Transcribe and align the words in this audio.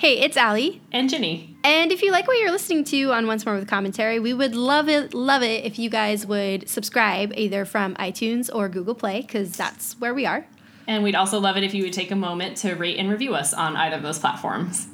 Hey, 0.00 0.20
it's 0.20 0.38
Allie. 0.38 0.80
And 0.92 1.10
Ginny. 1.10 1.58
And 1.62 1.92
if 1.92 2.00
you 2.00 2.10
like 2.10 2.26
what 2.26 2.38
you're 2.38 2.50
listening 2.50 2.84
to 2.84 3.12
on 3.12 3.26
Once 3.26 3.44
More 3.44 3.54
with 3.54 3.68
Commentary, 3.68 4.18
we 4.18 4.32
would 4.32 4.54
love 4.54 4.88
it, 4.88 5.12
love 5.12 5.42
it 5.42 5.66
if 5.66 5.78
you 5.78 5.90
guys 5.90 6.24
would 6.24 6.70
subscribe 6.70 7.34
either 7.36 7.66
from 7.66 7.94
iTunes 7.96 8.48
or 8.50 8.70
Google 8.70 8.94
Play, 8.94 9.20
because 9.20 9.52
that's 9.52 10.00
where 10.00 10.14
we 10.14 10.24
are. 10.24 10.46
And 10.88 11.04
we'd 11.04 11.14
also 11.14 11.38
love 11.38 11.58
it 11.58 11.64
if 11.64 11.74
you 11.74 11.82
would 11.82 11.92
take 11.92 12.10
a 12.10 12.16
moment 12.16 12.56
to 12.62 12.72
rate 12.76 12.96
and 12.96 13.10
review 13.10 13.34
us 13.34 13.52
on 13.52 13.76
either 13.76 13.96
of 13.96 14.02
those 14.02 14.18
platforms. 14.18 14.88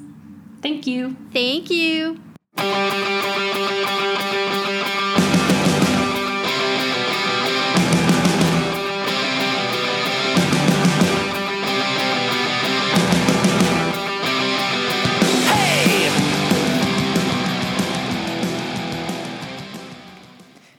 Thank 0.61 0.85
you. 0.85 1.15
Thank 1.31 1.69
you. 1.71 2.19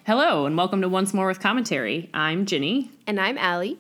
Hello, 0.09 0.47
and 0.47 0.57
welcome 0.57 0.81
to 0.81 0.89
Once 0.89 1.13
More 1.13 1.27
with 1.27 1.39
Commentary. 1.39 2.09
I'm 2.15 2.47
Ginny, 2.47 2.91
And 3.07 3.21
I'm 3.21 3.37
Allie. 3.37 3.79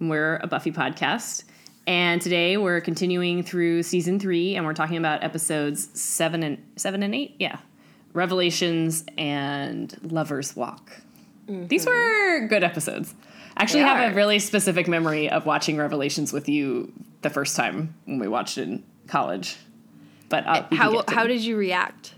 and 0.00 0.10
we're 0.10 0.38
a 0.42 0.48
Buffy 0.48 0.72
podcast. 0.72 1.44
And 1.86 2.20
today 2.20 2.56
we're 2.56 2.80
continuing 2.80 3.44
through 3.44 3.84
season 3.84 4.18
three, 4.18 4.56
and 4.56 4.66
we're 4.66 4.74
talking 4.74 4.96
about 4.96 5.22
episodes 5.22 5.88
seven 5.94 6.42
and 6.42 6.58
seven 6.74 7.04
and 7.04 7.14
eight. 7.14 7.36
Yeah, 7.38 7.58
Revelations 8.14 9.04
and 9.16 9.96
Lovers 10.02 10.56
Walk. 10.56 10.90
These 11.46 11.86
were 11.86 12.48
good 12.48 12.64
episodes. 12.64 13.14
I 13.56 13.62
actually 13.62 13.82
They 13.82 13.88
have 13.90 14.08
are. 14.08 14.10
a 14.10 14.14
really 14.16 14.40
specific 14.40 14.88
memory 14.88 15.30
of 15.30 15.46
watching 15.46 15.76
Revelations 15.76 16.32
with 16.32 16.48
you 16.48 16.92
the 17.22 17.30
first 17.30 17.54
time 17.54 17.94
when 18.06 18.18
we 18.18 18.26
watched 18.26 18.58
it 18.58 18.62
in 18.62 18.82
college. 19.06 19.56
But 20.30 20.48
uh, 20.48 20.66
How 20.72 21.04
how 21.06 21.28
did 21.28 21.42
you 21.44 21.56
react? 21.56 22.14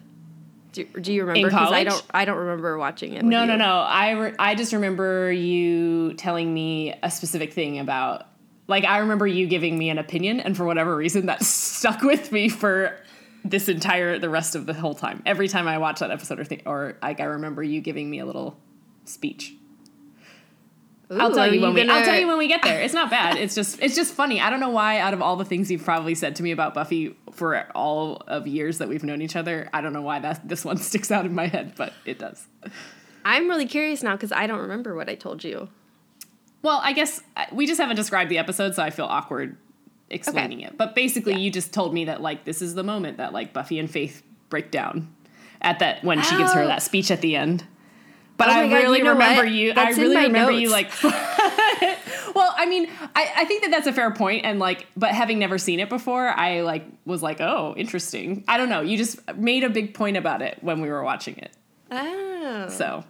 Do, 0.72 0.84
do 0.84 1.12
you 1.12 1.24
remember? 1.24 1.48
In 1.48 1.54
I 1.54 1.84
don't 1.84 2.02
I 2.12 2.24
don't 2.24 2.38
remember 2.38 2.78
watching 2.78 3.12
it. 3.12 3.24
No, 3.24 3.44
no, 3.44 3.52
you. 3.52 3.58
no. 3.58 3.80
I 3.80 4.10
re- 4.10 4.34
I 4.38 4.54
just 4.54 4.72
remember 4.72 5.30
you 5.30 6.14
telling 6.14 6.52
me 6.52 6.94
a 7.02 7.10
specific 7.10 7.52
thing 7.52 7.78
about 7.78 8.26
like 8.68 8.84
I 8.84 8.98
remember 8.98 9.26
you 9.26 9.46
giving 9.46 9.76
me 9.76 9.90
an 9.90 9.98
opinion 9.98 10.40
and 10.40 10.56
for 10.56 10.64
whatever 10.64 10.96
reason 10.96 11.26
that 11.26 11.42
stuck 11.44 12.02
with 12.02 12.32
me 12.32 12.48
for 12.48 12.98
this 13.44 13.68
entire 13.68 14.18
the 14.18 14.30
rest 14.30 14.54
of 14.54 14.66
the 14.66 14.72
whole 14.72 14.94
time. 14.94 15.22
Every 15.26 15.48
time 15.48 15.68
I 15.68 15.78
watch 15.78 16.00
that 16.00 16.10
episode 16.10 16.40
or 16.40 16.44
thing 16.44 16.62
or 16.64 16.96
like 17.02 17.20
I 17.20 17.24
remember 17.24 17.62
you 17.62 17.80
giving 17.80 18.08
me 18.08 18.18
a 18.20 18.26
little 18.26 18.58
speech. 19.04 19.54
I'll 21.20 21.34
tell 21.34 21.52
you 21.52 21.60
when 21.60 21.74
we 21.74 21.88
I'll 21.88 22.04
tell 22.04 22.18
you 22.18 22.26
when 22.26 22.38
we 22.38 22.48
get 22.48 22.62
there. 22.62 22.80
It's 22.80 22.94
not 22.94 23.10
bad. 23.18 23.36
It's 23.36 23.54
just 23.54 23.80
it's 23.82 23.94
just 23.94 24.14
funny. 24.14 24.40
I 24.40 24.50
don't 24.50 24.60
know 24.60 24.70
why 24.70 24.98
out 24.98 25.14
of 25.14 25.22
all 25.22 25.36
the 25.36 25.44
things 25.44 25.70
you've 25.70 25.84
probably 25.84 26.14
said 26.14 26.36
to 26.36 26.42
me 26.42 26.50
about 26.52 26.74
Buffy 26.74 27.16
for 27.32 27.66
all 27.74 28.22
of 28.26 28.46
years 28.46 28.78
that 28.78 28.88
we've 28.88 29.04
known 29.04 29.22
each 29.22 29.36
other, 29.36 29.68
I 29.72 29.80
don't 29.80 29.92
know 29.92 30.02
why 30.02 30.18
that 30.20 30.46
this 30.48 30.64
one 30.64 30.76
sticks 30.78 31.10
out 31.10 31.26
in 31.26 31.34
my 31.34 31.46
head, 31.46 31.74
but 31.76 31.92
it 32.04 32.18
does. 32.18 32.46
I'm 33.24 33.48
really 33.48 33.66
curious 33.66 34.02
now 34.02 34.12
because 34.16 34.32
I 34.32 34.46
don't 34.46 34.60
remember 34.60 34.94
what 34.94 35.08
I 35.08 35.14
told 35.14 35.44
you. 35.44 35.68
Well, 36.62 36.80
I 36.82 36.92
guess 36.92 37.20
uh, 37.36 37.44
we 37.52 37.66
just 37.66 37.80
haven't 37.80 37.96
described 37.96 38.30
the 38.30 38.38
episode, 38.38 38.74
so 38.74 38.82
I 38.82 38.90
feel 38.90 39.06
awkward 39.06 39.56
explaining 40.10 40.60
it. 40.60 40.76
But 40.76 40.94
basically, 40.94 41.40
you 41.40 41.50
just 41.50 41.72
told 41.72 41.92
me 41.94 42.04
that 42.06 42.20
like 42.20 42.44
this 42.44 42.62
is 42.62 42.74
the 42.74 42.82
moment 42.84 43.16
that 43.18 43.32
like 43.32 43.52
Buffy 43.52 43.78
and 43.78 43.90
Faith 43.90 44.22
break 44.48 44.70
down 44.70 45.12
at 45.60 45.78
that 45.78 46.04
when 46.04 46.20
she 46.22 46.36
gives 46.36 46.52
her 46.52 46.62
Oh. 46.62 46.66
that 46.66 46.82
speech 46.82 47.10
at 47.10 47.20
the 47.20 47.34
end. 47.36 47.64
But 48.36 48.48
Oh 48.48 48.52
I 48.52 48.68
God, 48.68 48.74
really 48.74 48.98
you 48.98 49.04
know 49.04 49.12
remember 49.12 49.44
what? 49.44 49.52
you. 49.52 49.74
That's 49.74 49.98
I 49.98 50.00
really 50.00 50.16
remember 50.16 50.52
you 50.52 50.70
like. 50.70 50.90
well, 52.34 52.54
I 52.56 52.66
mean, 52.66 52.88
I, 53.14 53.32
I 53.36 53.44
think 53.44 53.62
that 53.62 53.70
that's 53.70 53.86
a 53.86 53.92
fair 53.92 54.10
point, 54.10 54.44
and 54.44 54.58
like, 54.58 54.86
but 54.96 55.10
having 55.10 55.38
never 55.38 55.58
seen 55.58 55.80
it 55.80 55.88
before, 55.88 56.28
I 56.28 56.62
like 56.62 56.84
was 57.04 57.22
like, 57.22 57.40
oh, 57.40 57.74
interesting. 57.76 58.44
I 58.48 58.56
don't 58.56 58.68
know. 58.68 58.80
You 58.80 58.96
just 58.96 59.20
made 59.36 59.64
a 59.64 59.70
big 59.70 59.94
point 59.94 60.16
about 60.16 60.42
it 60.42 60.58
when 60.60 60.80
we 60.80 60.88
were 60.88 61.02
watching 61.02 61.36
it. 61.38 61.52
Oh. 61.90 62.68
So, 62.70 63.04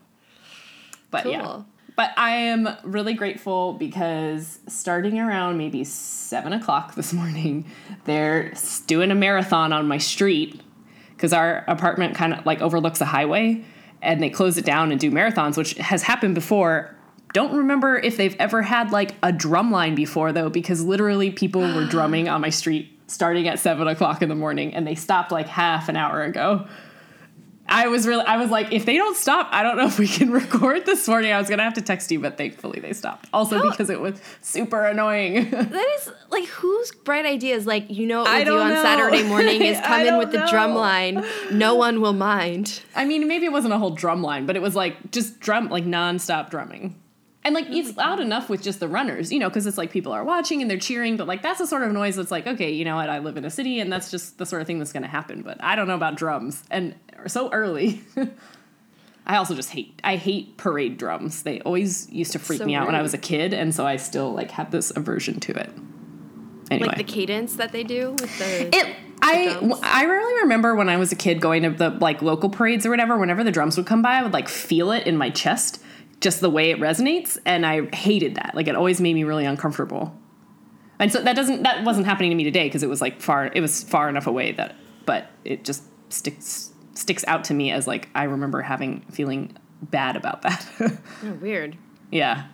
but 1.10 1.26
yeah. 1.26 1.42
Cool. 1.42 1.66
But 1.94 2.12
I 2.16 2.30
am 2.30 2.70
really 2.84 3.12
grateful 3.12 3.74
because 3.74 4.60
starting 4.66 5.18
around 5.18 5.58
maybe 5.58 5.84
seven 5.84 6.54
o'clock 6.54 6.94
this 6.94 7.12
morning, 7.12 7.70
they're 8.04 8.54
doing 8.86 9.10
a 9.10 9.14
marathon 9.14 9.74
on 9.74 9.86
my 9.88 9.98
street 9.98 10.62
because 11.10 11.34
our 11.34 11.64
apartment 11.68 12.14
kind 12.14 12.32
of 12.32 12.46
like 12.46 12.62
overlooks 12.62 13.02
a 13.02 13.04
highway 13.04 13.62
and 14.02 14.22
they 14.22 14.28
close 14.28 14.58
it 14.58 14.64
down 14.64 14.90
and 14.90 15.00
do 15.00 15.10
marathons, 15.10 15.56
which 15.56 15.74
has 15.74 16.02
happened 16.02 16.34
before. 16.34 16.94
Don't 17.32 17.56
remember 17.56 17.96
if 17.96 18.16
they've 18.16 18.36
ever 18.38 18.60
had 18.60 18.90
like 18.90 19.14
a 19.22 19.32
drum 19.32 19.70
line 19.70 19.94
before 19.94 20.32
though, 20.32 20.50
because 20.50 20.84
literally 20.84 21.30
people 21.30 21.62
were 21.62 21.86
drumming 21.90 22.28
on 22.28 22.40
my 22.40 22.50
street 22.50 22.98
starting 23.06 23.46
at 23.48 23.58
seven 23.58 23.86
o'clock 23.88 24.22
in 24.22 24.28
the 24.28 24.34
morning 24.34 24.74
and 24.74 24.86
they 24.86 24.94
stopped 24.94 25.32
like 25.32 25.46
half 25.46 25.88
an 25.88 25.96
hour 25.96 26.22
ago. 26.22 26.66
I 27.68 27.88
was 27.88 28.06
really, 28.06 28.24
I 28.24 28.36
was 28.36 28.50
like, 28.50 28.72
if 28.72 28.84
they 28.84 28.96
don't 28.96 29.16
stop, 29.16 29.48
I 29.50 29.62
don't 29.62 29.76
know 29.76 29.86
if 29.86 29.98
we 29.98 30.06
can 30.08 30.30
record 30.42 30.84
this 30.84 31.06
morning. 31.08 31.32
I 31.32 31.38
was 31.38 31.48
gonna 31.48 31.62
have 31.62 31.74
to 31.74 31.80
text 31.80 32.10
you, 32.10 32.20
but 32.20 32.36
thankfully 32.36 32.80
they 32.80 32.92
stopped. 32.92 33.28
Also 33.32 33.58
How- 33.58 33.70
because 33.70 33.88
it 33.88 34.00
was 34.00 34.20
super 34.40 34.84
annoying. 34.84 35.50
That 35.72 35.88
is 36.00 36.10
like 36.30 36.44
whose 36.46 36.92
bright 36.92 37.24
idea 37.24 37.54
is 37.54 37.66
like 37.66 37.88
you 37.88 38.06
know 38.06 38.20
what 38.22 38.30
I 38.30 38.38
we'll 38.44 38.56
do 38.56 38.58
on 38.58 38.68
know. 38.70 38.82
Saturday 38.82 39.22
morning 39.28 39.62
is 39.62 39.78
come 39.80 40.02
in 40.02 40.18
with 40.18 40.32
the 40.32 40.46
drum 40.50 40.74
line. 40.74 41.24
No 41.50 41.74
one 41.74 42.00
will 42.00 42.12
mind. 42.12 42.82
I 42.94 43.04
mean, 43.04 43.26
maybe 43.28 43.46
it 43.46 43.52
wasn't 43.52 43.72
a 43.74 43.78
whole 43.78 43.90
drum 43.90 44.22
line, 44.22 44.44
but 44.46 44.56
it 44.56 44.62
was 44.62 44.74
like 44.76 45.10
just 45.12 45.40
drum, 45.40 45.68
like 45.70 45.84
nonstop 45.84 46.50
drumming. 46.50 46.96
And 47.44 47.54
like 47.54 47.66
it's 47.70 47.96
loud 47.96 48.20
enough 48.20 48.48
with 48.48 48.62
just 48.62 48.78
the 48.78 48.86
runners, 48.88 49.32
you 49.32 49.40
know, 49.40 49.48
because 49.48 49.66
it's 49.66 49.78
like 49.78 49.90
people 49.90 50.12
are 50.12 50.22
watching 50.22 50.62
and 50.62 50.70
they're 50.70 50.78
cheering, 50.78 51.16
but 51.16 51.26
like 51.26 51.42
that's 51.42 51.58
the 51.58 51.66
sort 51.66 51.82
of 51.82 51.90
noise 51.90 52.16
that's 52.16 52.30
like, 52.30 52.46
okay, 52.46 52.70
you 52.70 52.84
know 52.84 52.94
what, 52.96 53.10
I 53.10 53.18
live 53.18 53.36
in 53.36 53.44
a 53.44 53.50
city 53.50 53.80
and 53.80 53.92
that's 53.92 54.10
just 54.10 54.38
the 54.38 54.46
sort 54.46 54.62
of 54.62 54.68
thing 54.68 54.78
that's 54.78 54.92
gonna 54.92 55.08
happen. 55.08 55.42
But 55.42 55.62
I 55.62 55.74
don't 55.74 55.88
know 55.88 55.96
about 55.96 56.14
drums 56.14 56.62
and 56.70 56.94
so 57.26 57.50
early. 57.50 58.02
I 59.26 59.36
also 59.36 59.54
just 59.54 59.70
hate 59.70 60.00
I 60.02 60.16
hate 60.16 60.56
parade 60.56 60.98
drums. 60.98 61.42
They 61.42 61.60
always 61.60 62.10
used 62.10 62.32
to 62.32 62.38
freak 62.38 62.58
So 62.58 62.64
me 62.64 62.74
out 62.74 62.86
when 62.86 62.94
I 62.94 63.02
was 63.02 63.14
a 63.14 63.18
kid, 63.18 63.54
and 63.54 63.74
so 63.74 63.86
I 63.86 63.96
still 63.96 64.32
like 64.32 64.50
have 64.52 64.70
this 64.70 64.92
aversion 64.94 65.40
to 65.40 65.52
it. 65.52 65.70
Anyway. 66.70 66.88
Like 66.88 66.96
the 66.96 67.04
cadence 67.04 67.56
that 67.56 67.72
they 67.72 67.84
do 67.84 68.12
with 68.12 68.38
the. 68.38 68.74
It. 68.74 68.96
I? 69.24 69.78
I 69.82 70.04
really 70.04 70.42
remember 70.42 70.74
when 70.74 70.88
I 70.88 70.96
was 70.96 71.12
a 71.12 71.16
kid 71.16 71.40
going 71.40 71.62
to 71.62 71.70
the 71.70 71.90
like 71.90 72.22
local 72.22 72.50
parades 72.50 72.84
or 72.84 72.90
whatever. 72.90 73.16
Whenever 73.16 73.44
the 73.44 73.52
drums 73.52 73.76
would 73.76 73.86
come 73.86 74.02
by, 74.02 74.14
I 74.14 74.22
would 74.22 74.32
like 74.32 74.48
feel 74.48 74.90
it 74.90 75.06
in 75.06 75.16
my 75.16 75.30
chest, 75.30 75.80
just 76.22 76.40
the 76.40 76.48
way 76.48 76.70
it 76.70 76.78
resonates, 76.78 77.36
and 77.44 77.66
I 77.66 77.94
hated 77.94 78.36
that. 78.36 78.52
Like 78.54 78.68
it 78.68 78.74
always 78.76 79.00
made 79.00 79.14
me 79.14 79.24
really 79.24 79.44
uncomfortable. 79.44 80.16
And 80.98 81.12
so 81.12 81.20
that 81.22 81.36
doesn't 81.36 81.64
that 81.64 81.84
wasn't 81.84 82.06
happening 82.06 82.30
to 82.30 82.36
me 82.36 82.44
today 82.44 82.64
because 82.64 82.82
it 82.82 82.88
was 82.88 83.00
like 83.02 83.20
far 83.20 83.50
it 83.54 83.60
was 83.60 83.82
far 83.84 84.08
enough 84.08 84.26
away 84.26 84.52
that, 84.52 84.74
but 85.04 85.26
it 85.44 85.64
just 85.64 85.82
sticks 86.08 86.70
sticks 86.94 87.24
out 87.26 87.44
to 87.44 87.54
me 87.54 87.70
as 87.72 87.86
like 87.86 88.08
I 88.14 88.24
remember 88.24 88.62
having 88.62 89.00
feeling 89.10 89.56
bad 89.82 90.16
about 90.16 90.42
that. 90.42 90.66
oh, 90.80 91.32
weird. 91.40 91.76
yeah. 92.10 92.46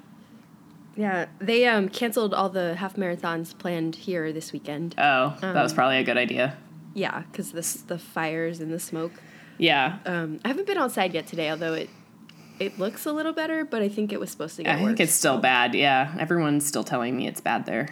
Yeah, 0.96 1.26
they 1.40 1.66
um 1.66 1.88
canceled 1.90 2.34
all 2.34 2.48
the 2.48 2.74
half 2.74 2.96
marathons 2.96 3.56
planned 3.56 3.94
here 3.94 4.32
this 4.32 4.52
weekend. 4.52 4.94
Oh, 4.98 5.36
that 5.40 5.54
Um, 5.56 5.62
was 5.62 5.72
probably 5.72 5.98
a 5.98 6.02
good 6.04 6.16
idea. 6.16 6.56
Yeah, 6.94 7.22
because 7.30 7.52
the 7.52 7.84
the 7.86 7.98
fires 7.98 8.58
and 8.60 8.72
the 8.72 8.80
smoke. 8.80 9.12
Yeah. 9.58 9.98
Um, 10.06 10.40
I 10.44 10.48
haven't 10.48 10.66
been 10.66 10.78
outside 10.78 11.14
yet 11.14 11.26
today, 11.26 11.50
although 11.50 11.74
it 11.74 11.90
it 12.60 12.78
looks 12.78 13.06
a 13.06 13.12
little 13.12 13.32
better, 13.32 13.64
but 13.64 13.82
I 13.82 13.88
think 13.88 14.12
it 14.12 14.20
was 14.20 14.30
supposed 14.30 14.56
to 14.56 14.62
get 14.64 14.76
I 14.76 14.80
worse. 14.82 14.86
think 14.88 15.00
it's 15.00 15.12
still 15.14 15.38
bad. 15.38 15.74
Yeah, 15.74 16.14
everyone's 16.19 16.66
still 16.66 16.84
telling 16.84 17.16
me 17.16 17.26
it's 17.26 17.41
bad 17.41 17.66
there. 17.66 17.88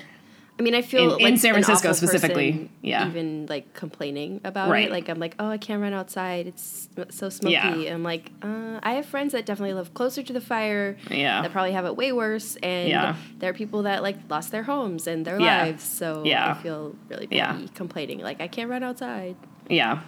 I 0.58 0.62
mean, 0.62 0.74
I 0.74 0.80
feel 0.80 1.16
In- 1.16 1.20
in 1.20 1.32
like 1.32 1.38
San 1.38 1.54
an 1.54 1.62
Francisco 1.62 1.92
specifically, 1.92 2.70
yeah. 2.80 3.06
Even 3.06 3.44
like 3.46 3.74
complaining 3.74 4.40
about 4.42 4.70
Right. 4.70 4.86
it, 4.86 4.90
like 4.90 5.10
I'm 5.10 5.18
like, 5.18 5.34
oh, 5.38 5.48
I 5.50 5.58
can't 5.58 5.82
run 5.82 5.92
outside. 5.92 6.46
It's 6.46 6.88
so 7.10 7.28
smoky. 7.28 7.52
Yeah. 7.52 7.92
I'm 7.92 8.02
like, 8.02 8.30
uh, 8.42 8.80
I 8.82 8.92
have 8.94 9.04
friends 9.04 9.32
that 9.32 9.44
definitely 9.44 9.74
live 9.74 9.92
closer 9.92 10.22
to 10.22 10.32
the 10.32 10.40
fire. 10.40 10.96
Yeah. 11.10 11.42
That 11.42 11.52
probably 11.52 11.72
have 11.72 11.84
it 11.84 11.94
way 11.94 12.10
worse, 12.12 12.56
and 12.62 12.88
Yeah. 12.88 13.16
there 13.38 13.50
are 13.50 13.54
people 13.54 13.82
that 13.82 14.02
like 14.02 14.16
lost 14.30 14.50
their 14.50 14.62
homes 14.62 15.06
and 15.06 15.26
their 15.26 15.38
Yeah. 15.38 15.64
lives. 15.64 15.84
So 15.84 16.22
Yeah. 16.24 16.52
I 16.52 16.62
feel 16.62 16.96
really 17.10 17.28
Yeah. 17.30 17.58
complaining, 17.74 18.20
like 18.20 18.40
I 18.40 18.48
can't 18.48 18.70
run 18.70 18.82
outside. 18.82 19.36
Yeah. 19.68 19.98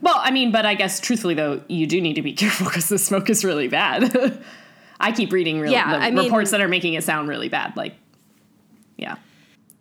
Well, 0.00 0.16
I 0.18 0.30
mean, 0.30 0.50
but 0.52 0.66
I 0.66 0.74
guess 0.74 1.00
truthfully 1.00 1.34
though, 1.34 1.62
you 1.68 1.86
do 1.86 2.00
need 2.00 2.14
to 2.14 2.22
be 2.22 2.32
careful 2.42 2.66
because 2.66 2.88
the 2.88 2.98
smoke 2.98 3.30
is 3.30 3.44
really 3.44 3.68
bad. 3.68 4.38
I 5.00 5.12
keep 5.12 5.32
reading 5.32 5.60
real, 5.60 5.72
Yeah, 5.72 5.84
I 5.86 6.10
mean- 6.10 6.24
reports 6.24 6.50
that 6.52 6.60
are 6.60 6.68
making 6.68 6.94
it 6.94 7.04
sound 7.04 7.28
really 7.28 7.48
bad. 7.48 7.76
Like, 7.76 7.94
yeah, 8.96 9.16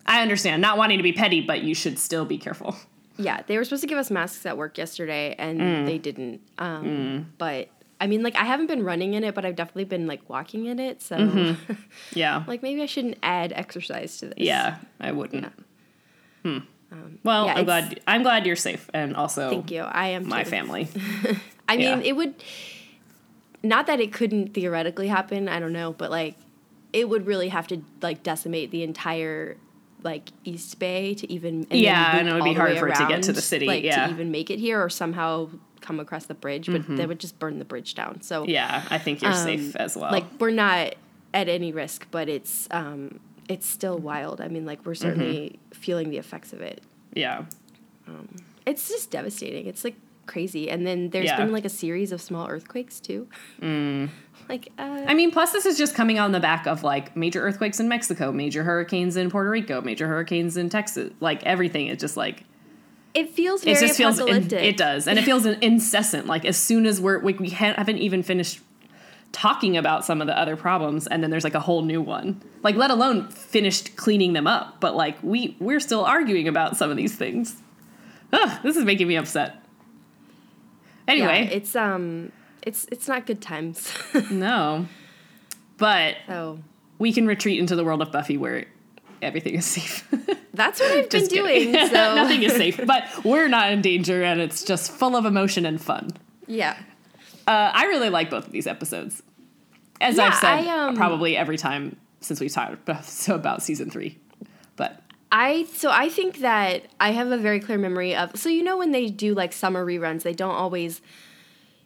I 0.06 0.22
understand 0.22 0.62
not 0.62 0.78
wanting 0.78 0.98
to 0.98 1.04
be 1.04 1.14
petty, 1.14 1.40
but 1.42 1.64
you 1.64 1.76
should 1.76 2.00
still 2.00 2.26
be 2.26 2.38
careful. 2.38 2.76
Yeah, 3.18 3.42
they 3.46 3.58
were 3.58 3.64
supposed 3.64 3.82
to 3.84 3.88
give 3.88 4.00
us 4.00 4.10
masks 4.10 4.44
at 4.46 4.58
work 4.58 4.78
yesterday, 4.78 5.36
and 5.38 5.62
Mm. 5.62 5.86
they 5.86 5.98
didn't. 6.00 6.42
Um, 6.58 7.32
But 7.38 7.70
I 8.02 8.08
mean, 8.08 8.24
like 8.24 8.36
I 8.36 8.44
haven't 8.44 8.66
been 8.68 8.84
running 8.84 9.14
in 9.14 9.24
it, 9.24 9.36
but 9.36 9.46
I've 9.46 9.56
definitely 9.56 9.84
been 9.86 10.08
like 10.08 10.28
walking 10.30 10.66
in 10.66 10.80
it. 10.80 11.02
So, 11.04 11.56
Yeah. 12.16 12.44
like 12.48 12.64
maybe 12.64 12.82
I 12.82 12.86
shouldn't 12.88 13.18
add 13.22 13.54
exercise 13.56 14.18
to 14.18 14.26
this. 14.26 14.34
Mm-hmm. 14.34 14.44
yeah, 14.44 14.78
I 15.00 15.12
wouldn't. 15.12 15.54
Hmm. 16.42 16.58
Well, 17.24 17.44
Um, 17.44 17.48
yeah, 17.48 17.54
I'm 17.60 17.66
glad. 17.66 18.00
I'm 18.08 18.24
glad 18.24 18.46
you're 18.46 18.56
safe, 18.56 18.90
and 18.94 19.16
also 19.16 19.50
Thank 19.50 19.72
you. 19.72 19.82
I 19.82 20.10
am 20.10 20.28
my 20.28 20.44
too. 20.44 20.50
family. 20.50 20.88
I 21.70 21.78
mean, 21.78 22.00
Yeah. 22.02 22.10
it 22.10 22.16
would 22.16 22.36
not 23.64 23.88
that 23.88 24.00
it 24.00 24.12
couldn't 24.12 24.54
theoretically 24.54 25.08
happen. 25.08 25.48
I 25.48 25.60
don't 25.60 25.74
know, 25.74 25.94
but 25.94 26.12
like 26.12 26.36
it 26.92 27.08
would 27.10 27.26
really 27.26 27.50
have 27.50 27.68
to 27.68 27.82
like 28.02 28.24
decimate 28.24 28.72
the 28.72 28.84
entire 28.84 29.58
like 30.04 30.30
East 30.44 30.78
Bay 30.80 31.14
to 31.16 31.32
even 31.32 31.66
and 31.72 31.80
Yeah, 31.80 32.12
then 32.12 32.28
and 32.28 32.30
it 32.30 32.34
would 32.34 32.44
be 32.44 32.54
hard 32.54 32.78
for 32.78 32.90
it 32.90 32.96
to 32.96 33.08
get 33.08 33.24
to 33.24 33.34
the 33.34 33.42
city, 33.42 33.66
like 33.66 33.84
yeah. 33.84 34.06
to 34.08 34.12
even 34.12 34.32
make 34.32 34.50
it 34.50 34.60
here 34.60 34.84
or 34.84 34.90
somehow 34.90 35.50
come 35.80 36.00
across 36.00 36.26
the 36.26 36.34
bridge, 36.34 36.68
but 36.68 36.84
they 36.96 37.06
would 37.06 37.20
just 37.20 37.40
burn 37.40 37.60
the 37.60 37.66
bridge 37.66 37.96
down. 37.96 38.22
So 38.22 38.46
Yeah, 38.46 38.84
I 38.90 38.98
think 38.98 39.22
you're 39.22 39.32
um, 39.32 39.38
safe 39.38 39.76
as 39.78 39.96
well. 39.98 40.12
Like 40.12 40.26
we're 40.40 40.52
not 40.52 40.96
at 41.34 41.50
any 41.50 41.72
risk, 41.72 42.08
but 42.12 42.30
it's 42.30 42.68
um, 42.72 43.20
it's 43.54 43.68
still 43.68 43.98
wild. 43.98 44.42
I 44.42 44.48
mean, 44.48 44.66
like 44.66 44.86
we're 44.86 44.96
certainly 44.96 45.60
mm-hmm. 45.60 45.80
feeling 45.80 46.10
the 46.10 46.18
effects 46.18 46.54
of 46.54 46.62
it. 46.62 46.82
yeah. 47.14 47.46
Um, 48.08 48.28
it's 48.66 48.90
just 48.90 49.12
devastating. 49.12 49.66
It's 49.68 49.84
like 49.84 49.96
crazy. 50.26 50.70
And 50.70 50.86
then 50.86 51.10
there's 51.12 51.26
Yeah. 51.26 51.38
been 51.38 51.52
like 51.54 51.66
a 51.66 51.70
series 51.70 52.12
of 52.12 52.22
small 52.22 52.48
earthquakes 52.50 53.00
too. 53.00 53.28
Mm. 53.62 54.10
Like 54.50 54.68
uh, 54.78 55.06
I 55.08 55.14
mean, 55.14 55.32
plus 55.32 55.54
this 55.54 55.66
is 55.66 55.78
just 55.78 55.96
coming 55.96 56.20
on 56.20 56.34
the 56.34 56.40
back 56.42 56.68
of 56.68 56.84
like 56.84 57.16
major 57.16 57.42
earthquakes 57.42 57.80
in 57.80 57.88
Mexico, 57.88 58.30
major 58.34 58.62
hurricanes 58.64 59.16
in 59.16 59.30
Puerto 59.32 59.50
Rico, 59.50 59.80
major 59.82 60.06
hurricanes 60.06 60.58
in 60.58 60.68
Texas. 60.68 61.14
Like 61.22 61.44
everything, 61.46 61.88
is 61.88 61.98
just 61.98 62.18
like 62.18 62.44
it 63.14 63.30
feels 63.30 63.62
it 63.62 63.76
very 63.76 63.88
just 63.88 63.98
feels 63.98 64.20
apocalyptic. 64.20 64.62
it 64.62 64.76
does, 64.76 65.08
and 65.08 65.18
it 65.18 65.24
feels 65.24 65.46
incessant. 65.62 66.26
Like 66.28 66.44
as 66.44 66.58
soon 66.58 66.86
as 66.86 67.00
we're 67.00 67.20
we, 67.20 67.34
we 67.36 67.50
haven't 67.52 68.00
even 68.00 68.22
finished 68.22 68.60
talking 69.34 69.76
about 69.76 70.06
some 70.06 70.22
of 70.22 70.28
the 70.28 70.38
other 70.40 70.56
problems, 70.56 71.08
and 71.08 71.22
then 71.22 71.30
there's 71.30 71.44
like 71.44 71.56
a 71.56 71.60
whole 71.60 71.82
new 71.82 72.02
one. 72.02 72.42
Like 72.62 72.76
let 72.76 72.90
alone 72.92 73.30
finished 73.30 73.98
cleaning 73.98 74.32
them 74.34 74.48
up, 74.48 74.80
but 74.80 74.96
like 74.96 75.18
we 75.22 75.58
we're 75.60 75.82
still 75.82 76.06
arguing 76.06 76.48
about 76.48 76.78
some 76.78 76.90
of 76.90 76.96
these 76.96 77.16
things. 77.16 77.62
Ugh, 78.32 78.60
this 78.64 78.78
is 78.78 78.86
making 78.86 79.08
me 79.08 79.16
upset. 79.18 79.56
Yeah, 81.08 81.14
Anyway, 81.14 81.50
it's 81.52 81.76
um, 81.76 82.32
it's 82.62 82.86
it's 82.92 83.08
not 83.10 83.26
good 83.26 83.42
times. 83.42 83.94
no, 84.32 84.86
but 85.78 86.16
so 86.28 86.60
we 87.00 87.12
can 87.12 87.28
retreat 87.28 87.60
into 87.60 87.76
the 87.76 87.84
world 87.84 88.02
of 88.02 88.12
Buffy 88.12 88.38
where 88.38 88.66
everything 89.22 89.56
is 89.56 89.66
safe. 89.66 90.08
that's 90.54 90.80
what 90.80 90.92
I've 90.92 91.10
been 91.10 91.28
doing. 91.28 91.74
So 91.90 92.16
Nothing 92.16 92.44
is 92.44 92.54
safe, 92.54 92.80
but 92.86 93.04
we're 93.26 93.48
not 93.50 93.72
in 93.72 93.82
danger 93.82 94.24
and 94.24 94.40
it's 94.40 94.64
just 94.64 94.92
full 94.92 95.16
of 95.16 95.26
emotion 95.26 95.66
and 95.66 95.82
fun. 95.82 96.10
yeah. 96.48 96.78
Uh, 97.48 97.72
I 97.74 97.86
really 97.86 98.10
like 98.10 98.30
both 98.30 98.46
of 98.48 98.52
these 98.52 98.68
episodes. 98.68 99.22
As 100.02 100.18
Yeah, 100.18 100.28
I've 100.28 100.36
said 100.36 100.68
I, 100.68 100.88
um, 100.88 100.96
probably 100.96 101.36
every 101.38 101.58
time 101.58 101.98
since 102.22 102.40
we've 102.40 102.52
talked 102.52 102.74
about, 102.90 103.06
so 103.06 103.36
about 103.36 103.62
season 103.62 103.90
three. 103.90 104.18
But 104.76 105.02
I 105.32 105.66
so 105.74 105.90
I 105.92 106.10
think 106.10 106.38
that 106.40 106.84
I 107.00 107.12
have 107.12 107.32
a 107.32 107.38
very 107.38 107.60
clear 107.60 107.78
memory 107.78 108.16
of 108.16 108.38
so 108.38 108.50
you 108.50 108.64
know 108.64 108.78
when 108.78 108.92
they 108.92 109.08
do 109.08 109.34
like 109.34 109.52
summer 109.54 109.86
reruns 109.86 110.24
they 110.24 110.34
don't 110.34 110.56
always 110.56 111.02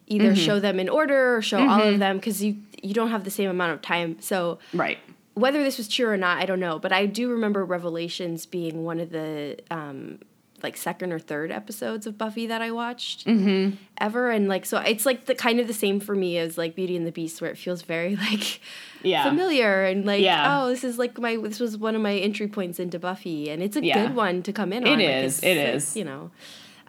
either 0.07 0.31
Mm-hmm. 0.31 0.35
show 0.35 0.59
them 0.59 0.79
in 0.79 0.87
order 0.89 1.35
or 1.37 1.41
show 1.41 1.67
all 1.67 1.81
of 1.81 1.99
them 1.99 2.17
because 2.17 2.43
you 2.43 2.57
you 2.81 2.93
don't 2.93 3.09
have 3.09 3.23
the 3.23 3.31
same 3.31 3.49
amount 3.49 3.73
of 3.73 3.81
time 3.81 4.17
so 4.21 4.59
right. 4.73 4.97
whether 5.33 5.63
this 5.63 5.77
was 5.77 5.87
true 5.87 6.07
or 6.07 6.17
not 6.17 6.37
I 6.37 6.45
don't 6.45 6.59
know 6.59 6.77
but 6.79 6.91
I 6.93 7.05
do 7.05 7.29
remember 7.29 7.65
Revelations 7.65 8.45
being 8.45 8.83
one 8.83 8.99
of 8.99 9.11
the 9.11 9.57
um 9.71 10.19
like 10.63 10.75
second 10.75 11.11
or 11.13 11.19
third 11.19 11.51
episodes 11.51 12.07
of 12.07 12.17
Buffy 12.17 12.47
that 12.47 12.61
I 12.61 12.71
watched 12.71 13.25
Mm-hmm. 13.27 13.75
ever 13.99 14.31
and 14.31 14.47
like 14.49 14.65
so 14.65 14.79
it's 14.79 15.05
like 15.05 15.25
the 15.25 15.35
kind 15.35 15.59
of 15.59 15.67
the 15.67 15.73
same 15.73 15.99
for 15.99 16.15
me 16.15 16.37
as 16.37 16.57
like 16.57 16.75
Beauty 16.75 16.95
and 16.95 17.05
the 17.05 17.11
Beast 17.11 17.41
where 17.41 17.51
it 17.51 17.57
feels 17.57 17.83
very 17.83 18.15
like 18.29 18.59
Yeah. 19.03 19.23
familiar 19.23 19.83
and 19.83 20.05
like 20.05 20.21
Yeah. 20.21 20.61
oh 20.63 20.69
this 20.69 20.83
is 20.83 20.97
like 20.97 21.19
my 21.19 21.35
this 21.37 21.59
was 21.59 21.77
one 21.77 21.95
of 21.95 22.01
my 22.01 22.15
entry 22.15 22.47
points 22.47 22.79
into 22.79 22.97
Buffy 22.97 23.49
and 23.49 23.61
it's 23.61 23.75
a 23.77 23.83
Yeah. 23.85 24.07
good 24.07 24.15
one 24.15 24.41
to 24.43 24.51
come 24.51 24.73
in 24.73 24.87
It 24.87 24.89
on. 24.93 24.97
Like, 24.99 25.07
is, 25.25 25.43
like, 25.43 25.57
is. 25.57 25.95
you 25.95 26.03
know. 26.05 26.31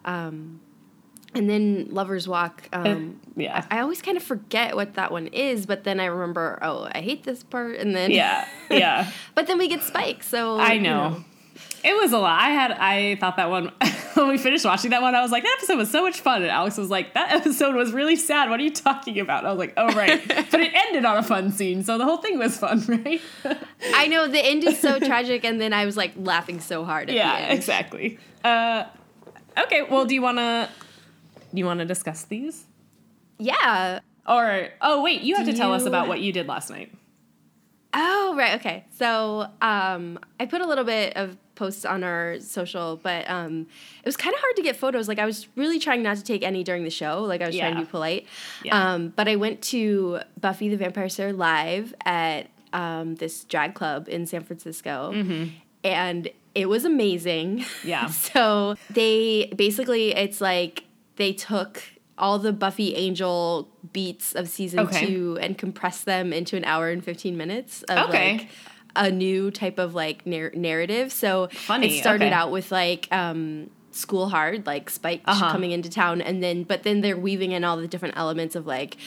Um 0.05 0.61
and 1.35 1.47
then 1.47 1.89
Lover's 1.91 2.27
Walk 2.27 2.67
um 2.73 3.19
yeah. 3.35 3.63
I 3.69 3.81
always 3.81 4.01
kind 4.01 4.17
of 4.17 4.23
forget 4.23 4.75
what 4.75 4.95
that 4.95 5.11
one 5.11 5.27
is, 5.27 5.65
but 5.67 5.83
then 5.83 5.99
I 5.99 6.05
remember, 6.05 6.57
oh, 6.63 6.89
I 6.91 7.01
hate 7.01 7.23
this 7.23 7.43
part 7.43 7.75
and 7.77 7.95
then 7.95 8.09
Yeah. 8.11 8.47
Yeah. 8.71 9.11
but 9.35 9.45
then 9.47 9.57
we 9.59 9.67
get 9.67 9.83
Spike, 9.83 10.23
so 10.23 10.57
I 10.57 10.73
you 10.73 10.81
know. 10.81 11.23
It 11.83 11.95
was 11.95 12.11
a 12.11 12.17
lot. 12.17 12.39
I 12.39 12.49
had 12.49 12.71
I 12.71 13.15
thought 13.15 13.37
that 13.37 13.49
one 13.49 13.71
when 14.13 14.27
we 14.27 14.37
finished 14.37 14.65
watching 14.65 14.91
that 14.91 15.01
one, 15.01 15.15
I 15.15 15.21
was 15.21 15.31
like, 15.31 15.43
that 15.43 15.55
episode 15.57 15.77
was 15.77 15.89
so 15.89 16.01
much 16.01 16.19
fun. 16.21 16.41
And 16.41 16.51
Alex 16.51 16.77
was 16.77 16.89
like, 16.89 17.13
that 17.13 17.31
episode 17.35 17.75
was 17.75 17.93
really 17.93 18.15
sad. 18.15 18.49
What 18.49 18.59
are 18.59 18.63
you 18.63 18.71
talking 18.71 19.19
about? 19.19 19.39
And 19.39 19.47
I 19.47 19.51
was 19.51 19.59
like, 19.59 19.73
oh 19.77 19.93
right. 19.95 20.27
but 20.27 20.59
it 20.59 20.71
ended 20.73 21.05
on 21.05 21.17
a 21.17 21.23
fun 21.23 21.51
scene, 21.51 21.83
so 21.83 21.97
the 21.97 22.05
whole 22.05 22.17
thing 22.17 22.37
was 22.37 22.57
fun, 22.57 22.83
right? 22.87 23.21
I 23.93 24.07
know 24.07 24.27
the 24.27 24.43
end 24.43 24.63
is 24.63 24.79
so 24.79 24.99
tragic 24.99 25.43
and 25.45 25.59
then 25.59 25.73
I 25.73 25.85
was 25.85 25.97
like 25.97 26.13
laughing 26.17 26.59
so 26.59 26.83
hard 26.83 27.09
yeah, 27.09 27.51
exactly. 27.51 28.19
Uh, 28.43 28.85
okay, 29.57 29.83
well, 29.83 30.05
do 30.05 30.13
you 30.13 30.21
wanna 30.21 30.69
do 31.53 31.59
you 31.59 31.65
wanna 31.65 31.85
discuss 31.85 32.23
these? 32.23 32.65
Yeah. 33.37 33.99
Or 34.27 34.67
oh 34.81 35.01
wait, 35.01 35.21
you 35.21 35.35
have 35.35 35.45
Do 35.45 35.51
to 35.53 35.57
tell 35.57 35.73
us 35.73 35.85
about 35.85 36.07
what 36.07 36.19
you 36.19 36.31
did 36.31 36.47
last 36.47 36.69
night. 36.69 36.93
Oh, 37.93 38.35
right. 38.37 38.59
Okay. 38.59 38.85
So 38.91 39.47
um, 39.61 40.19
I 40.39 40.45
put 40.45 40.61
a 40.61 40.67
little 40.67 40.83
bit 40.83 41.15
of 41.15 41.37
posts 41.55 41.85
on 41.85 42.03
our 42.03 42.39
social, 42.39 42.97
but 43.01 43.29
um, 43.29 43.67
it 43.99 44.05
was 44.05 44.15
kind 44.15 44.33
of 44.33 44.39
hard 44.39 44.55
to 44.55 44.61
get 44.61 44.75
photos. 44.75 45.07
Like 45.07 45.19
I 45.19 45.25
was 45.25 45.47
really 45.55 45.79
trying 45.79 46.03
not 46.03 46.17
to 46.17 46.23
take 46.23 46.43
any 46.43 46.63
during 46.63 46.83
the 46.83 46.89
show. 46.89 47.23
Like 47.23 47.41
I 47.41 47.47
was 47.47 47.57
trying 47.57 47.75
to 47.75 47.81
be 47.81 47.85
polite. 47.87 48.27
Yeah. 48.63 48.93
Um, 48.93 49.09
but 49.09 49.27
I 49.27 49.35
went 49.35 49.61
to 49.63 50.19
Buffy 50.39 50.69
the 50.69 50.77
Vampire 50.77 51.09
Slayer 51.09 51.33
live 51.33 51.93
at 52.05 52.47
um, 52.73 53.15
this 53.15 53.43
drag 53.43 53.73
club 53.73 54.07
in 54.07 54.25
San 54.25 54.43
Francisco, 54.43 55.11
and 55.83 56.29
it 56.55 56.69
was 56.69 56.85
amazing. 56.85 57.59
Mm-hmm. 57.59 57.87
Yeah. 57.87 58.05
so 58.07 58.75
they 58.89 59.51
basically, 59.55 60.15
it's 60.15 60.41
like 60.41 60.83
they 61.15 61.33
took 61.33 61.83
all 62.19 62.37
the 62.39 62.53
Buffy 62.53 62.95
Angel 62.95 63.67
beats 63.93 64.33
of 64.35 64.47
season 64.49 64.79
Okay. 64.81 65.05
two 65.05 65.37
and 65.41 65.57
compress 65.57 66.01
them 66.01 66.31
into 66.33 66.55
an 66.57 66.65
hour 66.65 66.89
and 66.89 67.03
15 67.03 67.35
minutes 67.37 67.83
of 67.83 68.09
Okay. 68.09 68.37
like 68.39 68.47
a 68.95 69.09
new 69.11 69.51
type 69.51 69.77
of 69.79 69.93
like 69.95 70.25
nar- 70.25 70.51
narrative. 70.55 71.11
So 71.11 71.47
Funny, 71.51 71.87
it 71.97 72.01
started 72.01 72.25
okay. 72.27 72.33
out 72.33 72.51
with 72.51 72.71
like 72.71 73.07
um 73.11 73.69
school 73.91 74.29
hard, 74.29 74.65
like 74.67 74.89
Spike 74.89 75.21
Uh-huh. 75.25 75.51
coming 75.51 75.71
into 75.71 75.89
town 75.89 76.21
and 76.21 76.41
then 76.43 76.63
but 76.63 76.83
then 76.83 77.01
they're 77.01 77.17
weaving 77.17 77.51
in 77.53 77.63
all 77.63 77.77
the 77.77 77.87
different 77.87 78.15
elements 78.17 78.55
of 78.55 78.67
like 78.67 78.97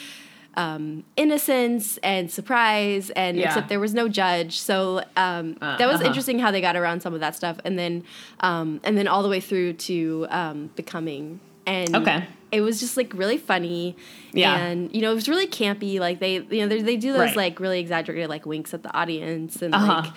um, 0.55 1.03
innocence 1.17 1.97
and 2.03 2.29
surprise 2.29 3.09
and 3.11 3.37
Yeah. 3.37 3.47
except 3.47 3.69
there 3.69 3.79
was 3.79 3.93
no 3.95 4.07
judge 4.07 4.59
so 4.59 5.03
um, 5.17 5.57
Uh, 5.61 5.77
that 5.77 5.87
was 5.87 5.95
uh-huh. 5.97 6.05
interesting 6.07 6.37
how 6.37 6.51
they 6.51 6.61
got 6.61 6.75
around 6.75 7.01
some 7.01 7.13
of 7.15 7.21
that 7.21 7.35
stuff 7.35 7.57
and 7.65 7.79
then 7.79 8.03
um, 8.41 8.79
and 8.83 8.95
then 8.97 9.07
all 9.07 9.23
the 9.23 9.29
way 9.29 9.39
through 9.39 9.73
to 9.73 10.27
um, 10.29 10.69
becoming 10.75 11.39
and 11.65 11.95
Okay. 11.95 12.23
It 12.53 12.61
was 12.61 12.79
just 12.79 12.95
like 12.95 13.11
really 13.13 13.37
funny 13.37 13.95
Yeah. 14.31 14.55
and 14.55 14.93
you 14.95 15.01
know 15.01 15.11
it 15.11 15.15
was 15.15 15.27
really 15.27 15.47
campy 15.47 15.99
like 15.99 16.19
they 16.19 16.35
you 16.35 16.61
know 16.61 16.67
they, 16.67 16.81
they 16.81 16.97
do 16.97 17.11
those 17.11 17.19
Right. 17.21 17.35
like 17.35 17.59
really 17.59 17.79
exaggerated 17.79 18.29
like 18.29 18.45
winks 18.45 18.73
at 18.73 18.83
the 18.83 18.93
audience 18.95 19.61
and 19.61 19.73
Uh-huh. 19.75 20.01
like 20.03 20.13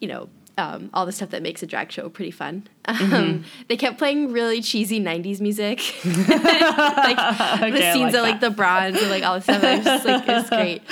you 0.00 0.08
know 0.08 0.28
um, 0.56 0.88
all 0.94 1.04
the 1.04 1.10
stuff 1.10 1.30
that 1.30 1.42
makes 1.42 1.64
a 1.64 1.66
drag 1.66 1.90
show 1.90 2.08
pretty 2.08 2.30
fun. 2.30 2.68
Mm-hmm. 2.86 3.12
Um, 3.14 3.44
they 3.68 3.76
kept 3.76 3.98
playing 3.98 4.30
really 4.30 4.60
cheesy 4.62 5.00
'90s 5.00 5.40
music, 5.40 5.78
like 6.04 7.16
the 7.16 7.66
Okay, 7.66 7.90
I 7.90 7.92
scenes 7.92 8.12
like 8.12 8.14
of 8.14 8.22
like 8.22 8.40
that. 8.40 8.50
the 8.50 8.50
bronze 8.50 9.00
and 9.00 9.10
like 9.10 9.24
all 9.24 9.34
this 9.34 9.44
stuff. 9.44 9.64
It 9.64 9.76
was 9.78 9.84
just 9.84 10.04
like 10.04 10.28
it 10.28 10.32
was 10.32 10.48
great. 10.50 10.82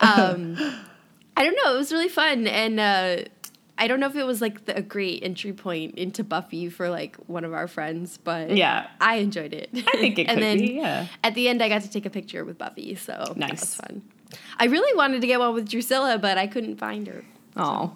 Um, 0.00 0.56
I 1.36 1.44
don't 1.44 1.56
know. 1.64 1.74
It 1.74 1.78
was 1.78 1.92
really 1.92 2.08
fun, 2.08 2.46
and 2.48 2.80
uh, 2.80 3.16
I 3.76 3.88
don't 3.88 3.98
know 4.00 4.06
if 4.06 4.14
it 4.14 4.24
was 4.24 4.40
like 4.40 4.66
the, 4.66 4.76
a 4.76 4.82
great 4.82 5.22
entry 5.24 5.52
point 5.52 5.96
into 5.96 6.22
Buffy 6.22 6.68
for 6.68 6.88
like 6.90 7.16
one 7.26 7.44
of 7.44 7.52
our 7.52 7.66
friends, 7.66 8.18
but 8.22 8.50
Yeah. 8.56 8.86
I 9.00 9.16
enjoyed 9.16 9.52
it. 9.52 9.70
I 9.74 9.80
think 9.98 10.18
it 10.18 10.22
and 10.28 10.36
could 10.38 10.42
then 10.42 10.58
be, 10.58 10.72
yeah. 10.74 11.06
at 11.24 11.34
the 11.34 11.48
end, 11.48 11.60
I 11.62 11.68
got 11.68 11.82
to 11.82 11.90
take 11.90 12.06
a 12.06 12.10
picture 12.10 12.44
with 12.44 12.56
Buffy, 12.58 12.94
so 12.94 13.12
that 13.26 13.36
Nice. 13.36 13.60
was 13.60 13.74
fun. 13.74 14.02
I 14.58 14.66
really 14.66 14.96
wanted 14.96 15.20
to 15.22 15.26
get 15.26 15.40
one 15.40 15.54
with 15.54 15.68
Drusilla, 15.68 16.18
but 16.18 16.38
I 16.38 16.46
couldn't 16.46 16.76
find 16.76 17.06
her. 17.08 17.24
Oh. 17.56 17.94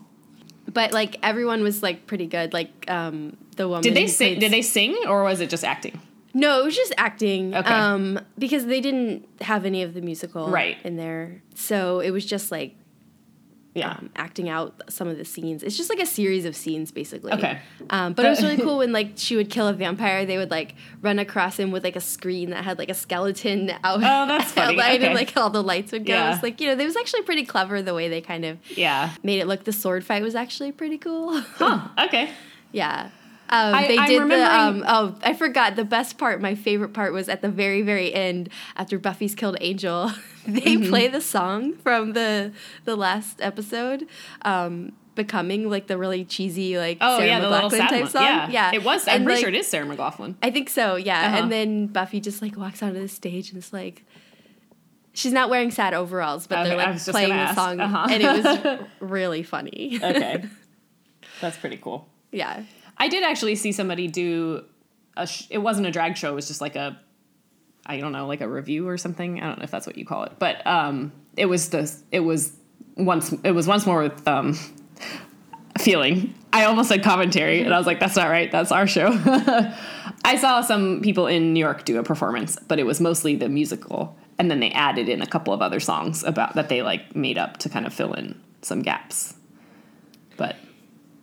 But 0.72 0.92
like 0.92 1.16
everyone 1.22 1.62
was 1.62 1.82
like 1.82 2.06
pretty 2.06 2.26
good. 2.26 2.52
Like 2.52 2.70
um, 2.90 3.36
the 3.56 3.66
woman. 3.68 3.82
Did 3.82 3.94
they 3.94 4.06
sing 4.06 4.34
played- 4.34 4.40
did 4.40 4.52
they 4.52 4.62
sing 4.62 4.96
or 5.06 5.22
was 5.24 5.40
it 5.40 5.48
just 5.48 5.64
acting? 5.64 6.00
No, 6.34 6.60
it 6.60 6.64
was 6.64 6.76
just 6.76 6.92
acting. 6.98 7.54
Okay. 7.54 7.72
Um, 7.72 8.20
because 8.38 8.66
they 8.66 8.80
didn't 8.80 9.26
have 9.40 9.64
any 9.64 9.82
of 9.82 9.94
the 9.94 10.00
musical 10.02 10.48
Right. 10.50 10.76
in 10.84 10.96
there, 10.96 11.40
so 11.54 12.00
it 12.00 12.10
was 12.10 12.26
just 12.26 12.52
like 12.52 12.74
Yeah. 13.78 13.92
um, 13.92 14.10
acting 14.16 14.48
out 14.48 14.82
some 14.88 15.08
of 15.08 15.16
the 15.16 15.24
scenes. 15.24 15.62
It's 15.62 15.76
just 15.76 15.90
like 15.90 16.00
a 16.00 16.06
series 16.06 16.44
of 16.44 16.54
scenes, 16.56 16.90
basically. 16.90 17.32
Okay. 17.32 17.58
Um, 17.90 18.12
but 18.12 18.24
it 18.24 18.28
was 18.30 18.42
really 18.42 18.56
cool 18.56 18.78
when 18.78 18.92
like 18.92 19.12
she 19.16 19.36
would 19.36 19.50
kill 19.50 19.68
a 19.68 19.72
vampire. 19.72 20.26
They 20.26 20.36
would 20.38 20.50
like 20.50 20.74
run 21.00 21.18
across 21.18 21.58
him 21.58 21.70
with 21.70 21.84
like 21.84 21.96
a 21.96 22.00
screen 22.00 22.50
that 22.50 22.64
had 22.64 22.78
like 22.78 22.90
a 22.90 22.94
skeleton 22.94 23.70
out. 23.84 23.98
Oh, 23.98 24.00
that's 24.00 24.52
funny. 24.52 24.78
Okay. 24.88 25.04
and 25.04 25.14
like 25.14 25.36
all 25.36 25.50
the 25.50 25.62
lights 25.62 25.92
would 25.92 26.06
go. 26.06 26.14
Yeah. 26.14 26.34
It's 26.34 26.42
like 26.42 26.60
you 26.60 26.66
know, 26.66 26.80
it 26.80 26.84
was 26.84 26.96
actually 26.96 27.22
pretty 27.22 27.44
clever 27.44 27.82
the 27.82 27.94
way 27.94 28.08
they 28.08 28.20
kind 28.20 28.44
of 28.44 28.58
yeah. 28.76 29.12
made 29.22 29.40
it 29.40 29.46
look. 29.46 29.64
The 29.64 29.72
sword 29.72 30.04
fight 30.04 30.22
was 30.22 30.34
actually 30.34 30.72
pretty 30.72 30.98
cool. 30.98 31.40
Huh. 31.40 31.88
Okay. 32.06 32.30
Yeah. 32.72 33.10
Um, 33.50 33.74
I- 33.74 33.88
they 33.88 33.96
did 34.06 34.28
the 34.30 34.54
um, 34.60 34.84
oh 34.86 35.16
I 35.22 35.32
forgot 35.34 35.74
the 35.76 35.84
best 35.84 36.18
part 36.18 36.40
my 36.40 36.54
favorite 36.54 36.92
part 36.92 37.12
was 37.12 37.28
at 37.28 37.40
the 37.42 37.48
very 37.48 37.82
very 37.82 38.12
end 38.14 38.50
after 38.76 38.98
Buffy's 38.98 39.34
killed 39.34 39.56
Angel 39.60 40.10
they 40.46 40.60
Mm-hmm. 40.60 40.88
play 40.90 41.08
the 41.08 41.20
song 41.20 41.74
from 41.76 42.12
the 42.12 42.52
the 42.84 42.94
last 42.96 43.40
episode 43.40 44.06
um, 44.42 44.92
becoming 45.14 45.68
like 45.70 45.86
the 45.86 45.96
really 45.98 46.24
cheesy 46.24 46.78
like 46.78 46.98
Oh 47.00 47.18
Sarah 47.18 47.28
yeah, 47.28 47.40
McLachlan 47.40 47.88
type 47.88 48.00
one. 48.02 48.10
song 48.10 48.22
Yeah. 48.22 48.50
yeah 48.50 48.70
It 48.74 48.84
was. 48.84 49.08
I'm 49.08 49.16
And, 49.16 49.24
pretty 49.24 49.36
like, 49.38 49.40
sure 49.40 49.48
it 49.48 49.54
is 49.58 49.66
Sarah 49.66 49.86
McLachlan. 49.86 50.34
I 50.42 50.50
think 50.50 50.68
so 50.70 50.96
yeah 50.96 51.26
Uh-huh. 51.28 51.36
and 51.42 51.52
then 51.52 51.86
Buffy 51.88 52.20
just 52.20 52.40
like 52.42 52.56
walks 52.56 52.82
onto 52.82 53.00
the 53.00 53.08
stage 53.08 53.48
and 53.50 53.58
it's 53.58 53.72
like 53.72 54.04
she's 55.12 55.32
not 55.32 55.50
wearing 55.50 55.70
sad 55.70 55.94
overalls 55.94 56.46
but 56.46 56.58
Okay, 56.60 56.68
they're 56.76 56.76
like 56.76 57.02
playing 57.04 57.30
the 57.30 57.34
ask. 57.34 57.54
song 57.56 57.80
Uh-huh. 57.80 58.06
and 58.10 58.22
it 58.22 58.44
was 58.44 58.78
really 59.00 59.42
funny 59.42 59.98
Okay. 60.02 60.44
That's 61.40 61.56
pretty 61.56 61.76
cool. 61.78 62.08
Yeah. 62.32 62.62
I 62.98 63.08
did 63.08 63.24
actually 63.24 63.54
see 63.54 63.72
somebody 63.72 64.08
do 64.08 64.64
a. 65.16 65.26
Sh- 65.26 65.46
it 65.50 65.58
wasn't 65.58 65.86
a 65.86 65.90
drag 65.90 66.16
show. 66.16 66.32
It 66.32 66.34
was 66.34 66.48
just 66.48 66.60
like 66.60 66.76
a. 66.76 67.00
I 67.86 68.00
don't 68.00 68.12
know, 68.12 68.26
like 68.26 68.42
a 68.42 68.48
review 68.48 68.86
or 68.86 68.98
something. 68.98 69.40
I 69.40 69.46
don't 69.46 69.58
know 69.58 69.64
if 69.64 69.70
that's 69.70 69.86
what 69.86 69.96
you 69.96 70.04
call 70.04 70.24
it, 70.24 70.32
but 70.38 70.66
um, 70.66 71.12
it 71.36 71.46
was 71.46 71.70
the. 71.70 71.90
It 72.12 72.20
was 72.20 72.56
once. 72.96 73.32
It 73.44 73.52
was 73.52 73.66
once 73.66 73.86
more 73.86 74.02
with 74.02 74.26
um, 74.28 74.58
feeling. 75.78 76.34
I 76.52 76.64
almost 76.64 76.88
said 76.88 77.02
commentary, 77.02 77.62
and 77.62 77.72
I 77.72 77.78
was 77.78 77.86
like, 77.86 78.00
"That's 78.00 78.16
not 78.16 78.28
right. 78.28 78.50
That's 78.50 78.72
our 78.72 78.86
show." 78.86 79.08
I 80.24 80.36
saw 80.36 80.60
some 80.60 81.00
people 81.00 81.26
in 81.26 81.54
New 81.54 81.60
York 81.60 81.84
do 81.84 81.98
a 81.98 82.02
performance, 82.02 82.58
but 82.68 82.78
it 82.78 82.84
was 82.84 83.00
mostly 83.00 83.36
the 83.36 83.48
musical, 83.48 84.16
and 84.38 84.50
then 84.50 84.60
they 84.60 84.70
added 84.72 85.08
in 85.08 85.22
a 85.22 85.26
couple 85.26 85.54
of 85.54 85.62
other 85.62 85.80
songs 85.80 86.24
about 86.24 86.54
that 86.54 86.68
they 86.68 86.82
like 86.82 87.14
made 87.14 87.38
up 87.38 87.58
to 87.58 87.68
kind 87.68 87.86
of 87.86 87.94
fill 87.94 88.12
in 88.14 88.40
some 88.62 88.82
gaps. 88.82 89.34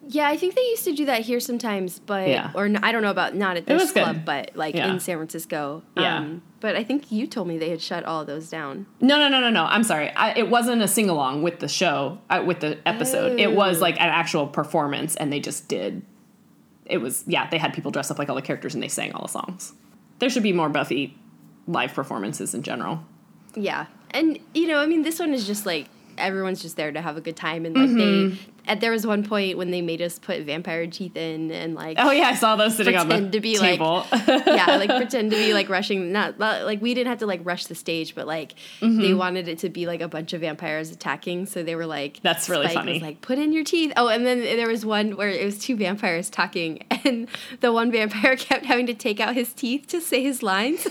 Yeah, 0.08 0.28
I 0.28 0.38
think 0.38 0.54
they 0.56 0.62
used 0.62 0.84
to 0.86 0.94
do 0.94 1.06
that 1.06 1.22
here 1.22 1.40
sometimes, 1.40 1.98
but 2.00 2.28
Yeah. 2.30 2.52
or 2.54 2.66
n- 2.66 2.80
I 2.84 2.92
don't 2.92 3.02
know 3.02 3.10
about 3.10 3.36
not 3.36 3.58
at 3.58 3.66
this 3.66 3.82
was 3.82 3.92
good. 3.92 4.04
club, 4.04 4.18
but 4.26 4.52
like 4.56 4.76
Yeah. 4.76 4.92
in 4.92 5.00
San 5.00 5.18
Francisco. 5.18 5.82
Yeah. 5.98 6.18
Um, 6.20 6.44
but 6.60 6.76
I 6.76 6.84
think 6.84 7.12
you 7.12 7.26
told 7.26 7.48
me 7.48 7.58
they 7.58 7.70
had 7.72 7.82
shut 7.82 8.04
all 8.06 8.22
of 8.22 8.28
those 8.28 8.50
down. 8.50 8.86
No, 9.02 9.18
no, 9.18 9.30
no, 9.30 9.40
no, 9.40 9.50
no. 9.50 9.66
I'm 9.66 9.84
sorry. 9.84 10.12
I, 10.12 10.34
it 10.34 10.50
wasn't 10.50 10.82
a 10.84 10.88
sing 10.88 11.10
along 11.10 11.42
with 11.42 11.60
the 11.60 11.68
show, 11.68 12.20
uh, 12.30 12.44
with 12.46 12.60
the 12.60 12.78
episode. 12.88 13.40
It 13.40 13.56
was 13.56 13.78
Oh. 13.80 13.82
like 13.82 13.96
an 13.96 14.10
actual 14.10 14.46
performance, 14.48 15.16
and 15.16 15.34
they 15.34 15.40
just 15.40 15.68
did. 15.68 16.04
It 16.86 17.00
was 17.00 17.24
yeah. 17.26 17.50
They 17.50 17.58
had 17.58 17.74
people 17.74 17.90
dress 17.90 18.12
up 18.12 18.20
like 18.20 18.30
all 18.30 18.36
the 18.36 18.42
characters, 18.44 18.76
and 18.76 18.84
they 18.84 18.88
sang 18.90 19.12
all 19.14 19.24
the 19.24 19.32
songs. 19.32 19.74
There 20.20 20.30
should 20.30 20.44
be 20.44 20.54
more 20.54 20.70
Buffy 20.70 21.18
live 21.68 21.94
performances 21.96 22.54
in 22.54 22.62
general. 22.62 23.00
Yeah, 23.56 23.88
and 24.12 24.38
you 24.54 24.68
know, 24.68 24.78
I 24.80 24.86
mean, 24.86 25.02
this 25.02 25.18
one 25.20 25.34
is 25.34 25.48
just 25.48 25.66
like 25.66 25.88
everyone's 26.20 26.62
just 26.62 26.78
there 26.78 26.92
to 26.92 27.02
have 27.02 27.18
a 27.18 27.22
good 27.22 27.36
time, 27.36 27.66
and 27.66 27.76
like 27.76 27.90
Mm-hmm. 27.90 28.30
they. 28.30 28.38
At, 28.68 28.82
there 28.82 28.92
was 28.92 29.06
one 29.06 29.24
point 29.24 29.58
when 29.58 29.72
they 29.72 29.82
made 29.82 30.02
us 30.02 30.18
put 30.20 30.42
vampire 30.44 30.88
teeth 30.88 31.16
in 31.16 31.52
and 31.52 31.76
like 31.76 31.98
Oh 32.00 32.12
yeah, 32.12 32.28
I 32.30 32.36
saw 32.36 32.56
those 32.56 32.76
sitting 32.78 32.96
on 32.96 33.08
the 33.10 33.30
to 33.30 33.40
be, 33.40 33.58
like- 33.60 33.72
table. 33.80 34.06
yeah, 34.28 34.78
like 34.78 34.90
pretend 34.98 35.32
to 35.32 35.38
be 35.38 35.54
like 35.54 35.70
rushing. 35.70 36.12
Not 36.12 36.40
like 36.40 36.82
we 36.82 36.94
didn't 36.94 37.10
have 37.10 37.20
to 37.20 37.26
like 37.26 37.42
rush 37.44 37.66
the 37.68 37.76
stage, 37.76 38.16
but 38.16 38.28
like 38.28 38.56
Mm-hmm. 38.82 39.02
they 39.02 39.14
wanted 39.14 39.48
it 39.48 39.60
to 39.60 39.70
be 39.70 39.86
like 39.88 40.02
a 40.02 40.08
bunch 40.08 40.34
of 40.34 40.42
vampires 40.42 40.92
attacking. 40.92 41.46
So 41.46 41.64
they 41.64 41.76
were 41.76 41.86
like, 41.86 42.20
That's 42.22 42.50
really 42.50 42.66
Spike 42.66 42.76
funny. 42.78 42.94
Was 42.94 43.02
like, 43.02 43.22
put 43.22 43.38
in 43.38 43.54
your 43.54 43.64
teeth. 43.64 43.94
Oh, 43.98 44.08
and 44.08 44.26
then 44.26 44.40
there 44.42 44.68
was 44.68 44.86
one 44.86 45.16
where 45.16 45.30
it 45.30 45.44
was 45.46 45.58
two 45.60 45.76
vampires 45.76 46.30
talking, 46.30 46.84
and 47.06 47.28
the 47.62 47.72
one 47.72 47.92
vampire 47.92 48.36
kept 48.36 48.66
having 48.66 48.86
to 48.88 48.94
take 48.94 49.20
out 49.20 49.34
his 49.36 49.54
teeth 49.54 49.88
to 49.88 50.02
say 50.02 50.24
his 50.24 50.42
lines. 50.44 50.88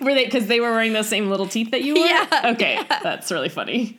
were 0.00 0.14
they 0.14 0.24
because 0.24 0.46
they 0.46 0.60
were 0.60 0.70
wearing 0.70 0.92
those 0.92 1.08
same 1.08 1.28
little 1.30 1.46
teeth 1.48 1.70
that 1.72 1.82
you 1.82 1.94
wore? 1.94 2.06
Yeah, 2.06 2.52
Okay, 2.54 2.78
that's 3.02 3.30
really 3.32 3.48
funny. 3.48 3.98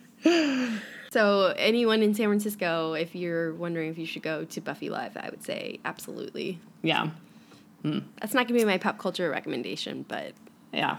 So 1.16 1.54
anyone 1.58 2.02
in 2.04 2.14
San 2.14 2.28
Francisco, 2.28 2.94
if 2.94 3.16
you're 3.16 3.54
wondering 3.56 3.90
if 3.90 3.98
you 3.98 4.06
should 4.06 4.22
go 4.22 4.44
to 4.44 4.60
Buffy 4.62 4.90
Live, 4.90 5.16
I 5.16 5.30
would 5.30 5.44
say 5.44 5.80
absolutely. 5.86 6.60
Yeah, 6.84 7.12
hmm. 7.84 8.00
That's 8.20 8.34
not 8.34 8.48
gonna 8.48 8.60
be 8.60 8.66
my 8.66 8.78
pop 8.78 8.98
culture 9.00 9.30
recommendation, 9.30 10.04
but 10.08 10.34
yeah. 10.74 10.98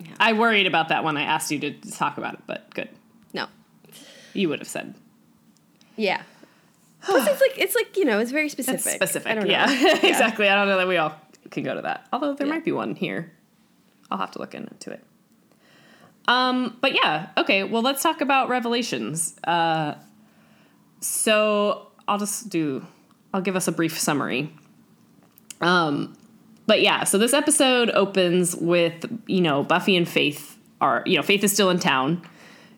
Yeah. 0.00 0.06
I 0.18 0.32
worried 0.32 0.66
about 0.66 0.88
that 0.88 1.04
when 1.04 1.16
I 1.16 1.22
asked 1.22 1.52
you 1.52 1.60
to 1.60 1.70
talk 1.92 2.18
about 2.18 2.34
it, 2.34 2.40
but 2.46 2.74
good. 2.74 2.88
no. 3.32 3.46
You 4.34 4.48
would 4.48 4.58
have 4.58 4.68
said 4.68 4.94
Yeah. 5.96 6.22
Plus, 7.04 7.26
it's 7.28 7.40
like 7.40 7.58
it's 7.58 7.74
like 7.76 7.96
you 7.96 8.04
know, 8.04 8.18
it's 8.18 8.32
very 8.32 8.46
It's 8.46 8.52
specific. 8.52 8.94
specific. 8.94 9.30
I 9.30 9.34
don't 9.36 9.44
know. 9.46 9.50
yeah, 9.52 9.96
exactly. 10.02 10.48
I 10.48 10.54
don't 10.56 10.66
know 10.66 10.78
that 10.78 10.88
we 10.88 10.96
all 10.96 11.14
can 11.50 11.62
go 11.62 11.74
to 11.74 11.82
that. 11.82 12.06
Although 12.12 12.34
there 12.34 12.46
Yeah. 12.48 12.54
might 12.54 12.64
be 12.64 12.72
one 12.72 12.94
here. 12.96 13.30
I'll 14.10 14.18
have 14.18 14.32
to 14.32 14.38
look 14.40 14.54
into 14.54 14.90
it. 14.90 15.04
Um, 16.28 16.76
but 16.80 16.94
yeah, 16.94 17.30
okay. 17.36 17.64
Well, 17.64 17.82
let's 17.82 18.02
talk 18.02 18.20
about 18.20 18.48
Revelations. 18.48 19.34
Uh, 19.44 19.94
so 21.00 21.88
I'll 22.06 22.18
just 22.18 22.48
do. 22.48 22.86
I'll 23.34 23.42
give 23.42 23.56
us 23.56 23.68
a 23.68 23.72
brief 23.72 23.98
summary. 23.98 24.52
Um, 25.60 26.16
but 26.66 26.82
yeah, 26.82 27.04
so 27.04 27.18
this 27.18 27.32
episode 27.32 27.90
opens 27.90 28.54
with 28.54 29.06
you 29.26 29.40
know 29.40 29.62
Buffy 29.62 29.96
and 29.96 30.08
Faith 30.08 30.58
are 30.80 31.02
you 31.06 31.16
know 31.16 31.22
Faith 31.22 31.44
is 31.44 31.52
still 31.52 31.70
in 31.70 31.78
town. 31.78 32.22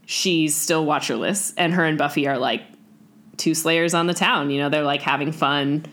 She's 0.06 0.54
still 0.54 0.84
watcherless, 0.84 1.54
and 1.56 1.72
her 1.74 1.84
and 1.84 1.96
Buffy 1.96 2.26
are 2.26 2.38
like 2.38 2.62
two 3.36 3.54
slayers 3.54 3.94
on 3.94 4.06
the 4.06 4.14
town. 4.14 4.50
You 4.50 4.58
know, 4.58 4.68
they're 4.68 4.82
like 4.82 5.02
having 5.02 5.32
fun, 5.32 5.86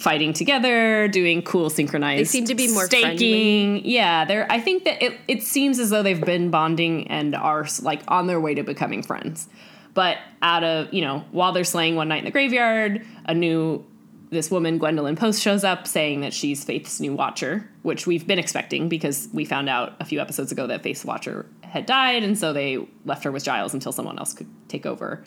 fighting 0.00 0.32
together, 0.32 1.08
doing 1.08 1.42
cool 1.42 1.70
synchronized. 1.70 2.20
They 2.20 2.24
seem 2.24 2.46
to 2.46 2.54
be 2.54 2.72
more 2.72 2.86
staking. 2.86 3.84
Yeah, 3.84 4.24
they're. 4.24 4.50
I 4.50 4.58
think 4.58 4.84
that 4.84 5.02
it 5.02 5.18
it 5.28 5.42
seems 5.42 5.78
as 5.78 5.90
though 5.90 6.02
they've 6.02 6.20
been 6.20 6.50
bonding 6.50 7.06
and 7.08 7.34
are 7.34 7.66
like 7.82 8.02
on 8.08 8.26
their 8.26 8.40
way 8.40 8.54
to 8.54 8.62
becoming 8.62 9.02
friends. 9.02 9.48
But 9.92 10.18
out 10.42 10.64
of 10.64 10.92
you 10.92 11.02
know, 11.02 11.24
while 11.30 11.52
they're 11.52 11.64
slaying 11.64 11.96
one 11.96 12.08
night 12.08 12.18
in 12.18 12.24
the 12.24 12.30
graveyard, 12.30 13.04
a 13.26 13.34
new 13.34 13.84
this 14.30 14.50
woman 14.50 14.78
Gwendolyn 14.78 15.16
Post 15.16 15.42
shows 15.42 15.64
up 15.64 15.86
saying 15.86 16.20
that 16.20 16.32
she's 16.32 16.64
Faith's 16.64 17.00
new 17.00 17.14
Watcher, 17.14 17.68
which 17.82 18.06
we've 18.06 18.26
been 18.26 18.38
expecting 18.38 18.88
because 18.88 19.28
we 19.32 19.44
found 19.44 19.68
out 19.68 19.94
a 20.00 20.04
few 20.04 20.20
episodes 20.20 20.52
ago 20.52 20.68
that 20.68 20.82
Faith's 20.82 21.04
Watcher 21.04 21.46
had 21.62 21.84
died, 21.84 22.22
and 22.22 22.38
so 22.38 22.52
they 22.52 22.86
left 23.04 23.24
her 23.24 23.32
with 23.32 23.44
Giles 23.44 23.74
until 23.74 23.92
someone 23.92 24.18
else 24.18 24.32
could 24.32 24.48
take 24.68 24.86
over. 24.86 25.24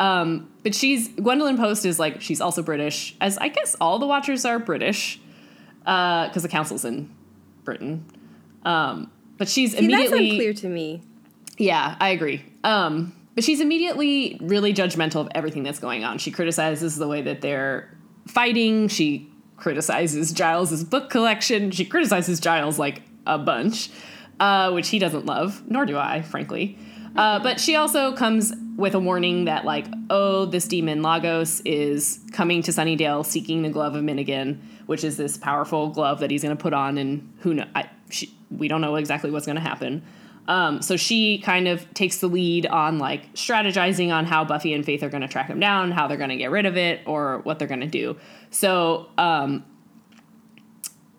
Um, 0.00 0.50
but 0.62 0.74
she's 0.74 1.08
Gwendolyn 1.08 1.56
Post 1.56 1.84
is 1.86 1.98
like 1.98 2.20
she's 2.20 2.40
also 2.40 2.62
British, 2.62 3.16
as 3.20 3.38
I 3.38 3.48
guess 3.48 3.76
all 3.80 3.98
the 3.98 4.06
Watchers 4.06 4.44
are 4.44 4.58
British, 4.58 5.20
because 5.80 6.42
the 6.42 6.48
council's 6.48 6.84
in 6.84 7.14
Britain. 7.64 8.04
Um, 8.64 9.10
but 9.38 9.48
she's 9.48 9.72
See, 9.72 9.86
that's 9.86 10.10
immediately 10.10 10.30
unclear 10.30 10.54
to 10.54 10.68
me. 10.68 11.02
yeah, 11.58 11.96
I 12.00 12.08
agree. 12.10 12.44
Um, 12.64 13.14
but 13.34 13.44
she's 13.44 13.60
immediately 13.60 14.38
really 14.40 14.72
judgmental 14.72 15.16
of 15.20 15.28
everything 15.34 15.62
that's 15.64 15.80
going 15.80 16.04
on. 16.04 16.18
She 16.18 16.30
criticizes 16.30 16.96
the 16.96 17.08
way 17.08 17.22
that 17.22 17.40
they're 17.40 17.96
fighting. 18.26 18.88
She 18.88 19.28
criticizes 19.56 20.32
Giles's 20.32 20.84
book 20.84 21.10
collection. 21.10 21.70
She 21.70 21.84
criticizes 21.84 22.40
Giles 22.40 22.78
like 22.78 23.02
a 23.26 23.38
bunch, 23.38 23.90
uh, 24.40 24.70
which 24.72 24.88
he 24.88 24.98
doesn't 24.98 25.26
love, 25.26 25.62
nor 25.68 25.84
do 25.84 25.98
I, 25.98 26.22
frankly. 26.22 26.78
Uh, 27.16 27.40
but 27.40 27.60
she 27.60 27.76
also 27.76 28.12
comes 28.14 28.52
with 28.84 28.94
a 28.94 29.00
warning 29.00 29.46
that, 29.46 29.64
like, 29.64 29.86
oh, 30.10 30.44
this 30.44 30.68
demon 30.68 31.00
Lagos 31.00 31.60
is 31.60 32.20
coming 32.32 32.60
to 32.60 32.70
Sunnydale 32.70 33.24
seeking 33.24 33.62
the 33.62 33.70
glove 33.70 33.94
of 33.94 34.04
Myhnegon, 34.04 34.58
which 34.84 35.04
is 35.04 35.16
this 35.16 35.38
powerful 35.38 35.88
glove 35.88 36.20
that 36.20 36.30
he's 36.30 36.42
going 36.42 36.54
to 36.54 36.62
put 36.62 36.74
on, 36.74 36.98
and 36.98 37.32
who 37.38 37.54
know, 37.54 37.66
I, 37.74 37.88
she, 38.10 38.36
we 38.50 38.68
don't 38.68 38.82
know 38.82 38.96
exactly 38.96 39.30
what's 39.30 39.46
going 39.46 39.56
to 39.56 39.62
happen. 39.62 40.02
Um, 40.48 40.82
so 40.82 40.98
she 40.98 41.38
kind 41.38 41.66
of 41.66 41.94
takes 41.94 42.18
the 42.18 42.26
lead 42.26 42.66
on 42.66 42.98
like 42.98 43.32
strategizing 43.32 44.12
on 44.12 44.26
how 44.26 44.44
Buffy 44.44 44.74
and 44.74 44.84
Faith 44.84 45.02
are 45.02 45.08
going 45.08 45.22
to 45.22 45.28
track 45.28 45.46
him 45.46 45.58
down, 45.58 45.90
how 45.90 46.06
they're 46.06 46.18
going 46.18 46.28
to 46.28 46.36
get 46.36 46.50
rid 46.50 46.66
of 46.66 46.76
it, 46.76 47.00
or 47.06 47.38
what 47.38 47.58
they're 47.58 47.66
going 47.66 47.80
to 47.80 47.86
do. 47.86 48.18
So 48.50 49.08
um, 49.16 49.64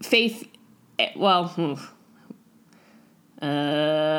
Faith, 0.03 0.47
eh, 0.99 1.13
well, 1.15 1.51
oof. 1.57 1.94
Uh, 3.41 3.45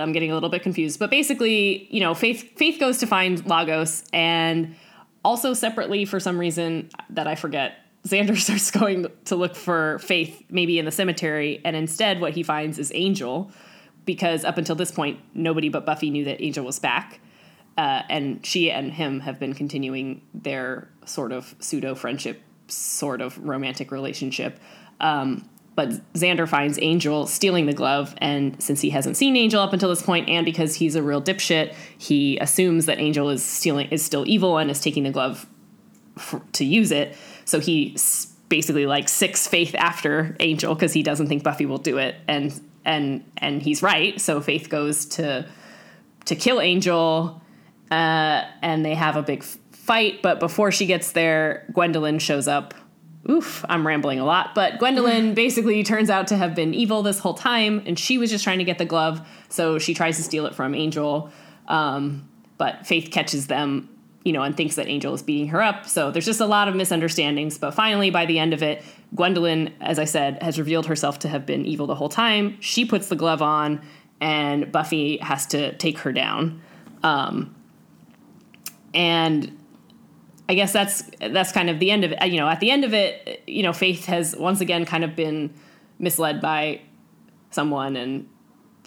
I'm 0.02 0.12
getting 0.12 0.30
a 0.30 0.35
little 0.35 0.50
bit 0.50 0.62
confused, 0.62 0.99
but 0.99 1.11
basically, 1.11 1.88
you 1.90 2.00
know, 2.00 2.14
Faith 2.14 2.56
Faith 2.56 2.78
goes 2.78 2.99
to 2.99 3.06
find 3.06 3.44
Lagos, 3.46 4.04
and 4.12 4.76
also 5.25 5.54
separately 5.54 6.04
for 6.04 6.20
some 6.20 6.38
reason 6.38 6.90
that 7.11 7.26
I 7.26 7.35
forget. 7.35 7.78
Xander 8.06 8.37
starts 8.40 8.70
going 8.70 9.06
to 9.25 9.37
look 9.37 9.56
for 9.56 9.99
Faith, 10.00 10.44
maybe 10.50 10.78
in 10.78 10.85
the 10.85 10.92
cemetery, 10.92 11.61
and 11.64 11.75
instead, 11.75 12.20
what 12.20 12.35
he 12.35 12.42
finds 12.42 12.78
is 12.78 12.92
Angel, 12.94 13.50
because 14.04 14.44
up 14.44 14.58
until 14.58 14.76
this 14.76 14.92
point, 14.92 15.18
nobody 15.35 15.68
but 15.68 15.85
Buffy 15.85 16.11
knew 16.11 16.25
that 16.25 16.42
Angel 16.42 16.64
was 16.64 16.78
back. 16.78 17.20
Uh, 17.76 18.02
and 18.08 18.44
she 18.46 18.70
and 18.70 18.92
him 18.92 19.20
have 19.20 19.38
been 19.38 19.52
continuing 19.52 20.23
their 20.32 20.88
sort 21.04 21.30
of 21.30 21.54
pseudo 21.58 21.94
friendship, 21.94 22.40
sort 22.68 23.20
of 23.20 23.37
romantic 23.38 23.90
relationship. 23.90 24.58
Um, 24.99 25.46
but 25.76 25.90
Xander 26.14 26.49
finds 26.49 26.78
Angel 26.80 27.26
stealing 27.26 27.66
the 27.66 27.75
glove, 27.75 28.14
and 28.18 28.61
since 28.62 28.80
he 28.80 28.90
hasn't 28.90 29.18
seen 29.18 29.37
Angel 29.37 29.61
up 29.61 29.75
until 29.75 29.90
this 29.90 30.02
point, 30.02 30.28
and 30.28 30.45
because 30.45 30.75
he's 30.75 30.97
a 30.97 31.02
real 31.02 31.23
dipshit, 31.23 31.75
he 31.99 32.38
assumes 32.38 32.87
that 32.87 32.99
Angel 32.99 33.28
is 33.28 33.45
stealing 33.45 33.88
is 33.90 34.02
still 34.02 34.25
evil 34.26 34.56
and 34.56 34.71
is 34.71 34.80
taking 34.80 35.04
the 35.04 35.11
glove 35.11 35.47
f- 36.16 36.40
to 36.52 36.64
use 36.64 36.90
it. 36.90 37.14
So 37.45 37.61
he 37.61 37.95
basically 38.49 38.87
like 38.87 39.06
sics 39.06 39.47
Faith 39.47 39.75
after 39.75 40.35
Angel 40.40 40.75
because 40.75 40.95
he 40.95 41.02
doesn't 41.02 41.26
think 41.26 41.42
Buffy 41.42 41.66
will 41.66 41.78
do 41.78 41.99
it, 41.99 42.16
and 42.26 42.59
and 42.87 43.23
and 43.37 43.62
he's 43.62 43.83
right. 43.83 44.18
So 44.18 44.40
Faith 44.40 44.71
goes 44.71 45.04
to 45.06 45.47
to 46.25 46.35
kill 46.35 46.59
Angel, 46.59 47.42
uh, 47.90 48.45
and 48.62 48.83
they 48.83 48.95
have 48.95 49.16
a 49.16 49.23
big 49.23 49.45
fight. 49.45 50.23
But 50.23 50.40
before 50.40 50.73
she 50.73 50.87
gets 50.87 51.12
there, 51.12 51.66
Gwendolyn 51.73 52.18
shows 52.18 52.49
up. 52.49 52.73
Oof, 53.28 53.64
I'm 53.68 53.87
rambling 53.87 54.21
a 54.21 54.25
lot. 54.25 54.54
But 54.54 54.78
Gwendolyn 54.78 55.35
basically 55.35 55.83
turns 55.83 56.11
out 56.11 56.28
to 56.28 56.37
have 56.37 56.54
been 56.54 56.75
evil 56.75 57.02
this 57.02 57.18
whole 57.18 57.35
time, 57.35 57.83
and 57.87 57.99
she 57.99 58.18
was 58.18 58.30
just 58.30 58.45
trying 58.45 58.59
to 58.59 58.64
get 58.64 58.78
the 58.78 58.85
glove. 58.85 59.26
So 59.49 59.78
she 59.78 59.95
tries 59.95 60.16
to 60.16 60.23
steal 60.23 60.47
it 60.47 60.54
from 60.54 60.75
Angel. 60.75 61.30
Um, 61.68 62.28
but 62.59 62.87
Faith 62.87 63.11
catches 63.11 63.49
them, 63.49 63.88
you 64.25 64.33
know, 64.33 64.42
and 64.42 64.56
thinks 64.56 64.76
that 64.76 64.88
Angel 64.88 65.12
is 65.14 65.23
beating 65.23 65.49
her 65.49 65.62
up. 65.62 65.87
So 65.87 66.11
there's 66.11 66.26
just 66.26 66.40
a 66.40 66.47
lot 66.47 66.68
of 66.68 66.75
misunderstandings. 66.75 67.59
But 67.59 67.73
finally, 67.73 68.11
by 68.11 68.26
the 68.26 68.38
end 68.38 68.54
of 68.54 68.62
it, 68.62 68.83
Gwendolyn, 69.14 69.75
as 69.80 69.99
I 69.99 70.04
said, 70.04 70.42
has 70.42 70.59
revealed 70.59 70.87
herself 70.87 71.18
to 71.21 71.28
have 71.28 71.47
been 71.47 71.66
evil 71.66 71.87
the 71.87 71.95
whole 71.95 72.09
time. 72.09 72.56
She 72.61 72.85
puts 72.85 73.09
the 73.09 73.16
glove 73.16 73.42
on, 73.42 73.83
and 74.21 74.71
Buffy 74.73 75.18
has 75.18 75.47
to 75.47 75.76
take 75.76 75.99
her 75.99 76.12
down. 76.12 76.62
Um, 77.02 77.54
and 78.95 79.56
I 80.48 80.54
guess 80.54 80.72
that's 80.72 81.02
that's 81.18 81.52
kind 81.52 81.68
of 81.68 81.78
the 81.80 81.90
end 81.90 82.04
of 82.04 82.12
it. 82.12 82.24
You 82.26 82.38
know, 82.38 82.48
at 82.48 82.60
the 82.60 82.70
end 82.70 82.84
of 82.84 82.94
it, 82.94 83.42
you 83.46 83.62
know, 83.62 83.72
Faith 83.72 84.06
has 84.06 84.36
once 84.36 84.60
again 84.60 84.84
kind 84.84 85.04
of 85.04 85.16
been 85.16 85.52
misled 85.98 86.40
by 86.40 86.82
someone, 87.50 87.96
and 87.96 88.28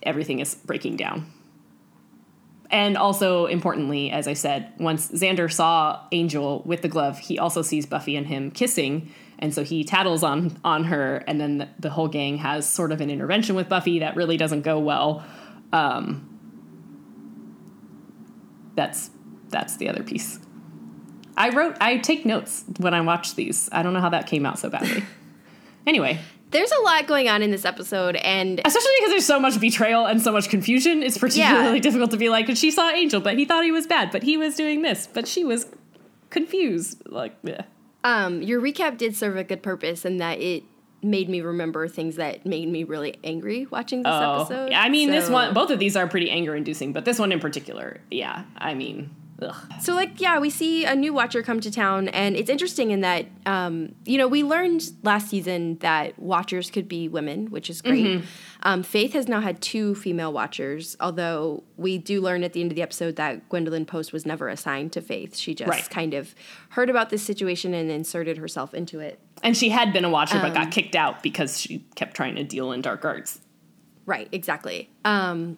everything 0.04 0.40
is 0.40 0.56
breaking 0.56 0.96
down. 0.96 1.32
And 2.72 2.98
also, 2.98 3.48
importantly, 3.48 4.12
as 4.12 4.28
I 4.28 4.34
said, 4.34 4.72
once 4.80 5.10
Xander 5.10 5.52
saw 5.52 6.06
Angel 6.12 6.62
with 6.66 6.82
the 6.84 6.88
glove, 6.88 7.18
he 7.18 7.40
also 7.40 7.64
sees 7.64 7.86
Buffy 7.88 8.16
and 8.16 8.28
him 8.28 8.52
kissing, 8.52 9.12
and 9.40 9.54
so 9.54 9.64
he 9.64 9.84
tattles 9.84 10.24
on 10.24 10.58
on 10.64 10.86
her, 10.86 11.18
and 11.28 11.42
then 11.42 11.58
the, 11.58 11.70
the 11.80 11.90
whole 11.90 12.08
gang 12.08 12.38
has 12.38 12.70
sort 12.70 12.92
of 12.92 13.02
an 13.02 13.10
intervention 13.10 13.56
with 13.56 13.68
Buffy 13.68 14.00
that 14.00 14.16
really 14.16 14.38
doesn't 14.38 14.62
go 14.62 14.80
well. 14.80 15.26
Um, 15.74 16.26
that's 18.76 19.10
that's 19.50 19.76
the 19.76 19.90
other 19.90 20.04
piece. 20.04 20.40
I 21.40 21.50
wrote 21.50 21.76
I 21.82 21.98
take 21.98 22.26
notes 22.26 22.64
when 22.78 22.94
I 22.94 23.02
watch 23.02 23.34
these. 23.36 23.70
I 23.72 23.82
don't 23.82 23.94
know 23.94 24.02
how 24.02 24.10
that 24.10 24.28
came 24.28 24.46
out 24.46 24.60
so 24.60 24.70
badly. 24.70 25.04
anyway, 25.88 26.20
There's 26.52 26.72
a 26.72 26.82
lot 26.82 27.08
going 27.08 27.30
on 27.30 27.42
in 27.42 27.50
this 27.52 27.64
episode, 27.66 28.16
and 28.18 28.60
especially 28.66 28.92
because 29.00 29.12
there's 29.12 29.26
so 29.26 29.40
much 29.40 29.60
betrayal 29.60 30.06
and 30.06 30.22
so 30.22 30.32
much 30.32 30.50
confusion, 30.50 31.02
it's 31.02 31.18
particularly 31.18 31.78
Yeah. 31.78 31.82
difficult 31.82 32.12
to 32.12 32.18
be 32.18 32.30
like, 32.30 32.56
she 32.58 32.70
saw 32.72 32.90
Angel, 32.90 33.22
but 33.22 33.38
he 33.38 33.46
thought 33.46 33.64
he 33.64 33.72
was 33.72 33.88
bad, 33.88 34.12
but 34.12 34.22
he 34.24 34.36
was 34.38 34.56
doing 34.56 34.82
this, 34.82 35.08
but 35.12 35.28
she 35.28 35.44
was 35.46 35.68
confused. 36.30 37.02
Like, 37.06 37.36
yeah. 37.44 37.62
um, 38.04 38.42
your 38.42 38.60
recap 38.62 38.98
did 38.98 39.16
serve 39.16 39.38
a 39.38 39.44
good 39.44 39.64
purpose 39.64 40.06
in 40.06 40.18
that 40.18 40.40
it 40.42 40.64
made 41.02 41.30
me 41.30 41.40
remember 41.40 41.88
things 41.88 42.18
that 42.18 42.46
made 42.46 42.68
me 42.68 42.84
really 42.84 43.16
angry 43.24 43.66
watching 43.72 44.04
this 44.04 44.12
episode. 44.14 44.72
Oh, 44.74 44.76
I 44.76 44.90
mean, 44.90 45.10
this 45.12 45.30
one, 45.30 45.54
both 45.54 45.70
of 45.70 45.80
these 45.80 45.96
are 45.96 46.08
pretty 46.08 46.30
anger 46.30 46.54
inducing, 46.56 46.92
but 46.92 47.06
this 47.06 47.18
one 47.18 47.32
in 47.32 47.40
particular, 47.40 48.02
yeah. 48.12 48.44
I 48.58 48.74
mean, 48.74 49.10
ugh. 49.42 49.56
So, 49.82 49.94
like, 49.94 50.20
yeah, 50.22 50.40
we 50.40 50.50
see 50.50 50.86
a 50.86 50.96
new 50.96 51.14
watcher 51.14 51.42
come 51.44 51.60
to 51.62 51.72
town, 51.72 52.08
and 52.10 52.36
it's 52.36 52.50
interesting 52.50 52.92
in 52.92 53.02
that, 53.02 53.26
um, 53.46 53.96
you 54.06 54.18
know, 54.18 54.28
we 54.28 54.44
learned 54.44 54.84
last 55.04 55.30
season 55.30 55.78
that 55.80 56.18
watchers 56.20 56.70
could 56.72 56.88
be 56.88 57.08
women, 57.08 57.50
which 57.52 57.70
is 57.70 57.82
great. 57.82 58.06
Mm-hmm. 58.06 58.26
Um, 58.64 58.84
Faith 58.84 59.14
has 59.14 59.28
now 59.28 59.40
had 59.40 59.62
two 59.62 59.96
female 59.96 60.34
watchers, 60.34 60.98
although 61.00 61.64
we 61.78 61.98
do 61.98 62.20
learn 62.22 62.44
at 62.44 62.54
the 62.54 62.62
end 62.62 62.72
of 62.72 62.76
the 62.76 62.82
episode 62.82 63.16
that 63.16 63.48
Gwendolyn 63.50 63.86
Post 63.86 64.12
was 64.12 64.26
never 64.26 64.50
assigned 64.50 64.92
to 64.94 65.02
Faith. 65.02 65.38
She 65.38 65.54
just 65.56 65.70
Right. 65.70 65.90
kind 65.90 66.14
of 66.14 66.36
heard 66.70 66.90
about 66.90 67.10
this 67.10 67.24
situation 67.24 67.74
and 67.74 67.90
inserted 67.90 68.38
herself 68.38 68.74
into 68.74 69.00
it. 69.00 69.20
And 69.44 69.56
she 69.56 69.70
had 69.70 69.94
been 69.94 70.04
a 70.04 70.10
watcher, 70.10 70.40
but 70.40 70.50
Um, 70.50 70.54
got 70.54 70.72
kicked 70.72 70.96
out 70.96 71.24
because 71.24 71.60
she 71.60 71.86
kept 71.96 72.16
trying 72.16 72.36
to 72.36 72.44
deal 72.44 72.72
in 72.74 72.82
dark 72.82 73.06
arts. 73.06 73.40
Right, 74.06 74.28
exactly. 74.32 74.90
Um, 75.06 75.58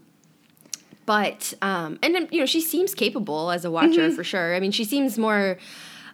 but 1.11 1.53
um, 1.61 1.99
and 2.01 2.27
you 2.31 2.39
know 2.39 2.45
she 2.45 2.61
seems 2.61 2.95
capable 2.95 3.51
as 3.51 3.65
a 3.65 3.71
watcher 3.71 4.01
Mm-hmm. 4.07 4.15
for 4.15 4.23
sure. 4.23 4.55
I 4.55 4.59
mean, 4.61 4.71
she 4.71 4.85
seems 4.85 5.17
more 5.17 5.57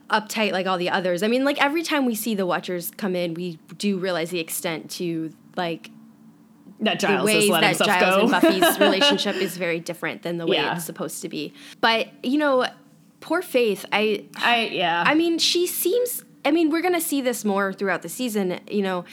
uptight 0.10 0.52
like 0.54 0.66
all 0.66 0.80
the 0.80 0.90
others. 0.90 1.22
I 1.22 1.28
mean, 1.28 1.44
like 1.44 1.62
every 1.62 1.84
time 1.84 2.06
we 2.06 2.16
see 2.16 2.34
the 2.34 2.46
watchers 2.48 2.92
come 2.98 3.16
in, 3.16 3.36
we 3.36 3.60
do 3.78 4.00
realize 4.00 4.30
the 4.32 4.40
extent 4.40 4.90
to 4.92 5.32
like 5.56 5.92
That 6.80 7.00
the 7.00 7.08
Giles 7.08 7.30
has 7.30 7.50
ways 7.50 7.78
that 7.78 7.86
Giles 7.86 8.16
go. 8.16 8.22
and 8.22 8.32
Buffy's 8.32 8.80
relationship 8.88 9.36
is 9.36 9.56
very 9.58 9.80
different 9.80 10.24
than 10.24 10.38
the 10.38 10.48
way 10.48 10.58
Yeah. 10.58 10.76
it's 10.76 10.86
supposed 10.86 11.22
to 11.22 11.30
be. 11.30 11.54
But 11.80 12.08
you 12.26 12.40
know, 12.40 12.66
poor 13.20 13.42
Faith. 13.44 13.86
I 13.92 14.26
I 14.38 14.70
yeah. 14.72 15.04
I 15.06 15.14
mean, 15.14 15.38
she 15.38 15.68
seems. 15.68 16.24
I 16.44 16.50
mean, 16.52 16.70
we're 16.72 16.82
gonna 16.82 17.02
see 17.02 17.22
this 17.22 17.46
more 17.46 17.72
throughout 17.72 18.02
the 18.02 18.10
season. 18.10 18.60
You 18.78 18.82
know, 18.82 19.06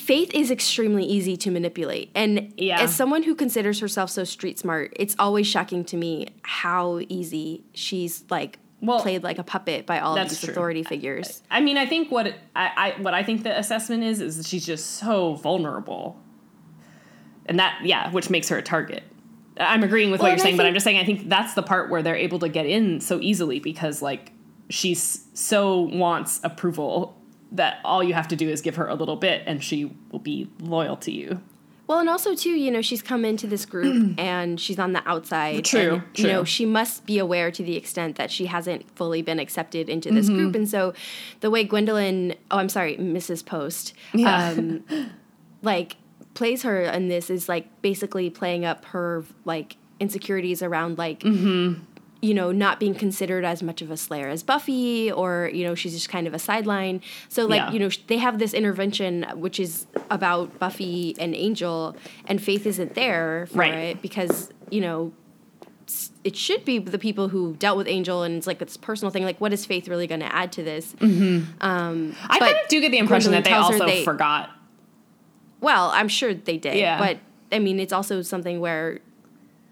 Faith 0.00 0.32
is 0.34 0.50
extremely 0.50 1.04
easy 1.04 1.36
to 1.36 1.50
manipulate, 1.50 2.10
and 2.14 2.54
Yeah. 2.56 2.80
as 2.80 2.94
someone 2.94 3.22
who 3.22 3.34
considers 3.34 3.80
herself 3.80 4.08
so 4.10 4.24
street 4.24 4.58
smart, 4.58 4.94
it's 4.96 5.14
always 5.18 5.46
shocking 5.46 5.84
to 5.84 5.96
me 5.96 6.28
how 6.42 7.00
easy 7.08 7.64
she's 7.74 8.24
like 8.30 8.58
Well, 8.80 9.00
played 9.00 9.22
like 9.22 9.38
a 9.38 9.42
puppet 9.44 9.84
by 9.84 10.00
all 10.00 10.16
of 10.16 10.28
these 10.30 10.40
true. 10.40 10.50
authority 10.52 10.82
figures. 10.82 11.42
I 11.50 11.60
mean, 11.60 11.76
I 11.76 11.84
think 11.84 12.10
what 12.10 12.28
I, 12.56 12.94
I 12.96 13.02
what 13.02 13.12
I 13.12 13.22
think 13.22 13.42
the 13.42 13.56
assessment 13.56 14.02
is 14.02 14.20
is 14.22 14.38
that 14.38 14.46
she's 14.46 14.64
just 14.64 14.96
so 14.96 15.34
vulnerable, 15.34 16.16
and 17.44 17.58
that 17.58 17.80
yeah, 17.84 18.10
which 18.10 18.30
makes 18.30 18.48
her 18.48 18.56
a 18.56 18.62
target. 18.62 19.02
I'm 19.58 19.82
agreeing 19.82 20.10
with 20.10 20.20
Well, 20.22 20.30
what 20.30 20.38
you're 20.38 20.40
I 20.40 20.44
saying, 20.44 20.56
but 20.56 20.64
I'm 20.64 20.72
just 20.72 20.84
saying 20.84 20.98
I 20.98 21.04
think 21.04 21.28
that's 21.28 21.52
the 21.52 21.62
part 21.62 21.90
where 21.90 22.02
they're 22.02 22.16
able 22.16 22.38
to 22.38 22.48
get 22.48 22.64
in 22.64 23.00
so 23.02 23.20
easily 23.20 23.60
because 23.60 24.00
like 24.00 24.32
she's 24.70 25.26
so 25.34 25.80
wants 25.82 26.40
approval 26.42 27.19
that 27.52 27.78
all 27.84 28.02
you 28.02 28.14
have 28.14 28.28
to 28.28 28.36
do 28.36 28.48
is 28.48 28.60
give 28.60 28.76
her 28.76 28.86
a 28.86 28.94
little 28.94 29.16
bit 29.16 29.42
and 29.46 29.62
she 29.62 29.92
will 30.12 30.18
be 30.20 30.48
loyal 30.60 30.96
to 30.98 31.10
you. 31.10 31.40
Well, 31.86 31.98
and 31.98 32.08
also 32.08 32.36
too, 32.36 32.50
you 32.50 32.70
know, 32.70 32.82
she's 32.82 33.02
come 33.02 33.24
into 33.24 33.48
this 33.48 33.66
group 33.66 34.14
and 34.18 34.60
she's 34.60 34.78
on 34.78 34.92
the 34.92 35.02
outside. 35.08 35.64
True, 35.64 35.94
and, 35.94 36.18
You 36.18 36.26
know, 36.28 36.44
she 36.44 36.64
must 36.64 37.04
be 37.04 37.18
aware 37.18 37.50
to 37.50 37.62
the 37.64 37.76
extent 37.76 38.14
that 38.14 38.30
she 38.30 38.46
hasn't 38.46 38.88
fully 38.96 39.22
been 39.22 39.40
accepted 39.40 39.88
into 39.88 40.12
this 40.12 40.26
Mm-hmm. 40.28 40.36
group, 40.36 40.54
and 40.54 40.68
so 40.68 40.94
the 41.40 41.50
way 41.50 41.64
Gwendolyn, 41.64 42.36
oh, 42.52 42.58
I'm 42.58 42.68
sorry, 42.68 42.96
Mrs. 42.96 43.44
Post, 43.44 43.94
Yeah. 44.14 44.50
um, 44.56 44.84
like 45.62 45.96
plays 46.34 46.62
her 46.62 46.82
in 46.82 47.08
this 47.08 47.28
is 47.28 47.48
like 47.48 47.82
basically 47.82 48.30
playing 48.30 48.64
up 48.64 48.84
her 48.84 49.24
like 49.44 49.76
insecurities 49.98 50.62
around 50.62 50.96
like. 50.96 51.20
Mm-hmm. 51.20 51.82
You 52.22 52.34
know, 52.34 52.52
not 52.52 52.78
being 52.78 52.94
considered 52.94 53.46
as 53.46 53.62
much 53.62 53.80
of 53.80 53.90
a 53.90 53.96
slayer 53.96 54.28
as 54.28 54.42
Buffy, 54.42 55.10
or 55.10 55.50
you 55.54 55.64
know, 55.64 55.74
she's 55.74 55.94
just 55.94 56.10
kind 56.10 56.26
of 56.26 56.34
a 56.34 56.38
sideline. 56.38 57.00
So, 57.30 57.46
like, 57.46 57.60
Yeah. 57.60 57.72
you 57.72 57.78
know, 57.78 57.88
they 58.08 58.18
have 58.18 58.38
this 58.38 58.52
intervention 58.52 59.24
which 59.36 59.58
is 59.58 59.86
about 60.10 60.58
Buffy 60.58 61.16
and 61.18 61.34
Angel, 61.34 61.96
and 62.26 62.42
Faith 62.42 62.66
isn't 62.66 62.94
there 62.94 63.46
for 63.50 63.58
Right. 63.58 63.74
it 63.74 64.02
because 64.02 64.52
you 64.70 64.82
know 64.82 65.12
it 66.22 66.36
should 66.36 66.64
be 66.64 66.78
the 66.78 66.98
people 66.98 67.28
who 67.30 67.56
dealt 67.58 67.76
with 67.76 67.88
Angel, 67.88 68.22
and 68.22 68.36
it's 68.36 68.46
like 68.46 68.58
this 68.58 68.76
personal 68.76 69.10
thing. 69.10 69.24
Like, 69.24 69.40
what 69.40 69.52
is 69.52 69.64
Faith 69.66 69.88
really 69.88 70.06
going 70.06 70.20
to 70.20 70.32
add 70.32 70.52
to 70.52 70.62
this? 70.62 70.94
Um, 71.00 72.14
I 72.28 72.38
kind 72.38 72.52
of 72.62 72.68
do 72.68 72.80
get 72.80 72.90
the 72.92 72.98
impression 72.98 73.32
that 73.32 73.44
they 73.44 73.52
also 73.54 73.86
they- 73.86 74.04
forgot. 74.04 74.50
Well, 75.60 75.90
I'm 75.94 76.08
sure 76.08 76.32
they 76.32 76.58
did, 76.58 76.76
Yeah. 76.76 76.98
but 76.98 77.18
I 77.50 77.58
mean, 77.58 77.80
it's 77.80 77.92
also 77.92 78.22
something 78.22 78.60
where 78.60 79.00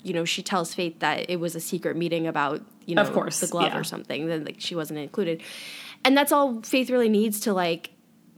you 0.03 0.13
know 0.13 0.25
she 0.25 0.43
tells 0.43 0.75
Faith 0.75 0.99
that 1.01 1.29
it 1.31 1.41
was 1.41 1.55
a 1.57 1.61
secret 1.61 1.97
meeting 1.97 2.27
about 2.27 2.63
you 2.87 2.95
know 2.95 3.03
Of 3.03 3.13
course, 3.13 3.41
the 3.41 3.47
glove 3.49 3.73
yeah. 3.73 3.79
or 3.79 3.85
something. 3.85 4.27
Then 4.27 4.45
like 4.45 4.57
she 4.59 4.75
wasn't 4.75 4.99
included, 5.01 5.43
and 6.05 6.17
that's 6.17 6.33
all 6.33 6.61
Faith 6.63 6.91
really 6.91 7.09
needs 7.09 7.41
to 7.41 7.53
like 7.53 7.91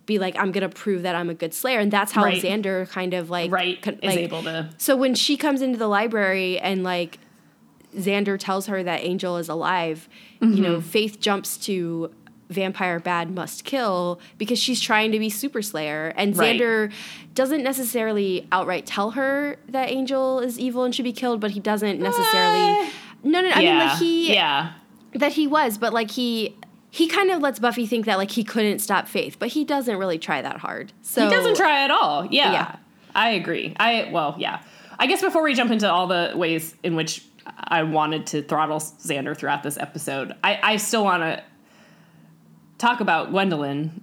be 0.06 0.18
like 0.18 0.36
I'm 0.36 0.50
gonna 0.52 0.68
prove 0.68 1.02
that 1.02 1.14
I'm 1.14 1.30
a 1.30 1.34
good 1.34 1.54
Slayer, 1.54 1.78
and 1.78 1.90
that's 1.92 2.10
how 2.12 2.24
Right. 2.24 2.42
Xander 2.42 2.88
kind 2.90 3.14
of 3.14 3.30
like 3.30 3.52
Right, 3.52 3.80
con- 3.80 3.94
is 4.02 4.14
like- 4.14 4.18
able 4.18 4.42
to 4.42 4.70
So 4.78 4.96
when 4.96 5.14
she 5.14 5.36
comes 5.36 5.62
into 5.62 5.78
the 5.78 5.86
library 5.88 6.58
and 6.58 6.82
like 6.82 7.18
Xander 7.96 8.38
tells 8.38 8.66
her 8.66 8.82
that 8.82 9.00
Angel 9.04 9.36
is 9.36 9.48
alive, 9.48 10.08
you 10.40 10.48
Mm-hmm. 10.48 10.62
know, 10.62 10.80
Faith 10.80 11.20
jumps 11.20 11.56
to 11.66 12.10
vampire 12.50 13.00
bad 13.00 13.30
must 13.30 13.64
kill 13.64 14.20
because 14.38 14.58
she's 14.58 14.80
trying 14.80 15.12
to 15.12 15.18
be 15.18 15.30
super 15.30 15.62
slayer 15.62 16.12
and 16.16 16.36
Right. 16.36 16.60
Xander 16.60 16.92
doesn't 17.34 17.62
necessarily 17.62 18.46
outright 18.52 18.86
tell 18.86 19.12
her 19.12 19.56
that 19.68 19.90
Angel 19.90 20.40
is 20.40 20.58
evil 20.58 20.84
and 20.84 20.94
should 20.94 21.04
be 21.04 21.12
killed, 21.12 21.40
but 21.40 21.52
he 21.52 21.60
doesn't 21.60 22.00
necessarily 22.00 22.58
Eh. 22.60 22.90
No, 23.22 23.40
no, 23.40 23.48
no. 23.48 23.54
I 23.54 23.60
mean 23.60 23.78
like 23.78 23.98
he 23.98 24.34
yeah. 24.34 24.72
that 25.14 25.32
he 25.32 25.46
was, 25.46 25.78
but 25.78 25.92
like 25.92 26.10
he 26.10 26.56
he 26.90 27.06
kind 27.06 27.30
of 27.30 27.40
lets 27.40 27.58
Buffy 27.58 27.86
think 27.86 28.06
that 28.06 28.18
like 28.18 28.30
he 28.32 28.42
couldn't 28.44 28.80
stop 28.80 29.06
Faith, 29.06 29.36
but 29.38 29.48
he 29.48 29.64
doesn't 29.64 29.96
really 29.96 30.18
try 30.18 30.42
that 30.42 30.58
hard. 30.58 30.92
So 31.02 31.24
He 31.24 31.30
doesn't 31.34 31.56
try 31.56 31.84
at 31.84 31.90
all. 31.90 32.26
Yeah. 32.26 32.52
Yeah. 32.52 32.76
I 33.14 33.30
agree. 33.30 33.74
I 33.78 34.08
well, 34.12 34.34
yeah. 34.38 34.62
I 34.98 35.06
guess 35.06 35.20
before 35.22 35.42
we 35.42 35.54
jump 35.54 35.70
into 35.70 35.90
all 35.90 36.06
the 36.06 36.32
ways 36.34 36.74
in 36.82 36.94
which 36.96 37.24
I 37.58 37.82
wanted 37.84 38.26
to 38.28 38.42
throttle 38.42 38.78
Xander 38.80 39.36
throughout 39.36 39.62
this 39.62 39.78
episode, 39.78 40.34
I, 40.44 40.60
I 40.62 40.76
still 40.76 41.04
want 41.04 41.22
to 41.22 41.42
talk 42.80 43.00
about 43.00 43.30
Gwendolyn. 43.30 44.02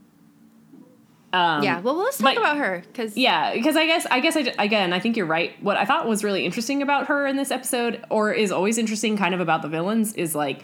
Um, 1.34 1.62
Yeah, 1.62 1.82
well, 1.82 1.96
let's 1.96 2.18
talk 2.18 2.36
but- 2.36 2.38
about 2.38 2.58
her 2.58 2.84
because 2.88 3.18
Yeah, 3.18 3.54
because 3.54 3.76
I 3.76 3.86
guess 3.86 4.06
I 4.10 4.20
guess 4.22 4.38
I, 4.38 4.54
again 4.60 4.94
I 4.94 5.00
think 5.00 5.18
you're 5.18 5.26
right. 5.26 5.62
What 5.62 5.76
I 5.76 5.84
thought 5.84 6.08
was 6.08 6.24
really 6.24 6.46
interesting 6.46 6.82
about 6.82 7.08
her 7.08 7.28
in 7.28 7.36
this 7.36 7.52
episode, 7.52 8.04
or 8.10 8.32
is 8.32 8.52
always 8.52 8.78
interesting, 8.78 9.18
kind 9.18 9.34
of 9.34 9.42
about 9.42 9.62
the 9.62 9.68
villains, 9.68 10.14
is 10.14 10.34
like 10.36 10.64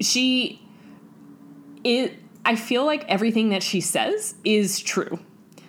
she. 0.00 0.60
It. 1.82 2.14
I 2.46 2.56
feel 2.56 2.84
like 2.84 3.06
everything 3.08 3.48
that 3.50 3.62
she 3.62 3.80
says 3.80 4.34
is 4.44 4.80
true. 4.80 5.18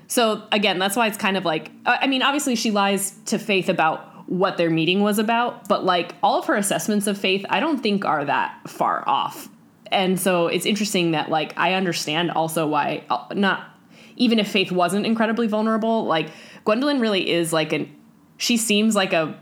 So 0.08 0.44
again, 0.52 0.78
that's 0.78 0.98
why 0.98 1.08
it's 1.08 1.18
kind 1.18 1.38
of 1.38 1.46
like 1.46 1.72
I 1.86 2.00
I 2.02 2.08
mean, 2.08 2.22
obviously 2.22 2.56
she 2.56 2.72
lies 2.72 3.12
to 3.28 3.40
Faith 3.40 3.70
about 3.70 4.30
what 4.30 4.58
their 4.58 4.70
meeting 4.70 5.02
was 5.02 5.20
about, 5.20 5.70
but 5.70 5.86
like 5.86 6.16
all 6.22 6.40
of 6.40 6.46
her 6.48 6.56
assessments 6.56 7.08
of 7.08 7.18
Faith, 7.18 7.46
I 7.50 7.60
don't 7.60 7.80
think 7.82 8.04
are 8.04 8.26
that 8.26 8.60
far 8.68 9.08
off. 9.08 9.48
And 9.96 10.20
so 10.20 10.48
it's 10.48 10.66
interesting 10.66 11.12
that 11.12 11.30
like 11.30 11.58
I 11.58 11.74
understand 11.74 12.30
also 12.30 12.68
why 12.68 13.06
uh, 13.10 13.28
not 13.34 13.70
even 14.18 14.40
if 14.40 14.52
Faith 14.52 14.72
wasn't 14.72 15.06
incredibly 15.06 15.48
vulnerable, 15.48 16.06
like 16.06 16.30
Gwendolyn 16.66 17.00
really 17.00 17.30
is 17.32 17.54
like 17.54 17.72
an 17.72 17.96
she 18.38 18.58
seems 18.58 18.94
like 18.96 19.14
a 19.14 19.40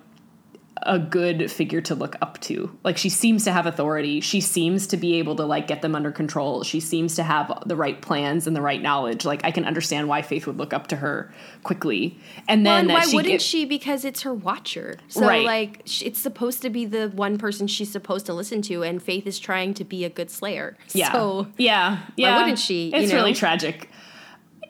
a 0.86 1.00
good 1.00 1.50
figure 1.52 1.82
to 1.82 1.96
look 1.96 2.16
up 2.22 2.40
to. 2.42 2.78
Like 2.84 2.98
she 2.98 3.10
seems 3.10 3.46
to 3.46 3.52
have 3.52 3.66
authority. 3.66 4.20
She 4.22 4.42
seems 4.42 4.88
to 4.88 4.98
be 4.98 5.16
able 5.20 5.36
to 5.38 5.46
like 5.46 5.66
get 5.68 5.82
them 5.82 5.96
under 5.96 6.12
control. 6.12 6.64
She 6.64 6.80
seems 6.80 7.16
to 7.16 7.24
have 7.24 7.64
the 7.66 7.76
right 7.76 8.02
plans 8.02 8.48
and 8.48 8.56
the 8.56 8.62
right 8.62 8.82
knowledge. 8.82 9.24
Like 9.26 9.42
I 9.46 9.52
can 9.52 9.66
understand 9.66 10.08
why 10.08 10.22
Faith 10.22 10.46
would 10.46 10.58
look 10.58 10.74
up 10.74 10.88
to 10.88 10.98
her 10.98 11.34
quickly. 11.64 12.18
And 12.48 12.66
Well, 12.66 12.74
then 12.76 12.82
and 12.82 12.90
that 12.90 12.94
why 12.94 13.06
she 13.06 13.16
wouldn't 13.16 13.32
get- 13.34 13.42
she? 13.42 13.66
Because 13.66 14.04
it's 14.06 14.24
her 14.24 14.34
watcher. 14.34 14.98
So 15.08 15.22
Right. 15.26 15.46
like, 15.46 16.02
it's 16.02 16.20
supposed 16.20 16.62
to 16.64 16.70
be 16.70 16.86
the 16.86 17.10
one 17.10 17.38
person 17.38 17.68
she's 17.68 17.92
supposed 17.92 18.26
to 18.26 18.34
listen 18.34 18.62
to, 18.64 18.84
and 18.84 19.02
Faith 19.02 19.26
is 19.26 19.40
trying 19.40 19.74
to 19.76 19.84
be 19.86 20.04
a 20.06 20.10
good 20.10 20.30
Slayer. 20.30 20.76
Yeah. 20.94 21.12
So 21.14 21.48
yeah. 21.58 22.00
Yeah. 22.18 22.40
wouldn't 22.40 22.60
she, 22.60 22.88
you 22.90 22.96
It's 22.96 23.12
know? 23.12 23.18
really 23.20 23.34
tragic. 23.34 23.90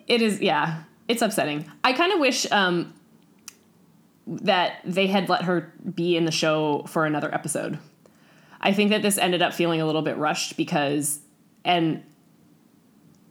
It 0.07 0.21
is. 0.21 0.41
Yeah. 0.41 0.83
It's 1.07 1.21
upsetting. 1.21 1.65
I 1.83 1.93
kind 1.93 2.13
of 2.13 2.19
wish 2.19 2.49
um, 2.51 2.93
that 4.27 4.79
they 4.85 5.07
had 5.07 5.29
let 5.29 5.43
her 5.43 5.73
be 5.93 6.15
in 6.15 6.25
the 6.25 6.31
show 6.31 6.83
for 6.87 7.05
another 7.05 7.33
episode. 7.33 7.79
I 8.61 8.71
think 8.71 8.91
that 8.91 9.01
this 9.01 9.17
ended 9.17 9.41
up 9.41 9.53
feeling 9.53 9.81
a 9.81 9.85
little 9.85 10.01
bit 10.01 10.17
rushed 10.17 10.55
because, 10.55 11.19
and 11.65 12.01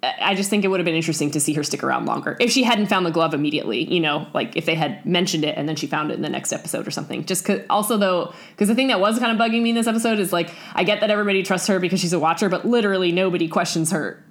I 0.02 0.34
just 0.34 0.50
think 0.50 0.64
it 0.64 0.68
would 0.68 0.80
have 0.80 0.84
been 0.84 0.96
interesting 0.96 1.30
to 1.30 1.40
see 1.40 1.54
her 1.54 1.62
stick 1.62 1.82
around 1.82 2.06
longer 2.06 2.36
if 2.40 2.50
she 2.50 2.64
hadn't 2.64 2.86
found 2.86 3.06
the 3.06 3.10
glove 3.10 3.32
immediately. 3.32 3.90
You 3.90 4.00
know, 4.00 4.26
like 4.34 4.56
if 4.56 4.66
they 4.66 4.74
had 4.74 5.06
mentioned 5.06 5.44
it 5.44 5.56
and 5.56 5.68
then 5.68 5.76
she 5.76 5.86
found 5.86 6.10
it 6.10 6.14
in 6.14 6.22
the 6.22 6.28
next 6.28 6.52
episode 6.52 6.86
or 6.86 6.90
something. 6.90 7.24
Just 7.24 7.44
cause, 7.44 7.60
also 7.70 7.96
though, 7.96 8.34
because 8.50 8.68
the 8.68 8.74
thing 8.74 8.88
that 8.88 9.00
was 9.00 9.18
kind 9.18 9.32
of 9.32 9.38
bugging 9.38 9.62
me 9.62 9.70
in 9.70 9.76
this 9.76 9.86
episode 9.86 10.18
is 10.18 10.32
like 10.32 10.50
I 10.74 10.84
get 10.84 11.00
that 11.00 11.10
everybody 11.10 11.42
trusts 11.42 11.68
her 11.68 11.78
because 11.78 12.00
she's 12.00 12.12
a 12.12 12.18
watcher, 12.18 12.48
but 12.48 12.66
literally 12.66 13.12
nobody 13.12 13.48
questions 13.48 13.92
her 13.92 14.22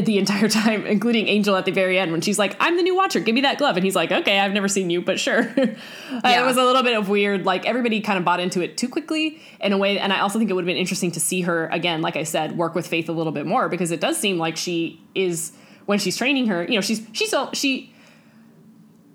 the 0.00 0.18
entire 0.18 0.48
time, 0.48 0.86
including 0.86 1.28
Angel 1.28 1.54
at 1.56 1.64
the 1.64 1.70
very 1.70 1.98
end 1.98 2.10
when 2.12 2.20
she's 2.20 2.38
like, 2.38 2.56
"I'm 2.60 2.76
the 2.76 2.82
new 2.82 2.94
watcher. 2.96 3.20
Give 3.20 3.34
me 3.34 3.42
that 3.42 3.58
glove," 3.58 3.76
and 3.76 3.84
he's 3.84 3.94
like, 3.94 4.10
"Okay, 4.10 4.38
I've 4.38 4.52
never 4.52 4.68
seen 4.68 4.90
you, 4.90 5.00
but 5.02 5.20
sure." 5.20 5.42
Uh, 6.12 6.18
Yeah. 6.24 6.42
It 6.42 6.44
was 6.46 6.56
a 6.58 6.64
little 6.64 6.82
bit 6.82 6.96
of 6.96 7.08
weird. 7.08 7.44
Like 7.46 7.64
everybody 7.66 8.00
kind 8.00 8.18
of 8.18 8.24
bought 8.24 8.38
into 8.40 8.60
it 8.60 8.76
too 8.76 8.88
quickly 8.88 9.40
in 9.60 9.72
a 9.72 9.78
way, 9.78 9.98
and 9.98 10.12
I 10.12 10.20
also 10.20 10.38
think 10.38 10.50
it 10.50 10.54
would 10.54 10.62
have 10.64 10.66
been 10.66 10.76
interesting 10.76 11.10
to 11.12 11.20
see 11.20 11.40
her 11.42 11.68
again, 11.68 12.02
like 12.02 12.16
I 12.16 12.22
said, 12.24 12.56
work 12.58 12.74
with 12.74 12.86
Faith 12.86 13.08
a 13.08 13.12
little 13.12 13.32
bit 13.32 13.46
more 13.46 13.68
because 13.68 13.90
it 13.90 14.00
does 14.00 14.18
seem 14.18 14.36
like 14.38 14.56
she 14.56 15.00
is 15.14 15.52
when 15.86 15.98
she's 15.98 16.16
training 16.16 16.46
her. 16.48 16.64
You 16.64 16.74
know, 16.74 16.80
she's 16.82 17.06
she's 17.12 17.32
all 17.32 17.50
she. 17.54 17.92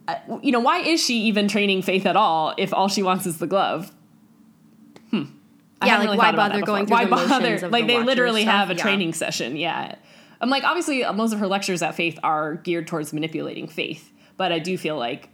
uh, 0.07 0.15
You 0.41 0.51
know, 0.51 0.59
why 0.59 0.79
is 0.79 1.03
she 1.03 1.21
even 1.23 1.47
training 1.47 1.81
Faith 1.83 2.05
at 2.05 2.15
all 2.15 2.53
if 2.57 2.73
all 2.73 2.87
she 2.87 3.03
wants 3.03 3.25
is 3.25 3.37
the 3.37 3.47
glove? 3.47 3.91
Hmm. 5.11 5.23
I 5.79 5.85
Yeah, 5.87 5.97
like, 5.97 6.05
really 6.05 6.17
why 6.17 6.31
bother 6.31 6.61
going 6.63 6.85
through 6.87 6.97
Why 6.97 7.05
the 7.05 7.11
bother? 7.11 7.69
like 7.69 7.85
the 7.85 7.93
they 7.97 8.03
literally 8.03 8.41
stuff? 8.41 8.53
have 8.55 8.69
a 8.71 8.73
Yeah. 8.75 8.81
training 8.81 9.13
session. 9.13 9.55
Yeah. 9.55 9.95
I'm 10.39 10.49
like, 10.49 10.63
obviously, 10.63 11.03
most 11.13 11.33
of 11.33 11.39
her 11.39 11.47
lectures 11.47 11.81
at 11.81 11.95
Faith 11.95 12.19
are 12.23 12.55
geared 12.55 12.87
towards 12.87 13.13
manipulating 13.13 13.67
Faith, 13.67 14.11
but 14.37 14.51
I 14.51 14.59
do 14.59 14.77
feel 14.77 14.97
like 14.97 15.29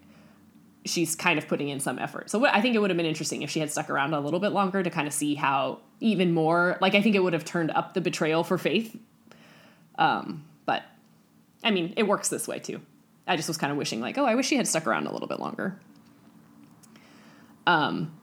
she's 0.86 1.16
kind 1.16 1.38
of 1.40 1.48
putting 1.48 1.70
in 1.70 1.80
some 1.80 1.98
effort. 2.00 2.30
So 2.30 2.40
what, 2.40 2.54
I 2.54 2.62
think 2.62 2.76
it 2.76 2.80
would 2.80 2.90
have 2.90 2.98
been 2.98 3.06
interesting 3.06 3.42
if 3.42 3.50
she 3.50 3.60
had 3.60 3.72
stuck 3.72 3.90
around 3.90 4.14
a 4.14 4.20
little 4.20 4.40
bit 4.40 4.52
longer 4.52 4.84
to 4.84 4.90
kind 4.90 5.08
of 5.08 5.14
see 5.14 5.36
how 5.36 5.80
even 6.00 6.34
more. 6.34 6.78
Like 6.82 6.96
I 6.96 7.02
think 7.02 7.16
it 7.16 7.20
would 7.20 7.34
have 7.34 7.46
turned 7.46 7.72
up 7.72 7.94
the 7.94 8.02
betrayal 8.02 8.44
for 8.44 8.58
Faith. 8.58 8.98
Um, 9.98 10.46
but 10.66 10.84
I 11.64 11.72
mean, 11.72 11.94
it 11.96 12.04
works 12.04 12.30
this 12.30 12.48
way 12.48 12.60
too. 12.60 12.82
I 13.26 13.38
just 13.38 13.48
was 13.48 13.58
kind 13.58 13.72
of 13.72 13.78
wishing, 13.78 14.02
like, 14.02 14.18
oh, 14.18 14.26
I 14.26 14.36
wish 14.36 14.48
she 14.48 14.58
had 14.58 14.68
stuck 14.68 14.86
around 14.86 15.08
a 15.08 15.14
little 15.14 15.30
bit 15.30 15.40
longer. 15.40 15.80
Um, 17.66 18.14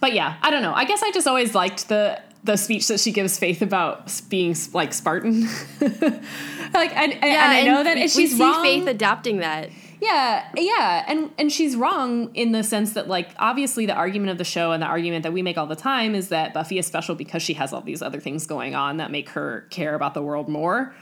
but 0.00 0.14
yeah, 0.14 0.36
I 0.40 0.50
don't 0.50 0.62
know. 0.62 0.72
I 0.72 0.86
guess 0.86 1.02
I 1.02 1.10
just 1.10 1.26
always 1.26 1.54
liked 1.54 1.88
the 1.88 2.18
the 2.44 2.56
speech 2.56 2.88
that 2.88 3.00
she 3.00 3.12
gives 3.12 3.38
Faith 3.38 3.62
about 3.62 4.10
being 4.28 4.56
like 4.72 4.92
Spartan. 4.92 5.42
like, 5.80 6.96
and, 6.96 7.12
and, 7.12 7.24
and 7.24 7.24
I 7.24 7.62
know 7.64 7.84
that 7.84 7.96
we 7.96 8.08
she's 8.08 8.36
see 8.36 8.42
wrong. 8.42 8.62
Faith 8.62 8.86
adopting 8.86 9.38
that. 9.38 9.70
Yeah, 10.00 10.48
yeah, 10.54 11.04
and 11.08 11.30
and 11.38 11.50
she's 11.50 11.74
wrong 11.74 12.32
in 12.34 12.52
the 12.52 12.62
sense 12.62 12.92
that 12.92 13.08
like 13.08 13.30
obviously 13.38 13.84
the 13.84 13.94
argument 13.94 14.30
of 14.30 14.38
the 14.38 14.44
show 14.44 14.70
and 14.70 14.80
the 14.80 14.86
argument 14.86 15.24
that 15.24 15.32
we 15.32 15.42
make 15.42 15.58
all 15.58 15.66
the 15.66 15.74
time 15.74 16.14
is 16.14 16.28
that 16.28 16.54
Buffy 16.54 16.78
is 16.78 16.86
special 16.86 17.16
because 17.16 17.42
she 17.42 17.54
has 17.54 17.72
all 17.72 17.80
these 17.80 18.00
other 18.00 18.20
things 18.20 18.46
going 18.46 18.76
on 18.76 18.98
that 18.98 19.10
make 19.10 19.30
her 19.30 19.66
care 19.70 19.96
about 19.96 20.14
the 20.14 20.22
world 20.22 20.48
more. 20.48 20.94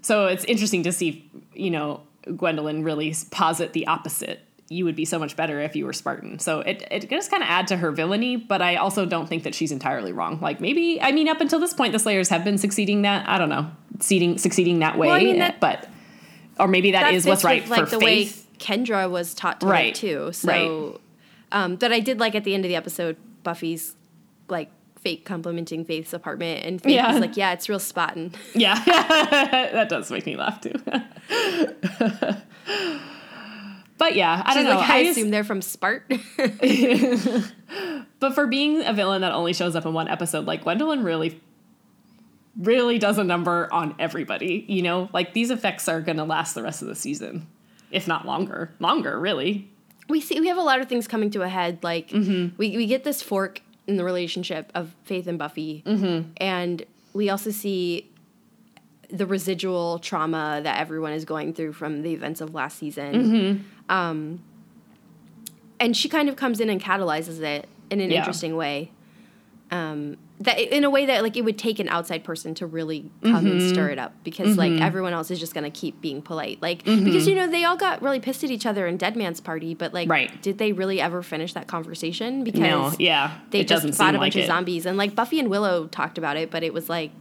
So 0.00 0.26
it's 0.26 0.44
interesting 0.46 0.82
to 0.82 0.92
see, 0.92 1.30
you 1.54 1.70
know, 1.70 2.02
Gwendolyn 2.36 2.82
really 2.82 3.14
posit 3.30 3.72
the 3.74 3.86
opposite. 3.86 4.40
You 4.72 4.84
would 4.86 4.96
be 4.96 5.04
so 5.04 5.18
much 5.18 5.36
better 5.36 5.60
if 5.60 5.76
you 5.76 5.84
were 5.84 5.92
Spartan. 5.92 6.38
So 6.38 6.60
it 6.60 6.86
it 6.90 7.08
does 7.10 7.28
kind 7.28 7.42
of 7.42 7.48
add 7.48 7.66
to 7.68 7.76
her 7.76 7.90
villainy, 7.92 8.36
but 8.36 8.62
I 8.62 8.76
also 8.76 9.04
don't 9.06 9.28
think 9.28 9.42
that 9.44 9.54
she's 9.54 9.70
entirely 9.72 10.12
wrong. 10.12 10.38
Like 10.40 10.60
maybe 10.60 11.00
I 11.00 11.12
mean 11.12 11.28
up 11.28 11.40
until 11.40 11.58
this 11.60 11.74
point 11.74 11.92
the 11.92 11.98
Slayers 11.98 12.28
have 12.30 12.44
been 12.44 12.58
succeeding 12.58 13.02
that 13.02 13.28
I 13.28 13.38
don't 13.38 13.48
know, 13.50 13.70
succeeding 13.94 14.38
succeeding 14.38 14.78
that 14.80 14.96
way, 14.98 15.08
Well, 15.08 15.16
I 15.16 15.20
mean, 15.24 15.38
that- 15.40 15.60
but 15.60 15.88
or 16.58 16.68
maybe 16.68 16.92
that 16.92 17.12
is 17.14 17.24
what's 17.26 17.44
right 17.44 17.62
with, 17.62 17.70
like 17.70 17.84
for 17.88 17.96
the 17.96 18.00
Faith. 18.00 18.46
way 18.48 18.56
Kendra 18.58 19.10
was 19.10 19.34
taught 19.34 19.60
to 19.60 19.66
Right. 19.66 19.94
too. 19.94 20.30
So, 20.32 20.48
Right. 20.52 21.00
um, 21.64 21.76
that 21.78 21.92
I 21.92 22.00
did 22.00 22.20
like 22.20 22.34
at 22.34 22.44
the 22.44 22.54
end 22.54 22.64
of 22.64 22.68
the 22.68 22.76
episode, 22.76 23.16
Buffy's 23.42 23.94
like 24.48 24.70
fake 25.00 25.24
complimenting 25.24 25.84
Faith's 25.84 26.12
apartment, 26.12 26.64
and 26.64 26.80
Faith 26.80 26.94
Yeah. 26.94 27.12
is 27.14 27.20
like, 27.20 27.36
"Yeah, 27.36 27.52
it's 27.52 27.68
real 27.68 27.80
spotting." 27.80 28.32
Yeah, 28.54 28.78
that 29.72 29.88
does 29.88 30.10
make 30.12 30.24
me 30.26 30.36
laugh 30.36 30.60
too. 30.60 30.74
but 34.02 34.16
yeah, 34.16 34.42
I 34.44 34.52
She's 34.52 34.64
don't 34.64 34.64
know. 34.72 34.80
like, 34.80 34.90
"I, 34.90 34.96
I 34.96 34.98
assume 35.02 35.30
they're 35.30 35.44
from 35.44 35.60
Spart." 35.60 36.02
but 38.20 38.34
for 38.34 38.46
being 38.46 38.84
a 38.84 38.92
villain 38.92 39.20
that 39.22 39.32
only 39.32 39.52
shows 39.52 39.76
up 39.76 39.86
in 39.86 39.92
one 39.92 40.08
episode, 40.08 40.46
like 40.46 40.62
Gwendolyn 40.64 41.02
really, 41.04 41.40
really 42.58 42.98
does 42.98 43.18
a 43.18 43.24
number 43.24 43.72
on 43.72 43.94
everybody. 43.98 44.64
You 44.68 44.82
know, 44.82 45.08
like 45.12 45.32
these 45.34 45.50
effects 45.50 45.88
are 45.88 46.00
going 46.00 46.16
to 46.18 46.24
last 46.24 46.54
the 46.54 46.62
rest 46.62 46.82
of 46.82 46.88
the 46.88 46.94
season, 46.94 47.46
if 47.90 48.06
not 48.08 48.26
longer. 48.26 48.72
Longer, 48.80 49.18
really. 49.18 49.68
we 50.08 50.20
see 50.20 50.40
we 50.40 50.48
have 50.48 50.58
a 50.58 50.62
lot 50.62 50.80
of 50.80 50.88
things 50.88 51.06
coming 51.08 51.30
to 51.30 51.42
a 51.42 51.48
head. 51.48 51.78
Like 51.82 52.08
Mm-hmm. 52.10 52.56
we 52.56 52.76
we 52.76 52.86
get 52.86 53.04
this 53.04 53.22
fork 53.22 53.62
in 53.86 53.96
the 53.96 54.04
relationship 54.04 54.70
of 54.74 54.94
Faith 55.04 55.26
and 55.26 55.38
Buffy, 55.38 55.82
Mm-hmm. 55.86 56.30
and 56.38 56.84
we 57.12 57.30
also 57.30 57.50
see 57.50 58.10
the 59.12 59.26
residual 59.26 59.98
trauma 59.98 60.60
that 60.64 60.78
everyone 60.80 61.12
is 61.12 61.24
going 61.24 61.52
through 61.52 61.74
from 61.74 62.02
the 62.02 62.12
events 62.14 62.40
of 62.40 62.54
last 62.54 62.78
season. 62.78 63.14
Mm-hmm. 63.14 63.92
Um, 63.94 64.40
and 65.78 65.96
she 65.96 66.08
kind 66.08 66.28
of 66.28 66.36
comes 66.36 66.60
in 66.60 66.70
and 66.70 66.80
catalyzes 66.82 67.40
it 67.40 67.68
in 67.90 68.00
an 68.00 68.10
Yeah. 68.10 68.18
interesting 68.18 68.56
way. 68.56 68.90
Um, 69.70 70.16
that 70.40 70.58
in 70.58 70.84
a 70.84 70.90
way 70.90 71.06
that 71.06 71.22
like 71.22 71.36
it 71.36 71.42
would 71.42 71.56
take 71.56 71.78
an 71.78 71.88
outside 71.88 72.24
person 72.24 72.52
to 72.56 72.66
really 72.66 73.10
come 73.22 73.46
and 73.46 73.62
stir 73.70 73.84
Mm-hmm. 73.84 73.92
it 73.92 73.98
up 73.98 74.12
because 74.24 74.58
like 74.58 74.72
everyone 74.80 75.12
else 75.14 75.30
is 75.30 75.38
just 75.38 75.54
gonna 75.54 75.70
keep 75.70 76.00
being 76.00 76.20
polite 76.20 76.60
like 76.60 76.82
Mm-hmm. 76.84 77.04
because 77.04 77.26
you 77.28 77.34
know 77.34 77.46
they 77.46 77.64
all 77.64 77.76
got 77.76 78.02
really 78.02 78.18
pissed 78.20 78.42
at 78.44 78.50
each 78.50 78.66
other 78.66 78.86
in 78.86 78.96
Dead 78.98 79.16
Man's 79.16 79.40
Party 79.40 79.72
but 79.74 79.94
like 79.94 80.10
Right. 80.10 80.42
did 80.42 80.58
they 80.58 80.72
really 80.72 81.00
ever 81.00 81.22
finish 81.22 81.54
that 81.54 81.68
conversation 81.68 82.42
because 82.44 82.60
No, 82.60 82.92
yeah, 82.98 83.38
they 83.50 83.60
it 83.60 83.68
just 83.68 83.82
fought 83.94 84.14
a 84.14 84.18
bunch 84.18 84.34
like 84.34 84.34
of 84.34 84.40
it. 84.42 84.46
zombies 84.46 84.84
and 84.84 84.98
like 84.98 85.14
Buffy 85.14 85.38
and 85.40 85.48
Willow 85.48 85.86
talked 85.86 86.18
about 86.18 86.36
it 86.36 86.50
but 86.50 86.62
it 86.64 86.74
was 86.74 86.88
like 86.90 87.12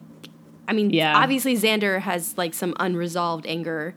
I 0.67 0.74
mean 0.74 0.89
Yeah. 0.91 1.17
obviously 1.17 1.56
Xander 1.58 2.00
has 2.00 2.38
like 2.38 2.54
some 2.54 2.74
unresolved 2.80 3.45
anger 3.47 3.93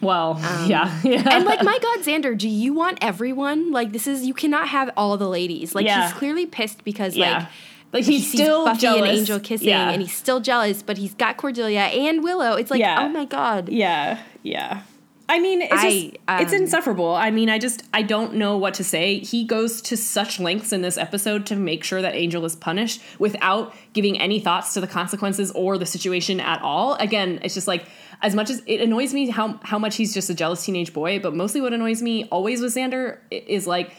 Well, 0.00 0.36
yeah, 0.66 1.00
yeah. 1.02 1.20
Um, 1.20 1.28
and 1.28 1.44
like 1.44 1.62
my 1.62 1.78
god 1.80 1.98
Xander 2.00 2.36
do 2.36 2.48
you 2.48 2.72
want 2.74 2.98
everyone 3.00 3.70
like 3.72 3.92
this 3.92 4.06
is 4.06 4.24
you 4.24 4.34
cannot 4.34 4.68
have 4.68 4.90
all 4.96 5.16
the 5.16 5.28
ladies 5.28 5.74
like 5.74 5.86
Yeah. 5.86 6.08
he's 6.08 6.12
clearly 6.18 6.46
pissed 6.46 6.84
because 6.84 7.16
Yeah. 7.16 7.38
like 7.38 7.48
Like, 7.92 8.04
he 8.04 8.14
he's 8.18 8.30
sees 8.30 8.40
still 8.40 8.64
Buffy 8.64 8.80
jealous. 8.80 9.08
and 9.08 9.18
Angel 9.18 9.40
kissing 9.40 9.68
Yeah. 9.68 9.90
and 9.90 10.02
he's 10.02 10.14
still 10.16 10.40
jealous 10.40 10.82
but 10.82 10.98
he's 10.98 11.14
got 11.14 11.36
Cordelia 11.36 11.80
and 11.82 12.22
Willow 12.24 12.54
it's 12.56 12.70
like 12.70 12.80
Yeah. 12.80 13.00
oh 13.02 13.08
my 13.08 13.24
god 13.24 13.68
Yeah, 13.68 14.18
yeah. 14.42 14.82
I 15.28 15.40
mean, 15.40 15.62
it's 15.62 15.72
I, 15.72 15.90
just 15.90 16.16
it's 16.28 16.52
um, 16.52 16.62
insufferable. 16.62 17.14
I 17.14 17.30
mean, 17.30 17.48
I 17.48 17.58
just 17.58 17.82
I 17.94 18.02
don't 18.02 18.34
know 18.34 18.58
what 18.58 18.74
to 18.74 18.84
say. 18.84 19.20
He 19.20 19.44
goes 19.44 19.80
to 19.82 19.96
such 19.96 20.38
lengths 20.38 20.72
in 20.72 20.82
this 20.82 20.98
episode 20.98 21.46
to 21.46 21.56
make 21.56 21.82
sure 21.82 22.02
that 22.02 22.14
Angel 22.14 22.44
is 22.44 22.54
punished 22.54 23.00
without 23.18 23.74
giving 23.94 24.20
any 24.20 24.38
thoughts 24.38 24.74
to 24.74 24.80
the 24.80 24.86
consequences 24.86 25.50
or 25.52 25.78
the 25.78 25.86
situation 25.86 26.40
at 26.40 26.60
all. 26.60 26.94
Again, 26.96 27.40
it's 27.42 27.54
just 27.54 27.66
like 27.66 27.86
as 28.20 28.34
much 28.34 28.50
as 28.50 28.62
it 28.66 28.82
annoys 28.82 29.14
me 29.14 29.30
how 29.30 29.58
how 29.62 29.78
much 29.78 29.96
he's 29.96 30.12
just 30.12 30.28
a 30.28 30.34
jealous 30.34 30.64
teenage 30.64 30.92
boy, 30.92 31.18
but 31.18 31.34
mostly 31.34 31.62
what 31.62 31.72
annoys 31.72 32.02
me 32.02 32.24
always 32.24 32.60
with 32.60 32.74
Xander 32.74 33.18
is 33.30 33.66
like 33.66 33.92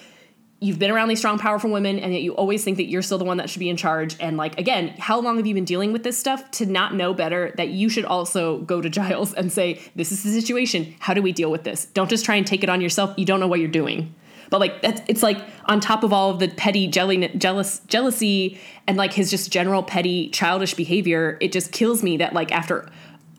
you've 0.59 0.79
been 0.79 0.91
around 0.91 1.09
these 1.09 1.19
strong 1.19 1.37
powerful 1.37 1.69
women 1.69 1.99
and 1.99 2.13
yet 2.13 2.21
you 2.21 2.33
always 2.33 2.63
think 2.63 2.77
that 2.77 2.85
you're 2.85 3.01
still 3.01 3.17
the 3.17 3.25
one 3.25 3.37
that 3.37 3.49
should 3.49 3.59
be 3.59 3.69
in 3.69 3.77
charge. 3.77 4.15
And 4.19 4.37
like 4.37 4.57
again 4.59 4.89
how 4.97 5.19
long 5.19 5.37
have 5.37 5.45
you 5.45 5.53
been 5.53 5.65
dealing 5.65 5.91
with 5.91 6.03
this 6.03 6.17
stuff 6.17 6.49
to 6.51 6.65
not 6.65 6.93
know 6.95 7.13
better 7.13 7.53
that 7.57 7.69
you 7.69 7.89
should 7.89 8.05
also 8.05 8.59
go 8.59 8.81
to 8.81 8.89
giles 8.95 9.33
and 9.33 9.51
say 9.51 9.81
this 9.95 10.11
is 10.11 10.23
the 10.23 10.31
situation. 10.31 10.95
How 10.99 11.13
do 11.13 11.21
we 11.21 11.31
deal 11.31 11.51
with 11.51 11.63
this? 11.63 11.85
Don't 11.85 12.09
just 12.09 12.25
try 12.25 12.35
and 12.35 12.47
take 12.47 12.63
it 12.63 12.69
on 12.69 12.81
yourself. 12.81 13.13
You 13.17 13.25
don't 13.25 13.39
know 13.39 13.47
what 13.47 13.59
you're 13.59 13.69
doing. 13.69 14.15
But 14.49 14.59
like 14.59 14.81
that's 14.81 15.01
it's 15.07 15.23
like 15.23 15.37
on 15.65 15.79
top 15.79 16.03
of 16.03 16.13
all 16.13 16.29
of 16.29 16.39
the 16.39 16.47
petty 16.47 16.87
jelly, 16.87 17.27
jealous 17.37 17.79
jealousy 17.87 18.59
and 18.87 18.97
like 18.97 19.13
his 19.13 19.31
just 19.31 19.51
general 19.51 19.83
petty 19.83 20.29
childish 20.29 20.75
behavior 20.75 21.37
it 21.41 21.51
just 21.51 21.71
kills 21.71 22.03
me 22.03 22.17
that 22.17 22.33
like 22.33 22.51
after 22.51 22.87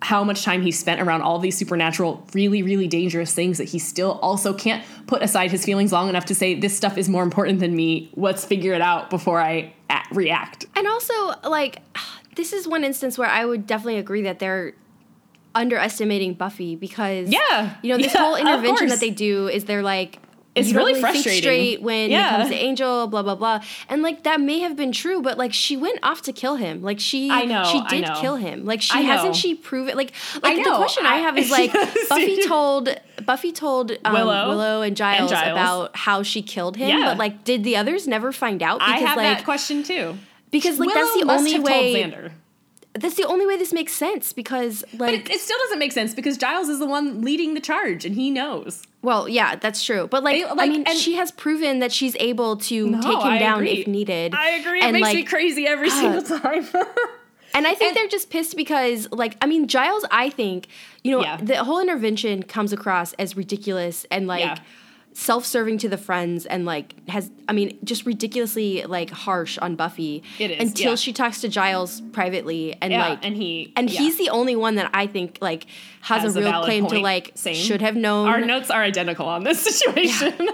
how 0.02 0.22
much 0.22 0.44
time 0.44 0.62
he 0.62 0.70
spent 0.70 1.00
around 1.00 1.22
all 1.22 1.38
these 1.38 1.56
supernatural, 1.56 2.24
really, 2.34 2.62
really 2.62 2.86
dangerous 2.86 3.32
things 3.34 3.58
that 3.58 3.64
he 3.70 3.78
still 3.78 4.18
also 4.22 4.52
can't 4.52 4.84
put 5.06 5.22
aside 5.22 5.50
his 5.50 5.64
feelings 5.64 5.90
long 5.92 6.08
enough 6.08 6.26
to 6.26 6.34
say, 6.34 6.54
this 6.54 6.76
stuff 6.76 6.98
is 6.98 7.08
more 7.08 7.22
important 7.22 7.60
than 7.60 7.74
me. 7.74 8.10
Let's 8.14 8.44
figure 8.44 8.74
it 8.74 8.82
out 8.82 9.08
before 9.10 9.40
I 9.40 9.72
a- 9.90 10.02
react. 10.12 10.66
And 10.76 10.86
also, 10.86 11.14
like, 11.48 11.80
this 12.36 12.52
is 12.52 12.68
one 12.68 12.84
instance 12.84 13.16
where 13.16 13.28
I 13.28 13.44
would 13.46 13.66
definitely 13.66 13.98
agree 13.98 14.22
that 14.22 14.38
they're 14.38 14.74
underestimating 15.54 16.34
Buffy 16.34 16.76
because 16.76 17.30
Yeah. 17.30 17.74
you 17.82 17.90
know 17.90 17.96
this 17.96 18.12
Yeah, 18.14 18.20
whole 18.20 18.36
intervention 18.36 18.88
that 18.88 19.00
they 19.00 19.10
do 19.10 19.48
is 19.48 19.64
they're 19.64 19.82
like 19.82 20.18
It's 20.56 20.72
really 20.72 20.92
really 20.94 21.00
frustrating. 21.00 21.42
straight 21.42 21.82
when 21.82 22.10
Yeah. 22.10 22.34
it 22.34 22.36
comes 22.38 22.48
to 22.50 22.56
Angel, 22.56 23.06
blah 23.06 23.22
blah 23.22 23.34
blah. 23.34 23.60
And 23.88 24.02
like 24.02 24.22
that 24.24 24.40
may 24.40 24.60
have 24.60 24.76
been 24.76 24.90
true, 24.92 25.20
but 25.22 25.36
like 25.38 25.52
she 25.52 25.76
went 25.76 25.98
off 26.02 26.22
to 26.22 26.32
kill 26.32 26.56
him. 26.56 26.82
Like 26.82 26.98
she, 26.98 27.30
I 27.30 27.44
know, 27.44 27.64
she 27.64 27.80
did 27.88 28.06
know. 28.08 28.18
kill 28.20 28.36
him. 28.36 28.64
Like 28.64 28.80
she 28.82 29.02
hasn't 29.04 29.36
she 29.36 29.54
proven 29.54 29.96
like 29.96 30.12
I 30.42 30.54
like 30.54 30.64
the 30.64 30.74
question 30.76 31.04
I, 31.06 31.14
I- 31.14 31.18
have 31.18 31.36
is 31.38 31.50
like 31.58 31.72
Buffy 32.08 32.42
told 32.46 32.88
Buffy 33.24 33.52
told 33.52 33.92
um, 34.04 34.12
Willow 34.12 34.48
Willow, 34.48 34.82
and, 34.82 34.96
Giles 34.96 35.30
Giles. 35.30 35.52
about 35.52 35.96
how 35.96 36.22
she 36.22 36.42
killed 36.42 36.76
him, 36.76 36.88
Yeah. 36.88 37.04
but 37.06 37.18
like 37.18 37.44
did 37.44 37.62
the 37.64 37.76
others 37.76 38.06
never 38.06 38.32
find 38.32 38.62
out? 38.62 38.80
I 38.82 38.98
have 38.98 39.16
like 39.16 39.38
that 39.38 39.44
question 39.44 39.82
too. 39.82 40.16
because 40.50 40.78
like 40.78 40.92
that's 40.94 41.12
the 41.14 41.30
only 41.30 41.58
way. 41.60 42.32
That's 42.96 43.14
the 43.16 43.24
only 43.24 43.46
way 43.46 43.56
this 43.56 43.72
makes 43.72 43.92
sense 43.92 44.32
because 44.32 44.84
But 44.92 45.12
like 45.12 45.28
it, 45.28 45.30
it 45.30 45.40
still 45.40 45.58
doesn't 45.64 45.78
make 45.78 45.92
sense 45.92 46.14
because 46.14 46.36
Giles 46.36 46.68
is 46.68 46.78
the 46.78 46.86
one 46.86 47.22
leading 47.22 47.54
the 47.54 47.60
charge 47.60 48.04
and 48.04 48.14
he 48.14 48.30
knows. 48.30 48.82
Well, 49.02 49.28
yeah, 49.28 49.56
that's 49.56 49.84
true. 49.84 50.06
But 50.08 50.24
like, 50.24 50.44
I- 50.44 50.50
I, 50.50 50.68
mean, 50.68 50.84
and- 50.86 50.98
she 50.98 51.14
has 51.14 51.30
proven 51.30 51.78
that 51.80 51.92
she's 51.92 52.16
able 52.20 52.56
to 52.56 52.88
No, 52.88 53.00
take 53.00 53.12
him 53.12 53.32
I 53.32 53.38
down 53.38 53.58
agree. 53.58 53.70
if 53.80 53.86
needed. 53.86 54.34
I 54.34 54.50
agree. 54.50 54.80
It 54.80 54.84
And 54.84 54.92
makes 54.94 55.04
like, 55.04 55.16
me 55.16 55.22
crazy 55.24 55.66
every 55.66 55.88
God. 55.88 56.00
single 56.26 56.38
time. 56.40 56.66
And 57.54 57.66
I 57.66 57.74
think 57.74 57.90
and- 57.90 57.96
they're 57.96 58.08
just 58.08 58.28
pissed 58.28 58.54
because, 58.54 59.08
like, 59.12 59.34
I 59.40 59.46
mean, 59.46 59.66
Giles. 59.66 60.04
I 60.10 60.28
think 60.28 60.66
you 61.02 61.10
know 61.12 61.22
Yeah. 61.22 61.38
the 61.38 61.64
whole 61.64 61.80
intervention 61.80 62.42
comes 62.42 62.70
across 62.70 63.14
as 63.14 63.34
ridiculous 63.34 64.04
and 64.10 64.26
like. 64.26 64.40
Yeah. 64.40 64.56
Self-serving 65.18 65.78
to 65.78 65.88
the 65.88 65.96
friends 65.96 66.44
and 66.44 66.66
like 66.66 66.94
has 67.08 67.30
I 67.48 67.54
mean 67.54 67.78
just 67.82 68.04
ridiculously 68.04 68.82
like 68.82 69.08
harsh 69.08 69.56
on 69.56 69.74
Buffy 69.74 70.22
It 70.38 70.50
is, 70.50 70.60
until 70.68 70.90
yeah. 70.90 70.94
she 70.96 71.14
talks 71.14 71.40
to 71.40 71.48
Giles 71.48 72.02
privately 72.12 72.76
and 72.82 72.92
Yeah, 72.92 73.08
like 73.08 73.20
and 73.24 73.34
he- 73.34 73.72
and 73.76 73.88
yeah. 73.88 73.98
he's 73.98 74.18
the 74.18 74.28
only 74.28 74.56
one 74.56 74.74
that 74.74 74.90
I 74.92 75.06
think 75.06 75.38
like 75.40 75.64
has, 76.02 76.20
Has 76.20 76.36
a 76.36 76.40
a 76.40 76.42
real 76.42 76.50
valid 76.52 76.66
claim 76.66 76.86
to 76.88 76.98
like 76.98 77.32
Same. 77.34 77.54
should 77.54 77.80
have 77.80 77.96
known 77.96 78.28
Our 78.28 78.42
notes 78.42 78.68
are 78.70 78.82
identical 78.82 79.24
on 79.26 79.42
this 79.42 79.58
situation. 79.74 80.34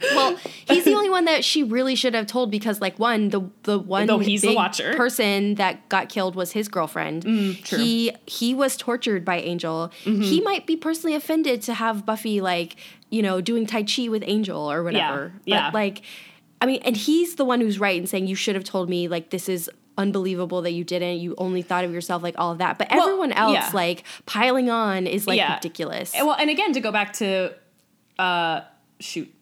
Well, 0.00 0.36
he's 0.68 0.84
the 0.84 0.94
only 0.94 1.10
one 1.10 1.24
that 1.26 1.44
she 1.44 1.62
really 1.62 1.94
should 1.94 2.14
have 2.14 2.26
told 2.26 2.50
because, 2.50 2.80
like, 2.80 2.98
one 2.98 3.30
the 3.30 3.48
the 3.64 3.78
one 3.78 4.06
Though 4.06 4.18
he's 4.18 4.42
the 4.42 4.54
watcher. 4.54 4.92
Mm, 4.92 4.96
person 4.96 5.54
that 5.56 5.88
got 5.88 6.08
killed 6.08 6.34
was 6.36 6.52
his 6.52 6.68
girlfriend. 6.68 7.22
true. 7.64 7.78
He 7.78 8.12
he 8.26 8.54
was 8.54 8.76
tortured 8.76 9.24
by 9.24 9.38
Angel. 9.40 9.92
Mm-hmm. 10.04 10.22
He 10.22 10.40
might 10.40 10.66
be 10.66 10.76
personally 10.76 11.14
offended 11.14 11.62
to 11.62 11.74
have 11.74 12.04
Buffy 12.06 12.40
like 12.40 12.76
you 13.10 13.22
know 13.22 13.40
doing 13.40 13.66
tai 13.66 13.82
chi 13.84 14.08
with 14.08 14.22
Angel 14.26 14.70
or 14.70 14.82
whatever. 14.82 15.32
But 15.44 15.48
yeah. 15.48 15.70
like, 15.72 16.02
I 16.60 16.66
mean, 16.66 16.80
and 16.84 16.96
he's 16.96 17.36
the 17.36 17.44
one 17.44 17.60
who's 17.60 17.78
right 17.78 17.96
in 18.00 18.06
saying 18.06 18.26
you 18.26 18.34
should 18.34 18.54
have 18.54 18.64
told 18.64 18.88
me 18.88 19.08
like 19.08 19.30
this 19.30 19.48
is 19.48 19.70
unbelievable 19.98 20.60
that 20.62 20.72
you 20.72 20.84
didn't. 20.84 21.20
You 21.20 21.34
only 21.38 21.62
thought 21.62 21.84
of 21.84 21.92
yourself 21.92 22.22
like 22.22 22.34
all 22.36 22.52
of 22.52 22.58
that. 22.58 22.76
But 22.78 22.88
Well, 22.90 23.00
everyone 23.08 23.32
else 23.32 23.54
yeah. 23.54 23.70
like 23.72 24.04
piling 24.26 24.68
on 24.68 25.06
is 25.06 25.26
like 25.26 25.38
Yeah. 25.38 25.54
ridiculous. 25.54 26.12
well, 26.14 26.32
and 26.38 26.50
again, 26.50 26.74
to 26.74 26.80
go 26.80 26.92
back 26.92 27.14
to, 27.14 27.54
uh, 28.18 28.60
shoot, 29.00 29.32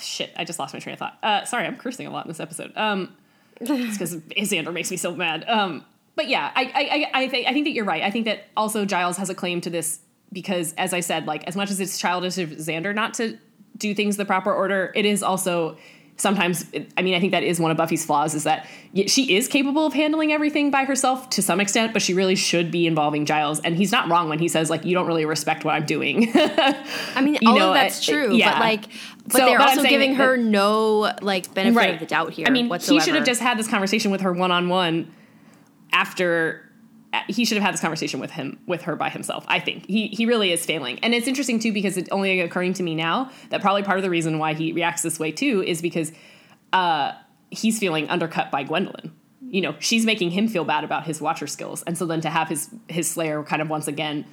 shit, 0.00 0.32
I 0.36 0.44
just 0.44 0.58
lost 0.58 0.74
my 0.74 0.80
train 0.80 0.94
of 0.94 0.98
thought. 0.98 1.18
Uh, 1.22 1.44
sorry, 1.44 1.66
I'm 1.66 1.76
cursing 1.76 2.06
a 2.06 2.10
lot 2.10 2.24
in 2.24 2.28
this 2.28 2.40
episode. 2.40 2.72
Um, 2.76 3.16
it's 3.60 3.98
because 3.98 4.16
Xander 4.16 4.72
makes 4.72 4.90
me 4.90 4.96
so 4.96 5.14
mad. 5.14 5.44
Um, 5.48 5.84
but 6.16 6.28
yeah, 6.28 6.50
I, 6.54 6.62
I, 6.62 6.70
I, 6.74 7.10
I 7.24 7.28
think, 7.28 7.46
I 7.46 7.52
think 7.52 7.66
that 7.66 7.72
you're 7.72 7.84
right. 7.84 8.02
I 8.02 8.10
think 8.10 8.24
that 8.24 8.44
also 8.56 8.84
Giles 8.84 9.16
has 9.16 9.30
a 9.30 9.34
claim 9.34 9.60
to 9.62 9.70
this 9.70 10.00
because, 10.32 10.74
as 10.74 10.92
I 10.92 11.00
said, 11.00 11.26
like 11.26 11.44
as 11.44 11.56
much 11.56 11.70
as 11.70 11.80
it's 11.80 11.98
childish 11.98 12.38
of 12.38 12.50
Xander 12.50 12.94
not 12.94 13.14
to 13.14 13.38
do 13.76 13.94
things 13.94 14.16
the 14.16 14.24
proper 14.24 14.52
order, 14.52 14.92
it 14.94 15.04
is 15.04 15.22
also 15.22 15.76
sometimes. 16.20 16.64
I 16.96 17.02
mean, 17.02 17.14
I 17.14 17.20
think 17.20 17.32
that 17.32 17.42
is 17.42 17.58
one 17.58 17.70
of 17.70 17.76
Buffy's 17.76 18.04
flaws 18.04 18.34
is 18.34 18.44
that 18.44 18.66
she 19.06 19.34
is 19.36 19.48
capable 19.48 19.86
of 19.86 19.92
handling 19.94 20.32
everything 20.32 20.70
by 20.70 20.84
herself 20.84 21.30
to 21.30 21.42
some 21.42 21.60
extent, 21.60 21.92
but 21.92 22.02
she 22.02 22.14
really 22.14 22.36
should 22.36 22.70
be 22.70 22.86
involving 22.86 23.24
Giles. 23.26 23.60
And 23.60 23.76
he's 23.76 23.90
not 23.90 24.08
wrong 24.08 24.28
when 24.28 24.38
he 24.38 24.48
says 24.48 24.70
like, 24.70 24.84
"You 24.84 24.94
don't 24.94 25.06
really 25.06 25.24
respect 25.24 25.64
what 25.64 25.74
I'm 25.74 25.86
doing." 25.86 26.30
I 26.34 27.20
mean, 27.22 27.34
you 27.40 27.48
all 27.50 27.58
know, 27.58 27.68
of 27.68 27.74
that's 27.74 28.08
I- 28.08 28.12
true, 28.12 28.34
yeah. 28.34 28.52
but 28.52 28.60
like, 28.60 28.82
but 29.24 29.32
So, 29.32 29.38
they're 29.46 29.58
but 29.58 29.68
also 29.76 29.82
giving 29.88 30.10
that- 30.16 30.24
her 30.24 30.36
no 30.36 31.12
like 31.22 31.52
benefit 31.54 31.94
of 31.94 32.00
the 32.00 32.06
doubt 32.06 32.32
here. 32.32 32.46
I 32.46 32.50
mean, 32.50 32.68
whatsoever. 32.68 33.00
he 33.00 33.04
should 33.04 33.14
have 33.16 33.26
just 33.26 33.40
had 33.40 33.58
this 33.58 33.68
conversation 33.68 34.10
with 34.10 34.20
her 34.20 34.32
one 34.32 34.50
on 34.52 34.68
one 34.68 35.10
after 35.92 36.69
he 37.28 37.44
should 37.44 37.56
have 37.56 37.64
had 37.64 37.74
this 37.74 37.80
conversation 37.80 38.20
with 38.20 38.30
him 38.30 38.58
with 38.66 38.82
her 38.82 38.94
by 38.96 39.08
himself. 39.10 39.44
I 39.48 39.58
think 39.60 39.86
he 39.86 40.08
he 40.08 40.26
really 40.26 40.52
is 40.52 40.64
failing, 40.64 40.98
and 41.00 41.14
it's 41.14 41.26
interesting 41.26 41.58
too 41.58 41.72
because 41.72 41.96
it's 41.96 42.08
only 42.10 42.40
occurring 42.40 42.74
to 42.74 42.82
me 42.82 42.94
now 42.94 43.30
that 43.50 43.60
probably 43.60 43.82
part 43.82 43.98
of 43.98 44.02
the 44.04 44.10
reason 44.10 44.38
why 44.38 44.54
he 44.54 44.72
reacts 44.72 45.02
this 45.02 45.18
way 45.18 45.32
too 45.32 45.62
is 45.66 45.82
because 45.82 46.12
uh, 46.72 47.12
he's 47.50 47.78
feeling 47.78 48.08
undercut 48.08 48.50
by 48.50 48.62
Gwendolyn. 48.62 49.12
You 49.42 49.60
know, 49.62 49.74
she's 49.80 50.06
making 50.06 50.30
him 50.30 50.46
feel 50.46 50.64
bad 50.64 50.84
about 50.84 51.04
his 51.04 51.20
watcher 51.20 51.48
skills, 51.48 51.82
and 51.82 51.98
so 51.98 52.06
then 52.06 52.20
to 52.20 52.30
have 52.30 52.48
his 52.48 52.68
his 52.88 53.10
Slayer 53.10 53.42
kind 53.42 53.60
of 53.60 53.68
once 53.68 53.88
again 53.88 54.24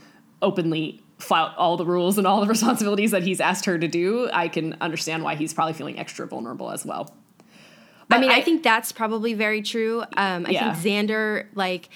openly 0.42 1.02
flout 1.18 1.58
all 1.58 1.78
the 1.78 1.86
rules 1.86 2.20
and 2.20 2.28
all 2.28 2.42
the 2.42 2.48
responsibilities 2.56 3.10
that 3.10 3.24
he's 3.24 3.42
asked 3.42 3.66
her 3.66 3.80
to 3.80 3.88
do, 3.88 4.30
I 4.32 4.48
can 4.50 4.78
understand 4.82 5.24
why 5.24 5.34
he's 5.34 5.52
probably 5.52 5.74
feeling 5.74 5.98
extra 5.98 6.28
vulnerable 6.28 6.70
as 6.70 6.86
well. 6.86 7.16
I 8.12 8.20
mean, 8.20 8.30
I, 8.30 8.36
I- 8.36 8.42
think 8.44 8.62
that's 8.62 8.92
probably 8.92 9.34
very 9.34 9.64
true. 9.64 10.04
Um, 10.16 10.46
I 10.46 10.52
Yeah. 10.52 10.74
think 10.76 11.10
Xander 11.10 11.48
like 11.56 11.90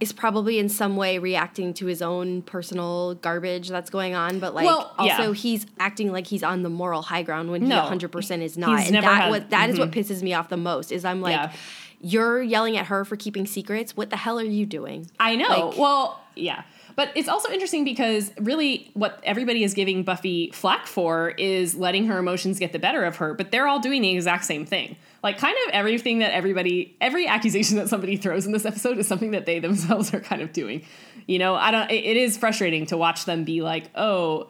is 0.00 0.12
probably 0.12 0.58
in 0.58 0.68
some 0.68 0.96
way 0.96 1.18
reacting 1.18 1.74
to 1.74 1.86
his 1.86 2.00
own 2.00 2.40
personal 2.42 3.14
garbage 3.16 3.68
that's 3.68 3.90
going 3.90 4.14
on, 4.14 4.38
but 4.40 4.54
like 4.54 4.64
Well, 4.64 4.94
yeah. 4.98 5.18
also 5.18 5.32
he's 5.32 5.66
acting 5.78 6.10
like 6.10 6.26
he's 6.26 6.42
on 6.42 6.62
the 6.62 6.70
moral 6.70 7.02
high 7.02 7.22
ground 7.22 7.50
when 7.50 7.62
he 7.62 7.68
No. 7.68 7.82
100% 7.82 8.40
is 8.42 8.56
not. 8.56 8.80
And 8.86 8.94
that 8.94 9.04
had- 9.04 9.30
what 9.30 9.50
that 9.50 9.68
is 9.68 9.78
what 9.78 9.90
mm-hmm. 9.90 10.00
pisses 10.00 10.22
me 10.22 10.32
off 10.32 10.48
the 10.48 10.56
most 10.56 10.90
is 10.90 11.04
I'm 11.04 11.20
like 11.20 11.34
Yeah. 11.34 11.52
you're 12.00 12.42
yelling 12.42 12.78
at 12.78 12.86
her 12.86 13.04
for 13.04 13.16
keeping 13.16 13.46
secrets. 13.46 13.94
What 13.96 14.08
the 14.08 14.16
hell 14.16 14.38
are 14.38 14.44
you 14.44 14.64
doing? 14.64 15.10
I 15.20 15.36
know. 15.36 15.68
Like- 15.68 15.78
well, 15.78 16.20
yeah. 16.34 16.62
But 16.96 17.10
it's 17.14 17.28
also 17.28 17.50
interesting 17.50 17.84
because 17.84 18.32
really 18.38 18.90
what 18.94 19.20
everybody 19.22 19.64
is 19.64 19.74
giving 19.74 20.02
Buffy 20.02 20.50
flack 20.52 20.86
for 20.86 21.30
is 21.38 21.74
letting 21.74 22.06
her 22.06 22.18
emotions 22.18 22.58
get 22.58 22.72
the 22.72 22.78
better 22.78 23.04
of 23.04 23.16
her, 23.16 23.34
but 23.34 23.50
they're 23.50 23.66
all 23.66 23.80
doing 23.80 24.02
the 24.02 24.10
exact 24.10 24.44
same 24.44 24.66
thing. 24.66 24.96
Like 25.22 25.38
kind 25.38 25.56
of 25.66 25.74
everything 25.74 26.20
that 26.20 26.32
everybody 26.32 26.96
every 27.00 27.26
accusation 27.26 27.76
that 27.76 27.88
somebody 27.88 28.16
throws 28.16 28.46
in 28.46 28.52
this 28.52 28.64
episode 28.64 28.98
is 28.98 29.06
something 29.06 29.32
that 29.32 29.46
they 29.46 29.58
themselves 29.58 30.14
are 30.14 30.20
kind 30.20 30.42
of 30.42 30.52
doing. 30.52 30.82
You 31.26 31.38
know, 31.38 31.54
I 31.54 31.70
don't 31.70 31.90
it, 31.90 32.04
it 32.04 32.16
is 32.16 32.38
frustrating 32.38 32.86
to 32.86 32.96
watch 32.96 33.26
them 33.26 33.44
be 33.44 33.60
like, 33.62 33.90
"Oh, 33.94 34.48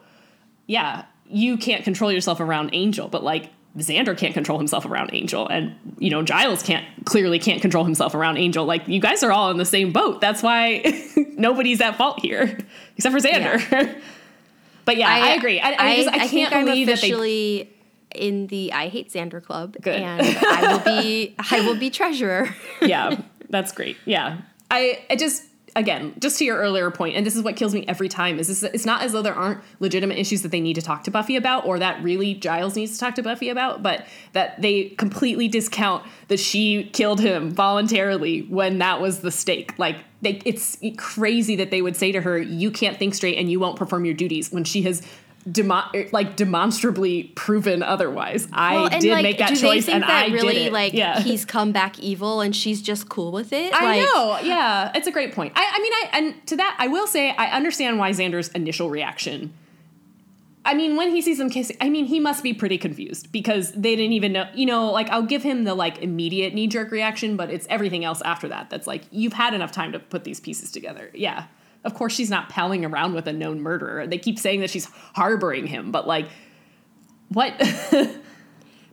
yeah, 0.67 1.05
you 1.29 1.57
can't 1.57 1.83
control 1.83 2.11
yourself 2.11 2.39
around 2.39 2.71
Angel, 2.73 3.07
but 3.07 3.23
like 3.23 3.49
Xander 3.77 4.17
can't 4.17 4.33
control 4.33 4.57
himself 4.57 4.85
around 4.85 5.11
Angel, 5.13 5.47
and 5.47 5.75
you 5.97 6.09
know 6.09 6.21
Giles 6.23 6.61
can't 6.61 6.85
clearly 7.05 7.39
can't 7.39 7.61
control 7.61 7.85
himself 7.85 8.13
around 8.13 8.37
Angel. 8.37 8.65
Like 8.65 8.87
you 8.87 8.99
guys 8.99 9.23
are 9.23 9.31
all 9.31 9.49
in 9.49 9.57
the 9.57 9.65
same 9.65 9.93
boat. 9.93 10.19
That's 10.19 10.43
why 10.43 10.83
nobody's 11.37 11.79
at 11.79 11.95
fault 11.95 12.19
here, 12.21 12.57
except 12.97 13.13
for 13.13 13.19
Xander. 13.19 14.01
but 14.85 14.97
yeah, 14.97 15.07
I, 15.07 15.35
agree. 15.35 15.59
I, 15.59 15.69
I, 15.69 15.95
just, 15.95 16.09
I, 16.09 16.17
can't 16.17 16.29
think 16.29 16.53
I'm 16.53 16.65
believe 16.65 16.87
that 16.87 16.99
they. 16.99 17.69
In 18.15 18.47
the 18.47 18.73
I 18.73 18.87
hate 18.87 19.11
Xander 19.11 19.43
club, 19.43 19.77
Good. 19.81 20.01
and 20.01 20.21
I 20.21 20.73
will 20.73 21.01
be 21.01 21.35
I 21.51 21.61
will 21.61 21.77
be 21.77 21.89
treasurer. 21.89 22.49
yeah, 22.81 23.21
that's 23.49 23.71
great. 23.71 23.97
Yeah, 24.05 24.41
I, 24.69 25.03
I 25.09 25.15
just 25.15 25.45
again, 25.75 26.13
just 26.19 26.37
to 26.39 26.45
your 26.45 26.57
earlier 26.57 26.91
point, 26.91 27.15
and 27.15 27.25
this 27.25 27.35
is 27.35 27.43
what 27.43 27.55
kills 27.55 27.73
me 27.73 27.85
every 27.87 28.09
time 28.09 28.39
is 28.39 28.47
this, 28.47 28.63
it's 28.63 28.85
not 28.85 29.01
as 29.01 29.13
though 29.13 29.21
there 29.21 29.33
aren't 29.33 29.61
legitimate 29.79 30.17
issues 30.17 30.41
that 30.41 30.49
they 30.49 30.59
need 30.59 30.73
to 30.73 30.81
talk 30.81 31.03
to 31.05 31.11
Buffy 31.11 31.35
about, 31.35 31.65
or 31.65 31.79
that 31.79 32.01
really 32.03 32.33
Giles 32.33 32.75
needs 32.75 32.93
to 32.93 32.99
talk 32.99 33.15
to 33.15 33.23
Buffy 33.23 33.49
about, 33.49 33.81
but 33.81 34.05
that 34.33 34.61
they 34.61 34.89
completely 34.89 35.47
discount 35.47 36.05
that 36.27 36.39
she 36.39 36.85
killed 36.93 37.19
him 37.19 37.51
voluntarily 37.51 38.41
when 38.43 38.79
that 38.79 39.01
was 39.01 39.19
the 39.19 39.31
stake. 39.31 39.77
Like 39.77 39.97
they, 40.21 40.41
it's 40.45 40.77
crazy 40.97 41.55
that 41.57 41.71
they 41.71 41.81
would 41.81 41.95
say 41.95 42.11
to 42.11 42.21
her, 42.21 42.37
"You 42.37 42.71
can't 42.71 42.97
think 42.97 43.15
straight 43.15 43.37
and 43.37 43.49
you 43.49 43.59
won't 43.59 43.77
perform 43.77 44.05
your 44.05 44.13
duties," 44.15 44.51
when 44.51 44.63
she 44.63 44.81
has. 44.83 45.01
Demo- 45.49 45.89
like 46.11 46.35
demonstrably 46.35 47.23
proven 47.35 47.81
otherwise. 47.81 48.47
I 48.53 48.75
Well, 48.75 48.89
did 48.89 49.11
like, 49.11 49.23
make 49.23 49.37
that 49.39 49.55
choice, 49.57 49.89
and 49.89 50.03
that 50.03 50.29
I 50.29 50.33
really 50.33 50.53
did 50.53 50.67
it. 50.67 50.73
like 50.73 50.93
yeah. 50.93 51.19
he's 51.21 51.45
come 51.45 51.71
back 51.71 51.97
evil 51.99 52.41
and 52.41 52.55
she's 52.55 52.81
just 52.81 53.09
cool 53.09 53.31
with 53.31 53.51
it? 53.51 53.73
I 53.73 53.85
like, 53.85 54.01
know. 54.01 54.39
Yeah, 54.43 54.91
it's 54.93 55.07
a 55.07 55.11
great 55.11 55.33
point. 55.33 55.53
I, 55.55 55.71
I 55.73 55.79
mean, 55.81 55.91
I 55.93 56.09
and 56.17 56.47
to 56.47 56.57
that, 56.57 56.75
I 56.79 56.87
will 56.87 57.07
say 57.07 57.31
I 57.31 57.47
understand 57.55 57.97
why 57.97 58.11
Xander's 58.11 58.49
initial 58.49 58.89
reaction. 58.89 59.53
I 60.63 60.75
mean, 60.75 60.95
when 60.95 61.09
he 61.09 61.23
sees 61.23 61.39
them 61.39 61.49
kissing, 61.49 61.75
I 61.81 61.89
mean, 61.89 62.05
he 62.05 62.19
must 62.19 62.43
be 62.43 62.53
pretty 62.53 62.77
confused 62.77 63.31
because 63.31 63.71
they 63.71 63.95
didn't 63.95 64.13
even 64.13 64.31
know. 64.33 64.47
You 64.53 64.67
know, 64.67 64.91
like 64.91 65.09
I'll 65.09 65.23
give 65.23 65.41
him 65.41 65.63
the 65.63 65.73
like 65.73 65.97
immediate 66.03 66.53
knee 66.53 66.67
jerk 66.67 66.91
reaction, 66.91 67.35
but 67.35 67.49
it's 67.49 67.65
everything 67.67 68.05
else 68.05 68.21
after 68.21 68.47
that 68.49 68.69
that's 68.69 68.85
like 68.85 69.01
you've 69.09 69.33
had 69.33 69.55
enough 69.55 69.71
time 69.71 69.91
to 69.93 69.99
put 69.99 70.23
these 70.23 70.39
pieces 70.39 70.71
together. 70.71 71.09
Yeah, 71.15 71.45
of 71.83 71.93
course 71.93 72.13
she's 72.13 72.29
not 72.29 72.49
palling 72.49 72.85
around 72.85 73.13
with 73.13 73.27
a 73.27 73.33
known 73.33 73.61
murderer. 73.61 74.07
They 74.07 74.17
keep 74.17 74.39
saying 74.39 74.61
that 74.61 74.69
she's 74.69 74.85
harboring 75.15 75.67
him, 75.67 75.91
but 75.91 76.07
like, 76.07 76.27
what? 77.29 77.53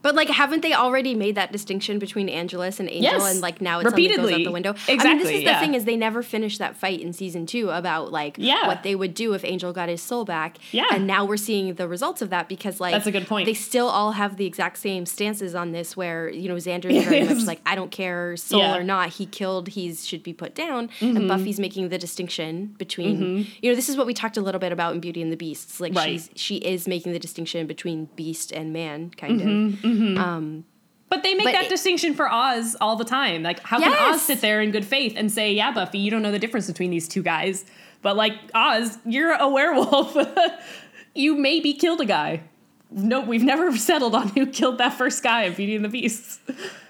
But 0.00 0.14
like, 0.14 0.28
haven't 0.28 0.62
they 0.62 0.72
already 0.74 1.14
made 1.14 1.34
that 1.34 1.50
distinction 1.52 1.98
between 1.98 2.28
Angelus 2.28 2.78
and 2.80 2.88
Angel, 2.88 3.02
Yes. 3.02 3.32
and 3.32 3.40
like 3.40 3.60
now 3.60 3.80
it's 3.80 3.90
something 3.90 4.04
that 4.08 4.16
goes 4.16 4.24
Repeatedly. 4.26 4.44
out 4.44 4.48
the 4.48 4.52
window? 4.52 4.70
I 4.70 4.72
mean, 4.72 4.78
this 4.86 4.88
Exactly, 4.94 5.34
is 5.44 5.44
the 5.44 5.58
thing 5.60 5.74
is 5.74 5.84
they 5.84 5.96
never 5.96 6.22
finished 6.22 6.58
that 6.60 6.76
fight 6.76 7.00
in 7.00 7.12
season 7.12 7.46
two 7.46 7.70
about 7.70 8.12
like 8.12 8.36
Yeah. 8.38 8.66
what 8.68 8.82
they 8.82 8.94
would 8.94 9.14
do 9.14 9.34
if 9.34 9.44
Angel 9.44 9.72
got 9.72 9.88
his 9.88 10.00
soul 10.02 10.24
back. 10.24 10.58
Yeah. 10.72 10.86
and 10.92 11.06
now 11.06 11.24
we're 11.24 11.36
seeing 11.36 11.74
the 11.74 11.88
results 11.88 12.22
of 12.22 12.30
that 12.30 12.48
because 12.48 12.80
like 12.80 12.92
That's 12.92 13.06
a 13.06 13.10
good 13.12 13.26
point. 13.26 13.46
They 13.46 13.54
still 13.54 13.88
all 13.88 14.12
have 14.12 14.36
the 14.36 14.46
exact 14.46 14.78
same 14.78 15.04
stances 15.06 15.54
on 15.54 15.72
this, 15.72 15.96
where 15.96 16.28
you 16.30 16.48
know 16.48 16.54
Xander 16.56 16.84
is 16.90 17.04
very 17.04 17.24
much 17.24 17.44
like 17.46 17.60
I 17.66 17.74
don't 17.74 17.90
care 17.90 18.36
soul 18.36 18.60
Yeah. 18.60 18.76
or 18.76 18.84
not, 18.84 19.10
he 19.10 19.26
killed, 19.26 19.68
he 19.68 19.92
should 19.94 20.22
be 20.22 20.32
put 20.32 20.54
down, 20.54 20.88
Mm-hmm. 21.00 21.16
and 21.16 21.28
Buffy's 21.28 21.58
making 21.60 21.88
the 21.88 21.98
distinction 21.98 22.74
between 22.78 23.46
you 23.62 23.70
know 23.70 23.74
this 23.76 23.88
is 23.88 23.96
what 23.96 24.06
we 24.06 24.14
talked 24.14 24.36
a 24.36 24.40
little 24.42 24.58
bit 24.60 24.70
about 24.72 24.94
in 24.94 25.00
Beauty 25.00 25.22
and 25.22 25.32
the 25.32 25.36
Beasts, 25.36 25.80
like 25.80 25.94
Right. 25.94 26.20
she's 26.20 26.30
she 26.36 26.56
is 26.58 26.86
making 26.86 27.12
the 27.12 27.18
distinction 27.18 27.66
between 27.66 28.08
beast 28.16 28.52
and 28.52 28.72
man, 28.72 29.10
kind 29.16 29.40
Mm-hmm. 29.40 29.87
of. 29.87 29.87
Um, 30.18 30.64
But 31.10 31.22
they 31.22 31.34
make 31.34 31.44
But 31.46 31.52
that 31.52 31.64
it- 31.64 31.70
distinction 31.70 32.12
for 32.14 32.30
Oz 32.30 32.76
all 32.82 32.96
the 32.96 33.04
time. 33.04 33.42
Like, 33.42 33.60
how 33.60 33.78
can 33.80 33.90
Yes. 33.92 34.16
Oz 34.16 34.22
sit 34.22 34.40
there 34.42 34.60
in 34.60 34.70
good 34.70 34.84
faith 34.84 35.14
and 35.16 35.32
say, 35.32 35.52
"Yeah, 35.54 35.70
Buffy, 35.72 35.98
you 35.98 36.10
don't 36.10 36.20
know 36.22 36.32
the 36.32 36.38
difference 36.38 36.66
between 36.66 36.90
these 36.90 37.08
two 37.08 37.22
guys"? 37.22 37.64
But 38.02 38.16
like 38.16 38.34
Oz, 38.54 38.98
you're 39.06 39.32
a 39.32 39.48
werewolf. 39.48 40.14
you 41.14 41.34
maybe 41.34 41.72
killed 41.72 42.00
a 42.00 42.04
guy. 42.04 42.42
No, 42.90 43.20
we've 43.20 43.42
never 43.42 43.74
settled 43.90 44.14
on 44.14 44.28
who 44.28 44.46
killed 44.46 44.78
that 44.78 44.94
first 44.94 45.22
guy 45.22 45.44
in 45.44 45.52
Beauty 45.54 45.74
and 45.76 45.84
the 45.84 45.88
Beast. 45.88 46.40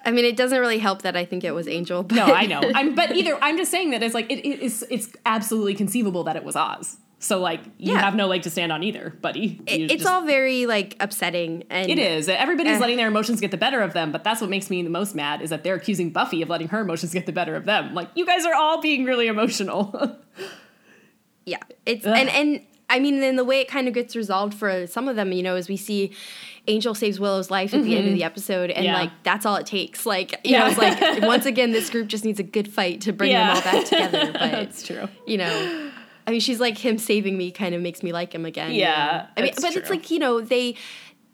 I 0.04 0.10
mean, 0.10 0.24
it 0.24 0.36
doesn't 0.36 0.58
really 0.58 0.78
help 0.78 1.02
that 1.02 1.16
I 1.16 1.24
think 1.24 1.44
it 1.44 1.52
was 1.52 1.66
Angel. 1.68 2.02
But 2.02 2.14
No, 2.16 2.24
I 2.26 2.46
know. 2.46 2.60
I'm, 2.74 2.94
but 2.94 3.16
either 3.16 3.36
I'm 3.42 3.56
just 3.56 3.70
saying 3.70 3.90
that 3.90 4.02
it's 4.02 4.14
like 4.14 4.30
it, 4.30 4.38
it 4.46 4.60
is. 4.60 4.84
It's 4.90 5.08
absolutely 5.26 5.74
conceivable 5.74 6.24
that 6.24 6.34
it 6.36 6.44
was 6.44 6.56
Oz. 6.56 6.96
So 7.20 7.40
like 7.40 7.60
you 7.78 7.94
Yeah. 7.94 8.00
have 8.00 8.14
no 8.14 8.26
leg 8.28 8.42
to 8.42 8.50
stand 8.50 8.70
on 8.70 8.82
either, 8.84 9.12
buddy. 9.20 9.60
It- 9.66 9.80
it's 9.90 9.92
just- 9.94 10.06
all 10.06 10.22
very 10.24 10.66
like 10.66 10.94
upsetting, 11.00 11.64
and 11.68 11.90
It 11.90 11.98
is. 11.98 12.28
Everybody's 12.28 12.76
Eh. 12.76 12.78
letting 12.78 12.96
their 12.96 13.08
emotions 13.08 13.40
get 13.40 13.50
the 13.50 13.56
better 13.56 13.80
of 13.80 13.92
them, 13.92 14.12
but 14.12 14.22
that's 14.22 14.40
what 14.40 14.50
makes 14.50 14.70
me 14.70 14.82
the 14.82 14.90
most 14.90 15.14
mad 15.16 15.42
is 15.42 15.50
that 15.50 15.64
they're 15.64 15.74
accusing 15.74 16.10
Buffy 16.10 16.42
of 16.42 16.48
letting 16.48 16.68
her 16.68 16.80
emotions 16.80 17.12
get 17.12 17.26
the 17.26 17.32
better 17.32 17.56
of 17.56 17.64
them. 17.64 17.92
Like, 17.94 18.08
you 18.14 18.24
guys 18.24 18.44
are 18.46 18.54
all 18.54 18.80
being 18.80 19.04
really 19.04 19.26
emotional. 19.26 20.16
Yeah, 21.46 21.56
it's 21.86 22.06
Ugh. 22.06 22.14
and 22.14 22.28
and 22.28 22.60
I 22.90 23.00
mean, 23.00 23.20
then 23.20 23.36
the 23.36 23.44
way 23.44 23.60
it 23.60 23.68
kind 23.68 23.88
of 23.88 23.94
gets 23.94 24.14
resolved 24.14 24.52
for 24.54 24.86
some 24.86 25.08
of 25.08 25.16
them, 25.16 25.32
you 25.32 25.42
know, 25.42 25.56
is 25.56 25.68
we 25.68 25.76
see 25.78 26.12
Angel 26.66 26.94
saves 26.94 27.18
Willow's 27.18 27.50
life 27.50 27.72
at 27.74 27.82
the 27.84 27.96
end 27.96 28.06
of 28.08 28.12
the 28.14 28.22
episode, 28.24 28.70
and 28.70 28.78
Mm-hmm. 28.78 28.84
Yeah. 28.84 28.98
like 29.00 29.10
that's 29.22 29.46
all 29.46 29.56
it 29.56 29.64
takes. 29.66 30.04
Like 30.04 30.38
you 30.44 30.58
know, 30.58 30.66
it's 30.66 30.76
like 30.78 31.22
once 31.22 31.46
again, 31.52 31.70
this 31.72 31.88
group 31.90 32.06
just 32.08 32.24
needs 32.24 32.38
a 32.38 32.42
good 32.42 32.68
fight 32.70 33.00
to 33.02 33.12
bring 33.14 33.32
them 33.32 33.48
all 33.56 33.62
back 33.62 33.84
together. 33.86 34.26
But 34.32 34.50
that's 34.52 34.82
true. 34.86 35.08
you 35.26 35.38
know, 35.38 35.90
I 36.28 36.30
mean, 36.30 36.40
she's 36.40 36.60
like 36.60 36.76
him 36.76 36.98
saving 36.98 37.38
me 37.38 37.50
kind 37.50 37.74
of 37.74 37.80
makes 37.80 38.02
me 38.02 38.12
like 38.12 38.34
him 38.34 38.44
again. 38.44 38.72
Yeah. 38.74 39.28
I 39.34 39.40
mean, 39.40 39.54
but 39.62 39.74
it's 39.74 39.88
like 39.88 40.10
you 40.10 40.18
know 40.18 40.42
they 40.42 40.74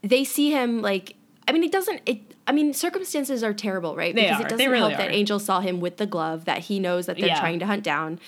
they 0.02 0.22
see 0.22 0.52
him 0.52 0.80
like. 0.82 1.16
I 1.48 1.52
mean, 1.52 1.64
it 1.64 1.72
doesn't. 1.72 2.00
It. 2.06 2.20
I 2.46 2.52
mean, 2.52 2.72
circumstances 2.74 3.42
are 3.42 3.52
terrible, 3.52 3.96
right? 3.96 4.14
They 4.14 4.22
because 4.22 4.40
are. 4.42 4.46
it 4.46 4.50
doesn't 4.50 4.70
really 4.70 4.92
help 4.92 4.98
that. 4.98 5.10
Angel 5.10 5.40
saw 5.40 5.58
him 5.60 5.80
with 5.80 5.96
the 5.96 6.06
glove 6.06 6.44
that 6.44 6.58
he 6.58 6.78
knows 6.78 7.06
that 7.06 7.16
they're 7.16 7.26
Yeah. 7.26 7.34
Mm-hmm. 7.34 7.40
trying 7.42 7.58
to 7.58 7.66
hunt 7.66 7.82
down. 7.82 8.20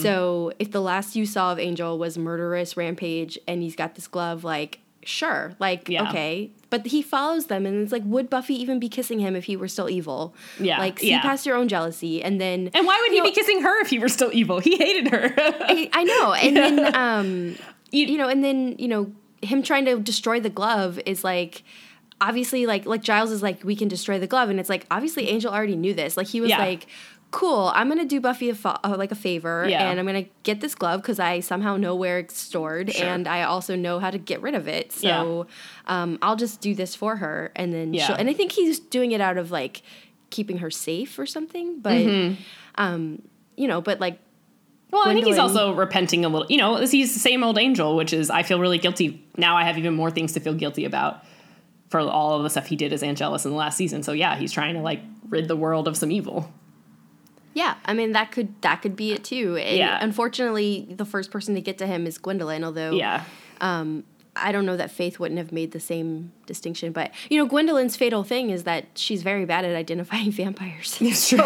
So 0.00 0.52
if 0.58 0.70
the 0.70 0.80
last 0.80 1.14
you 1.14 1.26
saw 1.26 1.52
of 1.52 1.58
Angel 1.58 1.98
was 1.98 2.16
murderous 2.16 2.76
rampage 2.76 3.38
and 3.46 3.62
he's 3.62 3.76
got 3.76 3.96
this 3.96 4.06
glove, 4.08 4.44
like 4.44 4.78
sure, 5.06 5.54
like 5.58 5.88
Yeah. 5.88 6.08
okay, 6.08 6.50
but 6.70 6.86
he 6.86 7.02
follows 7.02 7.46
them 7.46 7.66
and 7.66 7.82
it's 7.82 7.92
like, 7.92 8.02
would 8.04 8.28
Buffy 8.30 8.54
even 8.60 8.78
be 8.78 8.88
kissing 8.88 9.18
him 9.20 9.36
if 9.36 9.44
he 9.44 9.56
were 9.56 9.68
still 9.68 9.88
evil? 9.88 10.34
Yeah, 10.58 10.78
like 10.78 10.98
see 10.98 11.10
yeah. 11.10 11.20
past 11.22 11.46
your 11.46 11.56
own 11.56 11.68
jealousy, 11.68 12.22
and 12.22 12.40
then 12.40 12.70
And 12.74 12.86
why 12.86 12.98
would 13.00 13.10
he 13.10 13.18
you 13.18 13.22
be 13.24 13.30
kissing 13.32 13.62
her 13.62 13.80
if 13.80 13.88
he 13.90 13.98
were 13.98 14.08
still 14.08 14.30
evil? 14.32 14.58
He 14.60 14.76
hated 14.76 15.08
her. 15.08 15.32
I, 15.36 15.88
I 15.92 16.04
know, 16.04 16.32
and 16.32 16.56
then 16.60 16.94
um, 16.96 17.56
You- 17.92 18.06
you 18.06 18.18
know, 18.18 18.28
and 18.28 18.42
then 18.42 18.76
you 18.78 18.88
know, 18.88 19.12
him 19.42 19.62
trying 19.62 19.84
to 19.84 19.98
destroy 20.00 20.40
the 20.40 20.50
glove 20.50 20.98
is 21.06 21.22
like. 21.24 21.62
Obviously, 22.20 22.64
like 22.64 22.86
like 22.86 23.02
Giles 23.02 23.32
is 23.32 23.42
like 23.42 23.64
we 23.64 23.74
can 23.74 23.88
destroy 23.88 24.18
the 24.20 24.28
glove, 24.28 24.48
and 24.48 24.60
it's 24.60 24.68
like 24.68 24.86
obviously 24.90 25.28
Angel 25.28 25.52
already 25.52 25.74
knew 25.76 25.92
this. 25.92 26.16
Like 26.16 26.28
he 26.28 26.40
was 26.40 26.48
Yeah. 26.48 26.58
like, 26.58 26.86
"Cool, 27.34 27.72
I'm 27.74 27.88
gonna 27.88 28.04
do 28.04 28.20
Buffy 28.20 28.48
a 28.48 28.54
fa- 28.54 28.78
uh, 28.84 28.94
like 28.96 29.10
a 29.10 29.16
favor, 29.16 29.66
Yeah. 29.68 29.90
and 29.90 29.98
I'm 29.98 30.06
gonna 30.06 30.26
get 30.44 30.60
this 30.60 30.76
glove 30.76 31.02
because 31.02 31.18
I 31.18 31.40
somehow 31.40 31.76
know 31.76 31.96
where 31.96 32.20
it's 32.20 32.38
stored, 32.38 32.92
Sure. 32.92 33.06
and 33.08 33.26
I 33.26 33.42
also 33.42 33.74
know 33.74 33.98
how 33.98 34.10
to 34.10 34.18
get 34.18 34.40
rid 34.40 34.54
of 34.54 34.68
it. 34.68 34.92
So, 34.92 35.48
um, 35.88 36.18
I'll 36.22 36.36
just 36.36 36.60
do 36.60 36.76
this 36.76 36.94
for 36.94 37.16
her, 37.16 37.50
and 37.56 37.72
then 37.72 37.92
Yeah. 37.92 38.06
she'll, 38.06 38.16
and 38.16 38.30
I 38.30 38.34
think 38.34 38.52
he's 38.52 38.78
doing 38.78 39.10
it 39.10 39.20
out 39.20 39.36
of 39.36 39.50
like 39.50 39.82
keeping 40.30 40.58
her 40.58 40.70
safe 40.70 41.18
or 41.18 41.26
something. 41.26 41.80
But, 41.80 41.94
Mm-hmm. 41.94 42.34
um, 42.76 43.22
you 43.56 43.66
know, 43.66 43.80
but 43.80 43.98
like 44.00 44.18
well, 44.92 45.02
I 45.04 45.12
think 45.12 45.26
he's 45.26 45.38
also 45.38 45.72
repenting 45.74 46.24
a 46.24 46.28
little. 46.28 46.46
You 46.48 46.58
know, 46.58 46.76
he's 46.76 47.14
the 47.14 47.18
same 47.18 47.42
old 47.42 47.58
angel, 47.58 47.96
which 47.96 48.12
is 48.12 48.30
I 48.30 48.44
feel 48.44 48.60
really 48.60 48.78
guilty. 48.78 49.24
Now 49.36 49.56
I 49.56 49.64
have 49.64 49.76
even 49.76 49.94
more 49.94 50.08
things 50.12 50.34
to 50.34 50.40
feel 50.40 50.54
guilty 50.54 50.84
about 50.84 51.24
for 51.88 51.98
all 51.98 52.36
of 52.36 52.44
the 52.44 52.50
stuff 52.50 52.66
he 52.66 52.76
did 52.76 52.92
as 52.92 53.02
Angelus 53.02 53.44
in 53.44 53.50
the 53.50 53.56
last 53.56 53.76
season. 53.76 54.04
So 54.04 54.12
yeah, 54.12 54.36
he's 54.36 54.52
trying 54.52 54.74
to 54.76 54.80
like 54.82 55.00
rid 55.28 55.48
the 55.48 55.56
world 55.56 55.88
of 55.88 55.96
some 55.96 56.12
evil. 56.12 56.48
Yeah, 57.54 57.76
I 57.84 57.94
mean 57.94 58.12
that 58.12 58.30
could 58.32 58.60
that 58.62 58.82
could 58.82 58.96
be 58.96 59.12
it 59.12 59.24
too. 59.24 59.56
And 59.56 59.76
Yeah. 59.78 59.98
Unfortunately, 60.02 60.86
the 60.90 61.04
first 61.06 61.30
person 61.30 61.54
to 61.54 61.60
get 61.60 61.78
to 61.78 61.86
him 61.86 62.06
is 62.06 62.18
Gwendolyn. 62.18 62.62
Although, 62.64 62.90
Yeah. 62.92 63.24
um, 63.60 64.04
I 64.36 64.50
don't 64.50 64.66
know 64.66 64.76
that 64.76 64.90
Faith 64.90 65.20
wouldn't 65.20 65.38
have 65.38 65.52
made 65.52 65.70
the 65.70 65.78
same 65.78 66.32
distinction. 66.46 66.90
But 66.92 67.12
you 67.30 67.38
know, 67.38 67.46
Gwendolyn's 67.46 67.94
fatal 67.96 68.24
thing 68.24 68.50
is 68.50 68.64
that 68.64 68.86
she's 68.96 69.22
very 69.22 69.44
bad 69.44 69.64
at 69.64 69.74
identifying 69.76 70.32
vampires. 70.42 70.98
It's 71.00 71.28
true. 71.30 71.38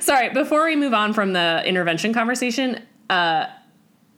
Sorry, 0.00 0.30
before 0.30 0.64
we 0.66 0.76
move 0.76 0.92
on 0.94 1.12
from 1.14 1.32
the 1.32 1.62
intervention 1.64 2.12
conversation, 2.12 2.82
uh, 3.08 3.46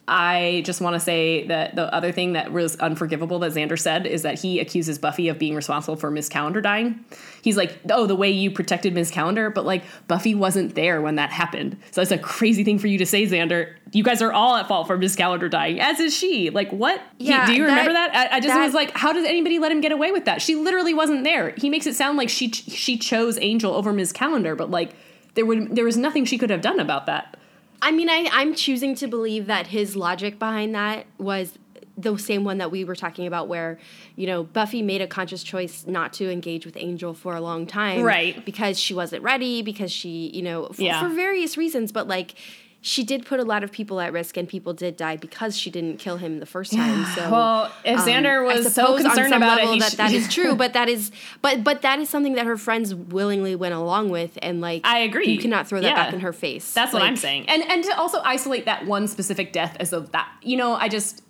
I 0.08 0.62
just 0.64 0.80
want 0.80 0.94
to 0.94 1.00
say 1.00 1.46
that 1.48 1.76
the 1.76 1.92
other 1.94 2.10
thing 2.12 2.32
that 2.32 2.50
was 2.50 2.76
unforgivable 2.76 3.38
that 3.40 3.52
Xander 3.52 3.78
said 3.78 4.06
is 4.06 4.22
that 4.22 4.38
he 4.40 4.58
accuses 4.58 4.98
Buffy 4.98 5.28
of 5.28 5.38
being 5.38 5.54
responsible 5.54 5.96
for 5.96 6.10
Miss 6.10 6.28
Calendar 6.28 6.60
dying. 6.60 7.04
He's 7.42 7.56
like, 7.56 7.78
oh, 7.90 8.06
the 8.06 8.16
way 8.16 8.30
you 8.30 8.50
protected 8.50 8.94
Miss 8.94 9.10
Calendar, 9.10 9.50
but 9.50 9.64
like 9.66 9.84
Buffy 10.08 10.34
wasn't 10.34 10.74
there 10.74 11.00
when 11.02 11.16
that 11.16 11.30
happened. 11.30 11.76
So 11.90 12.00
that's 12.00 12.10
a 12.10 12.18
crazy 12.18 12.64
thing 12.64 12.78
for 12.78 12.86
you 12.88 12.98
to 12.98 13.06
say, 13.06 13.24
Xander. 13.26 13.74
You 13.92 14.02
guys 14.02 14.20
are 14.20 14.32
all 14.32 14.56
at 14.56 14.68
fault 14.68 14.86
for 14.86 14.98
Miss 14.98 15.14
Calendar 15.16 15.48
dying, 15.48 15.80
as 15.80 15.98
is 16.00 16.14
she. 16.16 16.50
Like, 16.50 16.70
what? 16.70 17.00
He- 17.18 17.28
Yeah, 17.28 17.46
do 17.46 17.54
you 17.54 17.64
remember 17.64 17.92
that- 17.92 18.12
that? 18.12 18.32
I, 18.32 18.36
I 18.36 18.40
just 18.40 18.54
that- 18.54 18.64
was 18.64 18.74
like, 18.74 18.96
how 18.96 19.12
does 19.12 19.24
anybody 19.26 19.58
let 19.58 19.72
him 19.72 19.80
get 19.80 19.92
away 19.92 20.10
with 20.12 20.24
that? 20.24 20.42
She 20.42 20.56
literally 20.56 20.94
wasn't 20.94 21.24
there. 21.24 21.54
He 21.56 21.70
makes 21.70 21.86
it 21.86 21.94
sound 21.94 22.18
like 22.18 22.28
she 22.28 22.50
she 22.50 22.96
chose 22.98 23.38
Angel 23.38 23.72
over 23.74 23.92
Miss 23.92 24.12
Calendar, 24.12 24.54
but 24.56 24.70
like 24.70 24.94
there 25.34 25.46
would 25.46 25.74
there 25.76 25.84
was 25.84 25.96
nothing 25.96 26.24
she 26.24 26.36
could 26.38 26.50
have 26.50 26.60
done 26.60 26.80
about 26.80 27.06
that. 27.06 27.36
I 27.80 27.90
mean, 27.92 28.08
I, 28.08 28.28
I'm 28.32 28.54
choosing 28.54 28.94
to 28.96 29.06
believe 29.06 29.46
that 29.46 29.68
his 29.68 29.94
logic 29.96 30.38
behind 30.38 30.74
that 30.74 31.06
was 31.18 31.58
the 31.96 32.16
same 32.16 32.44
one 32.44 32.58
that 32.58 32.70
we 32.70 32.84
were 32.84 32.94
talking 32.94 33.26
about, 33.26 33.48
where, 33.48 33.78
you 34.14 34.26
know, 34.26 34.44
Buffy 34.44 34.82
made 34.82 35.00
a 35.00 35.06
conscious 35.08 35.42
choice 35.42 35.84
not 35.86 36.12
to 36.14 36.30
engage 36.30 36.64
with 36.64 36.76
Angel 36.76 37.12
for 37.12 37.34
a 37.34 37.40
long 37.40 37.66
time. 37.66 38.02
Right. 38.02 38.44
Because 38.44 38.78
she 38.78 38.94
wasn't 38.94 39.22
ready, 39.24 39.62
because 39.62 39.90
she, 39.90 40.30
you 40.32 40.42
know, 40.42 40.66
f- 40.66 40.78
Yeah. 40.78 41.00
for 41.02 41.08
various 41.08 41.56
reasons, 41.56 41.90
but 41.90 42.06
like, 42.06 42.34
she 42.80 43.02
did 43.02 43.26
put 43.26 43.40
a 43.40 43.44
lot 43.44 43.64
of 43.64 43.72
people 43.72 44.00
at 44.00 44.12
risk 44.12 44.36
and 44.36 44.48
people 44.48 44.72
did 44.72 44.96
die 44.96 45.16
because 45.16 45.56
she 45.58 45.68
didn't 45.70 45.98
kill 45.98 46.16
him 46.16 46.38
the 46.38 46.46
first 46.46 46.72
time. 46.72 47.04
So 47.14 47.30
Well, 47.30 47.72
if 47.84 47.98
Xander 48.00 48.38
um, 48.38 48.44
was 48.44 48.72
so 48.74 48.96
concerned 48.96 49.34
about 49.34 49.60
it, 49.60 49.80
that 49.80 49.92
that 49.92 50.12
is 50.12 50.28
true, 50.32 50.54
but 50.62 50.74
that 50.74 50.88
is 50.88 51.10
but 51.42 51.64
but 51.64 51.82
that 51.82 51.98
is 51.98 52.08
something 52.08 52.34
that 52.34 52.46
her 52.46 52.56
friends 52.56 52.94
willingly 52.94 53.56
went 53.56 53.74
along 53.74 54.10
with 54.10 54.38
and 54.42 54.60
like 54.60 54.82
I 54.84 54.98
agree. 55.00 55.26
You 55.28 55.38
cannot 55.38 55.66
throw 55.66 55.80
that 55.80 55.86
Yeah. 55.88 55.94
back 55.94 56.14
in 56.14 56.20
her 56.20 56.32
face. 56.32 56.72
That's 56.72 56.92
what 56.92 57.02
I'm 57.02 57.16
saying. 57.16 57.48
And 57.48 57.62
and 57.68 57.82
to 57.84 57.98
also 57.98 58.20
isolate 58.24 58.66
that 58.66 58.86
one 58.86 59.08
specific 59.08 59.52
death 59.52 59.76
as 59.80 59.92
of 59.92 60.12
that, 60.12 60.28
you 60.42 60.56
know, 60.56 60.74
I 60.74 60.88
just 60.88 61.22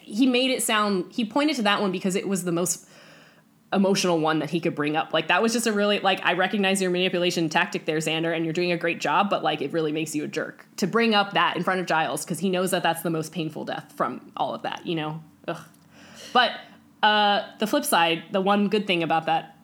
he 0.00 0.26
made 0.26 0.50
it 0.50 0.62
sound 0.62 1.12
he 1.12 1.24
pointed 1.24 1.56
to 1.56 1.62
that 1.62 1.80
one 1.80 1.92
because 1.92 2.16
it 2.16 2.26
was 2.26 2.44
the 2.44 2.52
most 2.52 2.88
emotional 3.72 4.20
one 4.20 4.38
that 4.38 4.50
he 4.50 4.60
could 4.60 4.74
bring 4.74 4.96
up. 4.96 5.12
Like 5.12 5.28
that 5.28 5.42
was 5.42 5.52
just 5.52 5.66
a 5.66 5.72
really 5.72 5.98
like 6.00 6.20
I 6.24 6.34
recognize 6.34 6.80
your 6.80 6.90
manipulation 6.90 7.48
tactic 7.48 7.84
there, 7.84 7.98
Xander, 7.98 8.34
and 8.34 8.44
you're 8.44 8.54
doing 8.54 8.72
a 8.72 8.76
great 8.76 9.00
job, 9.00 9.28
but 9.28 9.42
like 9.42 9.60
it 9.60 9.72
really 9.72 9.92
makes 9.92 10.14
you 10.14 10.24
a 10.24 10.28
jerk 10.28 10.66
to 10.76 10.86
bring 10.86 11.14
up 11.14 11.32
that 11.32 11.56
in 11.56 11.64
front 11.64 11.80
of 11.80 11.86
Giles 11.86 12.24
because 12.24 12.38
he 12.38 12.48
knows 12.50 12.70
that 12.70 12.82
that's 12.82 13.02
the 13.02 13.10
most 13.10 13.32
painful 13.32 13.64
death 13.64 13.92
from 13.96 14.32
all 14.36 14.54
of 14.54 14.62
that. 14.62 14.86
You 14.86 14.94
know, 14.94 15.22
Ugh. 15.48 15.60
but 16.32 16.52
uh, 17.02 17.42
the 17.58 17.66
flip 17.66 17.84
side, 17.84 18.24
the 18.32 18.40
one 18.40 18.68
good 18.68 18.86
thing 18.86 19.02
about 19.02 19.26
that 19.26 19.56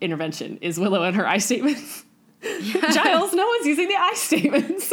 intervention 0.00 0.58
is 0.60 0.78
Willow 0.78 1.02
and 1.02 1.16
her 1.16 1.26
I 1.26 1.38
statements. 1.38 2.04
Giles, 2.42 3.34
no 3.34 3.46
one's 3.46 3.66
using 3.66 3.88
the 3.88 3.96
I 3.98 4.12
statements. 4.14 4.92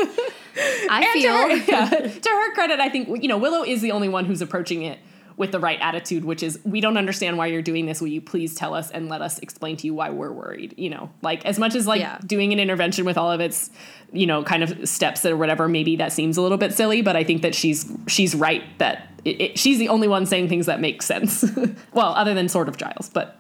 I 0.89 1.03
And 1.03 1.21
feel 1.21 1.31
to 1.31 1.39
her, 1.39 1.55
yeah, 1.67 2.09
to 2.11 2.29
her 2.29 2.53
credit, 2.53 2.79
I 2.79 2.89
think 2.89 3.21
you 3.21 3.27
know 3.29 3.37
Willow 3.37 3.63
is 3.63 3.81
the 3.81 3.91
only 3.91 4.09
one 4.09 4.25
who's 4.25 4.41
approaching 4.41 4.81
it 4.83 4.99
with 5.37 5.51
the 5.51 5.59
right 5.59 5.79
attitude, 5.79 6.25
which 6.25 6.41
is 6.43 6.59
we 6.65 6.81
don't 6.81 6.97
understand 6.97 7.37
why 7.37 7.45
you're 7.47 7.61
doing 7.61 7.85
this. 7.85 8.01
Will 8.01 8.07
you 8.07 8.19
please 8.21 8.55
tell 8.55 8.73
us 8.73 8.89
and 8.91 9.07
let 9.07 9.21
us 9.21 9.37
explain 9.39 9.77
to 9.77 9.85
you 9.87 9.93
why 9.93 10.09
we're 10.09 10.31
worried? 10.31 10.73
You 10.77 10.89
know, 10.89 11.11
like 11.21 11.45
as 11.45 11.57
much 11.59 11.75
as 11.75 11.85
like 11.87 12.01
Yeah. 12.01 12.17
doing 12.25 12.51
an 12.53 12.59
intervention 12.59 13.05
with 13.05 13.17
all 13.17 13.31
of 13.31 13.39
its 13.39 13.69
you 14.11 14.25
know 14.25 14.43
kind 14.43 14.63
of 14.63 14.89
steps 14.89 15.25
or 15.25 15.37
whatever, 15.37 15.67
maybe 15.69 15.95
that 15.97 16.11
seems 16.11 16.37
a 16.37 16.41
little 16.41 16.57
bit 16.57 16.73
silly, 16.73 17.01
but 17.03 17.15
I 17.15 17.23
think 17.23 17.43
that 17.43 17.53
she's 17.55 17.89
she's 18.07 18.33
right 18.35 18.63
that 18.79 19.07
it, 19.23 19.41
it, 19.41 19.59
she's 19.59 19.77
the 19.77 19.89
only 19.89 20.07
one 20.07 20.25
saying 20.25 20.49
things 20.49 20.65
that 20.65 20.79
make 20.81 21.01
sense. 21.03 21.45
well, 21.93 22.13
other 22.15 22.33
than 22.33 22.49
sort 22.49 22.67
of 22.67 22.77
Giles, 22.77 23.09
but. 23.09 23.39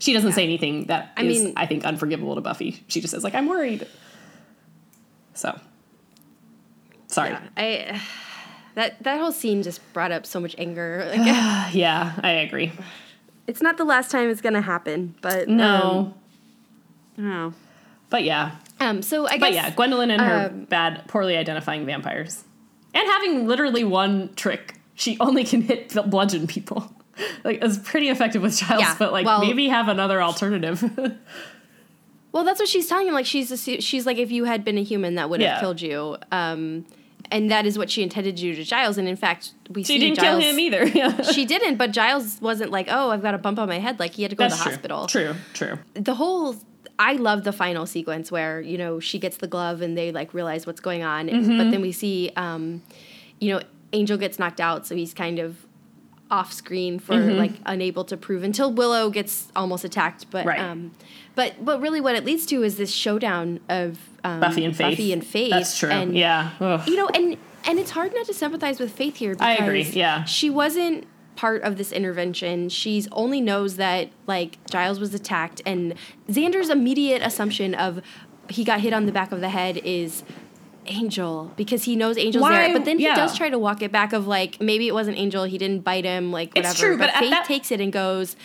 She 0.00 0.12
doesn't 0.12 0.32
say 0.32 0.44
anything 0.44 0.86
that 0.86 1.12
I 1.16 1.22
is, 1.22 1.44
mean- 1.44 1.54
I 1.56 1.64
think, 1.64 1.86
unforgivable 1.86 2.34
to 2.34 2.42
Buffy. 2.42 2.84
She 2.88 3.00
just 3.00 3.12
says, 3.12 3.24
like, 3.24 3.34
I'm 3.34 3.46
worried. 3.48 3.86
So, 5.32 5.58
sorry. 7.06 7.30
Yeah, 7.30 7.40
I 7.56 8.02
that 8.74 9.02
that 9.02 9.18
whole 9.20 9.32
scene 9.32 9.62
just 9.62 9.80
brought 9.92 10.12
up 10.12 10.26
so 10.26 10.40
much 10.40 10.54
anger. 10.58 11.04
Like, 11.16 11.26
yeah, 11.74 12.12
I 12.22 12.30
agree. 12.30 12.72
it's 13.46 13.60
not 13.62 13.76
the 13.76 13.84
last 13.84 14.10
time 14.10 14.28
it's 14.30 14.40
gonna 14.40 14.62
happen, 14.62 15.14
but 15.20 15.48
No. 15.48 16.14
um, 17.18 17.24
I 17.52 17.52
but 18.10 18.24
yeah. 18.24 18.52
Um, 18.80 19.02
so 19.02 19.26
I 19.26 19.32
guess 19.32 19.40
But 19.40 19.52
yeah, 19.54 19.70
Gwendolyn 19.70 20.10
and 20.10 20.20
her 20.20 20.46
um, 20.50 20.64
bad, 20.64 21.06
poorly 21.08 21.36
identifying 21.36 21.86
vampires. 21.86 22.44
And 22.92 23.06
having 23.08 23.46
literally 23.46 23.82
one 23.84 24.32
trick. 24.34 24.74
She 24.94 25.16
only 25.18 25.42
can 25.44 25.62
hit 25.62 25.92
bludgeon 26.08 26.46
people. 26.46 26.92
like, 27.44 27.58
it's 27.62 27.78
pretty 27.78 28.08
effective 28.08 28.42
with 28.42 28.56
Giles, 28.56 28.80
Yeah, 28.82 28.94
but 28.98 29.12
like, 29.12 29.26
well- 29.26 29.40
maybe 29.40 29.68
have 29.68 29.88
another 29.88 30.22
alternative. 30.22 30.82
Well, 32.32 32.42
that's 32.42 32.58
what 32.58 32.68
she's 32.68 32.88
telling 32.88 33.06
him. 33.06 33.14
Like 33.14 33.26
she's 33.26 33.52
assu- 33.52 33.80
she's 33.80 34.06
like, 34.06 34.18
if 34.18 34.32
you 34.32 34.42
had 34.42 34.64
been 34.64 34.76
a 34.76 34.82
human, 34.82 35.14
that 35.14 35.30
would 35.30 35.40
have 35.40 35.56
Yeah. 35.56 35.60
killed 35.60 35.80
you. 35.80 36.16
Um, 36.32 36.84
and 37.30 37.50
that 37.50 37.66
is 37.66 37.76
what 37.78 37.90
she 37.90 38.02
intended 38.02 38.36
to 38.36 38.42
do 38.42 38.54
to 38.54 38.64
Giles. 38.64 38.98
And 38.98 39.08
in 39.08 39.16
fact, 39.16 39.52
we 39.70 39.82
she 39.84 39.98
didn't 39.98 40.16
Giles, 40.16 40.42
kill 40.42 40.50
him 40.52 40.58
either. 40.60 40.84
Yeah. 40.94 41.22
she 41.22 41.44
didn't, 41.44 41.76
but 41.76 41.90
Giles 41.92 42.38
wasn't 42.40 42.70
like, 42.70 42.86
oh, 42.90 43.10
I've 43.10 43.22
got 43.22 43.34
a 43.34 43.38
bump 43.38 43.58
on 43.58 43.68
my 43.68 43.78
head. 43.78 43.98
Like 43.98 44.12
he 44.14 44.22
had 44.22 44.30
to 44.30 44.36
go 44.36 44.44
That's 44.48 44.56
to 44.58 44.64
the 44.64 44.64
true. 44.64 44.96
hospital. 44.96 45.06
True, 45.06 45.34
true. 45.52 45.78
The 45.94 46.14
whole. 46.14 46.56
I 46.96 47.14
love 47.14 47.42
the 47.42 47.52
final 47.52 47.86
sequence 47.86 48.30
where 48.30 48.60
you 48.60 48.78
know 48.78 49.00
she 49.00 49.18
gets 49.18 49.38
the 49.38 49.48
glove 49.48 49.80
and 49.82 49.98
they 49.98 50.12
like 50.12 50.32
realize 50.32 50.64
what's 50.66 50.80
going 50.80 51.02
on, 51.02 51.28
Mm-hmm. 51.28 51.58
but 51.58 51.70
then 51.72 51.80
we 51.82 51.90
see, 51.90 52.30
um, 52.36 52.82
you 53.40 53.52
know, 53.52 53.60
Angel 53.92 54.16
gets 54.16 54.38
knocked 54.38 54.60
out, 54.60 54.86
so 54.86 54.94
he's 54.94 55.12
kind 55.12 55.38
of 55.40 55.56
off 56.30 56.52
screen 56.52 56.98
for 56.98 57.14
Mm-hmm. 57.14 57.38
like 57.38 57.52
unable 57.66 58.04
to 58.04 58.16
prove 58.16 58.42
until 58.42 58.72
Willow 58.72 59.10
gets 59.10 59.48
almost 59.54 59.84
attacked. 59.84 60.30
But 60.30 60.46
Right. 60.46 60.58
um, 60.60 60.92
but 61.34 61.64
but 61.64 61.80
really, 61.80 62.00
what 62.00 62.14
it 62.14 62.24
leads 62.24 62.46
to 62.46 62.62
is 62.62 62.76
this 62.76 62.90
showdown 62.90 63.60
of 63.68 63.98
um, 64.24 64.40
Buffy 64.40 64.64
and 64.64 64.76
Faith. 64.76 64.92
Buffy 64.92 65.12
and 65.12 65.24
Faith. 65.24 65.50
That's 65.50 65.78
true. 65.78 65.90
And, 65.90 66.16
yeah. 66.16 66.50
Ugh. 66.60 66.88
You 66.88 66.96
know, 66.96 67.08
and 67.08 67.36
and 67.66 67.78
it's 67.78 67.90
hard 67.90 68.12
not 68.14 68.26
to 68.26 68.34
sympathize 68.34 68.78
with 68.80 68.92
Faith 68.92 69.16
here. 69.16 69.32
Because 69.34 69.46
I 69.46 69.54
agree, 69.54 69.82
yeah. 69.82 70.24
She 70.24 70.50
wasn't 70.50 71.06
part 71.36 71.62
of 71.62 71.76
this 71.76 71.90
intervention. 71.92 72.68
She's 72.68 73.08
only 73.12 73.40
knows 73.40 73.76
that 73.76 74.08
like 74.26 74.58
Giles 74.70 74.98
was 75.00 75.12
attacked, 75.14 75.60
and 75.66 75.94
Xander's 76.28 76.68
immediate 76.70 77.22
assumption 77.22 77.74
of 77.74 78.00
he 78.48 78.62
got 78.64 78.80
hit 78.80 78.92
on 78.92 79.06
the 79.06 79.12
back 79.12 79.30
of 79.32 79.40
the 79.40 79.48
head 79.50 79.78
is. 79.84 80.22
Angel, 80.86 81.52
because 81.56 81.84
he 81.84 81.96
knows 81.96 82.16
Angel's 82.16 82.42
Why- 82.42 82.68
there, 82.68 82.72
but 82.76 82.84
then 82.84 82.98
he 82.98 83.06
does 83.06 83.36
try 83.36 83.50
to 83.50 83.58
walk 83.58 83.82
it 83.82 83.92
back 83.92 84.12
of 84.12 84.26
like 84.26 84.60
maybe 84.60 84.88
it 84.88 84.94
wasn't 84.94 85.18
Angel, 85.18 85.44
he 85.44 85.58
didn't 85.58 85.84
bite 85.84 86.04
him, 86.04 86.32
like 86.32 86.54
whatever. 86.54 86.70
It's 86.70 86.80
true, 86.80 86.98
but 86.98 87.10
at 87.10 87.18
Faith 87.18 87.30
that- 87.30 87.44
takes 87.46 87.70
it 87.70 87.80
and 87.80 87.92
goes, 87.92 88.36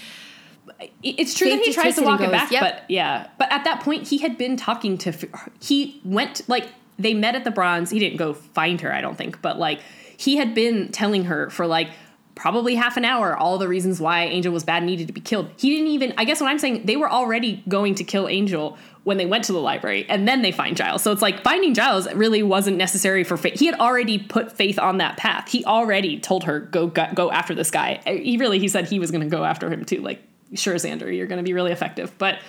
It's 1.04 1.34
true 1.34 1.48
Faith 1.50 1.60
that 1.60 1.66
he 1.66 1.74
tries 1.74 1.96
to 1.96 2.04
walk 2.04 2.22
it 2.22 2.26
goes, 2.26 2.32
back, 2.32 2.52
"Yep." 2.52 2.62
but 2.62 2.84
yeah. 2.90 3.28
But 3.38 3.52
at 3.52 3.64
that 3.66 3.82
point, 3.82 4.08
he 4.08 4.20
had 4.20 4.38
been 4.38 4.56
talking 4.56 4.98
to. 5.00 5.14
He 5.62 6.00
went 6.06 6.42
like 6.48 6.68
they 6.98 7.14
met 7.14 7.36
at 7.36 7.44
the 7.44 7.52
Bronze. 7.52 7.90
He 7.90 8.00
didn't 8.00 8.18
go 8.18 8.34
find 8.34 8.80
her, 8.82 8.94
I 8.94 9.02
don't 9.02 9.18
think, 9.18 9.42
but 9.42 9.58
like 9.58 9.80
he 10.18 10.38
had 10.38 10.54
been 10.54 10.92
telling 10.92 11.26
her 11.26 11.50
for 11.50 11.66
like 11.66 11.90
probably 12.36 12.76
half 12.76 12.96
an 12.96 13.04
hour 13.04 13.36
all 13.36 13.58
the 13.58 13.68
reasons 13.68 14.00
why 14.00 14.24
Angel 14.24 14.54
was 14.54 14.64
bad 14.64 14.78
and 14.78 14.86
needed 14.86 15.08
to 15.08 15.14
be 15.14 15.20
killed. 15.20 15.50
He 15.58 15.72
didn't 15.72 15.88
even. 15.88 16.14
I 16.18 16.24
guess 16.24 16.40
what 16.40 16.50
I'm 16.50 16.60
saying, 16.60 16.86
they 16.86 16.96
were 16.96 17.10
already 17.12 17.64
going 17.68 17.96
to 17.96 18.04
kill 18.06 18.28
Angel 18.30 18.78
when 19.04 19.18
they 19.18 19.26
went 19.26 19.46
to 19.46 19.54
the 19.54 19.60
library, 19.60 20.06
and 20.10 20.28
then 20.28 20.42
they 20.42 20.52
find 20.52 20.76
Giles. 20.76 21.02
So 21.02 21.12
it's 21.12 21.22
like 21.22 21.44
finding 21.44 21.74
Giles 21.74 22.12
really 22.14 22.44
wasn't 22.44 22.78
necessary 22.78 23.24
for 23.24 23.38
Faith. 23.38 23.60
He 23.60 23.66
had 23.66 23.80
already 23.80 24.18
put 24.20 24.52
Faith 24.52 24.78
on 24.78 24.98
that 24.98 25.18
path. 25.18 25.50
He 25.50 25.64
already 25.66 26.20
told 26.20 26.44
her 26.44 26.60
go 26.60 26.88
go, 26.88 27.08
go 27.14 27.32
after 27.32 27.56
this 27.56 27.72
guy. 27.72 28.02
Uh, 28.06 28.14
he 28.14 28.38
really 28.38 28.60
he 28.60 28.68
said 28.68 28.88
he 28.88 29.00
was 29.00 29.12
going 29.12 29.22
to 29.22 29.30
go 29.30 29.44
after 29.44 29.72
him 29.72 29.86
too. 29.86 30.02
Like 30.02 30.22
sure, 30.56 30.76
Xander, 30.76 31.16
you're 31.16 31.28
going 31.28 31.38
to 31.38 31.44
be 31.44 31.54
really 31.54 31.72
effective, 31.72 32.18
but. 32.18 32.40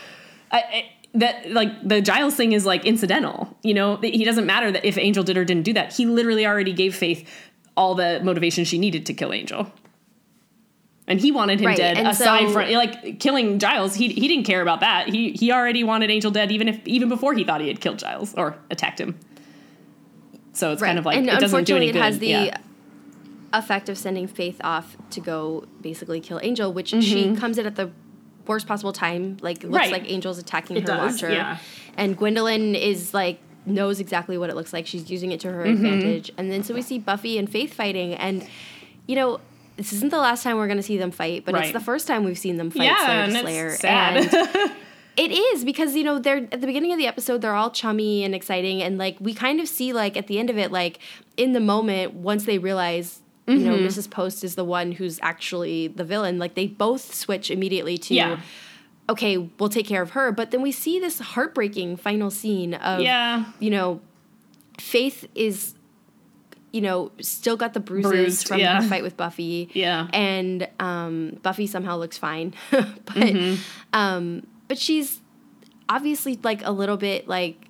I, 0.53 0.59
I, 0.59 0.91
that 1.15 1.51
like 1.51 1.71
the 1.87 2.01
Giles 2.01 2.37
thing 2.37 2.53
is 2.53 2.65
like 2.65 2.85
incidental, 2.85 3.57
you 3.63 3.75
know. 3.75 3.97
He 3.97 4.25
doesn't 4.25 4.47
matter 4.47 4.71
that 4.71 4.85
if 4.85 4.97
Angel 4.97 5.25
did 5.25 5.37
or 5.37 5.45
didn't 5.45 5.65
do 5.65 5.73
that. 5.73 5.93
He 5.93 6.07
literally 6.07 6.47
already 6.47 6.73
gave 6.73 6.95
Faith 6.95 7.29
all 7.77 7.95
the 7.95 8.21
motivation 8.23 8.65
she 8.65 8.79
needed 8.79 9.07
to 9.07 9.15
kill 9.15 9.33
Angel, 9.33 9.73
and 11.11 11.21
he 11.21 11.31
wanted 11.31 11.61
him 11.61 11.67
Right, 11.67 11.77
dead. 11.77 11.99
and 11.99 12.09
Aside 12.09 12.47
so- 12.47 12.53
from 12.55 12.71
like 12.73 13.21
killing 13.21 13.59
Giles, 13.59 13.95
he 13.95 14.09
he 14.09 14.27
didn't 14.29 14.45
care 14.45 14.63
about 14.63 14.81
that. 14.81 15.09
He 15.09 15.33
he 15.33 15.53
already 15.53 15.85
wanted 15.85 16.11
Angel 16.11 16.31
dead, 16.31 16.51
even 16.51 16.69
if 16.69 16.81
even 16.87 17.09
before 17.11 17.35
he 17.35 17.45
thought 17.45 17.61
he 17.61 17.69
had 17.69 17.81
killed 17.81 17.99
Giles 17.99 18.33
or 18.35 18.57
attacked 18.71 18.99
him. 18.99 19.19
So 20.53 20.73
it's 20.73 20.83
kind 20.83 20.99
of 20.99 21.05
like 21.05 21.17
and 21.19 21.27
it 21.29 21.39
doesn't 21.41 21.65
do 21.65 21.77
unfortunately, 21.77 21.89
any 21.91 21.99
it 21.99 22.03
has 22.03 22.19
the 22.19 22.27
yeah. 22.29 22.57
effect 23.53 23.89
of 23.89 23.97
sending 23.99 24.27
Faith 24.27 24.61
off 24.65 24.97
to 25.11 25.21
go 25.21 25.65
basically 25.81 26.21
kill 26.21 26.41
Angel, 26.43 26.73
which 26.73 26.89
she 26.89 26.97
Mm-hmm. 27.27 27.35
comes 27.37 27.59
in 27.59 27.67
at 27.67 27.77
the 27.77 27.91
worst 28.47 28.67
possible 28.67 28.93
time. 28.93 29.37
Like 29.41 29.63
looks 29.63 29.75
Right. 29.75 29.93
like 29.93 30.11
Angel's 30.11 30.39
attacking 30.39 30.77
It 30.77 30.81
her 30.83 30.87
does, 30.89 31.23
watcher, 31.23 31.33
yeah. 31.33 31.59
and 31.97 32.17
Gwendolyn 32.17 32.75
is 32.75 33.15
like 33.15 33.39
knows 33.67 34.01
exactly 34.01 34.37
what 34.39 34.51
it 34.51 34.57
looks 34.57 34.73
like. 34.73 34.87
She's 34.87 35.11
using 35.11 35.33
it 35.33 35.41
to 35.41 35.53
her 35.53 35.65
Mm-hmm. 35.65 35.85
advantage, 35.85 36.33
and 36.39 36.51
then 36.51 36.63
so 36.65 36.75
we 36.75 36.83
see 36.83 36.99
Buffy 36.99 37.39
and 37.39 37.49
Faith 37.51 37.75
fighting, 37.75 38.15
and 38.15 38.47
you 39.07 39.17
know. 39.17 39.41
This 39.81 39.95
isn't 39.95 40.11
the 40.11 40.19
last 40.19 40.43
time 40.43 40.59
we're 40.59 40.67
going 40.67 40.77
to 40.77 40.83
see 40.83 40.99
them 40.99 41.11
fight, 41.11 41.47
but 41.47 41.55
it's 41.55 41.73
the 41.73 41.81
first 41.81 42.07
time 42.07 42.25
we've 42.25 42.37
seen 42.39 42.59
them 42.59 42.71
fight 42.71 42.83
yeah, 42.85 43.07
Slayer 43.07 43.21
and 43.23 43.33
to 43.33 43.41
Slayer. 43.41 43.71
sad. 43.71 44.17
And 44.35 44.73
it 45.17 45.31
is 45.33 45.65
because 45.65 45.97
you 45.97 46.05
know 46.05 46.19
they're 46.19 46.37
at 46.53 46.61
the 46.61 46.67
beginning 46.67 46.93
of 46.93 46.99
the 46.99 47.07
episode 47.07 47.41
they're 47.41 47.55
all 47.55 47.71
chummy 47.71 48.23
and 48.25 48.35
exciting 48.35 48.83
and 48.83 48.99
like 48.99 49.17
we 49.21 49.33
kind 49.33 49.59
of 49.59 49.69
see 49.69 49.93
like 49.95 50.17
at 50.19 50.27
the 50.27 50.39
end 50.39 50.51
of 50.51 50.59
it 50.59 50.71
like 50.71 50.99
in 51.39 51.53
the 51.55 51.61
moment 51.61 52.13
once 52.15 52.45
they 52.45 52.59
realize 52.59 53.21
you 53.47 53.57
know 53.59 53.75
Mm-hmm. 53.77 53.87
Mrs. 53.87 54.09
Post 54.11 54.45
is 54.45 54.55
the 54.55 54.65
one 54.65 54.93
who's 54.93 55.19
actually 55.23 55.89
the 55.89 56.05
villain 56.05 56.39
like 56.39 56.55
they 56.55 56.67
both 56.69 57.13
switch 57.15 57.51
immediately 57.51 57.99
to 57.99 58.15
Yeah. 58.15 58.41
okay 59.09 59.37
we'll 59.39 59.69
take 59.71 59.87
care 59.87 60.03
of 60.03 60.11
her 60.11 60.31
but 60.31 60.53
then 60.53 60.63
we 60.63 60.73
see 60.73 61.01
this 61.01 61.19
heartbreaking 61.19 61.97
final 61.97 62.31
scene 62.31 62.75
of 62.75 63.01
yeah, 63.01 63.47
you 63.59 63.71
know 63.71 64.01
Faith 64.79 65.29
is 65.35 65.75
you 66.73 66.81
know 66.81 67.11
still 67.21 67.57
got 67.57 67.75
the 67.75 67.81
bruises 67.81 68.11
Bruised, 68.11 68.49
from 68.49 68.59
yeah. 68.61 68.81
her 68.83 68.89
fight 68.89 69.03
with 69.03 69.17
Buffy 69.17 69.71
yeah. 69.75 70.07
and 70.13 70.69
um, 70.79 71.39
Buffy 71.43 71.67
somehow 71.67 71.97
looks 71.97 72.17
fine, 72.19 72.55
but 72.71 72.87
Mm-hmm. 73.07 73.61
um, 73.93 74.47
but 74.69 74.79
she's 74.79 75.21
obviously 75.89 76.39
like 76.43 76.65
a 76.65 76.71
little 76.71 76.97
bit 76.97 77.27
like 77.27 77.67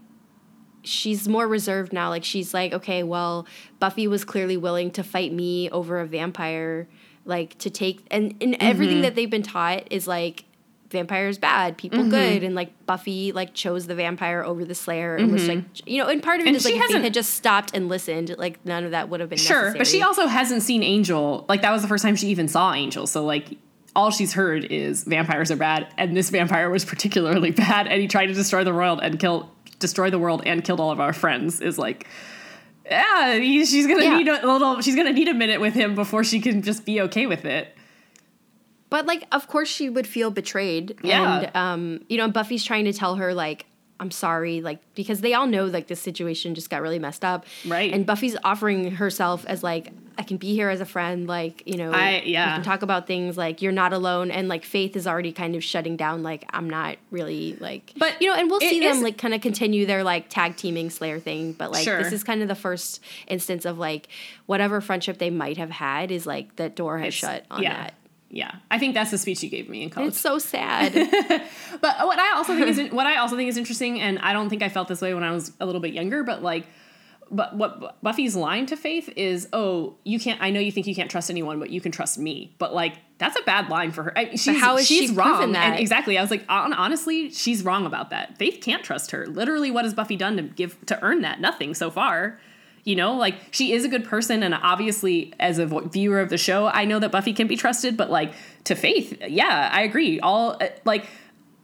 she's 0.82 1.28
more 1.28 1.46
reserved 1.46 1.92
now. 1.92 2.08
Like 2.08 2.24
she's 2.24 2.52
like, 2.54 2.72
okay, 2.72 3.02
well, 3.02 3.46
Buffy 3.78 4.06
was 4.06 4.24
clearly 4.24 4.56
willing 4.56 4.90
to 4.92 5.02
fight 5.02 5.32
me 5.32 5.70
over 5.70 6.00
a 6.00 6.06
vampire, 6.06 6.88
like 7.24 7.56
to 7.58 7.70
take 7.70 8.06
and 8.10 8.34
and 8.40 8.52
Mm-hmm. 8.54 8.62
everything 8.62 9.00
that 9.02 9.14
they've 9.14 9.30
been 9.30 9.42
taught 9.42 9.84
is 9.90 10.06
like 10.06 10.44
vampires 10.90 11.38
bad, 11.38 11.76
people 11.78 12.00
Mm-hmm. 12.00 12.10
good, 12.10 12.42
and 12.42 12.54
like 12.54 12.70
Buffy 12.86 13.32
like 13.32 13.54
chose 13.54 13.86
the 13.86 13.94
vampire 13.94 14.42
over 14.42 14.64
the 14.64 14.74
Slayer 14.74 15.16
and 15.16 15.32
was 15.32 15.46
like, 15.48 15.64
you 15.88 15.98
know, 16.02 16.08
and 16.08 16.22
part 16.22 16.40
of 16.40 16.46
it 16.46 16.48
Mm-hmm. 16.48 16.48
And 16.48 16.56
is 16.56 16.64
like 16.64 16.74
she 16.74 16.80
if 16.80 16.88
they 16.92 17.02
had 17.02 17.14
just 17.14 17.34
stopped 17.34 17.70
and 17.74 17.88
listened, 17.88 18.34
like 18.38 18.64
none 18.64 18.84
of 18.84 18.90
that 18.92 19.08
would 19.08 19.20
have 19.20 19.28
been 19.28 19.38
Sure, 19.38 19.56
necessary. 19.56 19.78
but 19.78 19.86
she 19.86 20.02
also 20.02 20.26
hasn't 20.26 20.62
seen 20.62 20.82
Angel. 20.82 21.44
Like 21.48 21.62
that 21.62 21.70
was 21.72 21.82
the 21.82 21.88
first 21.88 22.02
time 22.04 22.16
she 22.16 22.28
even 22.28 22.48
saw 22.48 22.72
Angel. 22.74 23.06
So 23.06 23.24
like 23.24 23.56
all 23.96 24.10
she's 24.10 24.32
heard 24.32 24.64
is 24.66 25.04
vampires 25.04 25.50
are 25.50 25.56
bad, 25.56 25.88
and 25.98 26.16
this 26.16 26.30
vampire 26.30 26.70
was 26.70 26.84
particularly 26.84 27.50
bad, 27.66 27.86
and 27.86 28.00
he 28.00 28.06
tried 28.08 28.26
to 28.26 28.34
destroy 28.34 28.62
the 28.64 28.72
world 28.74 29.00
and 29.02 29.18
kill 29.18 29.50
destroy 29.78 30.10
the 30.10 30.18
world 30.18 30.42
and 30.46 30.62
killed 30.62 30.78
all 30.80 30.90
of 30.90 31.00
our 31.00 31.12
friends. 31.12 31.60
Is 31.60 31.78
like. 31.78 32.06
Yeah, 32.90 33.36
he- 33.36 33.64
she's 33.66 33.86
gonna 33.86 34.02
Yeah. 34.02 34.16
need 34.18 34.26
a 34.28 34.44
little. 34.52 34.80
She's 34.80 34.96
gonna 34.96 35.12
need 35.12 35.28
a 35.28 35.34
minute 35.34 35.60
with 35.60 35.74
him 35.74 35.94
before 35.94 36.24
she 36.24 36.40
can 36.40 36.62
just 36.62 36.84
be 36.84 37.00
okay 37.02 37.26
with 37.26 37.44
it. 37.44 37.68
But 38.90 39.06
like, 39.06 39.24
of 39.32 39.46
course, 39.48 39.68
she 39.68 39.88
would 39.88 40.06
feel 40.06 40.30
betrayed. 40.30 40.98
Yeah. 41.02 41.38
And 41.40 41.56
um, 41.56 42.04
you 42.08 42.18
know, 42.18 42.28
Buffy's 42.28 42.64
trying 42.64 42.84
to 42.84 42.92
tell 42.92 43.14
her 43.16 43.32
like, 43.32 43.66
I'm 44.00 44.10
sorry, 44.10 44.62
like 44.62 44.78
because 44.94 45.20
they 45.20 45.34
all 45.34 45.46
know 45.46 45.66
like 45.66 45.86
this 45.86 46.00
situation 46.00 46.54
just 46.54 46.70
got 46.70 46.80
really 46.82 46.98
messed 46.98 47.24
up. 47.24 47.44
Right. 47.66 47.92
And 47.92 48.06
Buffy's 48.06 48.36
offering 48.42 48.92
herself 48.92 49.44
as 49.46 49.62
like, 49.62 49.92
I 50.16 50.22
can 50.22 50.38
be 50.38 50.54
here 50.54 50.70
as 50.70 50.80
a 50.80 50.86
friend. 50.86 51.26
Like, 51.26 51.62
you 51.66 51.76
know, 51.76 51.92
I- 51.92 52.22
yeah. 52.24 52.46
we 52.46 52.54
can 52.56 52.64
talk 52.64 52.80
about 52.82 53.06
things. 53.06 53.36
Like, 53.38 53.60
you're 53.62 53.72
not 53.72 53.92
alone. 53.92 54.30
And 54.30 54.48
like, 54.48 54.64
Faith 54.64 54.96
is 54.96 55.06
already 55.06 55.32
kind 55.32 55.54
of 55.54 55.62
shutting 55.62 55.96
down. 55.96 56.22
Like, 56.22 56.44
I'm 56.50 56.68
not 56.68 56.96
really 57.10 57.56
like. 57.60 57.92
But 57.96 58.20
you 58.22 58.28
know, 58.28 58.36
and 58.36 58.50
we'll 58.50 58.60
see 58.60 58.82
is- 58.84 58.94
them 58.96 59.02
like 59.04 59.18
kind 59.18 59.34
of 59.34 59.40
continue 59.42 59.84
their 59.86 60.02
like 60.02 60.30
tag 60.30 60.56
teaming 60.56 60.88
Slayer 60.90 61.20
thing. 61.20 61.52
But 61.52 61.70
like, 61.70 61.84
Sure. 61.84 62.02
this 62.02 62.12
is 62.12 62.24
kind 62.24 62.40
of 62.42 62.48
the 62.48 62.54
first 62.54 63.00
instance 63.28 63.64
of 63.66 63.78
like 63.78 64.08
whatever 64.46 64.80
friendship 64.80 65.18
they 65.18 65.30
might 65.30 65.58
have 65.58 65.70
had 65.70 66.10
is 66.10 66.26
like 66.26 66.56
that 66.56 66.74
door 66.74 66.98
has 66.98 67.12
shut 67.14 67.44
on 67.50 67.62
yeah, 67.62 67.82
that. 67.84 67.94
Yeah. 68.30 68.56
I 68.70 68.78
think 68.78 68.94
that's 68.94 69.10
the 69.10 69.18
speech 69.18 69.42
you 69.42 69.50
gave 69.50 69.68
me 69.68 69.82
in 69.82 69.90
college. 69.90 70.08
It's 70.08 70.20
so 70.20 70.38
sad. 70.38 70.94
But 71.80 71.96
what 72.06 72.18
I 72.18 72.34
also 72.36 72.54
think 72.54 72.68
is 72.68 72.92
what 72.92 73.06
I 73.06 73.16
also 73.16 73.36
think 73.36 73.48
is 73.48 73.56
interesting, 73.56 74.00
and 74.00 74.18
I 74.18 74.32
don't 74.34 74.50
think 74.50 74.62
I 74.62 74.68
felt 74.68 74.88
this 74.88 75.00
way 75.00 75.14
when 75.14 75.22
I 75.22 75.30
was 75.30 75.52
a 75.60 75.66
little 75.66 75.80
bit 75.80 75.94
younger, 75.94 76.22
but 76.22 76.42
like, 76.42 76.66
but 77.30 77.56
what 77.56 78.02
Buffy's 78.02 78.36
line 78.36 78.66
to 78.66 78.76
Faith 78.76 79.08
is, 79.16 79.48
"Oh, 79.52 79.96
you 80.04 80.18
can't. 80.20 80.42
I 80.42 80.50
know 80.50 80.60
you 80.60 80.72
think 80.72 80.86
you 80.86 80.94
can't 80.94 81.10
trust 81.10 81.30
anyone, 81.30 81.58
but 81.58 81.70
you 81.70 81.80
can 81.80 81.90
trust 81.90 82.18
me." 82.18 82.54
But 82.58 82.74
like, 82.74 82.98
that's 83.18 83.38
a 83.38 83.42
bad 83.44 83.70
line 83.70 83.92
for 83.92 84.02
her. 84.02 84.18
I, 84.18 84.34
she's, 84.34 84.60
how 84.60 84.76
is 84.76 84.86
she's 84.86 85.10
she 85.10 85.16
wrong. 85.16 85.52
that? 85.52 85.72
And 85.72 85.80
exactly. 85.80 86.18
I 86.18 86.22
was 86.22 86.30
like, 86.30 86.44
hon- 86.48 86.74
honestly, 86.74 87.30
she's 87.30 87.64
wrong 87.64 87.86
about 87.86 88.10
that. 88.10 88.36
Faith 88.36 88.60
can't 88.60 88.82
trust 88.84 89.12
her. 89.12 89.26
Literally, 89.26 89.70
what 89.70 89.84
has 89.84 89.94
Buffy 89.94 90.16
done 90.16 90.36
to 90.36 90.42
give 90.42 90.76
to 90.86 91.02
earn 91.02 91.22
that? 91.22 91.40
Nothing 91.40 91.72
so 91.72 91.90
far. 91.90 92.38
You 92.84 92.96
know, 92.96 93.14
like 93.14 93.34
she 93.50 93.72
is 93.72 93.84
a 93.84 93.88
good 93.88 94.04
person, 94.04 94.42
and 94.42 94.54
obviously, 94.54 95.34
as 95.38 95.58
a 95.58 95.66
vo- 95.66 95.80
viewer 95.80 96.20
of 96.20 96.30
the 96.30 96.38
show, 96.38 96.66
I 96.66 96.84
know 96.84 96.98
that 96.98 97.12
Buffy 97.12 97.32
can 97.32 97.46
be 97.46 97.56
trusted. 97.56 97.96
But 97.96 98.10
like 98.10 98.32
to 98.64 98.74
Faith, 98.74 99.20
yeah, 99.26 99.70
I 99.72 99.82
agree. 99.82 100.20
All 100.20 100.56
uh, 100.60 100.68
like 100.84 101.06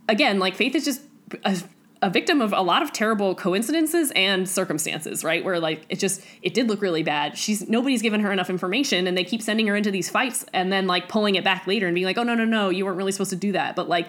again, 0.09 0.39
like 0.39 0.55
Faith 0.55 0.75
is 0.75 0.85
just 0.85 1.03
a, 1.45 1.57
a 2.03 2.11
victim 2.11 2.41
of 2.41 2.53
a 2.53 2.61
lot 2.61 2.83
of 2.83 2.93
terrible 2.93 3.35
coincidences 3.35 4.12
and 4.14 4.49
circumstances, 4.49 5.25
right? 5.25 5.45
Where 5.45 5.59
like 5.59 5.87
it 5.89 5.99
just 5.99 6.23
it 6.43 6.55
did 6.55 6.69
look 6.69 6.83
really 6.83 7.03
bad. 7.03 7.37
She's 7.39 7.69
nobody's 7.69 8.03
given 8.03 8.21
her 8.21 8.33
enough 8.33 8.51
information 8.51 9.07
and 9.07 9.17
they 9.17 9.25
keep 9.25 9.43
sending 9.43 9.67
her 9.69 9.77
into 9.77 9.91
these 9.91 10.11
fights 10.11 10.45
and 10.53 10.71
then 10.71 10.87
like 10.87 11.09
pulling 11.09 11.35
it 11.37 11.45
back 11.45 11.67
later 11.67 11.87
and 11.87 11.95
being 11.95 12.07
like, 12.07 12.19
"Oh 12.19 12.23
no, 12.23 12.35
no, 12.35 12.45
no, 12.45 12.69
you 12.71 12.85
weren't 12.85 12.99
really 12.99 13.12
supposed 13.12 13.31
to 13.31 13.37
do 13.37 13.53
that." 13.53 13.75
But 13.75 13.89
like 13.89 14.09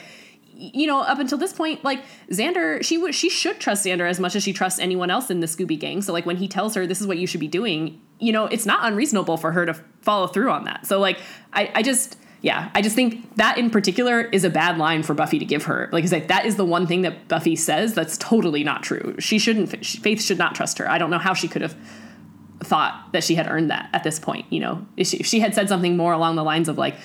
you 0.57 0.87
know, 0.87 1.01
up 1.01 1.19
until 1.19 1.37
this 1.37 1.53
point, 1.53 1.83
like 1.83 2.03
Xander, 2.31 2.83
she 2.83 2.97
would 2.97 3.13
she 3.13 3.29
should 3.29 3.59
trust 3.59 3.85
Xander 3.85 4.09
as 4.09 4.19
much 4.19 4.35
as 4.35 4.43
she 4.43 4.53
trusts 4.53 4.79
anyone 4.79 5.09
else 5.09 5.29
in 5.29 5.39
the 5.39 5.47
Scooby 5.47 5.79
gang. 5.79 6.01
So 6.01 6.13
like 6.13 6.25
when 6.25 6.37
he 6.37 6.47
tells 6.47 6.75
her 6.75 6.87
this 6.87 6.99
is 6.99 7.07
what 7.07 7.17
you 7.17 7.27
should 7.27 7.39
be 7.39 7.47
doing, 7.47 8.01
you 8.19 8.31
know, 8.31 8.45
it's 8.45 8.65
not 8.65 8.79
unreasonable 8.83 9.37
for 9.37 9.51
her 9.51 9.65
to 9.65 9.73
follow 10.01 10.27
through 10.27 10.51
on 10.51 10.63
that. 10.65 10.85
So 10.85 10.99
like 10.99 11.19
I, 11.53 11.71
I 11.75 11.83
just 11.83 12.17
yeah, 12.41 12.69
I 12.75 12.81
just 12.81 12.95
think 12.95 13.35
that 13.35 13.57
in 13.57 13.69
particular 13.69 14.21
is 14.21 14.43
a 14.43 14.49
bad 14.49 14.77
line 14.77 15.03
for 15.03 15.13
Buffy 15.13 15.39
to 15.39 15.45
give 15.45 15.63
her. 15.63 15.89
Like 15.91 16.07
said, 16.07 16.27
that 16.27 16.45
is 16.45 16.55
the 16.55 16.65
one 16.65 16.85
thing 16.87 17.01
that 17.01 17.27
Buffy 17.27 17.55
says 17.55 17.93
that's 17.93 18.17
totally 18.17 18.63
not 18.63 18.83
true. 18.83 19.15
She 19.19 19.39
shouldn't. 19.39 19.85
Faith 19.85 20.21
should 20.21 20.37
not 20.37 20.55
trust 20.55 20.77
her. 20.77 20.89
I 20.89 20.97
don't 20.97 21.09
know 21.09 21.17
how 21.17 21.33
she 21.33 21.47
could 21.47 21.61
have 21.61 21.75
thought 22.59 23.11
that 23.13 23.23
she 23.23 23.35
had 23.35 23.47
earned 23.47 23.69
that 23.69 23.89
at 23.93 24.03
this 24.03 24.19
point. 24.19 24.45
You 24.51 24.59
know, 24.59 24.85
if 24.95 25.07
she, 25.07 25.17
if 25.17 25.25
she 25.25 25.39
had 25.39 25.53
said 25.53 25.69
something 25.69 25.97
more 25.97 26.13
along 26.13 26.35
the 26.35 26.43
lines 26.43 26.69
of 26.69 26.77
like, 26.77 26.95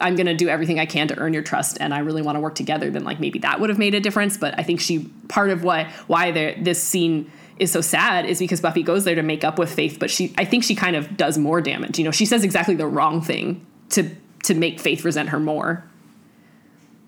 I'm 0.00 0.16
going 0.16 0.26
to 0.26 0.34
do 0.34 0.48
everything 0.48 0.80
I 0.80 0.86
can 0.86 1.08
to 1.08 1.18
earn 1.18 1.34
your 1.34 1.42
trust 1.42 1.76
and 1.80 1.92
I 1.92 1.98
really 1.98 2.22
want 2.22 2.36
to 2.36 2.40
work 2.40 2.54
together, 2.54 2.90
then 2.90 3.04
like 3.04 3.20
maybe 3.20 3.38
that 3.40 3.60
would 3.60 3.70
have 3.70 3.78
made 3.78 3.94
a 3.94 4.00
difference. 4.00 4.36
But 4.36 4.58
I 4.58 4.62
think 4.62 4.80
she, 4.80 5.10
part 5.28 5.50
of 5.50 5.64
why, 5.64 5.92
why 6.06 6.30
this 6.30 6.82
scene 6.82 7.30
is 7.58 7.70
so 7.70 7.80
sad 7.80 8.26
is 8.26 8.38
because 8.38 8.60
Buffy 8.60 8.82
goes 8.82 9.04
there 9.04 9.14
to 9.14 9.22
make 9.22 9.44
up 9.44 9.58
with 9.58 9.72
Faith, 9.72 9.98
but 10.00 10.10
she, 10.10 10.34
I 10.38 10.44
think 10.44 10.64
she 10.64 10.74
kind 10.74 10.96
of 10.96 11.16
does 11.16 11.36
more 11.36 11.60
damage. 11.60 11.98
You 11.98 12.04
know, 12.04 12.10
she 12.10 12.24
says 12.24 12.42
exactly 12.42 12.74
the 12.74 12.86
wrong 12.86 13.20
thing 13.20 13.64
to, 13.90 14.10
to 14.44 14.54
make 14.54 14.80
Faith 14.80 15.04
resent 15.04 15.28
her 15.28 15.38
more. 15.38 15.88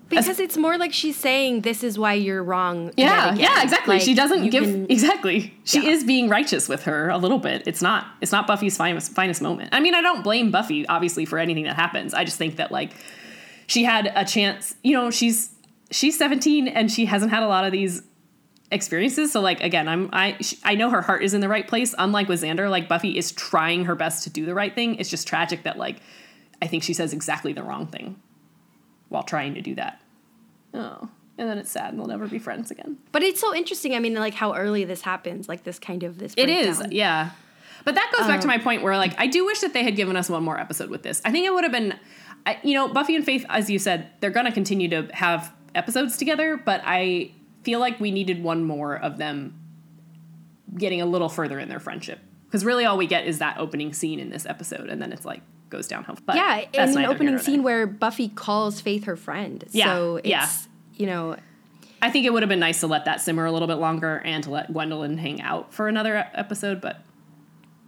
Because 0.09 0.39
it's 0.39 0.55
more 0.55 0.77
like 0.77 0.93
she's 0.93 1.17
saying 1.17 1.61
this 1.61 1.83
is 1.83 1.97
why 1.97 2.13
you're 2.13 2.43
wrong. 2.43 2.91
Yeah, 2.95 3.33
yeah, 3.33 3.63
exactly. 3.63 3.95
Like, 3.95 4.03
she 4.03 4.13
doesn't 4.13 4.49
give 4.49 4.63
can, 4.63 4.85
exactly. 4.89 5.53
She 5.63 5.83
yeah. 5.83 5.91
is 5.91 6.03
being 6.03 6.29
righteous 6.29 6.69
with 6.69 6.83
her 6.83 7.09
a 7.09 7.17
little 7.17 7.39
bit. 7.39 7.63
It's 7.67 7.81
not 7.81 8.05
it's 8.21 8.31
not 8.31 8.45
Buffy's 8.45 8.77
finest 8.77 9.13
finest 9.13 9.41
moment. 9.41 9.69
I 9.71 9.79
mean, 9.79 9.95
I 9.95 10.01
don't 10.01 10.23
blame 10.23 10.51
Buffy 10.51 10.87
obviously 10.87 11.25
for 11.25 11.39
anything 11.39 11.63
that 11.63 11.75
happens. 11.75 12.13
I 12.13 12.23
just 12.23 12.37
think 12.37 12.57
that 12.57 12.71
like 12.71 12.91
she 13.67 13.83
had 13.83 14.11
a 14.15 14.23
chance, 14.23 14.75
you 14.83 14.93
know, 14.93 15.09
she's 15.09 15.49
she's 15.89 16.17
17 16.17 16.67
and 16.67 16.91
she 16.91 17.05
hasn't 17.05 17.31
had 17.31 17.41
a 17.41 17.47
lot 17.47 17.65
of 17.65 17.71
these 17.71 18.03
experiences. 18.71 19.31
So 19.31 19.41
like 19.41 19.61
again, 19.61 19.87
I'm 19.87 20.09
I 20.13 20.37
I 20.63 20.75
know 20.75 20.91
her 20.91 21.01
heart 21.01 21.23
is 21.23 21.33
in 21.33 21.41
the 21.41 21.49
right 21.49 21.67
place. 21.67 21.95
Unlike 21.97 22.29
with 22.29 22.43
Xander, 22.43 22.69
like 22.69 22.87
Buffy 22.87 23.17
is 23.17 23.31
trying 23.31 23.85
her 23.85 23.95
best 23.95 24.23
to 24.25 24.29
do 24.29 24.45
the 24.45 24.53
right 24.53 24.73
thing. 24.73 24.95
It's 24.95 25.09
just 25.09 25.27
tragic 25.27 25.63
that 25.63 25.79
like 25.79 25.97
I 26.61 26.67
think 26.67 26.83
she 26.83 26.93
says 26.93 27.11
exactly 27.11 27.53
the 27.53 27.63
wrong 27.63 27.87
thing 27.87 28.21
while 29.15 29.23
trying 29.23 29.55
to 29.55 29.61
do 29.61 29.73
that. 29.75 30.01
Oh. 30.73 31.09
And 31.37 31.49
then 31.49 31.57
it's 31.57 31.71
sad 31.71 31.91
and 31.91 31.99
they'll 31.99 32.07
never 32.07 32.27
be 32.27 32.37
friends 32.37 32.69
again. 32.69 32.97
But 33.11 33.23
it's 33.23 33.41
so 33.41 33.55
interesting. 33.55 33.95
I 33.95 33.99
mean, 33.99 34.13
like 34.13 34.33
how 34.33 34.53
early 34.53 34.83
this 34.85 35.01
happens, 35.01 35.49
like 35.49 35.63
this 35.63 35.79
kind 35.79 36.03
of 36.03 36.19
this. 36.19 36.35
Breakdown. 36.35 36.57
It 36.57 36.67
is, 36.67 36.83
yeah. 36.91 37.31
But 37.83 37.95
that 37.95 38.11
goes 38.15 38.27
back 38.27 38.41
to 38.41 38.47
um, 38.47 38.49
my 38.49 38.57
point 38.57 38.83
where, 38.83 38.97
like, 38.97 39.19
I 39.19 39.27
do 39.27 39.45
wish 39.45 39.59
that 39.59 39.73
they 39.73 39.83
had 39.83 39.95
given 39.95 40.15
us 40.15 40.29
one 40.29 40.43
more 40.43 40.59
episode 40.59 40.89
with 40.89 41.03
this. 41.03 41.21
I 41.23 41.31
think 41.31 41.45
it 41.45 41.53
would 41.53 41.63
have 41.63 41.71
been, 41.71 41.93
I, 42.45 42.57
you 42.63 42.73
know, 42.73 42.87
Buffy 42.87 43.15
and 43.15 43.23
Faith, 43.23 43.45
as 43.49 43.69
you 43.69 43.79
said, 43.79 44.09
they're 44.19 44.31
going 44.31 44.45
to 44.45 44.51
continue 44.51 44.89
to 44.89 45.07
have 45.13 45.53
episodes 45.75 46.17
together, 46.17 46.57
but 46.57 46.81
I 46.83 47.31
feel 47.63 47.79
like 47.79 47.99
we 47.99 48.11
needed 48.11 48.41
one 48.41 48.63
more 48.63 48.95
of 48.95 49.17
them 49.17 49.59
getting 50.75 51.01
a 51.01 51.05
little 51.05 51.29
further 51.29 51.59
in 51.59 51.69
their 51.69 51.79
friendship. 51.79 52.19
Because 52.45 52.65
really 52.65 52.85
all 52.85 52.97
we 52.97 53.07
get 53.07 53.27
is 53.27 53.39
that 53.39 53.57
opening 53.59 53.93
scene 53.93 54.19
in 54.19 54.29
this 54.29 54.45
episode, 54.45 54.89
and 54.89 55.01
then 55.01 55.11
it's 55.11 55.25
like, 55.25 55.41
goes 55.69 55.87
downhill. 55.87 56.17
But 56.25 56.35
yeah, 56.35 56.65
in 56.73 56.97
an 56.97 57.05
opening 57.05 57.37
scene 57.39 57.63
where 57.63 57.87
Buffy 57.87 58.29
calls 58.29 58.81
Faith 58.81 59.05
her 59.05 59.15
friend. 59.15 59.63
Yeah, 59.71 59.85
so 59.85 60.15
it's, 60.17 60.27
yeah. 60.27 60.49
you 60.95 61.05
know. 61.07 61.37
I 62.01 62.11
think 62.11 62.25
it 62.25 62.33
would 62.33 62.43
have 62.43 62.49
been 62.49 62.59
nice 62.59 62.81
to 62.81 62.87
let 62.87 63.05
that 63.05 63.21
simmer 63.21 63.45
a 63.45 63.51
little 63.51 63.67
bit 63.67 63.75
longer 63.75 64.21
and 64.23 64.43
to 64.43 64.51
let 64.51 64.71
Gwendolyn 64.71 65.17
hang 65.17 65.41
out 65.41 65.73
for 65.73 65.87
another 65.87 66.27
episode, 66.33 66.81
but 66.81 67.01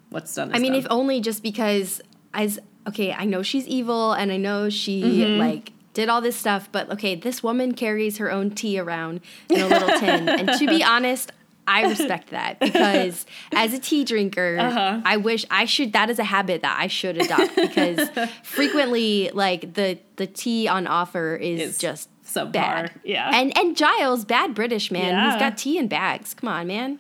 what's 0.10 0.34
done 0.34 0.56
I 0.56 0.60
mean, 0.60 0.72
done. 0.72 0.80
if 0.80 0.88
only 0.90 1.22
just 1.22 1.44
because 1.44 2.02
as 2.34 2.60
okay, 2.88 3.14
I 3.14 3.26
know 3.26 3.44
she's 3.44 3.68
evil 3.68 4.14
and 4.14 4.32
I 4.32 4.38
know 4.38 4.70
she 4.70 5.04
mm-hmm. 5.04 5.40
like 5.40 5.74
did 5.94 6.10
all 6.10 6.22
this 6.22 6.36
stuff, 6.36 6.70
but 6.72 6.90
okay, 6.92 7.16
this 7.16 7.42
woman 7.42 7.74
carries 7.74 8.18
her 8.18 8.32
own 8.32 8.52
tea 8.52 8.80
around 8.80 9.20
in 9.50 9.62
a 9.62 9.68
little 9.68 10.00
tin. 10.00 10.30
And 10.30 10.50
to 10.60 10.68
be 10.68 10.84
honest, 10.84 11.32
I 11.68 11.90
respect 11.90 12.30
that 12.30 12.60
because 12.62 13.26
as 13.52 13.74
a 13.74 13.80
tea 13.80 14.04
drinker, 14.04 14.58
uh-huh. 14.60 15.02
I 15.04 15.18
wish 15.18 15.46
I 15.52 15.66
should. 15.66 15.94
That 15.94 16.10
is 16.10 16.18
a 16.18 16.24
habit 16.24 16.62
that 16.62 16.78
I 16.80 16.88
should 16.88 17.18
adopt 17.18 17.56
because 17.56 18.10
frequently, 18.44 19.30
like 19.34 19.74
the 19.74 20.00
the 20.16 20.28
tea 20.28 20.68
on 20.68 20.88
offer 20.88 21.36
is 21.36 21.62
it's 21.62 21.78
just 21.78 22.10
so 22.24 22.46
bad. 22.46 22.92
Yeah, 23.04 23.30
and 23.34 23.56
and 23.58 23.76
Giles, 23.76 24.26
bad 24.26 24.56
British 24.56 24.92
man, 24.92 25.14
yeah. 25.14 25.32
he's 25.32 25.40
got 25.40 25.58
tea 25.58 25.78
in 25.78 25.88
bags. 25.88 26.34
Come 26.34 26.50
on, 26.50 26.68
man. 26.68 27.00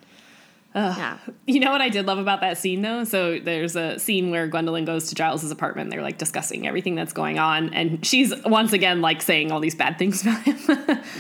Yeah. 0.75 1.17
You 1.47 1.59
know 1.59 1.71
what 1.71 1.81
I 1.81 1.89
did 1.89 2.05
love 2.05 2.19
about 2.19 2.41
that 2.41 2.57
scene 2.57 2.81
though? 2.81 3.03
So 3.03 3.39
there's 3.39 3.75
a 3.75 3.97
scene 3.99 4.29
where 4.29 4.47
Gwendolyn 4.47 4.85
goes 4.85 5.09
to 5.09 5.15
Giles's 5.15 5.49
apartment. 5.49 5.89
They're 5.89 6.01
like 6.01 6.17
discussing 6.17 6.67
everything 6.67 6.93
that's 6.93 7.13
going 7.13 7.39
on, 7.39 7.73
and 7.73 8.05
she's 8.05 8.33
once 8.45 8.73
again 8.73 9.01
like 9.01 9.21
saying 9.21 9.51
all 9.51 9.59
these 9.59 9.75
bad 9.75 9.97
things 9.97 10.21
about 10.21 10.43
him, 10.43 10.57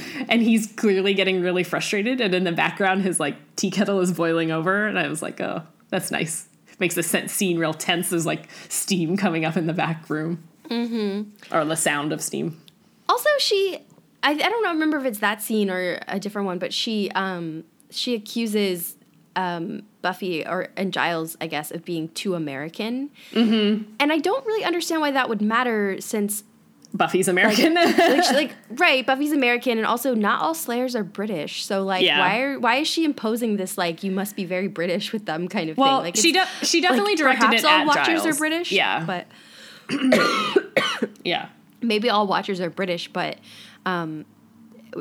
and 0.29 0.41
he's 0.41 0.67
clearly 0.73 1.13
getting 1.13 1.41
really 1.41 1.63
frustrated. 1.63 2.21
And 2.21 2.35
in 2.35 2.43
the 2.43 2.51
background, 2.51 3.01
his 3.01 3.19
like 3.19 3.35
tea 3.55 3.71
kettle 3.71 3.99
is 3.99 4.11
boiling 4.11 4.51
over, 4.51 4.85
and 4.85 4.99
I 4.99 5.07
was 5.07 5.21
like, 5.21 5.41
oh, 5.41 5.63
that's 5.89 6.11
nice. 6.11 6.47
makes 6.79 6.95
the 6.95 7.03
scene 7.03 7.57
real 7.57 7.73
tense. 7.73 8.09
There's 8.09 8.25
like 8.25 8.49
steam 8.69 9.17
coming 9.17 9.45
up 9.45 9.57
in 9.57 9.65
the 9.65 9.73
back 9.73 10.09
room, 10.09 10.43
mm-hmm. 10.69 11.55
or 11.55 11.65
the 11.65 11.75
sound 11.75 12.13
of 12.13 12.21
steam. 12.21 12.61
Also, 13.09 13.29
she, 13.39 13.79
I, 14.21 14.31
I 14.31 14.35
don't 14.35 14.63
know, 14.63 14.71
remember 14.71 14.97
if 14.97 15.05
it's 15.05 15.19
that 15.19 15.41
scene 15.41 15.69
or 15.69 15.99
a 16.07 16.19
different 16.19 16.45
one, 16.45 16.59
but 16.59 16.73
she, 16.73 17.09
um, 17.11 17.63
she 17.89 18.13
accuses 18.13 18.96
um, 19.37 19.83
Buffy 20.01 20.45
or 20.45 20.69
and 20.75 20.91
Giles, 20.91 21.37
I 21.39 21.47
guess, 21.47 21.71
of 21.71 21.85
being 21.85 22.09
too 22.09 22.33
American. 22.33 23.11
Mm-hmm. 23.31 23.91
And 23.99 24.11
I 24.11 24.17
don't 24.17 24.45
really 24.45 24.65
understand 24.65 24.99
why 24.99 25.11
that 25.11 25.29
would 25.29 25.41
matter 25.41 26.01
since 26.01 26.43
Buffy's 26.91 27.27
American. 27.27 27.75
Like, 27.75 27.97
like, 27.97 28.31
like, 28.31 28.51
right, 28.71 29.05
Buffy's 29.05 29.31
American, 29.31 29.77
and 29.77 29.85
also 29.85 30.15
not 30.15 30.41
all 30.41 30.55
Slayers 30.55 30.95
are 30.95 31.03
British. 31.03 31.63
So 31.63 31.83
like, 31.83 32.03
yeah. 32.03 32.19
why 32.19 32.39
are 32.41 32.59
why 32.59 32.75
is 32.77 32.87
she 32.87 33.05
imposing 33.05 33.57
this 33.57 33.77
like 33.77 34.03
you 34.03 34.11
must 34.11 34.35
be 34.35 34.43
very 34.43 34.67
British 34.67 35.13
with 35.13 35.27
them 35.27 35.47
kind 35.47 35.69
of 35.69 35.77
well, 35.77 35.97
thing? 35.97 36.05
Like 36.05 36.15
she 36.15 36.31
de- 36.31 36.47
she 36.63 36.81
definitely 36.81 37.11
like, 37.11 37.39
directed 37.39 37.53
it 37.53 37.63
all 37.63 37.81
at 37.81 37.87
watchers 37.87 38.23
Giles. 38.23 38.25
are 38.25 38.33
British. 38.33 38.71
Yeah, 38.71 39.05
but 39.05 39.27
yeah, 41.23 41.49
maybe 41.81 42.09
all 42.09 42.25
watchers 42.25 42.59
are 42.59 42.71
British, 42.71 43.07
but 43.13 43.37
um, 43.85 44.25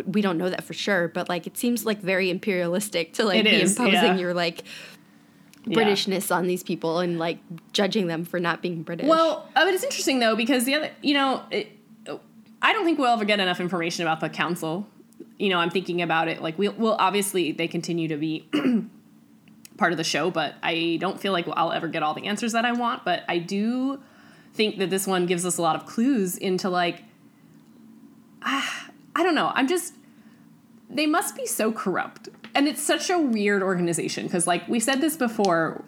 we 0.07 0.21
don't 0.21 0.39
know 0.39 0.51
that 0.51 0.65
for 0.65 0.75
sure, 0.75 1.09
but 1.09 1.29
like 1.29 1.47
it 1.47 1.57
seems 1.57 1.85
like 1.85 2.01
very 2.01 2.31
imperialistic 2.31 3.13
to 3.15 3.25
like 3.25 3.41
it 3.41 3.45
be 3.45 3.51
is, 3.51 3.79
imposing 3.79 3.95
yeah. 3.95 4.17
your 4.17 4.35
like 4.35 4.65
Britishness 5.67 6.31
yeah. 6.31 6.37
on 6.37 6.47
these 6.47 6.63
people 6.63 7.01
and 7.01 7.19
like 7.19 7.39
judging 7.73 8.07
them 8.07 8.25
for 8.25 8.39
not 8.39 8.63
being 8.63 8.83
British. 8.83 9.07
Well, 9.07 9.49
uh, 9.57 9.65
but 9.65 9.75
it's 9.75 9.83
interesting 9.83 10.21
though 10.21 10.37
because 10.37 10.65
the 10.65 10.75
other, 10.75 10.91
you 11.03 11.15
know, 11.15 11.43
it, 11.51 11.69
I 12.63 12.73
don't 12.73 12.85
think 12.85 12.99
we'll 12.99 13.13
ever 13.13 13.25
get 13.25 13.41
enough 13.41 13.61
information 13.61 14.03
about 14.03 14.21
the 14.21 14.29
council. 14.29 14.87
You 15.39 15.49
know, 15.49 15.59
I'm 15.59 15.71
thinking 15.71 16.03
about 16.03 16.29
it 16.29 16.41
like 16.41 16.59
we'll, 16.59 16.73
we'll 16.75 16.95
obviously 16.95 17.53
they 17.53 17.69
continue 17.69 18.09
to 18.09 18.17
be 18.17 18.49
part 19.77 19.93
of 19.93 19.99
the 19.99 20.05
show, 20.05 20.31
but 20.31 20.55
I 20.63 20.99
don't 21.01 21.21
feel 21.21 21.33
like 21.33 21.47
I'll 21.53 21.73
ever 21.73 21.89
get 21.89 22.03
all 22.03 22.15
the 22.15 22.27
answers 22.27 22.53
that 22.53 22.65
I 22.65 22.73
want. 22.73 23.05
But 23.05 23.25
I 23.29 23.39
do 23.39 24.01
think 24.55 24.79
that 24.79 24.91
this 24.91 25.07
one 25.07 25.27
gives 25.27 25.45
us 25.45 25.59
a 25.59 25.63
lot 25.63 25.77
of 25.77 25.87
clues 25.87 26.37
into 26.37 26.71
like. 26.71 27.03
Ah, 28.43 28.91
I 29.17 29.23
don't 29.23 29.35
know. 29.35 29.51
I'm 29.55 29.67
just 29.67 29.95
they 30.89 31.07
must 31.07 31.35
be 31.35 31.47
so 31.47 31.73
corrupt. 31.73 32.29
And 32.55 32.69
it's 32.69 32.83
such 32.83 33.11
a 33.11 33.19
weird 33.19 33.63
organization 33.63 34.27
because 34.27 34.47
like 34.47 34.69
we 34.69 34.79
said 34.79 35.01
this 35.01 35.17
before, 35.17 35.83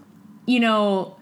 you 0.46 0.58
know, 0.58 1.16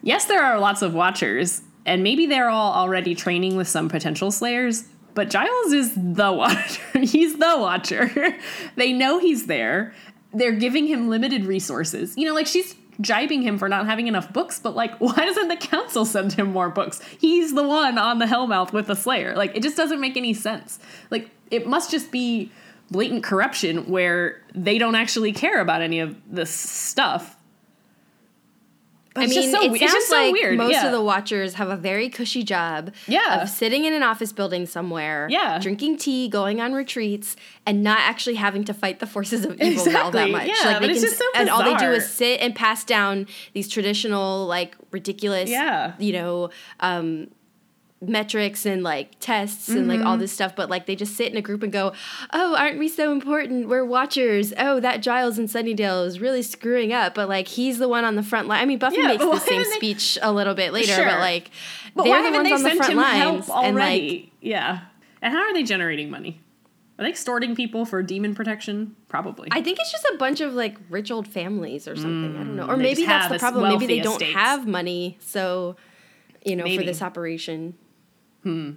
yes 0.00 0.24
there 0.26 0.42
are 0.42 0.58
lots 0.60 0.82
of 0.82 0.94
watchers 0.94 1.62
and 1.84 2.02
maybe 2.02 2.26
they're 2.26 2.48
all 2.48 2.72
already 2.72 3.14
training 3.14 3.56
with 3.56 3.66
some 3.66 3.88
potential 3.88 4.30
slayers, 4.30 4.84
but 5.14 5.30
Giles 5.30 5.72
is 5.72 5.94
the 5.96 6.32
watcher. 6.32 7.00
he's 7.00 7.38
the 7.38 7.56
watcher. 7.58 8.36
they 8.76 8.92
know 8.92 9.18
he's 9.18 9.46
there. 9.46 9.92
They're 10.32 10.52
giving 10.52 10.86
him 10.86 11.08
limited 11.08 11.44
resources. 11.44 12.16
You 12.16 12.26
know, 12.28 12.34
like 12.34 12.46
she's 12.46 12.76
jibing 13.00 13.42
him 13.42 13.58
for 13.58 13.68
not 13.68 13.86
having 13.86 14.06
enough 14.06 14.32
books, 14.32 14.58
but 14.58 14.74
like, 14.74 14.96
why 14.98 15.14
doesn't 15.14 15.48
the 15.48 15.56
council 15.56 16.04
send 16.04 16.32
him 16.32 16.52
more 16.52 16.68
books? 16.68 17.00
He's 17.18 17.54
the 17.54 17.62
one 17.62 17.98
on 17.98 18.18
the 18.18 18.26
Hellmouth 18.26 18.72
with 18.72 18.86
the 18.86 18.96
Slayer. 18.96 19.34
Like, 19.34 19.56
it 19.56 19.62
just 19.62 19.76
doesn't 19.76 20.00
make 20.00 20.16
any 20.16 20.34
sense. 20.34 20.78
Like, 21.10 21.30
it 21.50 21.66
must 21.66 21.90
just 21.90 22.10
be 22.10 22.50
blatant 22.90 23.22
corruption 23.22 23.88
where 23.88 24.42
they 24.54 24.78
don't 24.78 24.94
actually 24.94 25.32
care 25.32 25.60
about 25.60 25.82
any 25.82 26.00
of 26.00 26.16
this 26.30 26.50
stuff. 26.50 27.36
I 29.16 29.26
mean, 29.26 29.34
just 29.34 29.50
so, 29.50 29.62
it 29.62 29.78
sounds 29.80 30.06
so 30.06 30.16
like 30.16 30.32
weird. 30.32 30.56
most 30.56 30.72
yeah. 30.72 30.86
of 30.86 30.92
the 30.92 31.02
watchers 31.02 31.54
have 31.54 31.70
a 31.70 31.76
very 31.76 32.08
cushy 32.08 32.44
job 32.44 32.94
yeah. 33.06 33.42
of 33.42 33.48
sitting 33.48 33.84
in 33.84 33.92
an 33.92 34.02
office 34.02 34.32
building 34.32 34.64
somewhere, 34.64 35.26
yeah. 35.28 35.58
drinking 35.58 35.98
tea, 35.98 36.28
going 36.28 36.60
on 36.60 36.72
retreats, 36.72 37.34
and 37.66 37.82
not 37.82 37.98
actually 38.00 38.36
having 38.36 38.64
to 38.64 38.74
fight 38.74 39.00
the 39.00 39.06
forces 39.06 39.44
of 39.44 39.52
evil 39.60 39.86
exactly. 39.86 39.96
all 39.96 40.10
that 40.12 40.30
much. 40.30 40.46
Yeah, 40.46 40.70
like 40.70 40.80
they 40.82 41.00
can, 41.00 41.08
so 41.08 41.24
and 41.34 41.50
all 41.50 41.64
they 41.64 41.76
do 41.76 41.90
is 41.90 42.08
sit 42.08 42.40
and 42.40 42.54
pass 42.54 42.84
down 42.84 43.26
these 43.54 43.68
traditional, 43.68 44.46
like 44.46 44.76
ridiculous, 44.92 45.50
yeah. 45.50 45.94
you 45.98 46.12
know, 46.12 46.50
um, 46.80 47.28
metrics 48.00 48.64
and 48.64 48.82
like 48.84 49.18
tests 49.18 49.68
and 49.68 49.88
like 49.88 50.00
all 50.00 50.12
Mm-hmm. 50.12 50.20
this 50.20 50.32
stuff, 50.32 50.54
but 50.54 50.70
like 50.70 50.86
they 50.86 50.94
just 50.94 51.16
sit 51.16 51.30
in 51.32 51.36
a 51.36 51.42
group 51.42 51.62
and 51.64 51.72
go, 51.72 51.92
"Oh, 52.32 52.54
aren't 52.56 52.78
we 52.78 52.88
so 52.88 53.10
important? 53.12 53.68
We're 53.68 53.84
watchers. 53.84 54.52
Oh, 54.56 54.78
that 54.80 55.02
Giles 55.02 55.38
in 55.38 55.46
Sunnydale 55.46 56.06
is 56.06 56.20
really 56.20 56.42
screwing 56.42 56.92
up, 56.92 57.14
but 57.14 57.28
like 57.28 57.48
he's 57.48 57.78
the 57.78 57.88
one 57.88 58.04
on 58.04 58.14
the 58.14 58.22
front 58.22 58.46
line." 58.48 58.62
I 58.62 58.64
mean, 58.66 58.78
Buffy 58.78 58.98
Yeah, 58.98 59.08
makes 59.08 59.24
the 59.24 59.38
same 59.40 59.62
they- 59.64 59.70
speech 59.70 60.16
a 60.22 60.32
little 60.32 60.54
bit 60.54 60.72
later, 60.72 60.92
Sure. 60.92 61.04
but 61.06 61.18
like 61.18 61.50
But 61.94 62.04
they're 62.04 62.12
why 62.12 62.30
the 62.30 62.36
ones 62.36 62.48
they 62.48 62.54
on 62.54 62.62
the 62.62 62.70
front 62.84 62.94
lines 62.94 63.50
and 63.52 63.76
like 63.76 64.30
yeah. 64.40 64.80
And 65.20 65.34
how 65.34 65.40
are 65.40 65.52
they 65.52 65.64
generating 65.64 66.10
money? 66.10 66.40
Are 67.00 67.04
they 67.04 67.10
extorting 67.10 67.54
people 67.56 67.84
for 67.84 68.02
demon 68.02 68.34
protection? 68.36 68.94
Probably. 69.08 69.48
I 69.52 69.60
think 69.62 69.78
it's 69.80 69.90
just 69.90 70.04
a 70.12 70.16
bunch 70.18 70.40
of 70.40 70.54
like 70.54 70.76
rich 70.90 71.10
old 71.10 71.26
families 71.26 71.86
or 71.88 71.96
something. 71.96 72.36
I 72.36 72.38
don't 72.44 72.56
know. 72.56 72.66
Or 72.66 72.74
Mm, 72.76 72.82
maybe 72.82 73.04
that's 73.04 73.32
the 73.32 73.38
problem. 73.38 73.68
Maybe 73.68 73.86
they 73.86 74.00
don't 74.00 74.14
estates. 74.22 74.34
have 74.36 74.66
money, 74.68 75.16
so 75.20 75.74
you 76.44 76.54
know, 76.56 76.62
Maybe. 76.64 76.78
for 76.78 76.84
this 76.84 77.02
operation. 77.02 77.74
Hmm. 78.42 78.72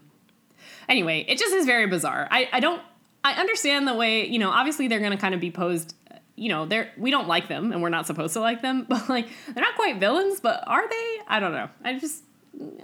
anyway, 0.89 1.25
it 1.27 1.37
just 1.37 1.53
is 1.53 1.65
very 1.65 1.87
bizarre. 1.87 2.27
I, 2.31 2.49
I 2.51 2.59
don't 2.59 2.81
I 3.23 3.33
understand 3.33 3.87
the 3.87 3.93
way, 3.93 4.25
you 4.27 4.39
know, 4.39 4.49
obviously 4.49 4.87
they're 4.87 4.99
gonna 4.99 5.17
kind 5.17 5.35
of 5.35 5.41
be 5.41 5.51
posed 5.51 5.95
you 6.35 6.49
know, 6.49 6.65
they're 6.65 6.91
we 6.97 7.11
don't 7.11 7.27
like 7.27 7.47
them 7.47 7.71
and 7.71 7.83
we're 7.83 7.89
not 7.89 8.07
supposed 8.07 8.33
to 8.33 8.39
like 8.39 8.61
them, 8.61 8.85
but 8.89 9.07
like 9.09 9.27
they're 9.53 9.63
not 9.63 9.75
quite 9.75 9.99
villains, 9.99 10.39
but 10.39 10.63
are 10.67 10.87
they? 10.89 11.17
I 11.27 11.39
don't 11.39 11.51
know. 11.51 11.69
I 11.83 11.99
just 11.99 12.23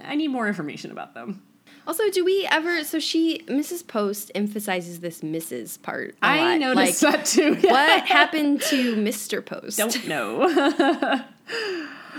I 0.04 0.14
need 0.14 0.28
more 0.28 0.48
information 0.48 0.90
about 0.90 1.14
them. 1.14 1.42
Also, 1.86 2.10
do 2.10 2.22
we 2.22 2.46
ever? 2.50 2.84
So 2.84 2.98
she, 2.98 3.44
Mrs. 3.46 3.86
Post, 3.86 4.30
emphasizes 4.34 5.00
this 5.00 5.22
Mrs. 5.22 5.80
part. 5.80 6.16
I 6.20 6.58
lot. 6.58 6.60
noticed 6.60 7.02
Like, 7.02 7.14
that 7.14 7.26
too. 7.26 7.54
what 7.54 8.00
happened 8.06 8.60
to 8.62 8.94
Mr. 8.96 9.44
Post? 9.44 9.78
Don't 9.78 10.06
know. 10.06 11.24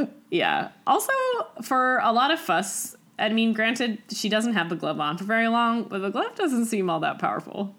yeah. 0.32 0.70
Also, 0.88 1.14
for 1.62 1.99
a 1.99 2.12
lot 2.12 2.32
of 2.32 2.39
fuss, 2.39 2.95
I 3.20 3.30
mean, 3.30 3.53
granted, 3.53 4.01
she 4.09 4.30
doesn't 4.30 4.53
have 4.53 4.70
the 4.70 4.76
glove 4.76 4.99
on 4.99 5.17
for 5.17 5.26
very 5.26 5.47
long, 5.47 5.84
but 5.84 5.99
the 5.99 6.09
glove 6.09 6.36
doesn't 6.36 6.65
seem 6.65 6.89
all 6.89 6.99
that 7.01 7.20
powerful. 7.20 7.76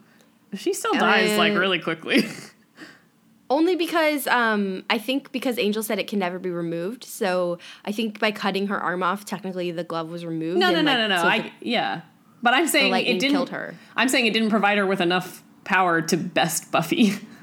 She 0.54 0.72
still 0.72 0.92
dies 0.92 1.38
like 1.38 1.52
Uh, 1.52 1.58
really 1.58 1.78
quickly. 1.78 2.24
Only 3.50 3.74
because 3.74 4.28
um, 4.28 4.84
I 4.88 4.98
think 4.98 5.32
because 5.32 5.58
Angel 5.58 5.82
said 5.82 5.98
it 5.98 6.06
can 6.06 6.20
never 6.20 6.38
be 6.38 6.50
removed. 6.50 7.02
So 7.02 7.58
I 7.84 7.90
think 7.90 8.20
by 8.20 8.30
cutting 8.30 8.68
her 8.68 8.78
arm 8.78 9.02
off, 9.02 9.24
technically 9.24 9.72
the 9.72 9.82
glove 9.82 10.10
was 10.10 10.24
removed. 10.24 10.58
no, 10.58 10.70
no, 10.70 10.78
and, 10.78 10.86
no, 10.86 10.92
like, 10.92 11.00
no, 11.00 11.08
no. 11.08 11.22
so 11.22 11.28
I 11.28 11.52
yeah, 11.60 12.02
but 12.42 12.54
I'm 12.54 12.68
saying 12.68 12.94
it 12.94 13.18
didn't 13.18 13.32
killed 13.32 13.50
her. 13.50 13.74
I'm 13.96 14.08
saying 14.08 14.26
it 14.26 14.32
didn't 14.32 14.50
provide 14.50 14.78
her 14.78 14.86
with 14.86 15.00
enough 15.00 15.42
power 15.64 16.00
to 16.00 16.16
best 16.16 16.70
Buffy. 16.70 17.14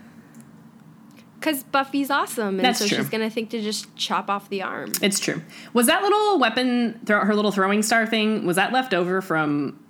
Because 1.47 1.63
Buffy's 1.63 2.11
awesome, 2.11 2.55
and 2.55 2.59
That's 2.59 2.79
so 2.79 2.87
true. 2.87 2.97
she's 2.97 3.07
gonna 3.07 3.29
think 3.29 3.51
to 3.51 3.61
just 3.61 3.95
chop 3.95 4.29
off 4.29 4.49
the 4.49 4.63
arm. 4.63 4.91
It's 5.01 5.17
true. 5.17 5.41
Was 5.71 5.87
that 5.87 6.03
little 6.03 6.39
weapon, 6.39 6.99
throw, 7.05 7.21
her 7.23 7.33
little 7.33 7.53
throwing 7.53 7.83
star 7.83 8.05
thing, 8.05 8.45
was 8.45 8.57
that 8.57 8.73
left 8.73 8.93
over 8.93 9.21
from 9.21 9.81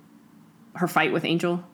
her 0.76 0.86
fight 0.86 1.12
with 1.12 1.24
Angel? 1.24 1.64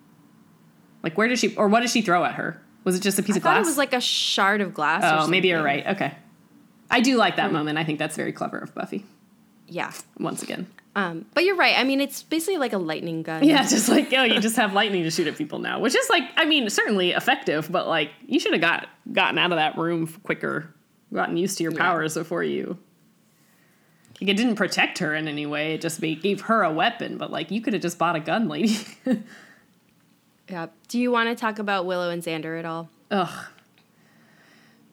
Like, 1.02 1.18
where 1.18 1.28
did 1.28 1.38
she, 1.38 1.54
or 1.56 1.68
what 1.68 1.80
did 1.80 1.90
she 1.90 2.00
throw 2.00 2.24
at 2.24 2.36
her? 2.36 2.62
Was 2.84 2.96
it 2.96 3.00
just 3.00 3.18
a 3.18 3.22
piece 3.22 3.34
I 3.34 3.36
of 3.36 3.42
thought 3.42 3.54
glass? 3.56 3.66
it 3.66 3.68
was 3.68 3.76
like 3.76 3.92
a 3.92 4.00
shard 4.00 4.62
of 4.62 4.72
glass. 4.72 5.04
or 5.04 5.26
oh, 5.26 5.28
maybe 5.28 5.48
you're 5.48 5.62
right. 5.62 5.86
Okay. 5.86 6.14
I 6.90 7.00
do 7.02 7.18
like 7.18 7.36
that 7.36 7.48
hmm. 7.48 7.56
moment. 7.56 7.76
I 7.76 7.84
think 7.84 7.98
that's 7.98 8.16
very 8.16 8.32
clever 8.32 8.56
of 8.56 8.74
Buffy. 8.74 9.04
Yeah, 9.68 9.92
Once 10.18 10.42
again. 10.42 10.66
Um, 10.96 11.24
but 11.34 11.44
you're 11.44 11.56
right. 11.56 11.74
I 11.78 11.84
mean, 11.84 12.00
it's 12.00 12.22
basically 12.22 12.56
like 12.58 12.72
a 12.72 12.78
lightning 12.78 13.22
gun. 13.22 13.42
Yeah, 13.44 13.62
just 13.68 13.88
like, 13.88 14.12
oh, 14.12 14.22
you 14.24 14.40
just 14.40 14.56
have 14.56 14.72
lightning 14.72 15.02
to 15.04 15.10
shoot 15.10 15.26
at 15.26 15.36
people 15.36 15.58
now, 15.58 15.80
which 15.80 15.94
is 15.96 16.08
like, 16.10 16.22
I 16.36 16.44
mean, 16.44 16.68
certainly 16.70 17.10
effective, 17.12 17.70
but 17.70 17.86
like, 17.88 18.10
you 18.26 18.38
should 18.38 18.52
have 18.52 18.60
got 18.60 18.88
gotten 19.12 19.38
out 19.38 19.52
of 19.52 19.56
that 19.56 19.76
room 19.76 20.06
quicker, 20.22 20.72
gotten 21.12 21.36
used 21.36 21.56
to 21.58 21.64
your 21.64 21.72
Yeah. 21.72 21.78
powers 21.78 22.14
before 22.14 22.42
you. 22.44 22.78
Like, 24.20 24.30
it 24.30 24.36
didn't 24.36 24.54
protect 24.54 24.98
her 24.98 25.14
in 25.14 25.26
any 25.26 25.44
way. 25.46 25.74
It 25.74 25.80
just 25.80 26.00
gave 26.00 26.42
her 26.42 26.62
a 26.62 26.72
weapon, 26.72 27.18
but 27.18 27.32
like, 27.32 27.50
you 27.50 27.60
could 27.60 27.72
have 27.72 27.82
just 27.82 27.98
bought 27.98 28.14
a 28.16 28.20
gun, 28.20 28.48
lady. 28.48 28.78
Yeah. 30.48 30.66
Do 30.88 30.98
you 30.98 31.10
want 31.10 31.30
to 31.30 31.34
talk 31.34 31.58
about 31.58 31.86
Willow 31.86 32.10
and 32.10 32.22
Xander 32.22 32.58
at 32.58 32.66
all? 32.66 32.90
Ugh. 33.10 33.46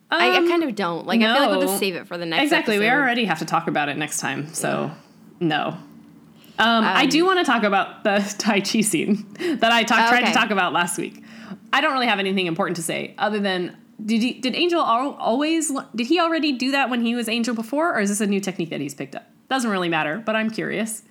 I, 0.09 0.29
I 0.29 0.37
Um, 0.37 0.47
kind 0.47 0.63
of 0.63 0.75
don't. 0.75 1.05
Like, 1.05 1.21
I 1.21 1.33
feel 1.33 1.41
like 1.43 1.49
we'll 1.51 1.67
just 1.67 1.77
save 1.77 1.95
it 1.95 2.07
for 2.07 2.17
the 2.17 2.25
next. 2.25 2.37
Time. 2.37 2.43
Exactly. 2.45 2.79
We 2.79 2.89
already 2.89 3.25
have 3.25 3.39
to 3.39 3.45
talk 3.45 3.67
about 3.67 3.89
it 3.89 3.97
next 3.97 4.19
time, 4.21 4.53
so 4.53 4.91
no. 5.41 5.77
Um, 6.59 6.83
I 6.83 7.05
do 7.05 7.25
want 7.25 7.39
to 7.39 7.45
talk 7.45 7.63
about 7.63 8.03
the 8.03 8.19
Tai 8.37 8.61
Chi 8.61 8.81
scene 8.81 9.25
that 9.59 9.71
I 9.71 9.83
talk, 9.83 10.09
tried 10.09 10.25
to 10.25 10.33
talk 10.33 10.51
about 10.51 10.73
last 10.73 10.97
week. 10.97 11.23
I 11.73 11.81
don't 11.81 11.93
really 11.93 12.07
have 12.07 12.19
anything 12.19 12.47
important 12.47 12.75
to 12.77 12.83
say 12.83 13.15
other 13.17 13.39
than 13.39 13.77
did 14.05 14.21
he, 14.21 14.33
did 14.33 14.55
Angel 14.55 14.81
always 14.81 15.71
did 15.95 16.07
he 16.07 16.19
already 16.19 16.51
do 16.51 16.71
that 16.71 16.89
when 16.89 17.01
he 17.01 17.15
was 17.15 17.29
Angel 17.29 17.53
before, 17.53 17.95
or 17.95 17.99
is 17.99 18.09
this 18.09 18.21
a 18.21 18.27
new 18.27 18.39
technique 18.39 18.69
that 18.69 18.81
he's 18.81 18.95
picked 18.95 19.15
up? 19.15 19.27
Doesn't 19.49 19.69
really 19.69 19.89
matter, 19.89 20.21
but 20.25 20.35
I'm 20.35 20.49
curious, 20.49 21.03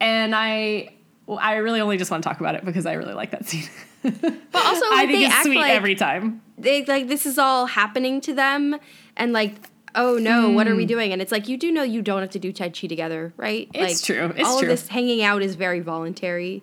and 0.00 0.34
I 0.34 0.96
well, 1.26 1.38
I 1.40 1.56
really 1.56 1.80
only 1.80 1.96
just 1.96 2.10
want 2.10 2.22
to 2.22 2.28
talk 2.28 2.40
about 2.40 2.54
it 2.54 2.64
because 2.64 2.86
I 2.86 2.94
really 2.94 3.14
like 3.14 3.30
that 3.32 3.46
scene. 3.46 3.68
But 4.02 4.64
also, 4.64 4.84
I 4.92 5.06
think 5.06 5.18
they 5.18 5.24
it's 5.24 5.34
act 5.34 5.44
sweet 5.46 5.58
like 5.58 5.72
every 5.72 5.96
time. 5.96 6.40
they 6.56 6.84
like 6.84 7.08
this 7.08 7.26
is 7.26 7.38
all 7.38 7.66
happening 7.66 8.20
to 8.20 8.34
them, 8.34 8.78
and 9.16 9.32
like, 9.32 9.54
oh 9.96 10.18
no, 10.18 10.50
what 10.50 10.68
are 10.68 10.76
we 10.76 10.86
doing? 10.86 11.12
And 11.12 11.20
it's 11.20 11.32
like 11.32 11.48
you 11.48 11.56
do 11.56 11.72
know 11.72 11.82
you 11.82 12.02
don't 12.02 12.20
have 12.20 12.30
to 12.30 12.38
do 12.38 12.52
tai 12.52 12.68
chi 12.68 12.86
together, 12.86 13.32
right? 13.36 13.68
Hmm. 13.74 13.82
It's 13.82 14.08
like, 14.08 14.16
true. 14.16 14.32
It's 14.36 14.48
all 14.48 14.60
true. 14.60 14.68
of 14.68 14.70
this 14.70 14.88
hanging 14.88 15.22
out 15.22 15.42
is 15.42 15.54
very 15.54 15.80
voluntary. 15.80 16.62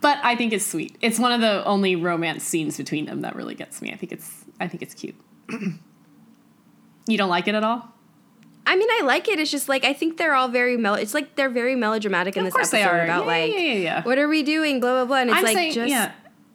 But 0.00 0.18
I 0.22 0.34
think 0.36 0.52
it's 0.52 0.66
sweet. 0.66 0.96
It's 1.00 1.18
one 1.18 1.32
of 1.32 1.40
the 1.40 1.64
only 1.64 1.96
romance 1.96 2.42
scenes 2.44 2.76
between 2.76 3.06
them 3.06 3.20
that 3.20 3.36
really 3.36 3.54
gets 3.54 3.82
me. 3.82 3.92
I 3.92 3.96
think 3.96 4.12
it's 4.12 4.44
I 4.60 4.68
think 4.68 4.82
it's 4.82 4.94
cute. 4.94 5.16
you 7.06 7.18
don't 7.18 7.28
like 7.28 7.48
it 7.48 7.54
at 7.54 7.64
all? 7.64 7.90
I 8.66 8.76
mean, 8.76 8.88
I 8.90 9.02
like 9.04 9.28
it. 9.28 9.38
It's 9.38 9.50
just 9.50 9.68
like 9.68 9.84
I 9.84 9.92
think 9.92 10.16
they're 10.16 10.34
all 10.34 10.48
very 10.48 10.76
mel. 10.76 10.94
It's 10.94 11.14
like 11.14 11.36
they're 11.36 11.50
very 11.50 11.74
melodramatic 11.74 12.36
in 12.36 12.46
Of 12.46 12.52
this 12.52 12.72
episode 12.72 12.76
they 12.78 12.82
are. 12.82 13.04
about 13.04 13.22
Yeah, 13.22 13.26
like, 13.26 13.52
yeah, 13.52 13.58
yeah, 13.58 14.02
what 14.04 14.18
are 14.18 14.28
we 14.28 14.42
doing? 14.42 14.80
Blah 14.80 14.92
blah 14.92 15.04
blah. 15.04 15.16
And 15.18 15.30
it's 15.30 15.38
I'm 15.38 15.44
like 15.44 15.54
saying 15.54 15.72
just 15.74 15.90
yeah. 15.90 16.12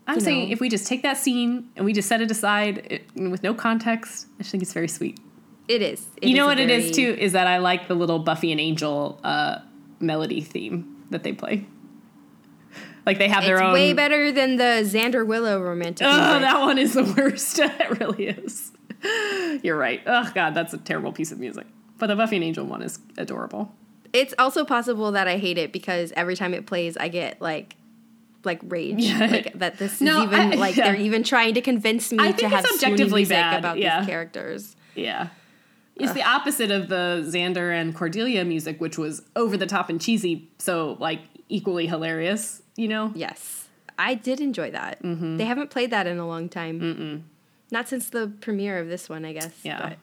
I'm 0.07 0.19
saying 0.19 0.47
know. 0.49 0.53
if 0.53 0.59
we 0.59 0.69
just 0.69 0.87
take 0.87 1.03
that 1.03 1.17
scene 1.17 1.69
and 1.75 1.85
we 1.85 1.93
just 1.93 2.09
set 2.09 2.19
it 2.19 2.31
aside 2.31 2.87
it, 2.89 3.03
with 3.15 3.43
no 3.43 3.53
context, 3.53 4.25
I 4.35 4.37
just 4.39 4.49
think 4.49 4.63
it's 4.63 4.73
very 4.73 4.87
sweet. 4.87 5.19
It 5.69 5.81
is. 5.81 6.05
It 6.21 6.27
you 6.27 6.35
know 6.35 6.47
what 6.47 6.57
a 6.59 6.63
it 6.63 6.69
is 6.69 6.91
too 6.91 7.15
is 7.17 7.31
that 7.33 7.47
I 7.47 7.59
like 7.59 7.87
the 7.87 7.95
little 7.95 8.19
Buffy 8.19 8.51
and 8.51 8.59
Angel 8.59 9.19
uh, 9.23 9.59
melody 9.99 10.41
theme 10.41 11.05
that 11.11 11.23
they 11.23 11.31
play. 11.31 11.65
Like 13.05 13.17
they 13.17 13.29
have 13.29 13.43
their 13.43 13.61
own 13.63 13.69
It's 13.69 13.73
way 13.73 13.93
better 13.93 14.31
than 14.31 14.57
the 14.57 14.83
Xander 14.83 15.25
Willow 15.25 15.61
romantic. 15.61 16.05
Oh, 16.05 16.11
music. 16.11 16.41
that 16.41 16.59
one 16.59 16.77
is 16.77 16.93
the 16.93 17.03
worst. 17.17 17.59
it 17.59 17.99
really 17.99 18.27
is. 18.27 18.71
You're 19.63 19.77
right. 19.77 20.01
Oh 20.05 20.29
God, 20.35 20.53
that's 20.53 20.73
a 20.73 20.77
terrible 20.77 21.11
piece 21.13 21.31
of 21.31 21.39
music. 21.39 21.65
But 21.97 22.07
the 22.07 22.15
Buffy 22.15 22.35
and 22.35 22.45
Angel 22.45 22.65
one 22.65 22.81
is 22.81 22.99
adorable. 23.17 23.73
It's 24.11 24.33
also 24.37 24.65
possible 24.65 25.11
that 25.13 25.27
I 25.27 25.37
hate 25.37 25.57
it 25.57 25.71
because 25.71 26.11
every 26.15 26.35
time 26.35 26.53
it 26.53 26.65
plays, 26.65 26.97
I 26.97 27.07
get 27.07 27.41
like, 27.41 27.75
like 28.43 28.59
rage, 28.63 28.95
Yeah. 28.99 29.25
like 29.27 29.53
that. 29.59 29.77
This 29.77 30.01
No, 30.01 30.19
is 30.19 30.23
even 30.25 30.53
I- 30.53 30.55
like 30.55 30.75
yeah. 30.77 30.91
they're 30.91 31.01
even 31.01 31.23
trying 31.23 31.53
to 31.55 31.61
convince 31.61 32.11
me 32.11 32.17
to 32.33 32.49
have 32.49 32.65
it's 32.65 32.73
objectively 32.73 33.21
music 33.21 33.35
bad, 33.37 33.59
about 33.59 33.77
yeah. 33.79 33.99
these 34.01 34.07
characters. 34.09 34.75
Yeah. 34.95 35.29
It's 35.99 36.13
the 36.13 36.23
opposite 36.23 36.71
of 36.71 36.89
the 36.89 37.23
Xander 37.27 37.71
and 37.73 37.93
Cordelia 37.95 38.43
music, 38.45 38.79
which 38.79 38.97
was 38.97 39.21
over 39.35 39.57
the 39.57 39.65
top 39.65 39.89
and 39.89 39.99
cheesy, 39.99 40.49
so 40.57 40.97
like 40.99 41.21
equally 41.49 41.87
hilarious, 41.87 42.61
you 42.75 42.87
know? 42.87 43.11
Yes, 43.15 43.67
I 43.97 44.13
did 44.15 44.39
enjoy 44.39 44.71
that. 44.71 45.01
Mm-hmm. 45.03 45.37
They 45.37 45.45
haven't 45.45 45.69
played 45.71 45.91
that 45.91 46.07
in 46.07 46.17
a 46.19 46.27
long 46.27 46.47
time. 46.49 46.79
Mm-mm. 46.79 47.21
Not 47.71 47.87
since 47.89 48.09
the 48.09 48.31
premiere 48.41 48.79
of 48.79 48.87
this 48.87 49.09
one, 49.09 49.25
I 49.25 49.33
guess. 49.33 49.51
Yeah. 49.63 49.79
but- 49.89 49.97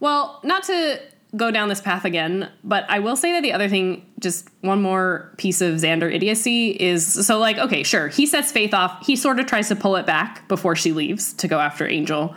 Well, 0.00 0.40
not 0.44 0.62
to 0.64 1.00
go 1.34 1.50
down 1.50 1.68
this 1.68 1.80
path 1.80 2.04
again, 2.04 2.50
but 2.64 2.84
I 2.88 2.98
will 3.00 3.16
say 3.16 3.32
that 3.32 3.42
the 3.42 3.52
other 3.52 3.68
thing, 3.68 4.06
just 4.20 4.48
one 4.60 4.80
more 4.80 5.34
piece 5.36 5.60
of 5.60 5.74
Xander 5.74 6.10
idiocy 6.14 6.70
is 6.70 7.26
so 7.26 7.38
like, 7.38 7.58
okay, 7.58 7.82
sure, 7.82 8.08
he 8.08 8.24
sets 8.26 8.52
Faith 8.52 8.72
off. 8.72 9.04
He 9.04 9.16
sort 9.16 9.40
of 9.40 9.46
tries 9.46 9.68
to 9.68 9.76
pull 9.76 9.96
it 9.96 10.06
back 10.06 10.46
before 10.48 10.76
she 10.76 10.92
leaves 10.92 11.32
to 11.34 11.48
go 11.48 11.58
after 11.58 11.86
Angel. 11.86 12.34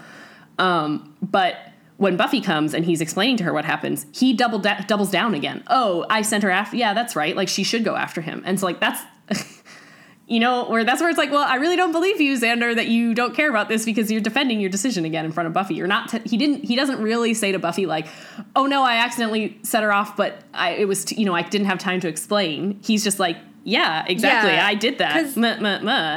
Um, 0.58 1.16
but 1.22 1.56
when 2.00 2.16
Buffy 2.16 2.40
comes 2.40 2.74
and 2.74 2.86
he's 2.86 3.02
explaining 3.02 3.36
to 3.38 3.44
her 3.44 3.54
what 3.54 3.66
happens, 3.66 4.06
he 4.14 4.32
double 4.34 4.58
da- 4.58 4.80
doubles 4.88 5.12
down 5.12 5.34
again. 5.34 5.64
Oh, 5.68 6.06
I 6.10 6.22
sent 6.22 6.44
her 6.44 6.50
after. 6.50 6.78
Yeah, 6.78 6.94
that's 6.94 7.14
right. 7.14 7.36
Like 7.36 7.50
she 7.50 7.64
should 7.64 7.84
go 7.84 7.96
after 7.96 8.22
him. 8.22 8.42
And 8.46 8.58
so 8.58 8.66
like 8.66 8.80
that's 8.80 9.02
you 10.26 10.40
know, 10.40 10.64
where 10.66 10.86
that's 10.86 11.02
where 11.02 11.10
it's 11.10 11.18
like, 11.18 11.30
well, 11.30 11.44
I 11.44 11.56
really 11.56 11.76
don't 11.76 11.92
believe 11.92 12.22
you, 12.22 12.38
Xander, 12.38 12.74
that 12.74 12.88
you 12.88 13.14
don't 13.14 13.36
care 13.36 13.50
about 13.50 13.68
this 13.68 13.84
because 13.84 14.10
you're 14.10 14.22
defending 14.22 14.62
your 14.62 14.70
decision 14.70 15.04
again 15.04 15.26
in 15.26 15.34
front 15.34 15.48
of 15.48 15.54
Buffy. 15.54 15.74
You're 15.74 15.88
not. 15.88 16.08
T- 16.10 16.22
he 16.24 16.38
didn't. 16.38 16.64
He 16.64 16.78
doesn't 16.78 17.02
really 17.02 17.34
say 17.34 17.52
to 17.52 17.60
Buffy 17.60 17.86
like, 17.86 18.08
"Oh 18.56 18.66
no, 18.66 18.82
I 18.84 18.96
accidentally 18.98 19.60
set 19.64 19.84
her 19.84 19.92
off, 19.92 20.16
but 20.16 20.42
I 20.54 20.76
it 20.76 20.88
was 20.88 21.04
t- 21.04 21.16
you 21.16 21.26
know 21.26 21.36
I 21.36 21.42
didn't 21.42 21.68
have 21.68 21.80
time 21.80 22.00
to 22.00 22.08
explain." 22.08 22.80
He's 22.82 23.04
just 23.04 23.20
like, 23.20 23.36
"Yeah, 23.66 24.06
exactly, 24.08 24.52
Yeah, 24.52 24.66
I 24.66 24.76
did 24.76 25.00
that. 25.00 25.18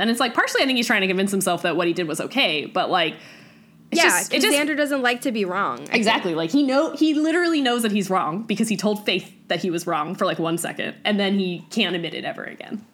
And 0.00 0.10
it's 0.10 0.20
like 0.20 0.34
partially, 0.34 0.62
I 0.62 0.66
think 0.66 0.76
he's 0.76 0.86
trying 0.86 1.00
to 1.00 1.08
convince 1.08 1.32
himself 1.32 1.62
that 1.62 1.74
what 1.74 1.88
he 1.88 1.92
did 1.92 2.06
was 2.06 2.20
okay, 2.20 2.66
but 2.66 2.88
like, 2.90 3.16
yeah, 3.92 4.04
just, 4.04 4.32
just 4.32 4.46
Xander 4.46 4.76
doesn't 4.76 5.02
like 5.02 5.20
to 5.22 5.32
be 5.32 5.44
wrong. 5.44 5.86
I 5.92 5.96
Exactly. 5.96 6.34
Like 6.34 6.50
he 6.50 6.62
know 6.62 6.94
he 6.94 7.14
literally 7.14 7.60
knows 7.60 7.82
that 7.82 7.92
he's 7.92 8.08
wrong 8.10 8.42
because 8.42 8.68
he 8.68 8.76
told 8.76 9.04
Faith 9.04 9.32
that 9.48 9.60
he 9.60 9.70
was 9.70 9.86
wrong 9.86 10.14
for 10.14 10.24
like 10.26 10.38
one 10.38 10.58
second, 10.58 10.94
and 11.04 11.18
then 11.20 11.38
he 11.38 11.64
can't 11.70 11.94
admit 11.94 12.14
it 12.14 12.24
ever 12.24 12.44
again. 12.44 12.84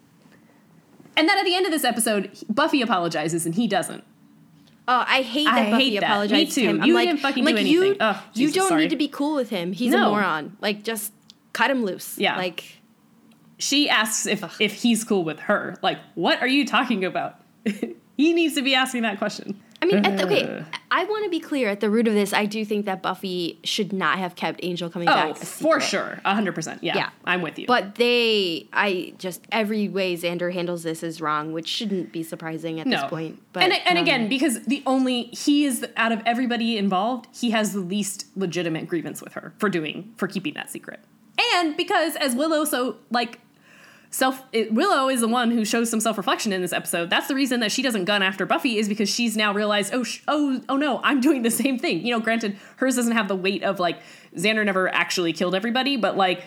And 1.15 1.27
then 1.27 1.37
at 1.37 1.43
the 1.43 1.53
end 1.55 1.65
of 1.65 1.71
this 1.71 1.83
episode, 1.83 2.31
Buffy 2.49 2.81
apologizes 2.81 3.45
and 3.45 3.53
he 3.55 3.67
doesn't. 3.67 4.03
Oh, 4.87 5.03
I 5.07 5.21
hate 5.21 5.45
that 5.45 5.67
I 5.67 5.71
Buffy 5.71 5.89
hate 5.91 5.99
that. 5.99 6.05
apologized 6.05 6.33
Me 6.33 6.45
to 6.45 6.61
him. 6.61 6.75
too. 6.77 6.81
I'm 6.81 6.87
You 6.87 6.97
didn't 6.97 7.17
fucking 7.19 7.45
like 7.45 7.57
do 7.57 7.67
you, 7.67 7.81
anything. 7.81 8.01
Ugh, 8.01 8.15
you 8.33 8.47
Jesus, 8.47 8.55
don't 8.55 8.69
sorry. 8.69 8.81
need 8.83 8.89
to 8.89 8.95
be 8.95 9.07
cool 9.07 9.35
with 9.35 9.49
him. 9.49 9.71
He's 9.73 9.93
a 9.93 9.97
moron. 9.99 10.57
Like, 10.61 10.83
just 10.83 11.11
cut 11.53 11.69
him 11.69 11.83
loose. 11.83 12.17
Yeah. 12.17 12.37
Like, 12.37 12.63
she 13.57 13.89
asks 13.89 14.25
if 14.25 14.59
if 14.61 14.73
he's 14.73 15.03
cool 15.03 15.23
with 15.23 15.41
her. 15.41 15.75
Like, 15.83 15.99
what 16.15 16.41
are 16.41 16.47
you 16.47 16.65
talking 16.65 17.03
about? 17.05 17.35
he 17.65 18.33
needs 18.33 18.55
to 18.55 18.61
be 18.61 18.73
asking 18.73 19.01
that 19.03 19.17
question. 19.17 19.61
I 19.81 19.85
mean, 19.85 20.05
at 20.05 20.17
the, 20.17 20.25
okay, 20.25 20.65
I 20.91 21.05
want 21.05 21.23
to 21.23 21.29
be 21.29 21.39
clear. 21.39 21.69
At 21.69 21.79
the 21.79 21.89
root 21.89 22.07
of 22.07 22.13
this, 22.13 22.33
I 22.33 22.45
do 22.45 22.65
think 22.65 22.85
that 22.85 23.01
Buffy 23.01 23.59
should 23.63 23.93
not 23.93 24.17
have 24.19 24.35
kept 24.35 24.59
Angel 24.61 24.89
coming 24.89 25.07
Oh, 25.07 25.13
back. 25.13 25.37
for 25.37 25.79
sure, 25.79 26.19
hundred 26.25 26.53
percent. 26.53 26.83
Yeah, 26.83 26.95
Yeah. 26.97 27.09
I'm 27.23 27.41
with 27.41 27.57
you. 27.57 27.65
But 27.65 27.95
they, 27.95 28.67
I 28.73 29.13
just 29.17 29.41
every 29.51 29.87
way 29.87 30.15
Xander 30.17 30.51
handles 30.53 30.83
this 30.83 31.01
is 31.01 31.21
wrong, 31.21 31.53
which 31.53 31.67
shouldn't 31.67 32.11
be 32.11 32.23
surprising 32.23 32.79
at 32.79 32.87
no. 32.87 33.01
this 33.01 33.09
point. 33.09 33.41
But 33.53 33.63
and 33.63 33.73
and 33.85 33.97
um, 33.97 34.03
again, 34.03 34.27
because 34.29 34.63
the 34.63 34.83
only 34.85 35.23
he 35.25 35.65
is 35.65 35.85
out 35.95 36.11
of 36.11 36.21
everybody 36.25 36.77
involved, 36.77 37.27
he 37.33 37.51
has 37.51 37.71
the 37.73 37.79
least 37.79 38.25
legitimate 38.35 38.87
grievance 38.87 39.21
with 39.21 39.33
her 39.33 39.53
for 39.59 39.69
doing 39.69 40.13
for 40.17 40.27
keeping 40.27 40.55
that 40.55 40.69
secret, 40.69 40.99
and 41.55 41.77
because 41.77 42.15
as 42.17 42.35
Willow 42.35 42.65
so 42.65 42.97
like 43.11 43.39
self 44.11 44.43
it, 44.51 44.73
Willow 44.73 45.09
is 45.09 45.21
the 45.21 45.27
one 45.27 45.51
who 45.51 45.63
shows 45.63 45.89
some 45.89 45.99
self 45.99 46.17
reflection 46.17 46.51
in 46.51 46.61
this 46.61 46.73
episode. 46.73 47.09
That's 47.09 47.27
the 47.27 47.35
reason 47.35 47.59
that 47.59 47.71
she 47.71 47.81
doesn't 47.81 48.05
gun 48.05 48.21
after 48.21 48.45
Buffy 48.45 48.77
is 48.77 48.87
because 48.87 49.09
she's 49.09 49.37
now 49.37 49.53
realized 49.53 49.93
oh 49.93 50.03
sh- 50.03 50.21
oh 50.27 50.61
oh 50.69 50.77
no 50.77 50.99
I'm 51.03 51.21
doing 51.21 51.43
the 51.43 51.51
same 51.51 51.77
thing. 51.77 52.05
You 52.05 52.13
know, 52.13 52.19
granted 52.19 52.57
hers 52.77 52.95
doesn't 52.95 53.13
have 53.13 53.27
the 53.27 53.35
weight 53.35 53.63
of 53.63 53.79
like 53.79 53.99
Xander 54.35 54.65
never 54.65 54.93
actually 54.93 55.33
killed 55.33 55.55
everybody, 55.55 55.97
but 55.97 56.17
like. 56.17 56.43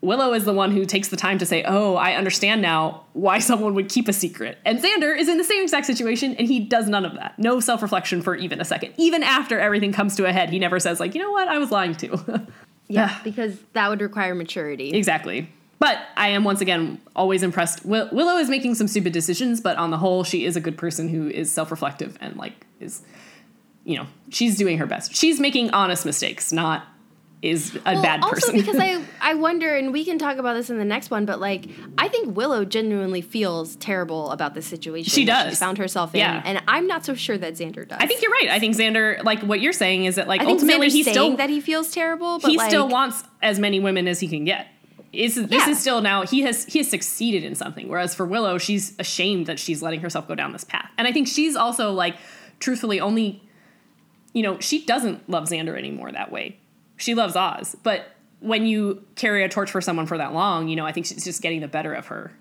Willow 0.00 0.32
is 0.32 0.44
the 0.44 0.52
one 0.52 0.70
who 0.70 0.84
takes 0.84 1.08
the 1.08 1.16
time 1.16 1.38
to 1.38 1.44
say, 1.44 1.64
"Oh, 1.66 1.96
I 1.96 2.12
understand 2.12 2.62
now 2.62 3.06
why 3.14 3.38
someone 3.40 3.74
would 3.74 3.88
keep 3.88 4.06
a 4.06 4.12
secret." 4.12 4.56
And 4.64 4.78
Xander 4.78 5.18
is 5.18 5.28
in 5.28 5.38
the 5.38 5.42
same 5.42 5.64
exact 5.64 5.86
situation, 5.86 6.36
and 6.36 6.46
he 6.46 6.60
does 6.60 6.88
none 6.88 7.04
of 7.04 7.16
that. 7.16 7.36
No 7.36 7.58
self-reflection 7.58 8.22
for 8.22 8.36
even 8.36 8.60
a 8.60 8.64
second. 8.64 8.94
Even 8.96 9.24
after 9.24 9.58
everything 9.58 9.92
comes 9.92 10.14
to 10.14 10.24
a 10.24 10.32
head, 10.32 10.50
he 10.50 10.60
never 10.60 10.78
says, 10.78 11.00
"Like, 11.00 11.16
you 11.16 11.20
know 11.20 11.32
what? 11.32 11.48
I 11.48 11.58
was 11.58 11.72
lying 11.72 11.96
to." 11.96 12.46
yeah, 12.86 13.18
because 13.24 13.58
that 13.72 13.88
would 13.88 14.00
require 14.00 14.36
maturity. 14.36 14.90
exactly. 14.90 15.50
But 15.80 15.98
I 16.16 16.30
am 16.30 16.42
once 16.42 16.60
again 16.60 17.00
always 17.14 17.42
impressed. 17.44 17.84
Will- 17.86 18.08
Willow 18.10 18.36
is 18.38 18.48
making 18.50 18.74
some 18.74 18.88
stupid 18.88 19.12
decisions, 19.12 19.60
but 19.60 19.76
on 19.76 19.90
the 19.90 19.98
whole, 19.98 20.24
she 20.24 20.44
is 20.44 20.56
a 20.56 20.60
good 20.60 20.76
person 20.76 21.08
who 21.08 21.28
is 21.28 21.52
self-reflective 21.52 22.16
and 22.20 22.36
like 22.36 22.66
is, 22.80 23.02
you 23.84 23.96
know, 23.96 24.06
she's 24.30 24.56
doing 24.56 24.78
her 24.78 24.86
best. 24.86 25.14
She's 25.14 25.38
making 25.38 25.70
honest 25.70 26.04
mistakes, 26.04 26.52
not 26.52 26.84
is 27.40 27.76
a 27.86 27.92
Well, 27.94 28.02
bad 28.02 28.20
person. 28.22 28.56
also 28.56 28.66
because 28.66 28.80
I 28.80 29.00
I 29.20 29.34
wonder, 29.34 29.76
and 29.76 29.92
we 29.92 30.04
can 30.04 30.18
talk 30.18 30.38
about 30.38 30.54
this 30.54 30.70
in 30.70 30.78
the 30.78 30.84
next 30.84 31.08
one, 31.12 31.24
but 31.24 31.38
like 31.38 31.66
I 31.96 32.08
think 32.08 32.36
Willow 32.36 32.64
genuinely 32.64 33.20
feels 33.20 33.76
terrible 33.76 34.32
about 34.32 34.54
this 34.54 34.66
situation. 34.66 35.08
She 35.08 35.24
does. 35.24 35.50
She 35.50 35.56
found 35.56 35.78
herself 35.78 36.12
in, 36.12 36.18
Yeah. 36.18 36.42
and 36.44 36.60
I'm 36.66 36.88
not 36.88 37.04
so 37.04 37.14
sure 37.14 37.38
that 37.38 37.54
Xander 37.54 37.86
does. 37.86 37.98
I 38.00 38.06
think 38.08 38.20
you're 38.22 38.32
right. 38.32 38.48
I 38.50 38.58
think 38.58 38.74
Xander, 38.74 39.22
like 39.22 39.38
what 39.42 39.60
you're 39.60 39.72
saying, 39.72 40.06
is 40.06 40.16
that 40.16 40.26
like 40.26 40.40
ultimately 40.40 40.88
Xander's 40.88 40.92
he 40.94 41.02
saying 41.04 41.14
still 41.14 41.36
that 41.36 41.48
he 41.50 41.60
feels 41.60 41.92
terrible, 41.92 42.40
but 42.40 42.50
he 42.50 42.56
like, 42.56 42.68
still 42.70 42.88
wants 42.88 43.22
as 43.40 43.60
many 43.60 43.78
women 43.78 44.08
as 44.08 44.18
he 44.18 44.26
can 44.26 44.44
get. 44.44 44.66
Is 45.12 45.36
this 45.36 45.66
is 45.66 45.80
still 45.80 46.02
now 46.02 46.26
he 46.26 46.42
has 46.42 46.66
he 46.66 46.78
has 46.80 46.88
succeeded 46.90 47.42
in 47.42 47.54
something. 47.54 47.88
Whereas 47.88 48.14
for 48.14 48.26
Willow, 48.26 48.58
she's 48.58 48.94
ashamed 48.98 49.46
that 49.46 49.58
she's 49.58 49.82
letting 49.82 50.00
herself 50.00 50.28
go 50.28 50.34
down 50.34 50.52
this 50.52 50.64
path. 50.64 50.90
And 50.98 51.08
I 51.08 51.12
think 51.12 51.28
she's 51.28 51.56
also 51.56 51.92
like, 51.92 52.16
truthfully, 52.60 53.00
only 53.00 53.42
you 54.34 54.42
know 54.42 54.60
she 54.60 54.84
doesn't 54.84 55.28
love 55.30 55.44
Xander 55.44 55.78
anymore 55.78 56.12
that 56.12 56.30
way. 56.30 56.58
She 56.96 57.14
loves 57.14 57.36
Oz, 57.36 57.76
but 57.82 58.06
when 58.40 58.66
you 58.66 59.02
carry 59.16 59.42
a 59.44 59.48
torch 59.48 59.70
for 59.70 59.80
someone 59.80 60.06
for 60.06 60.18
that 60.18 60.34
long, 60.34 60.68
you 60.68 60.76
know 60.76 60.84
I 60.84 60.92
think 60.92 61.06
she's 61.06 61.24
just 61.24 61.40
getting 61.40 61.60
the 61.60 61.68
better 61.68 61.94
of 61.94 62.08
her. 62.08 62.32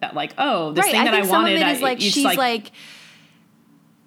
That 0.00 0.14
like, 0.14 0.32
oh, 0.36 0.72
this 0.72 0.84
right. 0.84 0.92
thing 0.92 1.00
I 1.00 1.04
that 1.04 1.14
I 1.14 1.22
some 1.22 1.30
wanted, 1.30 1.56
of 1.56 1.62
it 1.62 1.66
I- 1.66 1.72
is 1.72 1.80
like 1.82 1.98
it's 2.02 2.14
she's 2.14 2.24
like, 2.36 2.72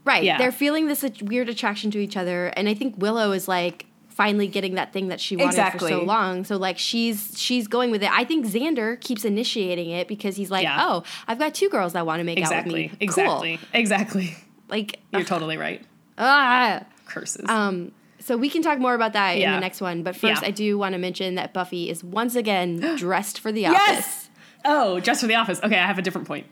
right. 0.05 0.24
Yeah. 0.24 0.38
They're 0.38 0.51
feeling 0.51 0.88
this 0.88 1.03
weird 1.21 1.49
attraction 1.49 1.89
to 1.91 1.99
each 1.99 2.17
other, 2.17 2.47
and 2.47 2.69
I 2.69 2.76
think 2.76 2.95
Willow 2.97 3.32
is 3.32 3.47
like 3.47 3.88
finally 4.14 4.47
getting 4.47 4.76
that 4.76 4.93
thing 4.93 5.07
that 5.09 5.20
she 5.20 5.36
wanted 5.36 5.49
Exactly. 5.49 5.91
for 5.91 5.99
so 5.99 6.03
long. 6.03 6.43
So 6.45 6.57
like 6.57 6.78
she's 6.78 7.34
she's 7.38 7.68
going 7.68 7.91
with 7.91 8.03
it. 8.03 8.11
I 8.11 8.24
think 8.24 8.45
Xander 8.45 8.99
keeps 9.01 9.26
initiating 9.26 9.89
it 9.89 10.07
because 10.07 10.36
he's 10.36 10.49
like, 10.51 10.64
Yeah. 10.64 10.78
oh, 10.80 11.03
I've 11.28 11.39
got 11.39 11.53
two 11.53 11.70
girls 11.70 11.93
that 11.93 12.05
want 12.05 12.20
to 12.20 12.24
make 12.24 12.38
exactly, 12.38 12.86
out 12.86 12.91
with 12.91 12.99
me. 13.01 13.05
exactly, 13.05 13.57
Cool. 13.57 13.68
exactly. 13.74 14.36
Like 14.70 14.99
You're 15.11 15.24
totally 15.24 15.57
right. 15.57 15.84
ah. 16.18 16.84
Curses. 17.05 17.47
Um, 17.49 17.91
so 18.20 18.38
we 18.38 18.49
can 18.49 18.61
talk 18.61 18.80
more 18.80 18.93
about 18.95 19.14
that 19.14 19.32
in 19.34 19.51
the 19.51 19.59
next 19.59 19.82
one. 19.82 20.01
But 20.03 20.16
first, 20.16 20.41
Yeah. 20.41 20.47
I 20.47 20.51
do 20.51 20.78
want 20.78 20.93
to 20.93 20.97
mention 20.99 21.36
that 21.36 21.53
Buffy 21.53 21.89
is 21.89 22.03
once 22.03 22.36
again 22.36 22.80
dressed 22.97 23.39
for 23.39 23.51
the 23.51 23.61
Yes! 23.61 23.89
office. 23.89 24.30
Oh, 24.66 24.99
dressed 25.01 25.20
for 25.22 25.28
the 25.28 25.36
office. 25.36 25.59
Okay, 25.61 25.78
I 25.78 25.86
have 25.86 25.97
a 25.99 26.01
different 26.01 26.26
point. 26.28 26.47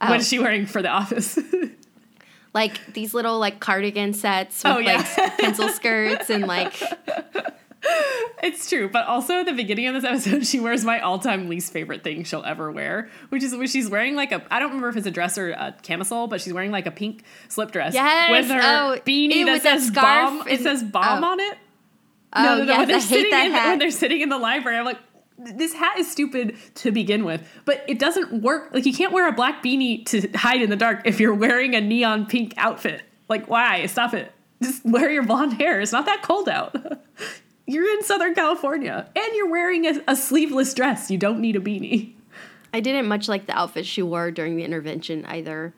Oh. 0.00 0.10
What 0.10 0.20
is 0.20 0.28
she 0.28 0.38
wearing 0.40 0.66
for 0.66 0.82
the 0.82 0.88
office? 0.88 1.38
Like 2.58 2.92
these 2.92 3.14
little 3.14 3.38
like 3.38 3.60
cardigan 3.60 4.12
sets 4.14 4.62
Oh, 4.64 4.76
with 4.78 4.86
yeah. 4.86 4.96
like 5.18 5.38
pencil 5.38 5.68
skirts 5.68 6.28
and 6.28 6.46
like 6.46 6.74
it's 8.42 8.68
true, 8.68 8.88
but 8.88 9.06
also 9.06 9.34
at 9.40 9.46
the 9.46 9.52
beginning 9.52 9.86
of 9.86 9.94
this 9.94 10.04
episode, 10.04 10.44
she 10.46 10.58
wears 10.60 10.84
my 10.84 10.98
all-time 11.00 11.48
least 11.48 11.72
favorite 11.72 12.02
thing 12.02 12.24
she'll 12.24 12.42
ever 12.42 12.70
wear, 12.72 13.08
which 13.28 13.42
is 13.42 13.54
when 13.54 13.68
she's 13.68 13.88
wearing 13.88 14.16
like 14.16 14.32
a 14.32 14.42
I 14.50 14.58
don't 14.58 14.70
remember 14.70 14.88
if 14.88 14.96
it's 14.96 15.06
a 15.06 15.10
dress 15.12 15.38
or 15.38 15.50
a 15.50 15.74
camisole, 15.82 16.26
but 16.26 16.40
she's 16.40 16.52
wearing 16.52 16.72
like 16.72 16.86
a 16.86 16.90
pink 16.90 17.22
slip 17.48 17.70
dress 17.70 17.94
Yes! 17.94 18.30
with 18.30 18.50
her 18.50 18.60
Oh, 18.60 18.98
beanie 19.06 19.36
ew, 19.36 19.46
that 19.46 19.62
says 19.62 19.90
bomb. 19.90 20.46
It 20.48 20.60
says 20.60 20.82
bomb 20.82 21.22
oh. 21.24 21.28
on 21.28 21.40
it. 21.40 21.58
oh 22.34 22.42
no, 22.42 22.56
no, 22.58 22.64
no. 22.64 22.72
yes, 22.72 22.78
when 22.78 22.88
they're 22.88 22.96
I 22.96 23.00
hate 23.00 23.08
sitting 23.08 23.30
that 23.30 23.46
in, 23.46 23.52
hat. 23.52 23.68
when 23.68 23.78
they're 23.78 23.90
sitting 23.92 24.20
in 24.20 24.28
the 24.28 24.38
library, 24.38 24.76
I'm 24.78 24.84
like, 24.84 24.98
this 25.38 25.72
hat 25.72 25.98
is 25.98 26.10
stupid 26.10 26.56
to 26.76 26.90
begin 26.90 27.24
with, 27.24 27.46
but 27.64 27.84
it 27.88 27.98
doesn't 27.98 28.42
work. 28.42 28.70
Like 28.72 28.86
you 28.86 28.92
can't 28.92 29.12
wear 29.12 29.28
a 29.28 29.32
black 29.32 29.62
beanie 29.62 30.04
to 30.06 30.28
hide 30.36 30.60
in 30.60 30.70
the 30.70 30.76
dark 30.76 31.02
if 31.04 31.20
you're 31.20 31.34
wearing 31.34 31.74
a 31.74 31.80
neon 31.80 32.26
pink 32.26 32.54
outfit. 32.56 33.02
Like 33.28 33.48
why? 33.48 33.86
Stop 33.86 34.14
it. 34.14 34.32
Just 34.62 34.84
wear 34.84 35.10
your 35.10 35.24
blonde 35.24 35.54
hair. 35.54 35.80
It's 35.80 35.92
not 35.92 36.06
that 36.06 36.22
cold 36.22 36.48
out. 36.48 36.74
you're 37.66 37.88
in 37.88 38.02
Southern 38.02 38.34
California 38.34 39.08
and 39.14 39.26
you're 39.34 39.50
wearing 39.50 39.86
a, 39.86 40.00
a 40.08 40.16
sleeveless 40.16 40.74
dress. 40.74 41.10
You 41.10 41.18
don't 41.18 41.40
need 41.40 41.54
a 41.54 41.60
beanie. 41.60 42.14
I 42.74 42.80
didn't 42.80 43.06
much 43.06 43.28
like 43.28 43.46
the 43.46 43.56
outfit 43.56 43.86
she 43.86 44.02
wore 44.02 44.30
during 44.30 44.56
the 44.56 44.64
intervention 44.64 45.24
either. 45.26 45.72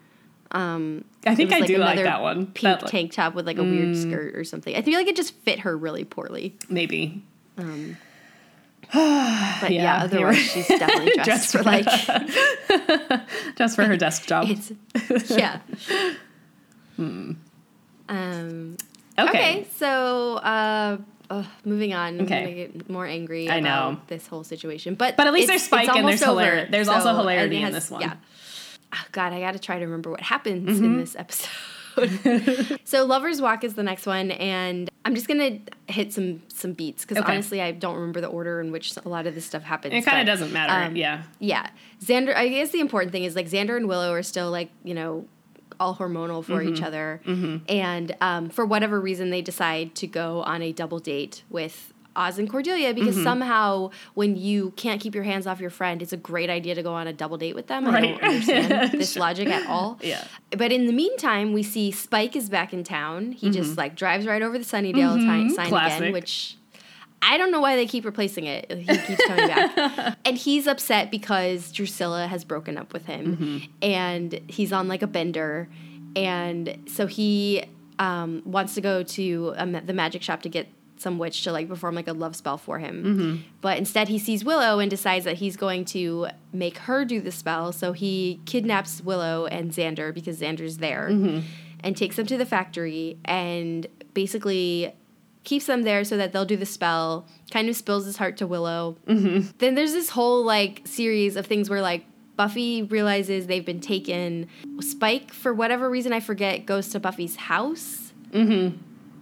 Um, 0.52 1.04
I 1.24 1.36
think 1.36 1.52
I 1.52 1.60
do 1.60 1.78
like 1.78 1.98
that 1.98 2.22
one. 2.22 2.46
Pink 2.46 2.62
That, 2.62 2.82
like, 2.82 2.90
tank 2.90 3.12
top 3.12 3.34
with 3.34 3.46
like 3.46 3.58
a 3.58 3.62
weird 3.62 3.96
skirt 3.96 4.34
or 4.34 4.42
something. 4.42 4.74
I 4.74 4.82
feel 4.82 4.94
like 4.94 5.06
it 5.06 5.14
just 5.14 5.34
fit 5.34 5.60
her 5.60 5.76
really 5.76 6.04
poorly. 6.04 6.56
maybe. 6.68 7.22
But 9.60 9.70
yeah, 9.72 9.82
Yeah, 9.82 10.02
otherwise 10.04 10.36
she's 10.38 10.66
definitely 10.66 11.12
dressed 11.22 11.52
Dressed 11.52 11.52
for 11.52 11.58
for 11.58 11.64
like 11.64 13.22
Just 13.56 13.76
for 13.76 13.84
her 13.84 13.96
desk 13.96 14.26
job. 14.26 14.48
yeah. 15.28 15.60
Um, 16.98 18.76
Okay. 19.18 19.28
okay. 19.28 19.66
so 19.76 20.36
uh, 20.36 20.96
ugh, 21.28 21.44
moving 21.64 21.92
on. 21.94 22.18
I'm 22.20 22.24
Okay. 22.24 22.40
gonna 22.40 22.54
get 22.54 22.90
more 22.90 23.06
angry 23.06 23.48
I 23.48 23.56
about 23.56 23.92
know. 23.94 24.00
this 24.08 24.26
whole 24.26 24.44
situation. 24.44 24.94
But 24.94 25.16
But 25.16 25.26
at 25.26 25.32
least 25.34 25.48
there's 25.48 25.62
Spike 25.62 25.88
and 25.88 26.08
there's 26.08 26.22
almost 26.22 26.44
hilar- 26.46 26.62
over, 26.62 26.70
there's 26.70 26.88
also 26.88 27.14
hilarity 27.14 27.56
it 27.62 27.66
in 27.66 27.72
this 27.72 27.90
one. 27.90 28.00
Yeah. 28.00 28.14
Oh, 28.92 29.04
God, 29.12 29.32
I 29.32 29.38
got 29.40 29.52
to 29.52 29.58
try 29.60 29.78
to 29.78 29.84
remember 29.84 30.10
what 30.10 30.20
happens 30.20 30.68
Mm-hmm. 30.68 30.84
in 30.84 30.96
this 30.98 31.14
episode. 31.16 31.48
so 32.84 33.04
lovers 33.04 33.40
walk 33.40 33.64
is 33.64 33.74
the 33.74 33.82
next 33.82 34.06
one 34.06 34.30
and 34.32 34.90
i'm 35.04 35.14
just 35.14 35.28
gonna 35.28 35.58
hit 35.88 36.12
some 36.12 36.42
some 36.48 36.72
beats 36.72 37.04
because 37.04 37.18
Okay. 37.22 37.32
honestly 37.32 37.60
i 37.62 37.70
don't 37.72 37.94
remember 37.96 38.20
the 38.20 38.26
order 38.28 38.60
in 38.60 38.72
which 38.72 38.96
a 39.04 39.08
lot 39.08 39.26
of 39.26 39.34
this 39.34 39.44
stuff 39.46 39.62
happens 39.62 39.94
It 39.94 40.04
kind 40.04 40.20
of 40.20 40.26
doesn't 40.26 40.52
matter. 40.52 40.88
um, 40.88 40.96
yeah. 40.96 41.22
yeah 41.38 41.68
xander 42.02 42.34
i 42.34 42.48
guess 42.48 42.70
the 42.70 42.80
important 42.80 43.12
thing 43.12 43.24
is 43.24 43.34
like 43.36 43.46
xander 43.48 43.76
and 43.76 43.88
willow 43.88 44.12
are 44.12 44.22
still 44.22 44.50
like 44.50 44.70
you 44.84 44.94
know 44.94 45.26
all 45.78 45.94
hormonal 45.96 46.44
for 46.44 46.60
Mm-hmm. 46.60 46.74
each 46.74 46.82
other 46.82 47.20
and 47.68 48.14
um, 48.20 48.50
for 48.50 48.66
whatever 48.66 49.00
reason 49.00 49.30
they 49.30 49.40
decide 49.42 49.94
to 49.94 50.06
go 50.06 50.42
on 50.42 50.60
a 50.62 50.72
double 50.72 50.98
date 50.98 51.42
with 51.48 51.92
Oz 52.28 52.38
and 52.38 52.48
Cordelia 52.50 52.92
because 52.94 53.14
Mm-hmm. 53.14 53.24
somehow 53.24 53.90
when 54.14 54.36
you 54.36 54.70
can't 54.76 55.00
keep 55.00 55.14
your 55.14 55.24
hands 55.24 55.46
off 55.46 55.60
your 55.60 55.70
friend, 55.70 56.00
it's 56.02 56.12
a 56.12 56.16
great 56.16 56.50
idea 56.50 56.74
to 56.74 56.82
go 56.82 56.92
on 56.94 57.06
a 57.06 57.12
double 57.12 57.36
date 57.38 57.54
with 57.54 57.66
them. 57.66 57.86
I 57.86 58.00
don't 58.00 58.22
understand 58.30 58.92
this 58.92 59.16
logic 59.16 59.48
at 59.48 59.66
all. 59.68 59.98
Yeah. 60.12 60.24
But 60.56 60.72
in 60.72 60.86
the 60.86 60.92
meantime, 60.92 61.52
we 61.52 61.62
see 61.62 61.90
Spike 61.90 62.34
is 62.36 62.48
back 62.48 62.72
in 62.72 62.84
town. 62.84 63.32
He 63.32 63.50
just 63.50 63.76
like 63.76 63.94
drives 63.96 64.26
right 64.26 64.42
over 64.42 64.58
the 64.58 64.64
Sunnydale 64.64 65.16
ti- 65.16 65.54
sign 65.54 65.66
Mm-hmm. 65.66 65.68
Classic. 65.68 66.00
again, 66.00 66.12
which 66.12 66.56
I 67.22 67.36
don't 67.38 67.50
know 67.52 67.60
why 67.60 67.76
they 67.76 67.86
keep 67.86 68.04
replacing 68.06 68.46
it. 68.46 68.70
He 68.70 68.84
keeps 68.86 69.26
coming 69.26 69.46
back. 69.48 70.16
and 70.24 70.36
he's 70.38 70.66
upset 70.66 71.10
because 71.10 71.70
Drusilla 71.70 72.26
has 72.26 72.44
broken 72.44 72.78
up 72.78 72.92
with 72.92 73.04
him 73.06 73.36
Mm-hmm. 73.36 73.58
and 73.82 74.40
he's 74.48 74.72
on 74.72 74.88
like 74.88 75.02
a 75.02 75.06
bender. 75.06 75.68
And 76.16 76.78
so 76.86 77.06
he 77.06 77.64
um, 77.98 78.42
wants 78.46 78.74
to 78.74 78.80
go 78.80 79.02
to 79.02 79.52
um, 79.56 79.72
the 79.84 79.92
magic 79.92 80.22
shop 80.22 80.42
to 80.42 80.48
get 80.48 80.66
some 81.00 81.18
witch 81.18 81.42
to 81.44 81.50
like 81.52 81.66
perform 81.68 81.94
like 81.94 82.08
a 82.08 82.12
love 82.12 82.36
spell 82.36 82.58
for 82.58 82.78
him. 82.78 83.02
Mm-hmm. 83.04 83.36
But 83.62 83.78
instead 83.78 84.08
he 84.08 84.18
sees 84.18 84.44
Willow 84.44 84.78
and 84.80 84.90
decides 84.90 85.24
that 85.24 85.36
he's 85.36 85.56
going 85.56 85.84
to 85.86 86.28
make 86.52 86.76
her 86.78 87.04
do 87.06 87.20
the 87.20 87.32
spell. 87.32 87.72
So 87.72 87.92
he 87.92 88.40
kidnaps 88.44 89.00
Willow 89.00 89.46
and 89.46 89.70
Xander 89.72 90.12
because 90.12 90.40
Xander's 90.40 90.76
there 90.78 91.08
Mm-hmm. 91.10 91.40
and 91.82 91.96
takes 91.96 92.16
them 92.16 92.26
to 92.26 92.36
the 92.36 92.44
factory 92.44 93.16
and 93.24 93.86
basically 94.12 94.94
keeps 95.42 95.64
them 95.66 95.82
there 95.84 96.04
so 96.04 96.18
that 96.18 96.32
they'll 96.34 96.44
do 96.44 96.56
the 96.58 96.66
spell, 96.66 97.26
kind 97.50 97.70
of 97.70 97.74
spills 97.76 98.04
his 98.04 98.18
heart 98.18 98.36
to 98.36 98.46
Willow. 98.46 98.98
Mm-hmm. 99.06 99.52
Then 99.56 99.74
there's 99.76 99.92
this 99.94 100.10
whole 100.10 100.44
like 100.44 100.82
series 100.84 101.34
of 101.36 101.46
things 101.46 101.70
where 101.70 101.80
like 101.80 102.04
Buffy 102.36 102.82
realizes 102.82 103.46
they've 103.46 103.64
been 103.64 103.80
taken. 103.80 104.48
Spike, 104.80 105.32
for 105.32 105.54
whatever 105.54 105.88
reason 105.88 106.12
I 106.12 106.20
forget, 106.20 106.66
goes 106.66 106.88
to 106.90 107.00
Buffy's 107.00 107.36
house. 107.36 108.12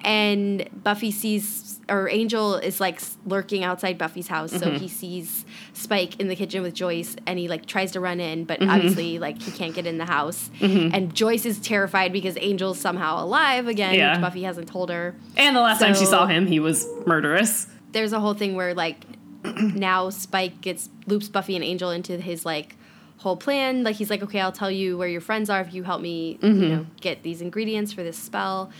and 0.05 0.69
Buffy 0.85 1.11
sees, 1.11 1.45
or 1.89 2.09
Angel 2.09 2.57
is 2.57 2.81
like 2.81 3.01
lurking 3.25 3.65
outside 3.65 3.99
Buffy's 3.99 4.29
house. 4.29 4.51
So 4.53 4.67
mm-hmm. 4.67 4.77
he 4.77 4.89
sees 4.89 5.45
Spike 5.73 6.21
in 6.21 6.29
the 6.29 6.37
kitchen 6.37 6.63
with 6.63 6.75
Joyce 6.75 7.17
and 7.27 7.39
he 7.39 7.49
like 7.49 7.67
tries 7.67 7.93
to 7.93 8.01
run 8.01 8.21
in, 8.21 8.45
but 8.45 8.61
mm-hmm. 8.61 8.71
obviously 8.71 9.19
like 9.19 9.41
he 9.41 9.51
can't 9.51 9.75
get 9.75 9.87
in 9.87 9.99
the 9.99 10.05
house. 10.05 10.51
Mm-hmm. 10.61 10.95
And 10.95 11.15
Joyce 11.15 11.47
is 11.47 11.59
terrified 11.59 12.13
because 12.13 12.37
Angel's 12.37 12.79
somehow 12.79 13.23
alive 13.23 13.67
again, 13.69 13.95
Yeah. 13.95 14.13
which 14.13 14.21
Buffy 14.21 14.43
hasn't 14.43 14.69
told 14.69 14.91
her. 14.91 15.15
And 15.37 15.57
the 15.57 15.61
last 15.61 15.81
time 15.81 15.95
she 15.95 16.05
saw 16.05 16.27
him, 16.27 16.47
he 16.47 16.61
was 16.61 16.87
murderous. 17.07 17.67
There's 17.93 18.13
a 18.13 18.21
whole 18.21 18.35
thing 18.35 18.55
where 18.55 18.75
like 18.75 19.05
now 19.45 20.11
Spike 20.11 20.61
gets 20.61 20.91
loops 21.07 21.29
Buffy 21.29 21.55
and 21.55 21.65
Angel 21.65 21.91
into 21.91 22.19
his 22.19 22.45
like 22.45 22.77
whole 23.19 23.37
plan. 23.37 23.83
Like 23.85 23.97
he's 23.97 24.11
like, 24.11 24.23
okay, 24.23 24.41
I'll 24.41 24.53
tell 24.53 24.71
you 24.71 24.97
where 24.97 25.09
your 25.09 25.21
friends 25.21 25.51
are 25.51 25.61
if 25.61 25.75
you 25.75 25.83
help 25.83 26.01
me, 26.01 26.39
you 26.43 26.49
know, 26.53 26.87
get 27.01 27.23
these 27.23 27.41
ingredients 27.41 27.93
for 27.93 28.03
this 28.03 28.19
spell. 28.19 28.71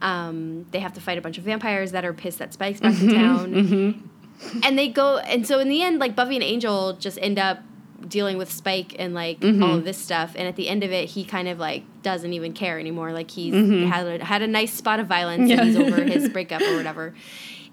Um, 0.00 0.66
they 0.70 0.80
have 0.80 0.92
to 0.94 1.00
fight 1.00 1.18
a 1.18 1.20
bunch 1.20 1.38
of 1.38 1.44
vampires 1.44 1.92
that 1.92 2.04
are 2.04 2.14
pissed 2.14 2.38
that 2.38 2.52
Spike's 2.52 2.80
back 2.80 3.00
in 3.00 3.08
mm-hmm. 3.08 3.20
town. 3.20 4.06
Mm-hmm. 4.40 4.60
And 4.62 4.78
they 4.78 4.88
go, 4.88 5.18
and 5.18 5.46
so 5.46 5.58
in 5.58 5.68
the 5.68 5.82
end, 5.82 5.98
like 5.98 6.16
Buffy 6.16 6.34
and 6.34 6.42
Angel 6.42 6.94
just 6.94 7.18
end 7.20 7.38
up 7.38 7.58
dealing 8.08 8.38
with 8.38 8.50
Spike 8.50 8.96
and 8.98 9.14
like 9.14 9.40
mm-hmm. 9.40 9.62
all 9.62 9.74
of 9.74 9.84
this 9.84 9.98
stuff. 9.98 10.34
And 10.36 10.48
at 10.48 10.56
the 10.56 10.68
end 10.68 10.82
of 10.82 10.90
it, 10.90 11.10
he 11.10 11.24
kind 11.24 11.48
of 11.48 11.58
like 11.58 11.84
doesn't 12.02 12.32
even 12.32 12.52
care 12.52 12.78
anymore. 12.78 13.12
Like 13.12 13.30
he's 13.30 13.54
had 13.54 14.20
a, 14.20 14.24
had 14.24 14.42
a 14.42 14.46
nice 14.46 14.72
spot 14.72 15.00
of 15.00 15.06
violence 15.06 15.48
Yeah. 15.48 15.60
and 15.60 15.68
he's 15.68 15.76
over 15.76 16.02
his 16.02 16.28
breakup 16.32 16.62
or 16.62 16.76
whatever. 16.76 17.14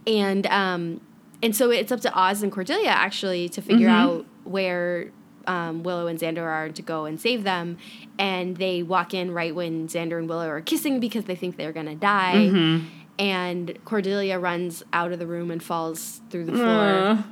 And 0.05 0.45
um, 0.47 1.01
and 1.41 1.55
so 1.55 1.69
it's 1.71 1.91
up 1.91 2.01
to 2.01 2.13
Oz 2.17 2.43
and 2.43 2.51
Cordelia 2.51 2.89
actually 2.89 3.49
to 3.49 3.61
figure 3.61 3.89
out 3.89 4.25
where 4.43 5.11
um, 5.47 5.81
Willow 5.83 6.07
and 6.07 6.19
Xander 6.19 6.43
are 6.43 6.69
to 6.69 6.81
go 6.81 7.05
and 7.05 7.19
save 7.19 7.43
them. 7.43 7.77
And 8.19 8.57
they 8.57 8.83
walk 8.83 9.13
in 9.13 9.31
right 9.33 9.55
when 9.55 9.87
Xander 9.87 10.17
and 10.19 10.27
Willow 10.29 10.47
are 10.49 10.61
kissing 10.61 10.99
because 10.99 11.25
they 11.25 11.35
think 11.35 11.57
they're 11.57 11.73
gonna 11.73 11.95
die. 11.95 12.81
And 13.19 13.79
Cordelia 13.85 14.37
runs 14.37 14.83
out 14.93 15.11
of 15.11 15.17
the 15.19 15.25
room 15.25 15.49
and 15.49 15.63
falls 15.63 16.21
through 16.29 16.45
the 16.45 16.51
floor 16.51 16.67
Uh, 16.67 17.23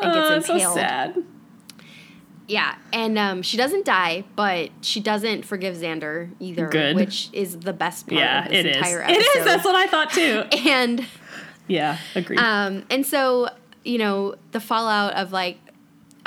and 0.00 0.12
uh, 0.12 0.30
gets 0.36 0.46
so 0.46 0.54
impaled. 0.54 0.74
sad. 0.74 1.24
Yeah, 2.46 2.76
and 2.94 3.18
um, 3.18 3.42
she 3.42 3.58
doesn't 3.58 3.84
die, 3.84 4.24
but 4.34 4.70
she 4.80 5.00
doesn't 5.00 5.44
forgive 5.44 5.76
Xander 5.76 6.30
either, 6.40 6.68
Good. 6.68 6.96
which 6.96 7.28
is 7.34 7.58
the 7.58 7.74
best 7.74 8.06
part 8.06 8.18
Yeah, 8.20 8.44
of 8.44 8.48
this 8.50 8.60
it 8.64 8.66
is. 8.70 8.76
entire 8.78 9.02
It 9.02 9.10
episode. 9.10 9.38
is. 9.40 9.44
That's 9.44 9.64
what 9.66 9.74
I 9.76 9.86
thought 9.86 10.10
too. 10.12 10.44
and 10.66 11.06
Yeah, 11.66 11.98
agreed. 12.14 12.38
um, 12.38 12.86
and 12.88 13.04
so 13.04 13.50
you 13.84 13.98
know 13.98 14.34
the 14.52 14.60
fallout 14.60 15.12
of 15.12 15.30
like 15.30 15.58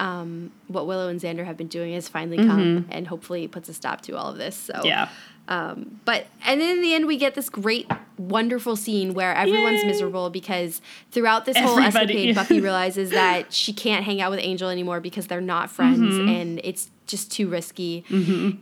um, 0.01 0.51
what 0.67 0.87
Willow 0.87 1.07
and 1.07 1.19
Xander 1.21 1.45
have 1.45 1.55
been 1.57 1.67
doing 1.67 1.93
has 1.93 2.07
finally 2.09 2.37
come, 2.37 2.87
and 2.89 3.07
hopefully 3.07 3.47
puts 3.47 3.69
a 3.69 3.73
stop 3.73 4.01
to 4.01 4.17
all 4.17 4.29
of 4.31 4.37
this. 4.37 4.55
So 4.55 4.73
Mm-hmm. 4.73 4.85
yeah. 4.87 5.09
um, 5.47 5.99
but 6.05 6.25
and 6.45 6.59
then 6.59 6.77
in 6.77 6.81
the 6.81 6.93
end, 6.95 7.05
we 7.05 7.17
get 7.17 7.35
this 7.35 7.49
great, 7.49 7.85
wonderful 8.17 8.75
scene 8.75 9.13
where 9.13 9.33
everyone's 9.35 9.81
Yay. 9.81 9.87
miserable 9.87 10.29
because 10.29 10.81
throughout 11.11 11.45
this 11.45 11.55
whole 11.57 11.77
Everybody. 11.79 12.13
escapade, 12.31 12.35
Buffy 12.41 12.59
realizes 12.61 13.09
that 13.11 13.53
she 13.53 13.73
can't 13.73 14.03
hang 14.03 14.21
out 14.21 14.31
with 14.31 14.39
Angel 14.41 14.69
anymore 14.69 14.99
because 15.01 15.27
they're 15.27 15.39
not 15.55 15.69
friends, 15.69 15.99
Mm-hmm. 16.15 16.29
and 16.29 16.61
it's 16.63 16.89
just 17.05 17.31
too 17.31 17.47
risky. 17.47 18.03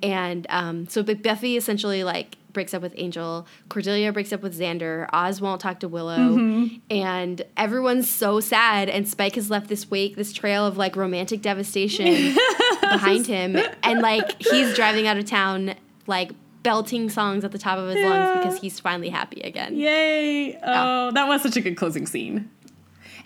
And 0.03 0.45
um, 0.49 0.87
so, 0.89 1.03
but 1.03 1.21
Buffy 1.23 1.55
essentially 1.57 2.03
like 2.03 2.35
breaks 2.53 2.73
up 2.73 2.81
with 2.81 2.93
Angel. 2.97 3.45
Cordelia 3.69 4.11
breaks 4.11 4.33
up 4.33 4.41
with 4.41 4.57
Xander. 4.59 5.07
Oz 5.13 5.39
won't 5.41 5.61
talk 5.61 5.79
to 5.81 5.87
Willow, 5.87 6.17
Mm-hmm. 6.17 6.75
and 6.89 7.41
everyone's 7.57 8.09
so 8.09 8.39
sad. 8.39 8.89
And 8.89 9.07
Spike 9.07 9.35
has 9.35 9.49
left 9.49 9.67
this 9.67 9.89
wake, 9.91 10.15
this 10.15 10.33
trail 10.33 10.65
of 10.65 10.77
like 10.77 10.95
romantic 10.95 11.41
devastation 11.41 12.35
behind 12.81 13.27
him, 13.27 13.57
and 13.83 14.01
like 14.01 14.41
he's 14.41 14.73
driving 14.75 15.07
out 15.07 15.17
of 15.17 15.25
town, 15.25 15.75
like 16.07 16.31
belting 16.63 17.09
songs 17.09 17.45
at 17.45 17.51
the 17.53 17.57
top 17.57 17.77
of 17.77 17.87
his 17.87 17.97
Yeah. 17.99 18.09
lungs 18.09 18.37
because 18.45 18.59
he's 18.61 18.79
finally 18.79 19.09
happy 19.09 19.39
again. 19.41 19.77
Yay! 19.77 20.57
Oh, 20.61 21.11
that 21.11 21.27
was 21.27 21.41
such 21.41 21.55
a 21.55 21.61
good 21.61 21.77
closing 21.77 22.05
scene. 22.05 22.49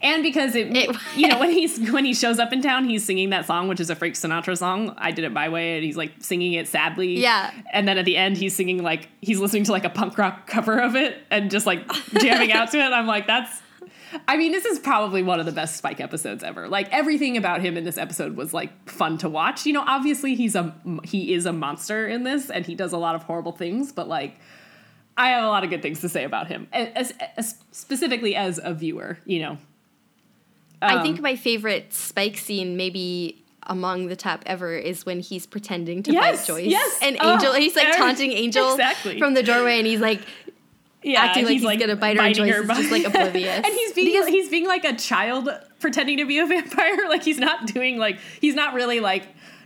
And 0.02 0.24
because 0.24 0.56
it, 0.56 0.76
It- 0.76 0.96
you 1.16 1.28
know, 1.28 1.40
when 1.40 1.52
he's 1.60 1.80
when 1.92 2.06
he 2.06 2.14
shows 2.14 2.40
up 2.40 2.52
in 2.54 2.62
town, 2.62 2.86
he's 2.86 3.06
singing 3.06 3.30
that 3.32 3.46
song, 3.46 3.68
which 3.68 3.80
is 3.80 3.90
a 3.90 3.96
Frank 3.96 4.16
Sinatra 4.16 4.58
song. 4.58 4.94
I 4.98 5.12
did 5.12 5.26
it 5.26 5.32
my 5.32 5.50
way, 5.50 5.76
and 5.76 5.84
he's 5.84 5.98
like 5.98 6.14
singing 6.20 6.54
it 6.54 6.68
sadly. 6.68 7.20
Yeah. 7.20 7.52
And 7.72 7.88
then 7.88 7.98
at 7.98 8.06
the 8.06 8.18
end, 8.18 8.38
he's 8.38 8.56
singing 8.56 8.82
like 8.84 9.10
he's 9.22 9.40
listening 9.40 9.64
to 9.66 9.72
like 9.72 9.86
a 9.86 9.90
punk 9.90 10.18
rock 10.18 10.48
cover 10.48 10.80
of 10.80 10.96
it 10.96 11.18
and 11.32 11.50
just 11.52 11.66
like 11.66 11.90
jamming 12.20 12.52
out 12.52 12.72
to 12.72 12.78
it. 12.80 12.92
I'm 12.92 13.08
like, 13.08 13.28
that's. 13.28 13.62
I 14.28 14.38
mean, 14.38 14.52
this 14.52 14.66
is 14.66 14.78
probably 14.78 15.24
one 15.24 15.40
of 15.40 15.48
the 15.48 15.52
best 15.52 15.76
Spike 15.78 16.00
episodes 16.00 16.44
ever. 16.44 16.68
Like 16.68 16.88
everything 16.94 17.36
about 17.36 17.62
him 17.62 17.78
in 17.78 17.84
this 17.84 17.98
episode 17.98 18.36
was 18.36 18.54
like 18.54 18.88
fun 18.88 19.18
to 19.20 19.30
watch. 19.30 19.66
You 19.66 19.74
know, 19.74 19.84
obviously 19.88 20.36
he's 20.36 20.54
a 20.56 20.76
he 21.04 21.34
is 21.34 21.48
a 21.48 21.54
monster 21.54 22.08
in 22.08 22.24
this, 22.24 22.52
and 22.52 22.64
he 22.66 22.76
does 22.76 22.94
a 22.94 22.98
lot 22.98 23.16
of 23.16 23.24
horrible 23.24 23.52
things, 23.54 23.92
but 23.92 24.08
like. 24.08 24.38
I 25.16 25.28
have 25.30 25.44
a 25.44 25.48
lot 25.48 25.64
of 25.64 25.70
good 25.70 25.84
things 25.84 26.02
to 26.02 26.10
say 26.10 26.24
about 26.24 26.48
him, 26.48 26.68
as, 26.74 27.14
as 27.38 27.54
specifically 27.72 28.36
as 28.36 28.60
a 28.64 28.74
viewer. 28.74 29.20
You 29.26 29.42
know, 29.42 29.58
I 30.84 30.96
Um, 30.96 31.04
think 31.04 31.22
my 31.22 31.36
favorite 31.36 31.94
Spike 31.94 32.38
scene, 32.38 32.76
maybe 32.78 33.44
among 33.68 34.08
the 34.08 34.16
top 34.16 34.44
ever, 34.46 34.76
is 34.76 35.06
when 35.06 35.20
he's 35.22 35.46
pretending 35.46 36.04
to 36.04 36.12
Yes, 36.12 36.40
fight 36.40 36.48
Joyce. 36.48 36.68
yes. 36.68 37.00
And 37.02 37.18
Oh, 37.20 37.34
Angel, 37.34 37.54
he's 37.54 37.76
like 37.76 37.96
taunting 37.96 38.32
Angel 38.34 38.72
exactly. 38.72 39.18
from 39.20 39.34
the 39.34 39.44
doorway, 39.44 39.78
and 39.78 39.88
he's 39.88 40.02
like 40.02 40.20
yeah, 41.02 41.22
acting 41.22 41.44
like 41.46 41.54
he's 41.60 41.64
gonna 41.80 41.96
bite 41.98 42.16
her, 42.18 42.24
and 42.24 42.34
Joyce 42.36 42.56
is 42.56 42.68
just, 42.68 42.92
like, 42.92 43.06
oblivious. 43.06 43.56
and 43.66 43.66
he's 43.66 43.92
being 43.94 44.14
Because- 44.14 44.28
he's 44.30 44.50
being 44.50 44.66
like 44.68 44.86
a 44.86 44.94
child 44.96 45.50
pretending 45.80 46.18
to 46.18 46.26
be 46.26 46.40
a 46.40 46.46
vampire. 46.46 46.98
Like 47.10 47.24
he's 47.24 47.40
not 47.40 47.68
doing 47.68 47.98
like 47.98 48.20
he's 48.40 48.56
not 48.56 48.74
really 48.74 49.00
like 49.02 49.24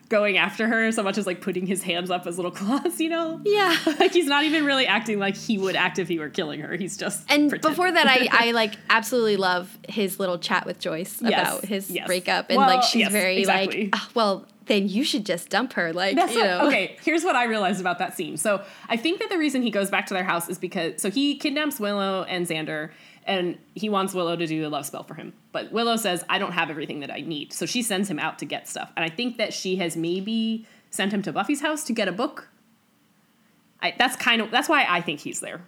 going 0.09 0.37
after 0.37 0.67
her 0.67 0.91
so 0.91 1.03
much 1.03 1.17
as 1.17 1.25
like 1.27 1.41
putting 1.41 1.65
his 1.65 1.83
hands 1.83 2.09
up 2.09 2.25
as 2.27 2.37
little 2.37 2.51
claws. 2.59 2.99
You 2.99 3.09
know, 3.09 3.41
Yeah. 3.43 3.75
like 3.99 4.13
he's 4.13 4.25
not 4.27 4.43
even 4.43 4.65
really 4.65 4.87
acting 4.87 5.19
like 5.19 5.35
he 5.35 5.57
would 5.57 5.75
act 5.75 5.99
if 5.99 6.07
he 6.07 6.19
were 6.19 6.29
killing 6.29 6.59
her. 6.61 6.75
He's 6.75 6.97
just 6.97 7.23
And 7.29 7.49
pretending. 7.49 7.71
before 7.71 7.91
that, 7.91 8.07
I, 8.07 8.27
I 8.31 8.51
like 8.61 8.73
absolutely 8.89 9.37
love 9.37 9.77
his 9.89 10.19
little 10.19 10.37
chat 10.39 10.65
with 10.65 10.79
Joyce 10.79 11.21
Yes, 11.21 11.47
about 11.47 11.65
his 11.65 11.89
yes. 11.91 12.07
breakup, 12.07 12.49
and 12.49 12.57
Well, 12.57 12.67
like 12.67 12.83
she's 12.83 13.01
yes, 13.01 13.11
very 13.11 13.37
exactly. 13.37 13.83
like, 13.85 13.89
"Ah, 13.93 14.09
well, 14.13 14.45
then 14.67 14.89
you 14.89 15.03
should 15.05 15.25
just 15.25 15.47
dump 15.49 15.73
her, 15.73 15.93
like 15.93 16.15
That's 16.17 16.33
you 16.33 16.39
what- 16.39 16.45
know. 16.47 16.67
okay. 16.67 16.97
Here's 17.01 17.23
what 17.23 17.35
I 17.37 17.45
realized 17.45 17.79
about 17.79 17.99
that 17.99 18.15
scene. 18.17 18.35
So 18.37 18.61
I 18.89 18.97
think 18.97 19.19
that 19.19 19.29
the 19.29 19.37
reason 19.37 19.61
he 19.61 19.71
goes 19.71 19.89
back 19.89 20.07
to 20.07 20.13
their 20.13 20.25
house 20.25 20.49
is 20.49 20.57
because 20.57 21.01
so 21.01 21.09
he 21.09 21.37
kidnaps 21.37 21.79
Willow 21.79 22.23
and 22.23 22.45
Xander, 22.45 22.89
and 23.27 23.57
he 23.75 23.89
wants 23.89 24.13
Willow 24.13 24.35
to 24.35 24.47
do 24.47 24.61
the 24.61 24.69
love 24.69 24.85
spell 24.85 25.03
for 25.03 25.13
him. 25.13 25.33
But 25.51 25.71
Willow 25.71 25.97
says, 25.97 26.23
"I 26.29 26.39
don't 26.39 26.53
have 26.53 26.69
everything 26.69 27.01
that 27.01 27.11
I 27.11 27.21
need," 27.21 27.53
so 27.53 27.65
she 27.65 27.81
sends 27.81 28.09
him 28.09 28.19
out 28.19 28.39
to 28.39 28.45
get 28.45 28.67
stuff. 28.67 28.91
And 28.95 29.03
I 29.03 29.09
think 29.09 29.37
that 29.37 29.53
she 29.53 29.75
has 29.75 29.95
maybe 29.95 30.65
sent 30.89 31.13
him 31.13 31.21
to 31.23 31.31
Buffy's 31.31 31.61
house 31.61 31.83
to 31.85 31.93
get 31.93 32.07
a 32.07 32.11
book. 32.11 32.49
I, 33.81 33.93
that's 33.97 34.15
kind 34.15 34.41
of 34.41 34.49
that's 34.49 34.69
why 34.69 34.85
I 34.87 35.01
think 35.01 35.19
he's 35.19 35.39
there. 35.41 35.61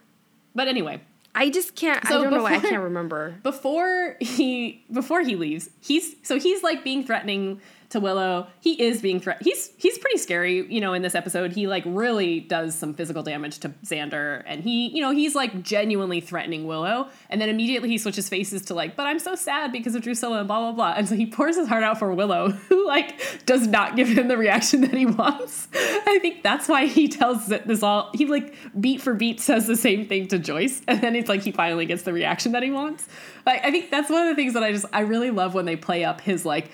But 0.55 0.68
anyway, 0.68 1.01
I 1.36 1.49
just 1.49 1.76
can't. 1.76 2.05
So 2.07 2.20
I 2.20 2.24
don't 2.24 2.34
know. 2.34 2.43
why 2.43 2.55
I 2.55 2.60
can't 2.60 2.82
remember. 2.82 3.38
before 3.43 4.16
he 4.20 4.84
before 4.91 5.22
he 5.22 5.36
leaves, 5.36 5.70
he's 5.80 6.16
so 6.24 6.39
he's 6.39 6.64
like 6.64 6.84
being 6.84 7.03
threatening 7.03 7.62
to 7.90 8.00
Willow. 8.00 8.48
He 8.60 8.82
is 8.82 9.02
being 9.02 9.20
threat. 9.20 9.42
He's 9.42 9.72
he's 9.78 9.98
pretty 9.98 10.18
scary, 10.18 10.66
you 10.72 10.80
know. 10.80 10.94
In 10.94 11.02
this 11.02 11.16
episode, 11.16 11.54
he 11.54 11.68
like 11.68 11.84
really 11.86 12.40
does 12.40 12.76
some 12.76 12.94
physical 12.94 13.24
damage 13.24 13.60
to 13.60 13.70
Xander, 13.84 14.44
and 14.46 14.64
he, 14.64 14.90
you 14.90 15.02
know, 15.02 15.12
he's 15.12 15.36
like 15.36 15.64
genuinely 15.64 16.22
threatening 16.22 16.68
Willow. 16.68 17.10
And 17.30 17.42
then 17.42 17.50
immediately 17.50 17.90
he 17.90 17.98
switches 17.98 18.30
faces 18.30 18.64
to 18.64 18.76
like, 18.76 18.96
but 18.96 19.08
I'm 19.08 19.20
so 19.20 19.36
sad 19.36 19.72
because 19.72 19.96
of 19.96 20.04
Drusilla 20.04 20.40
and 20.40 20.48
blah 20.48 20.60
blah 20.60 20.72
blah. 20.72 20.94
And 20.98 21.10
so 21.10 21.16
he 21.16 21.26
pours 21.26 21.56
his 21.56 21.68
heart 21.68 21.84
out 21.84 21.98
for 21.98 22.14
Willow, 22.14 22.50
who 22.70 22.88
like 22.88 23.46
does 23.46 23.68
not 23.68 23.96
give 23.96 24.08
him 24.08 24.28
the 24.28 24.38
reaction 24.38 24.82
that 24.82 24.94
he 24.94 25.06
wants. 25.06 25.68
I 25.74 26.20
think 26.22 26.44
that's 26.44 26.68
why 26.68 26.86
he 26.86 27.08
tells 27.08 27.48
this 27.48 27.82
all 27.82 28.12
he 28.14 28.26
like 28.26 28.54
beat 28.80 29.02
for 29.02 29.14
beat 29.16 29.40
says 29.40 29.66
the 29.66 29.76
same 29.76 30.06
thing 30.06 30.28
to 30.28 30.38
Joyce, 30.38 30.82
and 30.88 31.02
then 31.02 31.16
it's 31.16 31.30
like 31.30 31.42
he 31.42 31.52
finally 31.52 31.86
gets 31.86 32.04
the 32.04 32.14
reaction 32.14 32.52
that 32.52 32.62
he 32.62 32.70
wants. 32.70 33.08
Like 33.48 33.66
I 33.66 33.72
think 33.72 33.90
that's 33.90 34.12
one 34.12 34.28
of 34.28 34.30
the 34.30 34.36
things 34.36 34.54
that 34.54 34.64
I 34.64 34.72
just 34.72 34.86
I 34.94 35.02
really 35.02 35.32
love 35.32 35.56
when 35.56 35.66
they 35.66 35.76
play 35.76 36.04
up 36.04 36.22
his 36.22 36.46
like 36.46 36.70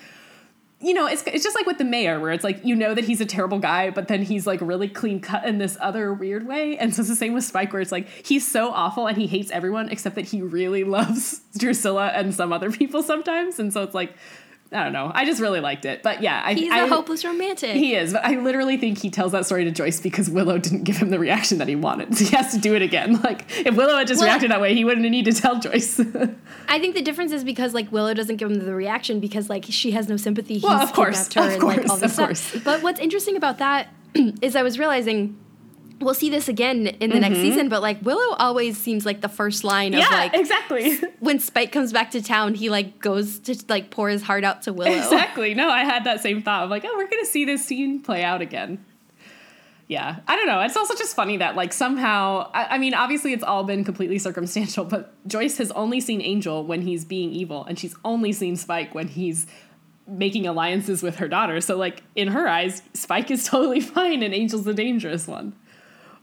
you 0.86 0.94
know, 0.94 1.08
it's 1.08 1.24
it's 1.24 1.44
just 1.44 1.56
like 1.56 1.66
with 1.66 1.80
the 1.80 1.84
mayor, 1.84 2.20
where 2.20 2.32
it's 2.32 2.44
like 2.44 2.64
you 2.64 2.76
know 2.76 2.94
that 2.94 3.06
he's 3.06 3.20
a 3.20 3.26
terrible 3.26 3.58
guy, 3.58 3.90
but 3.90 4.08
then 4.08 4.22
he's 4.22 4.46
like 4.46 4.62
really 4.62 4.88
clean 4.88 5.20
cut 5.20 5.44
in 5.44 5.58
this 5.58 5.78
other 5.82 6.14
weird 6.14 6.46
way. 6.46 6.78
And 6.78 6.94
so 6.94 7.00
it's 7.00 7.10
the 7.10 7.16
same 7.16 7.34
with 7.34 7.44
Spike, 7.44 7.74
where 7.74 7.82
it's 7.82 7.92
like 7.92 8.08
he's 8.24 8.48
so 8.48 8.70
awful 8.70 9.08
and 9.08 9.18
he 9.18 9.26
hates 9.26 9.50
everyone 9.50 9.90
except 9.90 10.14
that 10.14 10.26
he 10.26 10.44
really 10.44 10.84
loves 10.98 11.42
Drusilla 11.58 12.10
and 12.10 12.36
some 12.36 12.54
other 12.54 12.72
people 12.72 13.02
sometimes. 13.02 13.58
And 13.58 13.74
so 13.74 13.82
it's 13.82 13.96
like 13.96 14.14
I 14.76 14.84
don't 14.84 14.94
know. 14.94 15.12
I 15.14 15.26
just 15.26 15.40
really 15.42 15.60
liked 15.62 15.86
it, 15.86 16.04
but 16.04 16.22
yeah, 16.22 16.42
I, 16.46 16.54
He's 16.54 16.72
I, 16.72 16.80
a 16.80 16.88
hopeless 16.88 17.24
romantic. 17.24 17.72
He 17.76 17.96
is, 17.96 18.14
but 18.14 18.26
I 18.26 18.36
literally 18.40 18.78
think 18.78 18.98
he 19.00 19.10
tells 19.10 19.32
that 19.32 19.46
story 19.46 19.64
to 19.64 19.72
Joyce 19.72 20.00
because 20.02 20.30
Willow 20.30 20.58
didn't 20.58 20.84
give 20.84 20.98
him 20.98 21.10
the 21.10 21.18
reaction 21.20 21.58
that 21.60 21.68
he 21.68 21.76
wanted. 21.76 22.16
So 22.18 22.26
he 22.30 22.36
has 22.36 22.52
to 22.52 22.60
do 22.60 22.76
it 22.76 22.82
again. 22.82 23.22
Like 23.22 23.46
if 23.66 23.76
Willow 23.76 23.98
had 23.98 24.08
just 24.08 24.20
Well- 24.20 24.28
reacted 24.30 24.52
that 24.52 24.60
way, 24.62 24.76
he 24.76 24.84
wouldn't 24.86 25.10
need 25.10 25.26
to 25.26 25.34
tell 25.34 25.60
Joyce. 25.60 26.00
I 26.68 26.80
think 26.80 26.96
the 26.96 27.02
difference 27.02 27.32
is 27.32 27.44
because 27.44 27.74
like 27.74 27.92
Willow 27.92 28.14
doesn't 28.14 28.36
give 28.38 28.52
him 28.52 28.60
the 28.60 28.76
reaction 28.76 29.20
because 29.20 29.50
like 29.50 29.66
she 29.70 29.92
has 29.92 30.10
no 30.10 30.18
sympathy. 30.18 30.56
He's 30.56 30.64
Well, 30.64 30.82
of 30.82 30.92
course, 30.94 31.34
her 31.34 31.42
of 31.42 31.48
and 31.54 31.64
like 31.64 31.78
course, 31.78 31.90
all 31.90 31.98
this 31.98 32.04
of 32.06 32.12
stuff. 32.12 32.28
course. 32.54 32.64
But 32.64 32.84
what's 32.84 33.00
interesting 33.00 33.38
about 33.38 33.60
that 33.60 33.88
is 34.42 34.56
I 34.56 34.64
was 34.64 34.78
realizing 34.78 35.38
we'll 36.00 36.14
see 36.14 36.30
this 36.30 36.48
again 36.48 36.88
in 36.88 37.10
the 37.10 37.20
next 37.20 37.38
season. 37.38 37.70
But 37.70 37.82
like 37.82 38.02
Willow 38.04 38.36
always 38.38 38.78
seems 38.78 39.06
like 39.06 39.22
the 39.22 39.30
first 39.30 39.64
line 39.64 39.94
of 39.94 40.02
Mm-hmm. 40.02 40.14
like 40.14 40.34
exactly. 40.34 40.98
when 41.20 41.40
Spike 41.40 41.72
comes 41.72 41.92
back 41.94 42.12
to 42.12 42.22
town, 42.22 42.54
he 42.56 42.70
like 42.70 43.00
goes 43.00 43.40
to 43.40 43.56
like 43.68 43.90
pour 43.90 44.10
his 44.10 44.24
heart 44.24 44.44
out 44.44 44.64
to 44.64 44.74
Willow. 44.74 44.92
Exactly. 44.92 45.54
No, 45.54 45.70
I 45.70 45.84
had 45.84 46.04
that 46.06 46.22
same 46.22 46.42
thought. 46.42 46.64
I'm 46.64 46.70
like, 46.70 46.84
oh, 46.86 46.94
we're 46.96 47.10
gonna 47.10 47.26
see 47.26 47.46
this 47.46 47.66
scene 47.66 48.02
play 48.02 48.24
out 48.24 48.42
again. 48.42 48.84
Yeah, 49.88 50.18
I 50.28 50.36
don't 50.36 50.48
know. 50.48 50.62
It's 50.62 50.76
also 50.76 50.96
just 50.96 51.16
funny 51.16 51.38
that 51.38 51.56
like 51.56 51.72
somehow, 51.72 52.50
I, 52.54 52.76
I, 52.76 52.78
mean, 52.80 52.96
obviously 52.96 53.34
it's 53.34 53.44
all 53.44 53.64
been 53.64 53.84
completely 53.84 54.18
circumstantial, 54.18 54.84
but 54.84 55.14
Joyce 55.28 55.58
has 55.60 55.70
only 55.72 56.02
seen 56.02 56.22
Angel 56.22 56.66
when 56.66 56.82
he's 56.82 57.06
being 57.06 57.32
evil, 57.32 57.64
and 57.66 57.78
she's 57.78 57.96
only 58.04 58.32
seen 58.32 58.56
Spike 58.56 58.96
when 58.96 59.08
he's 59.08 59.46
making 60.08 60.48
alliances 60.48 61.04
with 61.04 61.18
her 61.18 61.28
daughter. 61.28 61.62
So 61.62 61.78
like 61.78 62.02
in 62.16 62.30
her 62.30 62.48
eyes, 62.48 62.82
Spike 62.94 63.30
is 63.30 63.46
totally 63.48 63.80
fine, 63.80 64.24
and 64.24 64.34
Angel's 64.34 64.66
the 64.66 64.74
dangerous 64.74 65.28
one. 65.28 65.54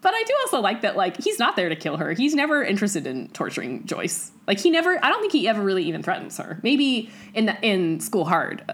But 0.03 0.14
I 0.14 0.22
do 0.24 0.34
also 0.42 0.61
like 0.61 0.82
that 0.82 0.96
like 0.96 1.22
he's 1.22 1.38
not 1.38 1.57
there 1.57 1.68
to 1.68 1.76
kill 1.76 1.96
her. 1.96 2.12
He's 2.12 2.34
never 2.34 2.62
interested 2.62 3.07
in 3.07 3.28
torturing 3.28 3.86
Joyce. 3.86 4.32
Like 4.46 4.59
he 4.59 4.68
never. 4.68 5.03
I 5.03 5.09
don't 5.09 5.20
think 5.20 5.32
he 5.32 5.48
ever 5.48 5.62
really 5.62 5.84
even 5.84 6.03
threatens 6.03 6.36
her. 6.38 6.59
Maybe 6.62 7.11
in 7.34 7.46
the 7.46 7.59
in 7.64 8.00
School 8.00 8.24
Hard 8.24 8.64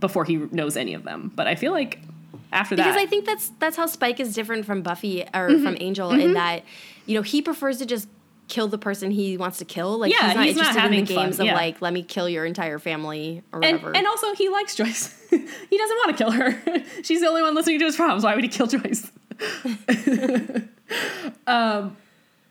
before 0.00 0.24
he 0.24 0.36
knows 0.36 0.76
any 0.76 0.94
of 0.94 1.02
them. 1.02 1.32
But 1.34 1.46
I 1.46 1.54
feel 1.54 1.72
like 1.72 1.98
after 2.52 2.76
that. 2.76 2.84
Because 2.84 3.00
I 3.00 3.06
think 3.06 3.24
that's 3.24 3.50
that's 3.58 3.76
how 3.76 3.86
Spike 3.86 4.20
is 4.20 4.34
different 4.34 4.66
from 4.66 4.82
Buffy 4.82 5.22
or 5.22 5.48
mm-hmm. 5.48 5.64
from 5.64 5.76
Angel 5.80 6.10
mm-hmm. 6.10 6.20
in 6.20 6.32
that, 6.34 6.62
you 7.06 7.14
know, 7.14 7.22
he 7.22 7.42
prefers 7.42 7.78
to 7.78 7.86
just 7.86 8.08
kill 8.48 8.68
the 8.68 8.78
person 8.78 9.10
he 9.10 9.36
wants 9.36 9.58
to 9.58 9.64
kill. 9.64 9.98
Like 9.98 10.12
yeah, 10.12 10.28
he's 10.28 10.34
not 10.34 10.44
he's 10.44 10.56
interested 10.56 10.78
not 10.78 10.92
in 10.92 11.04
the 11.04 11.14
games 11.14 11.36
fun. 11.36 11.46
of 11.46 11.52
yeah. 11.52 11.54
like 11.54 11.82
let 11.82 11.92
me 11.92 12.02
kill 12.02 12.28
your 12.28 12.44
entire 12.44 12.78
family 12.78 13.42
or 13.52 13.60
whatever. 13.60 13.88
And, 13.88 13.98
and 13.98 14.06
also 14.06 14.34
he 14.34 14.48
likes 14.48 14.74
Joyce. 14.74 15.14
he 15.30 15.78
doesn't 15.78 15.96
want 15.96 16.16
to 16.16 16.24
kill 16.24 16.30
her. 16.32 16.82
She's 17.02 17.20
the 17.20 17.28
only 17.28 17.42
one 17.42 17.54
listening 17.54 17.78
to 17.80 17.84
his 17.84 17.96
problems. 17.96 18.24
Why 18.24 18.34
would 18.34 18.44
he 18.44 18.48
kill 18.48 18.66
Joyce? 18.66 19.10
um, 21.46 21.96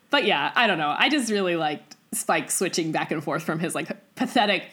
but 0.10 0.26
yeah, 0.26 0.52
I 0.56 0.68
don't 0.68 0.78
know. 0.78 0.96
I 0.98 1.10
just 1.10 1.32
really 1.32 1.56
liked 1.56 1.96
Spike 2.14 2.52
switching 2.52 2.92
back 2.92 3.12
and 3.12 3.24
forth 3.24 3.44
from 3.44 3.60
his 3.60 3.76
like 3.76 3.90
pathetic, 4.16 4.66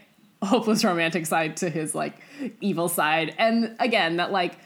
hopeless 0.43 0.85
romantic 0.85 1.27
side 1.27 1.57
to 1.59 1.71
his 1.71 1.95
like 1.95 2.15
evil 2.61 2.89
side. 2.89 3.35
And 3.39 3.77
again, 3.81 4.17
that 4.17 4.33
like 4.33 4.57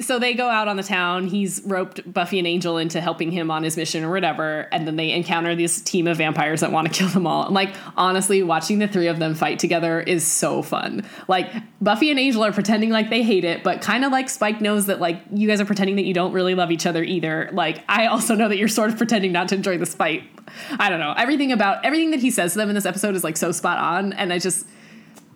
so 0.00 0.18
they 0.18 0.34
go 0.34 0.48
out 0.48 0.66
on 0.66 0.76
the 0.76 0.82
town. 0.82 1.26
He's 1.26 1.62
roped 1.64 2.12
Buffy 2.12 2.38
and 2.38 2.48
Angel 2.48 2.78
into 2.78 3.00
helping 3.00 3.30
him 3.30 3.50
on 3.50 3.62
his 3.62 3.76
mission 3.76 4.02
or 4.02 4.10
whatever, 4.10 4.68
and 4.72 4.88
then 4.88 4.96
they 4.96 5.12
encounter 5.12 5.54
this 5.54 5.80
team 5.80 6.08
of 6.08 6.16
vampires 6.16 6.60
that 6.60 6.72
want 6.72 6.88
to 6.88 6.92
kill 6.92 7.08
them 7.08 7.26
all. 7.28 7.46
And 7.46 7.54
like 7.54 7.74
honestly, 7.96 8.42
watching 8.42 8.80
the 8.80 8.88
three 8.88 9.06
of 9.06 9.20
them 9.20 9.34
fight 9.34 9.60
together 9.60 10.00
is 10.00 10.26
so 10.26 10.62
fun. 10.62 11.06
Like 11.28 11.52
Buffy 11.80 12.10
and 12.10 12.18
Angel 12.18 12.44
are 12.44 12.52
pretending 12.52 12.90
like 12.90 13.08
they 13.08 13.22
hate 13.22 13.44
it, 13.44 13.62
but 13.62 13.82
kind 13.82 14.04
of 14.04 14.10
like 14.10 14.28
Spike 14.28 14.60
knows 14.60 14.86
that 14.86 15.00
like 15.00 15.22
you 15.32 15.46
guys 15.46 15.60
are 15.60 15.64
pretending 15.64 15.96
that 15.96 16.04
you 16.04 16.14
don't 16.14 16.32
really 16.32 16.56
love 16.56 16.72
each 16.72 16.86
other 16.86 17.04
either. 17.04 17.48
Like 17.52 17.84
I 17.88 18.06
also 18.06 18.34
know 18.34 18.48
that 18.48 18.58
you're 18.58 18.68
sort 18.68 18.90
of 18.90 18.96
pretending 18.96 19.30
not 19.30 19.48
to 19.50 19.54
enjoy 19.54 19.78
this 19.78 19.94
fight. 19.94 20.24
I 20.72 20.90
don't 20.90 20.98
know. 20.98 21.14
Everything 21.16 21.52
about 21.52 21.84
everything 21.84 22.10
that 22.10 22.20
he 22.20 22.32
says 22.32 22.52
to 22.52 22.58
them 22.58 22.68
in 22.68 22.74
this 22.74 22.86
episode 22.86 23.14
is 23.14 23.22
like 23.22 23.36
so 23.36 23.52
spot 23.52 23.78
on, 23.78 24.12
and 24.14 24.32
I 24.32 24.40
just 24.40 24.66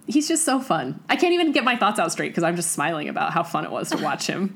he's 0.09 0.26
just 0.26 0.44
so 0.44 0.59
fun. 0.59 1.00
I 1.09 1.16
can't 1.16 1.34
even 1.34 1.52
get 1.52 1.62
my 1.62 1.76
thoughts 1.76 2.00
out 2.00 2.11
straight 2.11 2.30
because 2.30 2.42
I'm 2.42 2.56
just 2.56 2.72
smiling 2.72 3.09
about 3.09 3.32
how 3.32 3.44
fun 3.44 3.64
it 3.64 3.70
was 3.70 3.90
to 3.90 3.96
watch 4.02 4.26
him. 4.26 4.54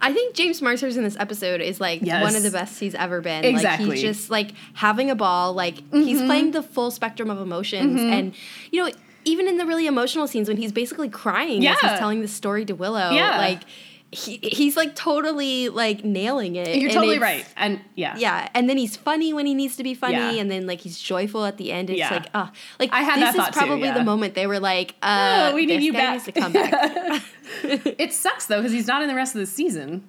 I 0.00 0.12
think 0.12 0.36
James 0.36 0.62
Marsters 0.62 0.96
in 0.96 1.02
this 1.02 1.16
episode 1.16 1.60
is 1.60 1.80
like 1.80 2.02
yes. 2.02 2.22
one 2.22 2.36
of 2.36 2.44
the 2.44 2.52
best 2.52 2.78
he's 2.78 2.94
ever 2.94 3.20
been. 3.20 3.44
Exactly. 3.44 3.86
Like 3.86 3.94
he's 3.96 4.02
just 4.02 4.30
like 4.30 4.52
having 4.74 5.10
a 5.10 5.16
ball. 5.16 5.52
Like 5.54 5.74
mm-hmm. 5.74 6.02
he's 6.02 6.22
playing 6.22 6.52
the 6.52 6.62
full 6.62 6.92
spectrum 6.92 7.30
of 7.30 7.40
emotions, 7.40 8.00
mm-hmm. 8.00 8.12
and 8.12 8.34
you 8.70 8.84
know, 8.84 8.92
even 9.24 9.48
in 9.48 9.58
the 9.58 9.66
really 9.66 9.88
emotional 9.88 10.28
scenes 10.28 10.46
when 10.46 10.56
he's 10.56 10.70
basically 10.70 11.08
crying 11.08 11.62
yeah. 11.62 11.72
as 11.72 11.80
he's 11.80 11.98
telling 11.98 12.20
the 12.20 12.28
story 12.28 12.64
to 12.66 12.74
Willow, 12.74 13.10
yeah. 13.10 13.38
like 13.38 13.62
he, 14.10 14.38
he's 14.38 14.76
like 14.76 14.94
totally 14.94 15.68
like 15.68 16.04
nailing 16.04 16.56
it. 16.56 16.76
You're 16.76 16.90
totally 16.90 17.18
right. 17.18 17.46
And 17.56 17.80
yeah. 17.94 18.16
Yeah. 18.16 18.48
And 18.54 18.68
then 18.68 18.78
he's 18.78 18.96
funny 18.96 19.34
when 19.34 19.44
he 19.44 19.54
needs 19.54 19.76
to 19.76 19.82
be 19.82 19.94
funny. 19.94 20.14
Yeah. 20.14 20.40
And 20.40 20.50
then 20.50 20.66
like 20.66 20.80
he's 20.80 20.98
joyful 20.98 21.44
at 21.44 21.58
the 21.58 21.72
end. 21.72 21.90
It's 21.90 21.98
yeah. 21.98 22.10
like, 22.10 22.26
oh, 22.34 22.50
like 22.80 22.90
I 22.92 23.02
had 23.02 23.20
this 23.20 23.34
is 23.34 23.54
probably 23.54 23.80
too, 23.80 23.84
yeah. 23.86 23.94
the 23.94 24.04
moment 24.04 24.34
they 24.34 24.46
were 24.46 24.60
like, 24.60 24.94
uh, 25.02 25.50
oh, 25.50 25.54
we 25.54 25.66
need 25.66 25.82
you 25.82 25.92
back. 25.92 26.24
to 26.24 26.32
come 26.32 26.52
back. 26.52 27.22
it 27.62 28.12
sucks 28.12 28.46
though, 28.46 28.58
because 28.58 28.72
he's 28.72 28.86
not 28.86 29.02
in 29.02 29.08
the 29.08 29.14
rest 29.14 29.34
of 29.34 29.40
the 29.40 29.46
season. 29.46 30.08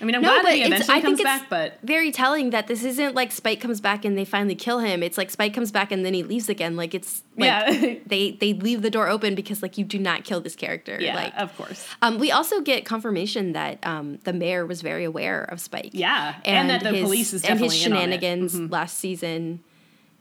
I 0.00 0.04
mean, 0.04 0.14
I'm 0.14 0.22
no, 0.22 0.28
glad 0.28 0.44
that 0.44 0.54
he 0.54 0.62
eventually 0.62 1.00
comes 1.00 1.22
back, 1.22 1.48
but 1.48 1.78
very 1.82 2.10
telling 2.10 2.50
that 2.50 2.66
this 2.66 2.84
isn't 2.84 3.14
like 3.14 3.30
Spike 3.30 3.60
comes 3.60 3.80
back 3.80 4.04
and 4.04 4.18
they 4.18 4.24
finally 4.24 4.54
kill 4.54 4.80
him. 4.80 5.02
It's 5.02 5.16
like 5.16 5.30
Spike 5.30 5.54
comes 5.54 5.70
back 5.70 5.92
and 5.92 6.04
then 6.04 6.14
he 6.14 6.22
leaves 6.22 6.48
again. 6.48 6.76
Like 6.76 6.94
it's 6.94 7.22
like 7.36 7.46
yeah. 7.46 7.96
they 8.06 8.32
they 8.32 8.54
leave 8.54 8.82
the 8.82 8.90
door 8.90 9.08
open 9.08 9.34
because 9.34 9.62
like 9.62 9.78
you 9.78 9.84
do 9.84 9.98
not 9.98 10.24
kill 10.24 10.40
this 10.40 10.56
character. 10.56 10.98
Yeah, 11.00 11.14
like, 11.14 11.34
of 11.36 11.56
course. 11.56 11.86
Um, 12.02 12.18
we 12.18 12.32
also 12.32 12.60
get 12.60 12.84
confirmation 12.84 13.52
that 13.52 13.78
um, 13.86 14.18
the 14.24 14.32
mayor 14.32 14.66
was 14.66 14.82
very 14.82 15.04
aware 15.04 15.44
of 15.44 15.60
Spike. 15.60 15.90
Yeah, 15.92 16.34
and, 16.44 16.70
and 16.70 16.70
that 16.70 16.82
the 16.82 16.96
his, 16.96 17.04
police 17.04 17.32
is 17.32 17.44
and 17.44 17.58
his 17.58 17.74
shenanigans 17.74 18.54
mm-hmm. 18.54 18.72
last 18.72 18.98
season, 18.98 19.62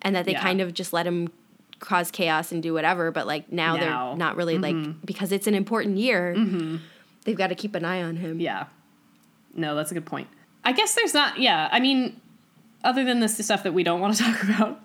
and 0.02 0.16
that 0.16 0.26
they 0.26 0.34
yeah. 0.34 0.42
kind 0.42 0.62
of 0.62 0.74
just 0.74 0.94
let 0.94 1.08
him 1.08 1.32
cause 1.80 2.12
chaos 2.12 2.52
and 2.52 2.62
do 2.62 2.74
whatever. 2.74 3.12
But 3.12 3.28
like 3.28 3.52
now, 3.52 3.76
now. 3.76 4.10
they're 4.10 4.18
not 4.18 4.36
really 4.36 4.58
mm-hmm. 4.58 4.84
like 4.84 5.06
because 5.06 5.32
it's 5.32 5.48
an 5.48 5.56
important 5.56 5.98
year. 5.98 6.36
Mm-hmm. 6.38 6.78
They've 7.26 7.38
got 7.38 7.48
to 7.48 7.56
keep 7.56 7.74
an 7.74 7.86
eye 7.86 8.04
on 8.04 8.18
him. 8.18 8.40
Yeah. 8.40 8.66
No, 9.54 9.76
that's 9.76 9.92
a 9.92 9.94
good 9.94 10.06
point. 10.06 10.28
I 10.64 10.72
guess 10.72 10.96
there's 10.96 11.14
not. 11.14 11.40
Yeah, 11.40 11.70
I 11.72 11.80
mean, 11.80 12.20
other 12.84 13.04
than 13.04 13.20
this 13.20 13.38
stuff 13.38 13.64
that 13.64 13.74
we 13.74 13.84
don't 13.84 14.00
want 14.00 14.16
to 14.16 14.24
talk 14.24 14.44
about, 14.44 14.82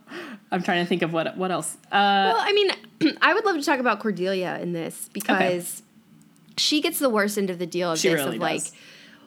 I'm 0.51 0.63
trying 0.63 0.85
to 0.85 0.89
think 0.89 1.03
of 1.03 1.13
what 1.13 1.37
what 1.37 1.51
else. 1.51 1.77
Uh, 1.87 2.33
well, 2.33 2.37
I 2.39 2.53
mean, 2.53 3.17
I 3.23 3.35
would 3.35 3.45
love 3.45 3.57
to 3.57 3.63
talk 3.63 3.81
about 3.81 4.01
Cordelia 4.01 4.59
in 4.61 4.73
this 4.73 5.09
because 5.13 5.37
okay. 5.37 5.63
she 6.57 6.81
gets 6.81 6.99
the 6.99 7.11
worst 7.11 7.39
end 7.39 7.51
of 7.51 7.59
the 7.59 7.67
deal 7.67 7.93
of 7.93 8.01
this 8.01 8.13
really 8.13 8.37
of 8.37 8.43
like. 8.43 8.63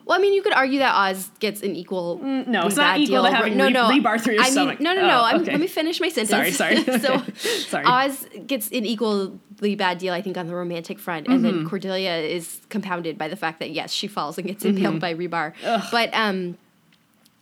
Well, 0.04 0.18
I 0.18 0.20
mean, 0.20 0.32
you 0.32 0.42
could 0.42 0.52
argue 0.52 0.80
that 0.80 0.94
Oz 0.94 1.30
gets 1.38 1.62
an 1.62 1.76
equal. 1.76 2.18
Mm, 2.18 2.48
no, 2.48 2.66
it's 2.66 2.76
not 2.76 2.98
equal 2.98 3.22
deal. 3.22 3.30
to 3.30 3.36
having 3.36 3.56
no, 3.56 3.68
no, 3.68 3.88
rebar 3.88 4.20
through 4.20 4.34
your 4.34 4.42
I 4.42 4.50
stomach. 4.50 4.80
Mean, 4.80 4.84
no, 4.84 4.94
no, 4.94 5.06
no. 5.06 5.28
Oh, 5.32 5.40
okay. 5.40 5.52
let 5.52 5.60
me 5.60 5.66
finish 5.66 6.00
my 6.00 6.08
sentence. 6.08 6.56
Sorry, 6.56 6.82
sorry. 6.82 6.98
so, 7.00 7.22
sorry. 7.34 7.84
Oz 7.84 8.26
gets 8.46 8.68
an 8.68 8.84
equally 8.84 9.76
bad 9.76 9.98
deal, 9.98 10.12
I 10.12 10.20
think, 10.20 10.36
on 10.36 10.48
the 10.48 10.54
romantic 10.54 10.98
front, 10.98 11.28
and 11.28 11.44
mm-hmm. 11.44 11.58
then 11.58 11.68
Cordelia 11.68 12.16
is 12.16 12.60
compounded 12.68 13.16
by 13.16 13.28
the 13.28 13.36
fact 13.36 13.60
that 13.60 13.70
yes, 13.70 13.92
she 13.92 14.08
falls 14.08 14.38
and 14.38 14.46
gets 14.46 14.64
impaled 14.64 15.00
mm-hmm. 15.00 15.00
by 15.00 15.14
rebar. 15.14 15.54
Ugh. 15.64 15.82
But 15.92 16.10
um, 16.14 16.58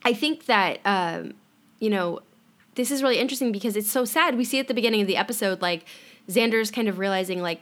I 0.03 0.13
think 0.13 0.45
that 0.45 0.79
um, 0.85 1.33
you 1.79 1.89
know, 1.89 2.19
this 2.75 2.91
is 2.91 3.01
really 3.01 3.17
interesting 3.17 3.51
because 3.51 3.75
it's 3.75 3.89
so 3.89 4.05
sad. 4.05 4.37
We 4.37 4.43
see 4.43 4.59
at 4.59 4.67
the 4.67 4.75
beginning 4.75 5.01
of 5.01 5.07
the 5.07 5.17
episode, 5.17 5.61
like 5.61 5.85
Xander's 6.29 6.69
kind 6.69 6.87
of 6.87 6.99
realizing, 6.99 7.41
like. 7.41 7.61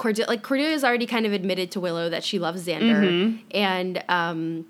Cordelia, 0.00 0.30
like 0.30 0.42
Cordelia's 0.42 0.82
already 0.82 1.06
kind 1.06 1.26
of 1.26 1.34
admitted 1.34 1.70
to 1.72 1.80
Willow 1.80 2.08
that 2.08 2.24
she 2.24 2.38
loves 2.38 2.66
Xander, 2.66 3.04
mm-hmm. 3.04 3.36
and 3.50 4.02
um, 4.08 4.64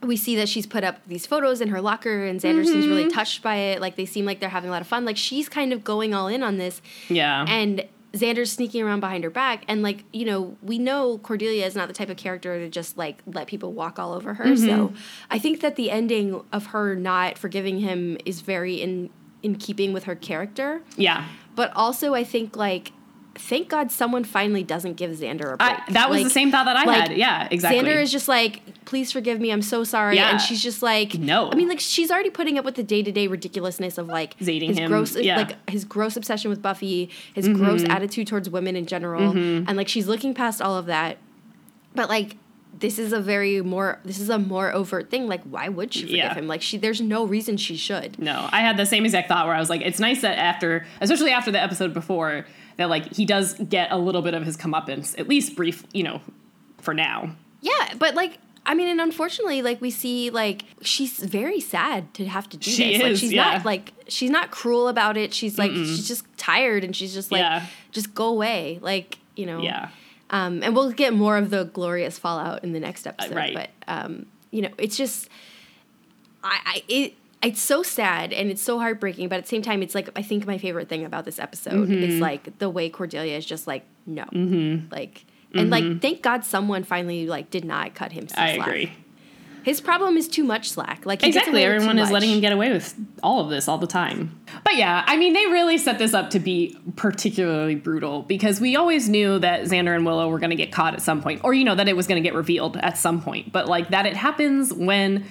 we 0.00 0.16
see 0.16 0.34
that 0.36 0.48
she's 0.48 0.66
put 0.66 0.82
up 0.82 1.06
these 1.06 1.26
photos 1.26 1.60
in 1.60 1.68
her 1.68 1.82
locker, 1.82 2.24
and 2.24 2.40
Xander 2.40 2.62
mm-hmm. 2.62 2.72
seems 2.72 2.88
really 2.88 3.10
touched 3.10 3.42
by 3.42 3.56
it. 3.56 3.82
Like 3.82 3.96
they 3.96 4.06
seem 4.06 4.24
like 4.24 4.40
they're 4.40 4.48
having 4.48 4.70
a 4.70 4.72
lot 4.72 4.80
of 4.80 4.88
fun. 4.88 5.04
Like 5.04 5.18
she's 5.18 5.50
kind 5.50 5.74
of 5.74 5.84
going 5.84 6.14
all 6.14 6.26
in 6.26 6.42
on 6.42 6.56
this. 6.56 6.80
Yeah. 7.10 7.44
And 7.46 7.84
Xander's 8.14 8.50
sneaking 8.50 8.82
around 8.82 9.00
behind 9.00 9.24
her 9.24 9.30
back, 9.30 9.62
and 9.68 9.82
like 9.82 10.04
you 10.10 10.24
know, 10.24 10.56
we 10.62 10.78
know 10.78 11.18
Cordelia 11.18 11.66
is 11.66 11.76
not 11.76 11.86
the 11.86 11.94
type 11.94 12.08
of 12.08 12.16
character 12.16 12.58
to 12.58 12.70
just 12.70 12.96
like 12.96 13.18
let 13.26 13.48
people 13.48 13.74
walk 13.74 13.98
all 13.98 14.14
over 14.14 14.32
her. 14.32 14.46
Mm-hmm. 14.46 14.66
So 14.66 14.94
I 15.30 15.38
think 15.38 15.60
that 15.60 15.76
the 15.76 15.90
ending 15.90 16.42
of 16.50 16.68
her 16.68 16.94
not 16.94 17.36
forgiving 17.36 17.80
him 17.80 18.16
is 18.24 18.40
very 18.40 18.76
in 18.76 19.10
in 19.42 19.56
keeping 19.56 19.92
with 19.92 20.04
her 20.04 20.14
character. 20.14 20.80
Yeah. 20.96 21.26
But 21.54 21.72
also, 21.76 22.14
I 22.14 22.24
think 22.24 22.56
like 22.56 22.92
thank 23.38 23.68
God 23.68 23.90
someone 23.90 24.24
finally 24.24 24.62
doesn't 24.62 24.94
give 24.94 25.10
Xander 25.12 25.54
a 25.54 25.56
break. 25.56 25.60
I, 25.60 25.82
that 25.90 26.08
was 26.08 26.18
like, 26.18 26.24
the 26.24 26.30
same 26.30 26.50
thought 26.50 26.64
that 26.64 26.76
I 26.76 26.84
like, 26.84 27.08
had. 27.08 27.16
Yeah, 27.16 27.48
exactly. 27.50 27.80
Xander 27.80 28.00
is 28.00 28.10
just 28.10 28.28
like, 28.28 28.62
please 28.84 29.12
forgive 29.12 29.40
me, 29.40 29.50
I'm 29.50 29.62
so 29.62 29.84
sorry. 29.84 30.16
Yeah. 30.16 30.30
And 30.30 30.40
she's 30.40 30.62
just 30.62 30.82
like, 30.82 31.14
no. 31.14 31.50
I 31.50 31.54
mean, 31.54 31.68
like 31.68 31.80
she's 31.80 32.10
already 32.10 32.30
putting 32.30 32.58
up 32.58 32.64
with 32.64 32.74
the 32.74 32.82
day 32.82 33.02
to 33.02 33.12
day 33.12 33.26
ridiculousness 33.26 33.98
of 33.98 34.08
like 34.08 34.38
Zating 34.38 34.68
his 34.68 34.78
him. 34.78 34.90
gross, 34.90 35.16
yeah. 35.16 35.36
like 35.36 35.70
his 35.70 35.84
gross 35.84 36.16
obsession 36.16 36.50
with 36.50 36.62
Buffy, 36.62 37.10
his 37.34 37.48
mm-hmm. 37.48 37.62
gross 37.62 37.84
attitude 37.84 38.26
towards 38.26 38.48
women 38.50 38.76
in 38.76 38.86
general, 38.86 39.32
mm-hmm. 39.32 39.68
and 39.68 39.76
like 39.76 39.88
she's 39.88 40.06
looking 40.06 40.34
past 40.34 40.60
all 40.60 40.76
of 40.76 40.86
that. 40.86 41.18
But 41.94 42.08
like 42.08 42.36
this 42.78 42.98
is 42.98 43.12
a 43.12 43.20
very 43.20 43.62
more 43.62 43.98
this 44.04 44.18
is 44.18 44.28
a 44.28 44.38
more 44.38 44.72
overt 44.72 45.10
thing 45.10 45.26
like 45.26 45.42
why 45.44 45.68
would 45.68 45.92
she 45.92 46.02
forgive 46.02 46.16
yeah. 46.16 46.34
him 46.34 46.46
like 46.46 46.62
she 46.62 46.76
there's 46.76 47.00
no 47.00 47.24
reason 47.24 47.56
she 47.56 47.76
should 47.76 48.18
no 48.18 48.48
i 48.52 48.60
had 48.60 48.76
the 48.76 48.86
same 48.86 49.04
exact 49.04 49.28
thought 49.28 49.46
where 49.46 49.54
i 49.54 49.60
was 49.60 49.70
like 49.70 49.80
it's 49.80 49.98
nice 49.98 50.20
that 50.22 50.38
after 50.38 50.86
especially 51.00 51.30
after 51.30 51.50
the 51.50 51.60
episode 51.60 51.94
before 51.94 52.44
that 52.76 52.88
like 52.88 53.14
he 53.14 53.24
does 53.24 53.54
get 53.54 53.90
a 53.90 53.98
little 53.98 54.22
bit 54.22 54.34
of 54.34 54.44
his 54.44 54.56
comeuppance, 54.56 55.18
at 55.18 55.28
least 55.28 55.56
brief, 55.56 55.84
you 55.92 56.02
know, 56.02 56.20
for 56.78 56.94
now. 56.94 57.34
Yeah, 57.60 57.94
but 57.98 58.14
like 58.14 58.38
I 58.66 58.74
mean, 58.74 58.88
and 58.88 59.00
unfortunately, 59.00 59.62
like 59.62 59.80
we 59.80 59.90
see, 59.90 60.30
like 60.30 60.64
she's 60.82 61.18
very 61.18 61.60
sad 61.60 62.12
to 62.14 62.26
have 62.26 62.48
to 62.48 62.56
do 62.56 62.70
she 62.70 62.84
this. 62.84 62.96
Is, 62.96 63.02
like 63.02 63.16
she's 63.16 63.32
yeah. 63.32 63.52
not 63.54 63.64
like 63.64 63.92
she's 64.08 64.30
not 64.30 64.50
cruel 64.50 64.88
about 64.88 65.16
it. 65.16 65.32
She's 65.32 65.56
like 65.56 65.70
Mm-mm. 65.70 65.86
she's 65.86 66.08
just 66.08 66.24
tired, 66.36 66.82
and 66.82 66.94
she's 66.94 67.14
just 67.14 67.30
like 67.30 67.40
yeah. 67.40 67.66
just 67.92 68.14
go 68.14 68.26
away, 68.26 68.80
like 68.82 69.18
you 69.36 69.46
know. 69.46 69.60
Yeah. 69.60 69.90
Um, 70.30 70.64
and 70.64 70.74
we'll 70.74 70.90
get 70.90 71.14
more 71.14 71.36
of 71.36 71.50
the 71.50 71.64
glorious 71.64 72.18
fallout 72.18 72.64
in 72.64 72.72
the 72.72 72.80
next 72.80 73.06
episode. 73.06 73.32
Uh, 73.32 73.36
right. 73.36 73.54
But 73.54 73.70
um, 73.86 74.26
you 74.50 74.62
know, 74.62 74.70
it's 74.78 74.96
just 74.96 75.28
I, 76.42 76.58
I 76.64 76.82
it 76.88 77.14
it's 77.42 77.60
so 77.60 77.82
sad 77.82 78.32
and 78.32 78.50
it's 78.50 78.62
so 78.62 78.78
heartbreaking, 78.78 79.28
but 79.28 79.36
at 79.36 79.44
the 79.44 79.48
same 79.48 79.62
time, 79.62 79.82
it's 79.82 79.94
like 79.94 80.08
I 80.16 80.22
think 80.22 80.46
my 80.46 80.58
favorite 80.58 80.88
thing 80.88 81.04
about 81.04 81.24
this 81.24 81.38
episode 81.38 81.88
mm-hmm. 81.88 82.02
is 82.02 82.20
like 82.20 82.58
the 82.58 82.70
way 82.70 82.88
Cordelia 82.88 83.36
is 83.36 83.46
just 83.46 83.66
like 83.66 83.84
no, 84.06 84.24
mm-hmm. 84.24 84.92
like 84.92 85.24
and 85.52 85.70
mm-hmm. 85.70 85.90
like 85.92 86.02
thank 86.02 86.22
God 86.22 86.44
someone 86.44 86.84
finally 86.84 87.26
like 87.26 87.50
did 87.50 87.64
not 87.64 87.94
cut 87.94 88.12
him. 88.12 88.26
I 88.36 88.52
agree. 88.52 88.92
His 89.66 89.80
problem 89.80 90.16
is 90.16 90.28
too 90.28 90.44
much 90.44 90.70
slack. 90.70 91.04
Like 91.04 91.24
Exactly. 91.24 91.50
away 91.50 91.64
with 91.64 91.70
too 91.70 91.74
Everyone 91.74 91.98
is 91.98 92.06
much. 92.06 92.12
letting 92.12 92.30
him 92.30 92.40
get 92.40 92.52
away 92.52 92.72
with 92.72 92.94
all 93.20 93.40
of 93.40 93.50
this 93.50 93.66
all 93.66 93.78
the 93.78 93.88
time. 93.88 94.40
But 94.62 94.76
yeah, 94.76 95.02
I 95.04 95.16
mean, 95.16 95.32
they 95.32 95.44
really 95.46 95.76
set 95.76 95.98
this 95.98 96.14
up 96.14 96.30
to 96.30 96.38
be 96.38 96.78
particularly 96.94 97.74
brutal 97.74 98.22
because 98.22 98.60
we 98.60 98.76
always 98.76 99.08
knew 99.08 99.40
that 99.40 99.62
Xander 99.62 99.96
and 99.96 100.06
Willow 100.06 100.28
were 100.28 100.38
going 100.38 100.50
to 100.50 100.56
get 100.56 100.70
caught 100.70 100.94
at 100.94 101.02
some 101.02 101.20
point, 101.20 101.40
or, 101.42 101.52
you 101.52 101.64
know, 101.64 101.74
that 101.74 101.88
it 101.88 101.96
was 101.96 102.06
going 102.06 102.22
to 102.22 102.24
get 102.24 102.36
revealed 102.36 102.76
at 102.76 102.96
some 102.96 103.20
point. 103.20 103.50
But 103.50 103.66
like 103.66 103.88
that, 103.88 104.06
it 104.06 104.14
happens 104.14 104.72
when 104.72 105.26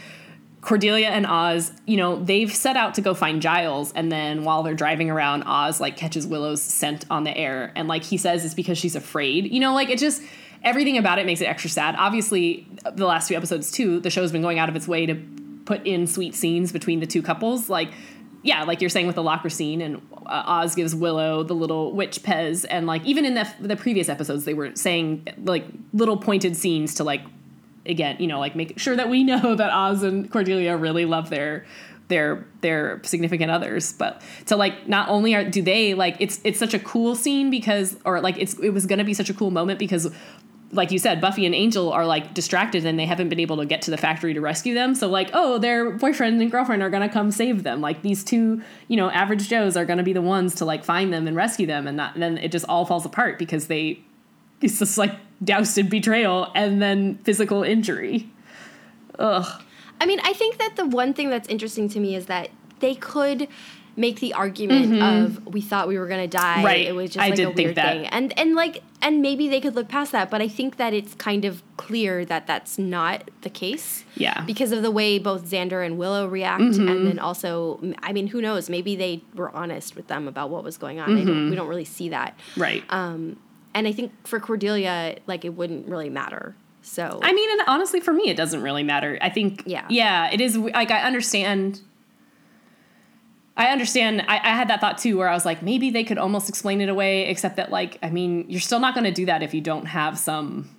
Cordelia 0.66 1.10
and 1.10 1.28
Oz, 1.28 1.72
you 1.86 1.96
know, 1.96 2.16
they've 2.16 2.52
set 2.52 2.76
out 2.76 2.96
to 2.96 3.02
go 3.02 3.14
find 3.14 3.40
Giles, 3.40 3.94
and 3.94 4.12
then 4.12 4.44
while 4.44 4.64
they're 4.64 4.74
driving 4.74 5.12
around, 5.12 5.44
Oz 5.44 5.80
like 5.80 5.96
catches 5.96 6.26
Willow's 6.26 6.60
scent 6.60 7.06
on 7.12 7.24
the 7.24 7.38
air, 7.38 7.72
and 7.76 7.88
like 7.88 8.04
he 8.04 8.18
says 8.18 8.44
it's 8.44 8.56
because 8.56 8.76
she's 8.76 8.96
afraid. 8.96 9.54
You 9.54 9.60
know, 9.60 9.76
like 9.76 9.90
it 9.90 10.00
just 10.00 10.24
everything 10.64 10.98
about 10.98 11.20
it 11.20 11.28
makes 11.28 11.40
it 11.40 11.46
extra 11.46 11.70
sad. 11.70 11.96
Obviously, 12.00 12.68
the 12.94 13.06
last 13.06 13.28
few 13.28 13.38
episodes 13.38 13.70
too, 13.70 14.00
the 14.00 14.10
show's 14.10 14.32
been 14.32 14.42
going 14.42 14.58
out 14.58 14.68
of 14.68 14.76
its 14.76 14.88
way 14.88 15.06
to 15.06 15.16
put 15.66 15.86
in 15.86 16.08
sweet 16.08 16.34
scenes 16.34 16.72
between 16.72 17.00
the 17.00 17.08
two 17.08 17.22
couples, 17.22 17.70
like. 17.70 17.92
Yeah, 18.42 18.64
like 18.64 18.80
you're 18.80 18.92
saying 18.92 19.08
with 19.08 19.16
the 19.16 19.24
locker 19.24 19.50
scene, 19.50 19.82
and 19.82 19.96
uh, 20.28 20.44
Oz 20.46 20.76
gives 20.76 20.94
Willow 20.94 21.42
the 21.42 21.56
little 21.56 21.94
witch 21.94 22.22
pez, 22.22 22.64
and 22.70 22.86
like 22.86 23.04
even 23.04 23.26
in 23.26 23.34
the 23.34 23.52
the 23.60 23.76
previous 23.76 24.08
episodes, 24.08 24.46
they 24.46 24.54
were 24.54 24.76
saying 24.76 25.28
like 25.44 25.66
little 25.94 26.16
pointed 26.16 26.56
scenes 26.56 26.94
to 26.96 27.04
like 27.04 27.22
again, 27.86 28.18
you 28.20 28.28
know, 28.28 28.40
like 28.40 28.56
make 28.56 28.80
sure 28.80 28.96
that 28.96 29.10
we 29.10 29.24
know 29.24 29.56
that 29.56 29.72
Oz 29.72 30.04
and 30.04 30.30
Cordelia 30.30 30.76
really 30.78 31.06
love 31.06 31.30
their 31.30 31.66
their 32.08 32.46
their 32.62 33.02
significant 33.04 33.52
others. 33.52 33.94
But 33.94 34.22
to 34.48 34.56
like 34.56 34.88
not 34.88 35.10
only 35.10 35.36
are 35.36 35.44
do 35.44 35.62
they 35.62 35.94
like 35.94 36.18
it's 36.20 36.40
it's 36.44 36.60
such 36.60 36.74
a 36.74 36.80
cool 36.80 37.16
scene 37.16 37.50
because 37.50 37.98
or 38.06 38.22
like 38.22 38.38
it's 38.38 38.56
it 38.60 38.70
was 38.70 38.86
going 38.86 39.00
to 39.00 39.06
be 39.06 39.14
such 39.14 39.30
a 39.30 39.34
cool 39.34 39.52
moment 39.52 39.80
because 39.80 40.12
like 40.72 40.92
you 40.92 41.00
said 41.00 41.22
Buffy 41.22 41.46
and 41.46 41.56
Angel 41.56 41.94
are 41.94 42.06
like 42.06 42.34
distracted 42.34 42.86
and 42.86 43.00
they 43.00 43.06
haven't 43.06 43.30
been 43.30 43.40
able 43.40 43.58
to 43.58 43.66
get 43.66 43.84
to 43.84 43.92
the 43.92 43.98
factory 43.98 44.34
to 44.34 44.42
rescue 44.42 44.74
them. 44.74 44.94
So 44.94 45.08
like 45.08 45.30
oh 45.34 45.58
their 45.58 45.92
boyfriend 45.92 46.42
and 46.42 46.52
girlfriend 46.52 46.84
are 46.84 46.90
to 47.08 47.10
come 47.10 47.32
save 47.32 47.64
them. 47.64 47.82
Like 47.82 48.02
these 48.02 48.24
two 48.24 48.62
you 48.88 48.98
know 48.98 49.10
average 49.10 49.48
joes 49.48 49.78
are 49.78 49.86
to 49.86 50.04
be 50.04 50.14
the 50.14 50.22
ones 50.22 50.56
to 50.56 50.66
like 50.66 50.84
find 50.84 51.12
them 51.12 51.28
and 51.28 51.36
rescue 51.36 51.68
them 51.68 51.88
and, 51.88 51.98
not, 51.98 52.14
and 52.14 52.22
then 52.22 52.38
it 52.38 52.52
just 52.52 52.66
all 52.66 52.86
falls 52.86 53.06
apart 53.06 53.40
because 53.40 53.68
they 53.68 54.02
it's 54.62 54.80
just 54.80 54.98
like 54.98 55.16
doused 55.44 55.78
in 55.78 55.90
betrayal 55.90 56.52
and 56.56 56.82
then 56.82 57.18
physical 57.24 57.64
injury. 57.64 58.30
Ugh. 59.20 59.62
I 60.02 60.06
mean, 60.06 60.20
I 60.24 60.34
think 60.34 60.58
that 60.58 60.76
the 60.76 60.86
one 60.86 61.14
thing 61.14 61.30
that's 61.30 61.48
interesting 61.48 61.88
to 61.90 62.00
me 62.00 62.16
is 62.16 62.26
that 62.26 62.50
they 62.80 62.96
could 62.96 63.48
make 63.98 64.20
the 64.20 64.34
argument 64.34 65.02
of 65.02 65.46
we 65.48 65.62
thought 65.62 65.88
we 65.88 65.98
were 65.98 66.08
gonna 66.08 66.28
die. 66.28 66.56
Mm-hmm. 66.58 66.66
Right. 66.66 66.86
It 66.86 66.94
was 66.94 67.12
just 67.12 67.26
I 67.26 67.30
like 67.30 67.40
a 67.40 67.50
weird 67.50 67.76
thing. 67.76 68.06
And 68.08 68.38
and 68.38 68.54
like 68.54 68.84
and 69.02 69.22
maybe 69.22 69.48
they 69.48 69.62
could 69.62 69.74
look 69.74 69.88
past 69.88 70.12
that, 70.12 70.30
but 70.30 70.42
I 70.42 70.50
think 70.50 70.76
that 70.76 70.94
it's 70.94 71.14
kind 71.16 71.46
of 71.46 71.64
clear 71.78 72.26
that 72.26 72.46
that's 72.46 72.78
not 72.78 73.32
the 73.42 73.50
case. 73.50 74.04
Yeah. 74.16 74.42
Because 74.42 74.74
of 74.74 74.82
the 74.82 74.92
way 74.92 75.18
both 75.18 75.46
Xander 75.50 75.86
and 75.86 75.98
Willow 75.98 76.28
react, 76.28 76.62
Mm-hmm. 76.62 76.88
and 76.90 77.08
then 77.08 77.20
also, 77.20 77.80
I 78.04 78.12
mean, 78.12 78.28
who 78.28 78.42
knows? 78.42 78.70
Maybe 78.70 78.98
they 78.98 79.22
were 79.34 79.50
honest 79.56 79.96
with 79.96 80.08
them 80.08 80.28
about 80.28 80.50
what 80.50 80.64
was 80.66 80.78
going 80.78 81.00
on. 81.00 81.10
Mm-hmm. 81.10 81.28
don't, 81.28 81.50
we 81.52 81.56
don't 81.56 81.68
really 81.70 81.86
see 81.86 82.10
that. 82.10 82.38
Right. 82.58 82.84
Um, 82.90 83.38
and 83.76 83.88
I 83.88 83.92
think 83.92 84.12
for 84.26 84.40
Cordelia, 84.40 85.18
like 85.28 85.46
it 85.46 85.50
wouldn't 85.54 85.88
really 85.88 86.10
matter. 86.10 86.56
So 86.82 87.20
I 87.22 87.34
mean, 87.34 87.52
and 87.52 87.62
honestly, 87.68 88.00
for 88.00 88.14
me, 88.14 88.30
it 88.30 88.38
doesn't 88.38 88.62
really 88.62 88.84
matter. 88.84 89.18
I 89.22 89.30
think, 89.30 89.64
Yeah. 89.66 89.86
yeah, 89.90 90.30
it 90.32 90.40
is 90.42 90.56
like 90.58 90.90
I 90.92 91.02
understand. 91.02 91.82
I 93.58 93.68
understand. 93.68 94.22
I, 94.28 94.36
I 94.38 94.50
had 94.50 94.68
that 94.68 94.82
thought 94.82 94.98
too, 94.98 95.18
where 95.18 95.30
I 95.30 95.34
was 95.34 95.46
like, 95.46 95.62
maybe 95.62 95.90
they 95.90 96.04
could 96.04 96.18
almost 96.18 96.50
explain 96.50 96.82
it 96.82 96.90
away, 96.90 97.28
except 97.30 97.56
that, 97.56 97.72
like, 97.72 97.98
I 98.04 98.10
mean, 98.10 98.46
you're 98.50 98.60
still 98.60 98.80
not 98.82 98.94
going 98.94 99.06
to 99.06 99.12
do 99.14 99.26
that 99.28 99.44
if 99.44 99.54
you 99.54 99.62
don't 99.62 99.86
have 99.86 100.18
some 100.20 100.70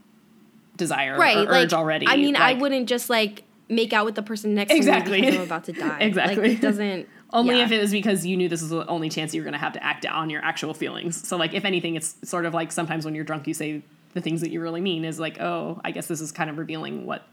desire 0.76 1.16
right, 1.18 1.38
or 1.38 1.44
like 1.44 1.64
urge 1.64 1.72
already. 1.72 2.06
I 2.06 2.16
mean, 2.16 2.36
I 2.36 2.52
wouldn't 2.52 2.86
just 2.88 3.08
like 3.08 3.44
make 3.68 3.92
out 3.94 4.04
with 4.04 4.14
the 4.14 4.22
person 4.22 4.54
next 4.54 4.72
Exactly. 4.72 5.16
to 5.16 5.22
me 5.22 5.26
because 5.26 5.36
I'm 5.40 5.46
about 5.46 5.64
to 5.64 5.72
die. 5.72 5.98
Exactly. 6.02 6.36
like, 6.48 6.58
it 6.58 6.60
doesn't. 6.60 7.08
Only 7.32 7.56
yeah. 7.56 7.64
if 7.64 7.72
it 7.72 7.80
was 7.80 7.90
because 7.90 8.24
you 8.24 8.36
knew 8.36 8.48
this 8.48 8.60
was 8.60 8.70
the 8.70 8.86
only 8.86 9.08
chance 9.08 9.34
you 9.34 9.40
were 9.40 9.44
going 9.44 9.52
to 9.52 9.58
have 9.58 9.72
to 9.72 9.82
act 9.82 10.06
on 10.06 10.30
your 10.30 10.44
actual 10.44 10.74
feelings. 10.74 11.26
So, 11.26 11.36
like, 11.36 11.54
if 11.54 11.64
anything, 11.64 11.96
it's 11.96 12.14
sort 12.22 12.44
of 12.44 12.54
like 12.54 12.70
sometimes 12.70 13.04
when 13.04 13.14
you're 13.14 13.24
drunk, 13.24 13.46
you 13.48 13.54
say 13.54 13.82
the 14.14 14.20
things 14.20 14.40
that 14.42 14.50
you 14.50 14.60
really 14.60 14.80
mean 14.80 15.04
is 15.04 15.18
like, 15.18 15.40
oh, 15.40 15.80
I 15.84 15.90
guess 15.90 16.06
this 16.06 16.20
is 16.20 16.30
kind 16.30 16.48
of 16.48 16.56
revealing 16.56 17.04
what 17.04 17.26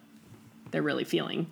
they're 0.72 0.82
really 0.82 1.04
feeling. 1.04 1.48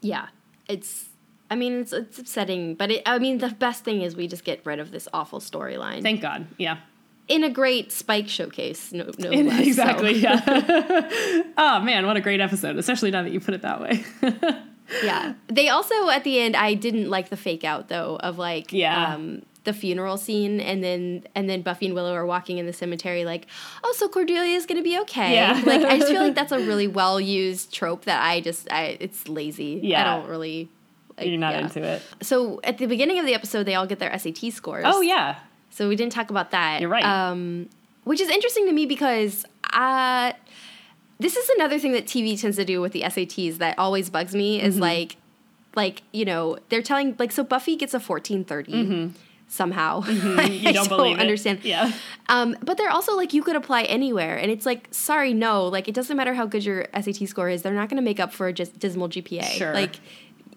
Yeah, 0.00 0.28
it's. 0.68 1.08
I 1.50 1.56
mean, 1.56 1.80
it's 1.80 1.92
it's 1.92 2.18
upsetting, 2.18 2.74
but 2.74 2.90
it, 2.90 3.02
I 3.06 3.18
mean, 3.18 3.38
the 3.38 3.50
best 3.50 3.84
thing 3.84 4.02
is 4.02 4.16
we 4.16 4.26
just 4.26 4.44
get 4.44 4.64
rid 4.66 4.80
of 4.80 4.90
this 4.90 5.08
awful 5.14 5.40
storyline 5.40 6.02
Thank 6.02 6.20
God. 6.20 6.46
Yeah. 6.58 6.78
in 7.26 7.42
a 7.42 7.50
great 7.50 7.90
Spike 7.90 8.28
showcase. 8.28 8.92
No, 8.92 9.10
no 9.18 9.30
less, 9.30 9.56
so. 9.56 9.62
exactly. 9.62 10.12
Yeah. 10.18 10.40
oh, 11.58 11.80
man, 11.80 12.06
what 12.06 12.16
a 12.16 12.20
great 12.20 12.40
episode, 12.40 12.76
especially 12.76 13.10
now 13.10 13.22
that 13.22 13.32
you 13.32 13.40
put 13.40 13.54
it 13.54 13.62
that 13.62 13.80
way. 13.80 14.04
Yeah. 15.02 15.34
They 15.48 15.68
also 15.68 16.08
at 16.10 16.24
the 16.24 16.38
end, 16.40 16.56
I 16.56 16.74
didn't 16.74 17.08
like 17.10 17.28
the 17.30 17.36
fake 17.36 17.64
out 17.64 17.88
though 17.88 18.16
of 18.20 18.38
like 18.38 18.72
Yeah. 18.72 19.14
um, 19.14 19.42
the 19.64 19.72
funeral 19.72 20.16
scene, 20.16 20.60
and 20.60 20.82
then 20.82 21.24
and 21.34 21.48
then 21.48 21.62
Buffy 21.62 21.86
and 21.86 21.94
Willow 21.94 22.14
are 22.14 22.24
walking 22.24 22.58
in 22.58 22.66
the 22.66 22.72
cemetery 22.72 23.24
like, 23.24 23.46
oh, 23.84 23.94
so 23.98 24.08
Cordelia 24.08 24.56
is 24.56 24.64
gonna 24.66 24.82
be 24.82 24.98
okay. 25.00 25.34
Yeah. 25.34 25.62
like 25.66 25.82
I 25.84 25.98
just 25.98 26.10
feel 26.10 26.22
like 26.22 26.34
that's 26.40 26.52
a 26.52 26.58
really 26.58 26.86
well 26.86 27.20
used 27.20 27.72
trope 27.72 28.04
that 28.04 28.22
I 28.22 28.40
just 28.40 28.70
I 28.72 28.96
it's 29.00 29.28
lazy. 29.28 29.80
Yeah. 29.82 30.00
I 30.00 30.16
don't 30.18 30.28
really. 30.28 30.68
Like, 31.18 31.26
You're 31.26 31.38
not 31.38 31.54
yeah. 31.54 31.60
into 31.62 31.82
it. 31.82 32.02
So 32.22 32.60
at 32.62 32.78
the 32.78 32.86
beginning 32.86 33.18
of 33.18 33.26
the 33.26 33.34
episode, 33.34 33.64
they 33.64 33.74
all 33.74 33.86
get 33.86 33.98
their 33.98 34.16
SAT 34.16 34.52
scores. 34.52 34.84
Oh, 34.86 35.00
yeah. 35.00 35.34
So 35.70 35.88
we 35.88 35.96
didn't 35.96 36.12
talk 36.12 36.30
about 36.30 36.52
that. 36.52 36.80
You're 36.80 36.88
right. 36.88 37.04
Um, 37.04 37.68
which 38.04 38.20
is 38.20 38.28
interesting 38.28 38.66
to 38.66 38.72
me 38.72 38.86
because 38.86 39.44
uh, 39.72 40.32
this 41.18 41.36
is 41.36 41.48
another 41.50 41.78
thing 41.78 41.92
that 41.92 42.06
TV 42.06 42.40
tends 42.40 42.56
to 42.56 42.64
do 42.64 42.80
with 42.80 42.92
the 42.92 43.02
SATs 43.02 43.58
that 43.58 43.78
always 43.78 44.08
bugs 44.10 44.34
me 44.34 44.60
is 44.60 44.74
Mm-hmm. 44.74 44.82
like, 44.82 45.16
like 45.74 46.02
you 46.12 46.24
know, 46.24 46.58
they're 46.68 46.82
telling 46.82 47.14
like 47.18 47.32
so 47.32 47.42
Buffy 47.44 47.76
gets 47.76 47.94
a 47.94 48.00
fourteen 48.00 48.44
somehow. 49.48 50.02
I 50.04 50.08
Mm-hmm. 50.08 50.66
You 50.66 50.72
don't 50.72 50.88
believe 50.88 51.16
it. 51.16 51.20
understand. 51.20 51.60
Yeah. 51.64 51.92
Um, 52.28 52.56
but 52.62 52.76
they're 52.76 52.90
also 52.90 53.16
like 53.16 53.32
you 53.32 53.42
could 53.42 53.56
apply 53.56 53.82
anywhere, 53.84 54.36
and 54.36 54.50
it's 54.50 54.66
like 54.66 54.88
sorry, 54.90 55.32
no, 55.34 55.66
like 55.66 55.88
it 55.88 55.94
doesn't 55.94 56.16
matter 56.16 56.34
how 56.34 56.46
good 56.46 56.64
your 56.64 56.86
SAT 56.94 57.28
score 57.28 57.48
is, 57.48 57.62
they're 57.62 57.72
not 57.74 57.88
going 57.88 57.96
to 57.96 58.02
make 58.02 58.20
up 58.20 58.32
for 58.32 58.46
a 58.48 58.52
just 58.52 58.78
dismal 58.78 59.08
GPA. 59.08 59.44
Sure. 59.44 59.72
Like 59.74 60.00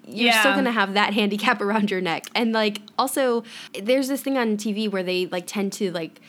you're 0.08 0.34
still 0.34 0.54
going 0.54 0.66
to 0.66 0.72
have 0.72 0.94
that 0.96 1.14
handicap 1.20 1.62
around 1.62 1.90
your 1.92 2.02
neck, 2.02 2.26
and 2.36 2.52
like 2.54 2.82
also 2.98 3.44
there's 3.82 4.08
this 4.08 4.22
thing 4.22 4.38
on 4.38 4.58
TV 4.58 4.90
where 4.92 5.04
they 5.04 5.26
like 5.28 5.46
tend 5.48 5.74
to 5.74 5.92
like. 5.92 6.20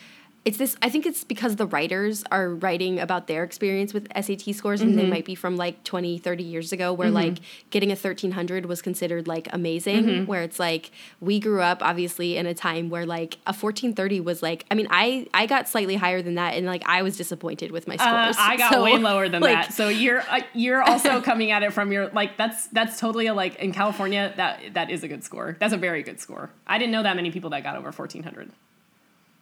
It's 0.44 0.58
this. 0.58 0.76
I 0.82 0.88
think 0.88 1.06
it's 1.06 1.22
because 1.22 1.54
the 1.54 1.66
writers 1.66 2.24
are 2.32 2.48
writing 2.50 2.98
about 2.98 3.28
their 3.28 3.44
experience 3.44 3.94
with 3.94 4.08
SAT 4.20 4.54
scores, 4.56 4.80
and 4.80 4.90
Mm-hmm. 4.90 4.98
they 4.98 5.06
might 5.06 5.24
be 5.24 5.36
from 5.36 5.56
like 5.56 5.84
20, 5.84 6.18
30 6.18 6.42
years 6.42 6.72
ago, 6.72 6.92
where 6.92 7.10
like 7.10 7.38
getting 7.70 7.90
a 7.90 7.94
1300 7.94 8.66
was 8.66 8.82
considered 8.82 9.28
like 9.28 9.46
amazing. 9.52 10.04
Mm-hmm. 10.04 10.26
Where 10.26 10.42
it's 10.42 10.58
like 10.58 10.90
we 11.20 11.38
grew 11.38 11.60
up 11.62 11.78
obviously 11.80 12.36
in 12.36 12.46
a 12.46 12.54
time 12.54 12.90
where 12.90 13.06
like 13.06 13.34
a 13.46 13.54
1430 13.54 14.18
was 14.20 14.42
like. 14.42 14.66
I 14.68 14.74
mean, 14.74 14.88
I 14.90 15.28
I 15.32 15.46
got 15.46 15.68
slightly 15.68 15.94
higher 15.94 16.22
than 16.22 16.34
that, 16.34 16.54
and 16.54 16.66
like 16.66 16.82
I 16.86 17.02
was 17.02 17.16
disappointed 17.16 17.70
with 17.70 17.86
my 17.86 17.94
Uh, 17.94 18.32
scores. 18.32 18.36
I 18.40 18.56
got 18.56 18.72
So, 18.72 18.82
way 18.82 18.98
lower 18.98 19.28
than 19.28 19.42
like, 19.48 19.66
that. 19.66 19.72
So 19.74 19.88
you're 19.88 20.22
uh, 20.22 20.40
you're 20.54 20.82
also 20.90 21.20
coming 21.20 21.52
at 21.52 21.62
it 21.62 21.72
from 21.72 21.92
your 21.92 22.08
like 22.08 22.36
that's 22.36 22.66
that's 22.68 22.98
totally 22.98 23.26
a, 23.28 23.34
like 23.34 23.54
in 23.60 23.72
California 23.72 24.32
that 24.36 24.74
that 24.74 24.90
is 24.90 25.04
a 25.04 25.08
good 25.08 25.22
score. 25.22 25.56
That's 25.60 25.72
a 25.72 25.78
very 25.78 26.02
good 26.02 26.18
score. 26.18 26.50
I 26.66 26.78
didn't 26.78 26.90
know 26.90 27.04
that 27.04 27.14
many 27.14 27.30
people 27.30 27.50
that 27.50 27.62
got 27.62 27.76
over 27.76 27.92
fourteen 27.92 28.24
hundred. 28.24 28.50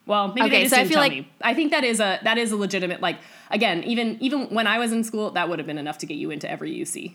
Well, 0.07 0.29
maybe 0.29 0.43
Okay, 0.43 0.51
they 0.51 0.63
just 0.65 0.71
so 0.75 0.77
I 0.77 0.81
didn't 0.81 0.89
feel 0.91 0.95
tell 0.97 1.03
like- 1.03 1.13
me. 1.13 1.29
I 1.43 1.55
think 1.55 1.71
that 1.73 1.85
is 1.85 2.01
a 2.01 2.19
that 2.25 2.39
is 2.39 2.53
a 2.53 2.57
legitimate 2.57 3.01
like 3.01 3.19
again 3.51 3.85
even 3.85 4.17
even 4.21 4.47
when 4.49 4.67
I 4.67 4.79
was 4.79 4.93
in 4.93 5.05
school 5.05 5.31
that 5.33 5.49
would 5.49 5.59
have 5.59 5.67
been 5.67 5.79
enough 5.79 5.99
to 5.99 6.07
get 6.07 6.17
you 6.17 6.31
into 6.31 6.51
every 6.51 6.73
UC. 6.73 7.15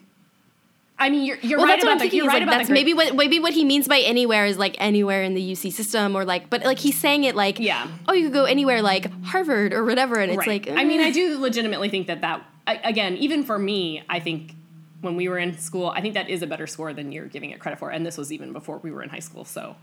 I 0.98 1.10
mean, 1.10 1.26
you're 1.26 1.38
you're 1.42 1.58
Well, 1.60 1.68
right 1.68 1.74
that's 1.74 1.84
what 1.84 1.92
I'm 1.92 1.98
the 1.98 2.04
thinking. 2.04 2.18
you're 2.20 2.28
right 2.28 2.36
like, 2.36 2.44
about 2.44 2.58
that's 2.60 2.70
maybe 2.70 2.94
what 2.94 3.16
maybe 3.16 3.38
what 3.40 3.54
he 3.54 3.66
means 3.66 3.86
by 3.88 4.00
anywhere 4.00 4.46
is 4.46 4.58
like 4.58 4.78
anywhere 4.80 5.24
in 5.24 5.34
the 5.34 5.42
UC 5.52 5.74
system 5.74 6.16
or 6.16 6.24
like, 6.24 6.50
but 6.50 6.64
like 6.64 6.80
he's 6.80 6.98
saying 6.98 7.26
it 7.26 7.36
like, 7.36 7.60
Yeah. 7.60 7.88
oh, 8.08 8.14
you 8.14 8.26
could 8.26 8.34
go 8.34 8.46
anywhere 8.46 8.82
like 8.82 9.12
Harvard 9.26 9.74
or 9.74 9.84
whatever, 9.84 10.20
and 10.20 10.32
it's 10.32 10.38
right. 10.48 10.66
like, 10.66 10.78
I 10.78 10.86
mean, 10.86 11.02
eh. 11.02 11.08
I 11.08 11.12
do 11.12 11.38
legitimately 11.38 11.90
think 11.90 12.08
that 12.08 12.22
that 12.22 12.44
I, 12.66 12.76
again, 12.84 13.18
even 13.18 13.44
for 13.44 13.60
me, 13.60 14.04
I 14.10 14.22
think 14.22 14.54
when 15.02 15.18
we 15.18 15.28
were 15.28 15.38
in 15.38 15.58
school, 15.58 15.90
I 15.90 16.00
think 16.00 16.14
that 16.14 16.30
is 16.30 16.42
a 16.42 16.48
better 16.48 16.66
score 16.66 16.94
than 16.94 17.12
you're 17.12 17.26
giving 17.28 17.50
it 17.52 17.60
credit 17.60 17.78
for, 17.78 17.90
and 17.90 18.06
this 18.06 18.18
was 18.18 18.32
even 18.32 18.54
before 18.54 18.78
we 18.78 18.90
were 18.90 19.04
in 19.04 19.10
high 19.10 19.20
school. 19.20 19.44
So, 19.44 19.76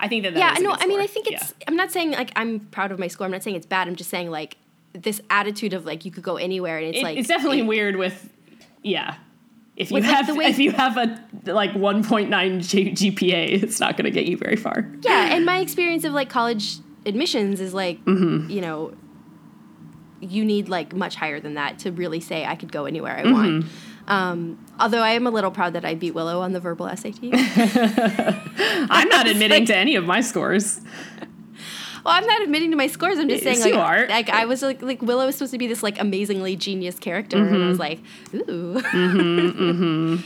I 0.00 0.08
think 0.08 0.24
that, 0.24 0.34
that 0.34 0.58
yeah, 0.58 0.62
no, 0.62 0.70
good 0.74 0.82
I 0.82 0.86
mean. 0.86 1.00
I 1.00 1.06
think 1.06 1.26
it's. 1.28 1.50
Yeah. 1.60 1.64
I'm 1.68 1.76
not 1.76 1.90
saying 1.92 2.12
like 2.12 2.32
I'm 2.36 2.60
proud 2.60 2.90
of 2.92 2.98
my 2.98 3.06
score. 3.08 3.24
I'm 3.26 3.30
not 3.30 3.42
saying 3.42 3.56
it's 3.56 3.66
bad. 3.66 3.86
I'm 3.88 3.96
just 3.96 4.10
saying 4.10 4.30
like 4.30 4.56
this 4.92 5.20
attitude 5.30 5.72
of 5.72 5.84
like 5.86 6.04
you 6.04 6.10
could 6.10 6.22
go 6.24 6.36
anywhere, 6.36 6.78
and 6.78 6.86
it's 6.88 6.98
It- 6.98 7.04
like 7.04 7.18
it's 7.18 7.28
definitely 7.28 7.60
it- 7.60 7.66
weird 7.66 7.96
with 7.96 8.28
yeah. 8.82 9.16
If 9.76 9.90
you 9.90 9.94
With, 9.94 10.04
like, 10.04 10.14
have 10.26 10.36
way- 10.36 10.44
if 10.46 10.58
you 10.58 10.72
have 10.72 10.96
a 10.98 11.18
like 11.46 11.70
1.9 11.72 12.60
G- 12.68 12.90
GPA, 12.92 13.62
it's 13.62 13.80
not 13.80 13.96
going 13.96 14.04
to 14.04 14.10
get 14.10 14.26
you 14.26 14.36
very 14.36 14.56
far. 14.56 14.84
Yeah, 15.02 15.34
and 15.34 15.46
my 15.46 15.58
experience 15.60 16.04
of 16.04 16.12
like 16.12 16.28
college 16.28 16.76
admissions 17.06 17.60
is 17.60 17.72
like, 17.72 17.98
Mm-hmm. 18.04 18.50
you 18.50 18.60
know, 18.60 18.92
you 20.20 20.44
need 20.44 20.68
like 20.68 20.94
much 20.94 21.14
higher 21.16 21.40
than 21.40 21.54
that 21.54 21.78
to 21.80 21.92
really 21.92 22.20
say 22.20 22.44
I 22.44 22.56
could 22.56 22.70
go 22.72 22.84
anywhere 22.84 23.16
I 23.16 23.22
Mm-hmm. 23.22 23.32
want. 23.32 23.64
Um, 24.10 24.58
although 24.80 25.02
I 25.02 25.10
am 25.10 25.26
a 25.26 25.30
little 25.30 25.50
proud 25.52 25.72
that 25.74 25.84
I 25.84 25.94
beat 25.94 26.14
Willow 26.14 26.40
on 26.40 26.52
the 26.52 26.60
verbal 26.60 26.88
SAT. 26.94 27.18
I'm 27.22 29.08
not 29.08 29.26
admitting 29.28 29.64
to 29.66 29.76
any 29.76 29.94
of 29.94 30.04
my 30.04 30.20
scores. 30.20 30.80
Well, 32.04 32.14
I'm 32.14 32.26
not 32.26 32.42
admitting 32.42 32.70
to 32.72 32.76
my 32.76 32.86
scores. 32.88 33.18
I'm 33.18 33.28
just 33.28 33.44
Yes, 33.44 33.60
saying, 33.60 33.72
like, 33.72 33.74
you 33.74 33.80
are. 33.80 34.08
like 34.08 34.28
I 34.30 34.46
was 34.46 34.62
like, 34.62 34.82
like 34.82 35.00
Willow 35.02 35.26
was 35.26 35.36
supposed 35.36 35.52
to 35.52 35.58
be 35.58 35.66
this 35.66 35.82
like 35.82 36.00
amazingly 36.00 36.56
genius 36.56 36.98
character, 36.98 37.36
and 37.36 37.62
I 37.62 37.66
was 37.68 37.78
like, 37.78 38.00
ooh. 38.34 38.80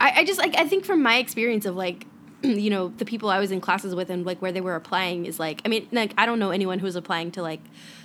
I, 0.00 0.20
I 0.20 0.24
just 0.24 0.38
like 0.38 0.56
I 0.58 0.64
think 0.66 0.84
from 0.84 1.02
my 1.02 1.18
experience 1.18 1.66
of 1.66 1.76
like, 1.76 2.06
you 2.42 2.70
know, 2.70 2.88
the 2.88 3.04
people 3.04 3.30
I 3.30 3.38
was 3.38 3.50
in 3.52 3.60
classes 3.60 3.94
with 3.94 4.10
and 4.10 4.24
like 4.24 4.40
where 4.40 4.52
they 4.52 4.60
were 4.62 4.74
applying 4.74 5.26
is 5.26 5.38
like, 5.38 5.60
I 5.64 5.68
mean, 5.68 5.86
like 5.92 6.12
I 6.16 6.24
don't 6.26 6.38
know 6.38 6.50
anyone 6.50 6.78
who's 6.78 6.96
applying 6.96 7.30
to 7.32 7.42
like 7.42 7.60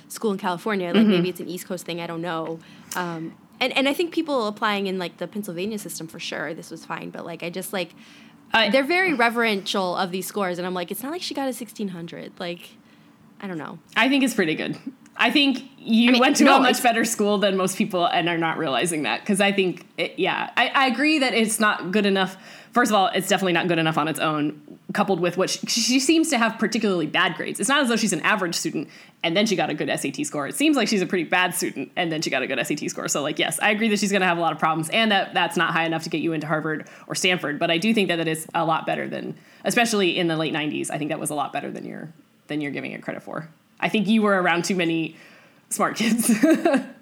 school 0.08 0.30
in 0.32 0.38
California. 0.38 0.92
Like 0.92 1.06
maybe 1.06 1.28
it's 1.30 1.40
an 1.40 1.48
East 1.48 1.66
Coast 1.66 1.86
thing. 1.86 2.00
I 2.00 2.06
don't 2.06 2.22
know. 2.22 2.58
Um, 2.94 3.34
and 3.60 3.76
and 3.76 3.88
I 3.88 3.94
think 3.94 4.12
people 4.12 4.46
applying 4.46 4.86
in 4.86 4.98
like 4.98 5.18
the 5.18 5.26
Pennsylvania 5.26 5.78
system 5.78 6.06
for 6.06 6.18
sure, 6.18 6.54
this 6.54 6.70
was 6.70 6.84
fine. 6.84 7.10
But 7.10 7.24
like 7.24 7.42
I 7.42 7.50
just 7.50 7.72
like. 7.72 7.90
I- 8.52 8.70
they're 8.70 8.84
very 8.84 9.14
reverential 9.14 9.96
of 9.96 10.12
these 10.12 10.26
scores, 10.26 10.58
and 10.58 10.66
I'm 10.66 10.74
like, 10.74 10.92
it's 10.92 11.02
not 11.02 11.10
like 11.10 11.22
she 11.22 11.34
got 11.34 11.42
a 11.42 11.46
1600. 11.46 12.38
Like, 12.38 12.70
I 13.40 13.48
don't 13.48 13.58
know. 13.58 13.80
I 13.96 14.08
think 14.08 14.22
it's 14.22 14.34
pretty 14.34 14.54
good. 14.54 14.78
I 15.16 15.32
think 15.32 15.64
you 15.76 16.10
I 16.10 16.12
mean, 16.12 16.20
went 16.20 16.36
to 16.36 16.44
no, 16.44 16.58
a 16.58 16.60
much 16.60 16.80
better 16.80 17.04
school 17.04 17.38
than 17.38 17.56
most 17.56 17.76
people 17.76 18.06
and 18.06 18.28
are 18.28 18.38
not 18.38 18.56
realizing 18.58 19.02
that. 19.04 19.20
Because 19.20 19.40
I 19.40 19.50
think, 19.50 19.86
it, 19.98 20.18
yeah, 20.18 20.50
I, 20.56 20.68
I 20.68 20.86
agree 20.86 21.18
that 21.18 21.34
it's 21.34 21.58
not 21.58 21.90
good 21.90 22.06
enough. 22.06 22.36
First 22.74 22.90
of 22.90 22.96
all, 22.96 23.06
it's 23.14 23.28
definitely 23.28 23.52
not 23.52 23.68
good 23.68 23.78
enough 23.78 23.96
on 23.96 24.08
its 24.08 24.18
own, 24.18 24.60
coupled 24.92 25.20
with 25.20 25.36
what 25.36 25.48
she, 25.48 25.64
she 25.68 26.00
seems 26.00 26.28
to 26.30 26.38
have 26.38 26.58
particularly 26.58 27.06
bad 27.06 27.36
grades. 27.36 27.60
It's 27.60 27.68
not 27.68 27.80
as 27.80 27.88
though 27.88 27.94
she's 27.94 28.12
an 28.12 28.20
average 28.22 28.56
student 28.56 28.88
and 29.22 29.36
then 29.36 29.46
she 29.46 29.54
got 29.54 29.70
a 29.70 29.74
good 29.74 29.88
SAT 29.88 30.26
score. 30.26 30.48
It 30.48 30.56
seems 30.56 30.76
like 30.76 30.88
she's 30.88 31.00
a 31.00 31.06
pretty 31.06 31.22
bad 31.22 31.54
student 31.54 31.92
and 31.94 32.10
then 32.10 32.20
she 32.20 32.30
got 32.30 32.42
a 32.42 32.48
good 32.48 32.58
SAT 32.66 32.90
score. 32.90 33.06
So, 33.06 33.22
like, 33.22 33.38
yes, 33.38 33.60
I 33.60 33.70
agree 33.70 33.88
that 33.90 34.00
she's 34.00 34.10
going 34.10 34.22
to 34.22 34.26
have 34.26 34.38
a 34.38 34.40
lot 34.40 34.52
of 34.52 34.58
problems 34.58 34.90
and 34.90 35.12
that 35.12 35.32
that's 35.34 35.56
not 35.56 35.72
high 35.72 35.84
enough 35.84 36.02
to 36.02 36.10
get 36.10 36.20
you 36.20 36.32
into 36.32 36.48
Harvard 36.48 36.88
or 37.06 37.14
Stanford. 37.14 37.60
But 37.60 37.70
I 37.70 37.78
do 37.78 37.94
think 37.94 38.08
that 38.08 38.18
it 38.18 38.26
is 38.26 38.44
a 38.56 38.64
lot 38.64 38.86
better 38.86 39.08
than, 39.08 39.36
especially 39.64 40.18
in 40.18 40.26
the 40.26 40.36
late 40.36 40.52
90s, 40.52 40.90
I 40.90 40.98
think 40.98 41.10
that 41.10 41.20
was 41.20 41.30
a 41.30 41.36
lot 41.36 41.52
better 41.52 41.70
than 41.70 41.86
you're, 41.86 42.12
than 42.48 42.60
you're 42.60 42.72
giving 42.72 42.90
it 42.90 43.02
credit 43.02 43.22
for. 43.22 43.48
I 43.78 43.88
think 43.88 44.08
you 44.08 44.20
were 44.20 44.42
around 44.42 44.64
too 44.64 44.74
many 44.74 45.16
smart 45.68 45.94
kids. 45.94 46.28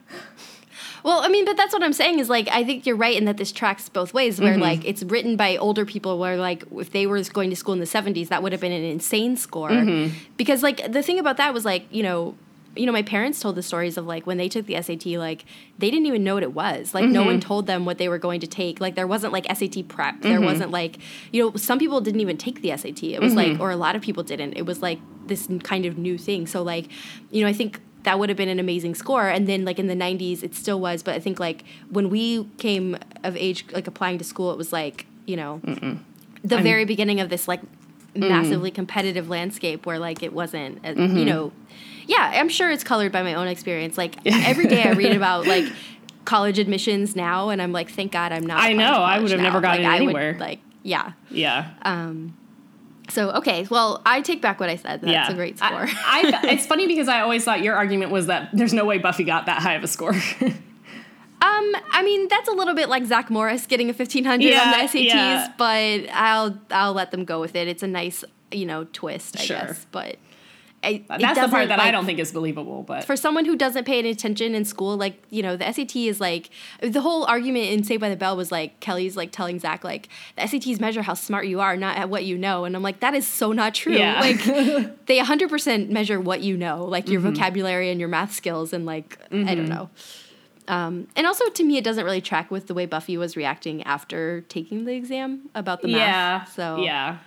Well, 1.04 1.20
I 1.22 1.28
mean, 1.28 1.44
but 1.44 1.56
that's 1.56 1.72
what 1.72 1.82
I'm 1.82 1.92
saying 1.92 2.18
is 2.20 2.28
like 2.28 2.48
I 2.48 2.64
think 2.64 2.86
you're 2.86 2.96
right 2.96 3.16
in 3.16 3.24
that 3.24 3.36
this 3.36 3.52
tracks 3.52 3.88
both 3.88 4.14
ways. 4.14 4.40
Where 4.40 4.52
Mm-hmm. 4.52 4.62
like 4.62 4.84
it's 4.84 5.02
written 5.02 5.36
by 5.36 5.56
older 5.56 5.84
people, 5.84 6.18
where 6.18 6.36
like 6.36 6.64
if 6.76 6.90
they 6.92 7.06
were 7.06 7.22
going 7.24 7.50
to 7.50 7.56
school 7.56 7.74
in 7.74 7.80
the 7.80 7.86
70s, 7.86 8.28
that 8.28 8.42
would 8.42 8.52
have 8.52 8.60
been 8.60 8.72
an 8.72 8.84
insane 8.84 9.36
score. 9.36 9.70
Mm-hmm. 9.70 10.16
Because 10.36 10.62
like 10.62 10.92
the 10.92 11.02
thing 11.02 11.18
about 11.18 11.36
that 11.38 11.52
was 11.54 11.64
like 11.64 11.86
you 11.90 12.02
know. 12.02 12.36
You 12.74 12.86
know, 12.86 12.92
my 12.92 13.02
parents 13.02 13.38
told 13.38 13.56
the 13.56 13.62
stories 13.62 13.98
of 13.98 14.06
like 14.06 14.26
when 14.26 14.38
they 14.38 14.48
took 14.48 14.64
the 14.64 14.80
SAT, 14.80 15.04
like 15.18 15.44
they 15.78 15.90
didn't 15.90 16.06
even 16.06 16.24
know 16.24 16.32
what 16.32 16.42
it 16.42 16.54
was. 16.54 16.94
Like 16.94 17.04
no 17.04 17.22
one 17.22 17.38
told 17.38 17.66
them 17.66 17.84
what 17.84 17.98
they 17.98 18.08
were 18.08 18.16
going 18.16 18.40
to 18.40 18.46
take. 18.46 18.80
Like 18.80 18.94
there 18.94 19.06
wasn't 19.06 19.34
like 19.34 19.44
SAT 19.44 19.88
prep. 19.88 20.22
There 20.22 20.40
wasn't 20.40 20.70
like, 20.70 20.96
you 21.32 21.42
know, 21.44 21.56
some 21.56 21.78
people 21.78 22.00
didn't 22.00 22.20
even 22.20 22.38
take 22.38 22.62
the 22.62 22.74
SAT. 22.74 23.02
It 23.02 23.20
was 23.20 23.34
like, 23.34 23.60
or 23.60 23.70
a 23.70 23.76
lot 23.76 23.94
of 23.94 24.00
people 24.00 24.22
didn't. 24.22 24.54
It 24.54 24.64
was 24.64 24.80
like 24.80 24.98
this 25.26 25.46
kind 25.64 25.84
of 25.84 25.98
new 25.98 26.16
thing. 26.16 26.46
So 26.46 26.62
like, 26.62 26.88
you 27.30 27.42
know, 27.42 27.46
I 27.50 27.52
think 27.52 27.78
that 28.04 28.18
would 28.18 28.28
have 28.28 28.36
been 28.36 28.48
an 28.48 28.58
amazing 28.58 28.94
score. 28.94 29.28
And 29.28 29.48
then 29.48 29.64
like 29.64 29.78
in 29.78 29.86
the 29.86 29.94
90s, 29.94 30.42
it 30.42 30.54
still 30.54 30.80
was. 30.80 31.02
But 31.02 31.14
I 31.14 31.20
think 31.20 31.38
like 31.38 31.64
when 31.90 32.10
we 32.10 32.44
came 32.58 32.96
of 33.22 33.36
age, 33.36 33.64
like 33.72 33.86
applying 33.86 34.18
to 34.18 34.24
school, 34.24 34.50
it 34.50 34.58
was 34.58 34.72
like, 34.72 35.06
you 35.26 35.36
know, 35.36 35.60
the 36.42 36.58
very 36.58 36.84
beginning 36.84 37.20
of 37.20 37.28
this 37.28 37.46
like 37.46 37.60
massively 38.14 38.70
competitive 38.70 39.28
landscape 39.28 39.86
where 39.86 39.98
like 39.98 40.22
it 40.22 40.32
wasn't, 40.32 40.84
uh, 40.84 40.90
you 40.90 41.24
know, 41.24 41.52
yeah, 42.06 42.32
I'm 42.34 42.48
sure 42.48 42.70
it's 42.70 42.84
colored 42.84 43.12
by 43.12 43.22
my 43.22 43.34
own 43.34 43.48
experience. 43.48 43.96
Like 43.96 44.16
every 44.26 44.66
day 44.66 44.82
I 44.82 44.90
read 44.92 45.16
about 45.16 45.46
like 45.46 45.64
college 46.24 46.58
admissions 46.58 47.16
now, 47.16 47.50
and 47.50 47.62
I'm 47.62 47.72
like, 47.72 47.90
thank 47.90 48.12
God 48.12 48.32
I'm 48.32 48.46
not. 48.46 48.60
I 48.60 48.72
know, 48.72 48.84
I 48.84 49.18
would 49.20 49.30
have 49.30 49.40
now. 49.40 49.44
never 49.44 49.60
gotten 49.60 49.84
like, 49.84 49.92
I 49.92 50.00
would, 50.00 50.04
anywhere. 50.04 50.36
like, 50.38 50.60
yeah. 50.82 51.12
yeah. 51.30 51.70
So 53.12 53.30
okay, 53.32 53.66
well, 53.70 54.00
I 54.06 54.22
take 54.22 54.40
back 54.40 54.58
what 54.58 54.70
I 54.70 54.76
said. 54.76 55.02
That's 55.02 55.12
yeah. 55.12 55.30
a 55.30 55.34
great 55.34 55.58
score. 55.58 55.86
I, 55.86 56.40
I, 56.42 56.46
it's 56.52 56.66
funny 56.66 56.86
because 56.86 57.08
I 57.08 57.20
always 57.20 57.44
thought 57.44 57.62
your 57.62 57.74
argument 57.76 58.10
was 58.10 58.26
that 58.26 58.48
there's 58.54 58.72
no 58.72 58.84
way 58.86 58.98
Buffy 58.98 59.24
got 59.24 59.46
that 59.46 59.60
high 59.62 59.74
of 59.74 59.84
a 59.84 59.88
score. 59.88 60.14
Um, 61.42 61.74
I 61.90 62.02
mean 62.04 62.28
that's 62.28 62.48
a 62.48 62.52
little 62.52 62.72
bit 62.74 62.88
like 62.88 63.04
Zach 63.04 63.28
Morris 63.28 63.66
getting 63.66 63.90
a 63.90 63.92
fifteen 63.92 64.22
hundred 64.24 64.50
Yeah, 64.50 64.62
on 64.62 64.70
the 64.70 64.76
SATs, 64.86 65.04
yeah. 65.06 65.52
but 65.58 66.08
I'll 66.12 66.56
I'll 66.70 66.92
let 66.92 67.10
them 67.10 67.24
go 67.24 67.40
with 67.40 67.56
it. 67.56 67.66
It's 67.66 67.82
a 67.82 67.88
nice 67.88 68.22
you 68.52 68.64
know 68.64 68.84
twist, 68.92 69.36
I 69.40 69.42
Sure. 69.42 69.56
guess. 69.56 69.84
But 69.90 70.18
I, 70.84 71.04
That's 71.08 71.38
the 71.38 71.48
part 71.48 71.68
that 71.68 71.78
I 71.78 71.90
don't 71.90 72.06
think 72.06 72.18
is 72.18 72.32
believable. 72.32 72.82
But 72.82 73.04
For 73.04 73.16
someone 73.16 73.44
who 73.44 73.54
doesn't 73.56 73.84
pay 73.84 74.00
any 74.00 74.10
attention 74.10 74.54
in 74.54 74.64
school, 74.64 74.96
like 74.96 75.22
you 75.30 75.42
know, 75.42 75.56
the 75.56 75.70
SAT 75.72 75.94
is 75.96 76.20
like 76.20 76.50
the 76.80 77.00
whole 77.00 77.24
argument 77.24 77.66
in 77.66 77.84
Saved 77.84 78.00
by 78.00 78.08
the 78.08 78.16
Bell 78.16 78.36
was 78.36 78.50
like 78.50 78.80
Kelly's 78.80 79.16
like 79.16 79.30
telling 79.30 79.58
Zach 79.60 79.84
like 79.84 80.08
the 80.36 80.42
SATs 80.42 80.80
measure 80.80 81.02
how 81.02 81.14
smart 81.14 81.46
you 81.46 81.60
are, 81.60 81.76
not 81.76 81.96
at 81.96 82.08
what 82.10 82.24
you 82.24 82.36
know, 82.36 82.64
and 82.64 82.74
I'm 82.74 82.82
like 82.82 83.00
that 83.00 83.14
is 83.14 83.26
so 83.26 83.52
not 83.52 83.74
true. 83.74 83.94
Yeah. 83.94 84.20
Like 84.20 84.44
they 85.06 85.18
100 85.18 85.48
percent 85.48 85.90
measure 85.90 86.20
what 86.20 86.40
you 86.42 86.56
know, 86.56 86.84
like 86.84 87.08
your 87.08 87.20
Mm-hmm. 87.20 87.34
vocabulary 87.34 87.90
and 87.90 88.00
your 88.00 88.08
math 88.08 88.32
skills, 88.32 88.72
and 88.72 88.84
like 88.84 89.18
I 89.30 89.54
don't 89.54 89.68
know. 89.68 89.88
Um, 90.68 91.08
and 91.16 91.26
also, 91.26 91.48
to 91.48 91.64
me, 91.64 91.76
it 91.76 91.84
doesn't 91.84 92.04
really 92.04 92.20
track 92.20 92.50
with 92.50 92.66
the 92.68 92.74
way 92.74 92.86
Buffy 92.86 93.16
was 93.16 93.36
reacting 93.36 93.82
after 93.82 94.42
taking 94.42 94.84
the 94.84 94.94
exam 94.94 95.50
about 95.54 95.82
the 95.82 95.88
math. 95.88 95.98
yeah, 95.98 96.44
So 96.44 96.76
yeah, 96.82 97.18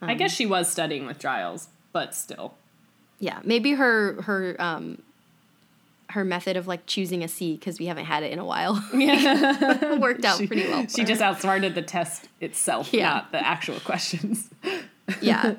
I 0.00 0.12
um, 0.12 0.18
guess 0.18 0.32
she 0.32 0.46
was 0.46 0.70
studying 0.70 1.04
with 1.06 1.18
Giles, 1.18 1.68
but 1.92 2.14
still. 2.14 2.54
Yeah, 3.18 3.40
maybe 3.44 3.72
her 3.72 4.20
her 4.22 4.56
um, 4.58 5.02
her 6.10 6.24
method 6.24 6.56
of 6.56 6.66
like 6.66 6.86
choosing 6.86 7.22
a 7.24 7.28
C 7.28 7.54
because 7.56 7.78
we 7.78 7.86
haven't 7.86 8.04
had 8.06 8.22
it 8.22 8.32
in 8.32 8.38
a 8.38 8.44
while 8.44 8.82
Yeah. 8.94 9.96
worked 9.98 10.24
out 10.24 10.38
she, 10.38 10.46
pretty 10.46 10.68
well. 10.68 10.86
She 10.86 11.02
her. 11.02 11.06
just 11.06 11.20
outsmarted 11.20 11.74
the 11.74 11.82
test 11.82 12.28
itself, 12.40 12.92
Yeah. 12.92 13.08
not 13.08 13.32
the 13.32 13.44
actual 13.46 13.80
questions. 13.80 14.48
yeah. 15.20 15.54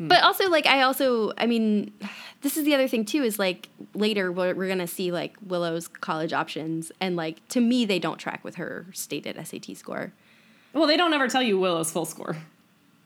But 0.00 0.22
also, 0.24 0.48
like, 0.50 0.66
I 0.66 0.82
also, 0.82 1.32
I 1.38 1.46
mean, 1.46 1.92
this 2.40 2.56
is 2.56 2.64
the 2.64 2.74
other 2.74 2.88
thing 2.88 3.04
too 3.04 3.22
is 3.22 3.38
like 3.38 3.68
later 3.94 4.32
we're, 4.32 4.54
we're 4.54 4.66
gonna 4.68 4.86
see 4.88 5.12
like 5.12 5.36
Willow's 5.46 5.86
college 5.88 6.32
options, 6.32 6.90
and 7.00 7.14
like 7.14 7.46
to 7.50 7.60
me 7.60 7.84
they 7.84 7.98
don't 8.00 8.18
track 8.18 8.42
with 8.42 8.56
her 8.56 8.86
stated 8.92 9.36
SAT 9.46 9.76
score. 9.76 10.12
well, 10.72 10.86
they 10.88 10.96
don't 10.96 11.12
ever 11.12 11.28
tell 11.28 11.42
you 11.42 11.58
Willow's 11.60 11.92
full 11.92 12.04
score. 12.06 12.36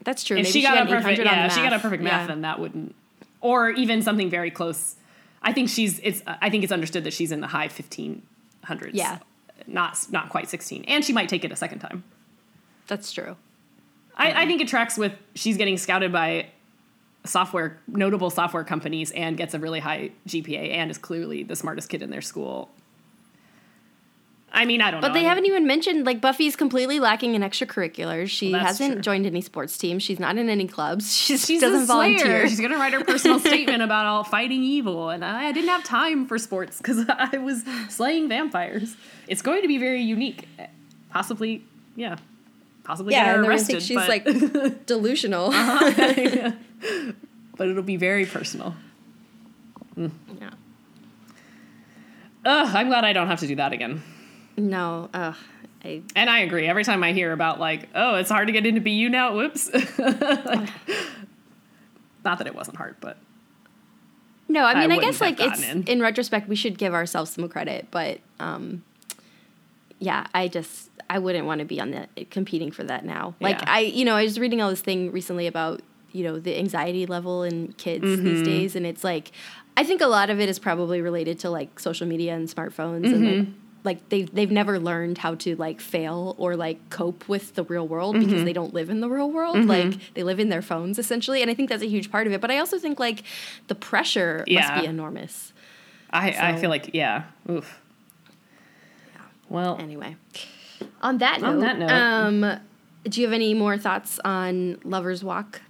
That's 0.05 0.23
true. 0.25 0.37
If 0.39 0.45
Maybe 0.45 0.53
she 0.53 0.63
got, 0.63 0.87
a 0.87 0.89
perfect, 0.89 1.19
yeah, 1.19 1.47
if 1.47 1.53
she 1.53 1.59
got 1.61 1.67
a 1.67 1.71
math. 1.73 1.83
perfect 1.83 2.03
Yeah. 2.03 2.09
math, 2.11 2.29
then 2.29 2.41
that 2.43 2.61
wouldn't, 2.61 2.95
or 3.41 3.71
even 3.71 4.03
something 4.03 4.31
very 4.31 4.51
close. 4.51 4.97
I 5.43 5.53
think 5.53 5.69
she's. 5.69 6.01
It's. 6.03 6.23
I 6.27 6.51
think 6.51 6.65
it's 6.65 6.73
understood 6.73 7.05
that 7.05 7.13
she's 7.13 7.33
in 7.33 7.41
the 7.41 7.47
high 7.47 7.69
fifteen 7.69 8.23
hundreds. 8.65 8.97
Yeah. 8.97 9.19
Not 9.67 10.07
not 10.11 10.29
quite 10.29 10.49
sixteen, 10.49 10.85
and 10.85 11.05
she 11.05 11.13
might 11.13 11.29
take 11.29 11.45
it 11.45 11.53
a 11.53 11.57
second 11.57 11.81
time. 11.81 12.05
That's 12.87 13.13
true. 13.13 13.37
I, 14.17 14.43
I 14.43 14.47
think 14.47 14.61
it 14.61 14.69
tracks 14.69 14.97
with 14.97 15.13
she's 15.35 15.57
getting 15.57 15.77
scouted 15.77 16.13
by 16.13 16.47
software 17.25 17.81
notable 17.87 18.31
software 18.31 18.65
companies 18.65 19.11
and 19.11 19.37
gets 19.37 19.55
a 19.55 19.59
really 19.59 19.81
high 19.81 20.11
GPA 20.29 20.71
and 20.71 20.91
is 20.91 20.99
clearly 20.99 21.43
the 21.43 21.57
smartest 21.57 21.89
kid 21.89 22.03
in 22.03 22.11
their 22.11 22.23
school. 22.23 22.71
I 24.59 24.65
mean, 24.65 24.81
I 24.81 24.91
don't 24.91 25.03
know. 25.03 25.07
But 25.09 25.13
they 25.13 25.19
I 25.21 25.23
mean, 25.23 25.29
haven't 25.29 25.47
even 25.47 25.67
mentioned 25.67 26.07
like 26.07 26.21
Buffy's 26.23 26.57
completely 26.57 26.99
lacking 26.99 27.35
in 27.35 27.43
extracurriculars. 27.43 28.29
She 28.31 28.53
Well, 28.53 28.65
hasn't 28.65 28.93
true. 28.95 29.03
joined 29.03 29.27
any 29.27 29.43
sports 29.43 29.77
teams. 29.77 30.03
She's 30.03 30.19
not 30.19 30.39
in 30.39 30.49
any 30.49 30.67
clubs. 30.67 31.15
She's, 31.15 31.41
she 31.47 31.55
She's 31.55 31.61
doesn't 31.61 31.83
a 31.83 31.87
slayer. 31.87 32.17
volunteer. 32.19 32.49
She's 32.49 32.61
gonna 32.61 32.79
write 32.79 32.95
her 32.95 33.05
personal 33.05 33.39
statement 33.51 33.83
about 33.83 34.07
all 34.07 34.25
fighting 34.25 34.63
evil, 34.65 35.11
and 35.11 35.23
I, 35.23 35.49
I 35.49 35.53
didn't 35.53 35.69
have 35.69 35.85
time 35.85 36.27
for 36.27 36.39
sports 36.39 36.79
because 36.79 37.05
I 37.09 37.37
was 37.37 37.65
slaying 37.91 38.29
vampires. 38.31 38.97
It's 39.29 39.43
going 39.43 39.61
to 39.61 39.69
be 39.69 39.77
very 39.77 40.01
unique, 40.03 40.49
possibly, 41.11 41.63
yeah, 41.95 42.17
possibly 42.83 43.13
get 43.13 43.27
her 43.27 43.35
and 43.41 43.47
arrested. 43.49 43.73
think 43.73 43.83
she's 43.83 43.97
but, 43.99 44.09
like 44.09 44.87
delusional. 44.87 45.51
Uh-huh. 45.53 46.53
but 47.59 47.69
it'll 47.69 47.83
be 47.83 47.97
very 47.97 48.25
personal. 48.25 48.75
Hmm. 49.95 50.09
Yeah. 50.41 50.51
Ugh, 52.47 52.71
I'm 52.75 52.89
glad 52.89 53.05
I 53.05 53.13
don't 53.13 53.27
have 53.27 53.41
to 53.41 53.47
do 53.47 53.57
that 53.57 53.73
again. 53.75 54.03
No, 54.57 55.09
ugh, 55.13 55.35
I 55.85 56.03
And 56.15 56.31
I 56.31 56.41
agree. 56.41 56.67
Every 56.67 56.85
time 56.85 57.03
I 57.03 57.13
hear 57.13 57.33
about 57.33 57.61
like, 57.61 57.89
oh, 57.95 58.15
it's 58.17 58.31
hard 58.31 58.47
to 58.49 58.53
get 58.53 58.65
into 58.67 58.81
BU 58.81 59.09
now. 59.11 59.35
Whoops. 59.37 59.71
Like, 59.99 60.69
not 62.25 62.39
that 62.39 62.47
it 62.47 62.55
wasn't 62.55 62.77
hard, 62.77 62.97
but 63.01 63.19
No, 64.49 64.65
I 64.65 64.75
mean, 64.75 64.83
I, 64.83 64.87
wouldn't 64.97 65.03
guess 65.03 65.21
like 65.21 65.41
it's 65.41 65.63
in. 65.63 65.85
in. 65.85 66.01
retrospect, 66.01 66.49
we 66.49 66.57
should 66.57 66.79
give 66.79 66.95
ourselves 66.95 67.31
some 67.33 67.49
credit, 67.49 67.87
but 67.91 68.19
um, 68.41 68.83
yeah, 69.99 70.27
I 70.35 70.49
just 70.49 70.91
I 71.09 71.19
wouldn't 71.19 71.47
want 71.47 71.61
to 71.61 71.65
be 71.65 71.81
on 71.81 71.91
that 71.93 72.31
competing 72.31 72.71
for 72.73 72.83
that 72.85 73.05
now. 73.05 73.35
Like 73.41 73.59
Yeah. 73.61 73.65
I, 73.73 73.81
you 73.81 74.05
know, 74.05 74.17
I 74.17 74.23
was 74.25 74.41
reading 74.41 74.61
all 74.61 74.71
this 74.71 74.81
thing 74.81 75.13
recently 75.13 75.47
about 75.47 75.83
you 76.13 76.25
know 76.25 76.39
the 76.39 76.59
anxiety 76.59 77.05
level 77.07 77.43
in 77.43 77.73
kids 77.75 78.05
Mm-hmm. 78.05 78.25
these 78.25 78.43
days, 78.43 78.77
and 78.77 78.87
it's 78.87 79.05
like 79.05 79.31
I 79.77 79.85
think 79.85 80.01
a 80.01 80.07
lot 80.07 80.31
of 80.31 80.41
it 80.41 80.49
is 80.49 80.59
probably 80.59 81.01
related 81.03 81.39
to 81.41 81.51
like 81.51 81.79
social 81.79 82.07
media 82.07 82.35
and 82.35 82.49
smartphones 82.49 83.05
Mm-hmm. 83.07 83.39
like. 83.39 83.49
Like 83.87 84.07
they 84.11 84.23
they've 84.25 84.51
never 84.51 84.79
learned 84.79 85.17
how 85.19 85.37
to 85.37 85.57
like 85.57 85.81
fail 85.81 86.35
or 86.39 86.57
like 86.57 86.91
cope 86.91 87.27
with 87.29 87.55
the 87.55 87.65
real 87.65 87.87
world 87.89 88.17
Mm-hmm. 88.17 88.25
because 88.27 88.45
they 88.45 88.53
don't 88.53 88.75
live 88.75 88.91
in 88.91 89.01
the 89.01 89.09
real 89.09 89.31
world. 89.31 89.65
Like 89.65 90.13
they 90.15 90.23
live 90.25 90.39
in 90.41 90.51
their 90.51 90.61
phones 90.61 90.99
essentially, 90.99 91.41
and 91.41 91.51
I 91.51 91.55
think 91.55 91.71
that's 91.71 91.83
a 91.83 91.89
huge 91.89 92.11
part 92.11 92.27
of 92.27 92.33
it. 92.35 92.41
But 92.43 92.51
I 92.51 92.59
also 92.59 92.79
think 92.79 93.01
like 93.01 93.23
the 93.69 93.75
pressure 93.75 94.45
Yeah. 94.47 94.61
must 94.69 94.83
be 94.83 94.87
enormous. 94.87 95.53
I, 96.11 96.31
I 96.53 96.57
feel 96.57 96.69
like, 96.71 96.91
yeah. 96.95 97.25
Oof. 97.51 97.81
Well, 99.49 99.77
Anyway, 99.81 100.17
on 101.03 101.19
that 101.19 101.41
note, 101.41 101.49
On 101.49 101.59
that 101.61 101.79
note. 101.79 101.91
um, 101.91 102.61
do 103.05 103.21
you 103.21 103.27
have 103.27 103.33
any 103.35 103.55
more 103.55 103.79
thoughts 103.79 104.19
on 104.25 104.79
Lover's 104.85 105.23
Walk? 105.25 105.61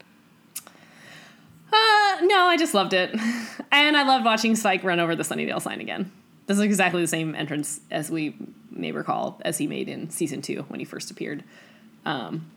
uh, 1.72 2.16
no, 2.22 2.44
I 2.46 2.56
just 2.58 2.74
loved 2.74 2.92
it, 2.94 3.10
and 3.72 3.96
I 3.96 4.02
loved 4.06 4.24
watching 4.24 4.56
Spike 4.56 4.82
run 4.84 5.00
over 5.00 5.14
the 5.16 5.22
Sunnydale 5.24 5.60
sign 5.60 5.80
again. 5.80 6.10
This 6.46 6.58
is 6.58 6.62
exactly 6.62 7.02
the 7.02 7.08
same 7.08 7.34
entrance 7.34 7.80
as 7.90 8.10
we 8.10 8.36
may 8.70 8.92
recall 8.92 9.40
as 9.44 9.58
he 9.58 9.66
made 9.66 9.88
in 9.88 10.10
season 10.10 10.42
two 10.42 10.64
when 10.68 10.78
he 10.78 10.84
first 10.84 11.10
appeared. 11.10 11.42
Um, 12.04 12.50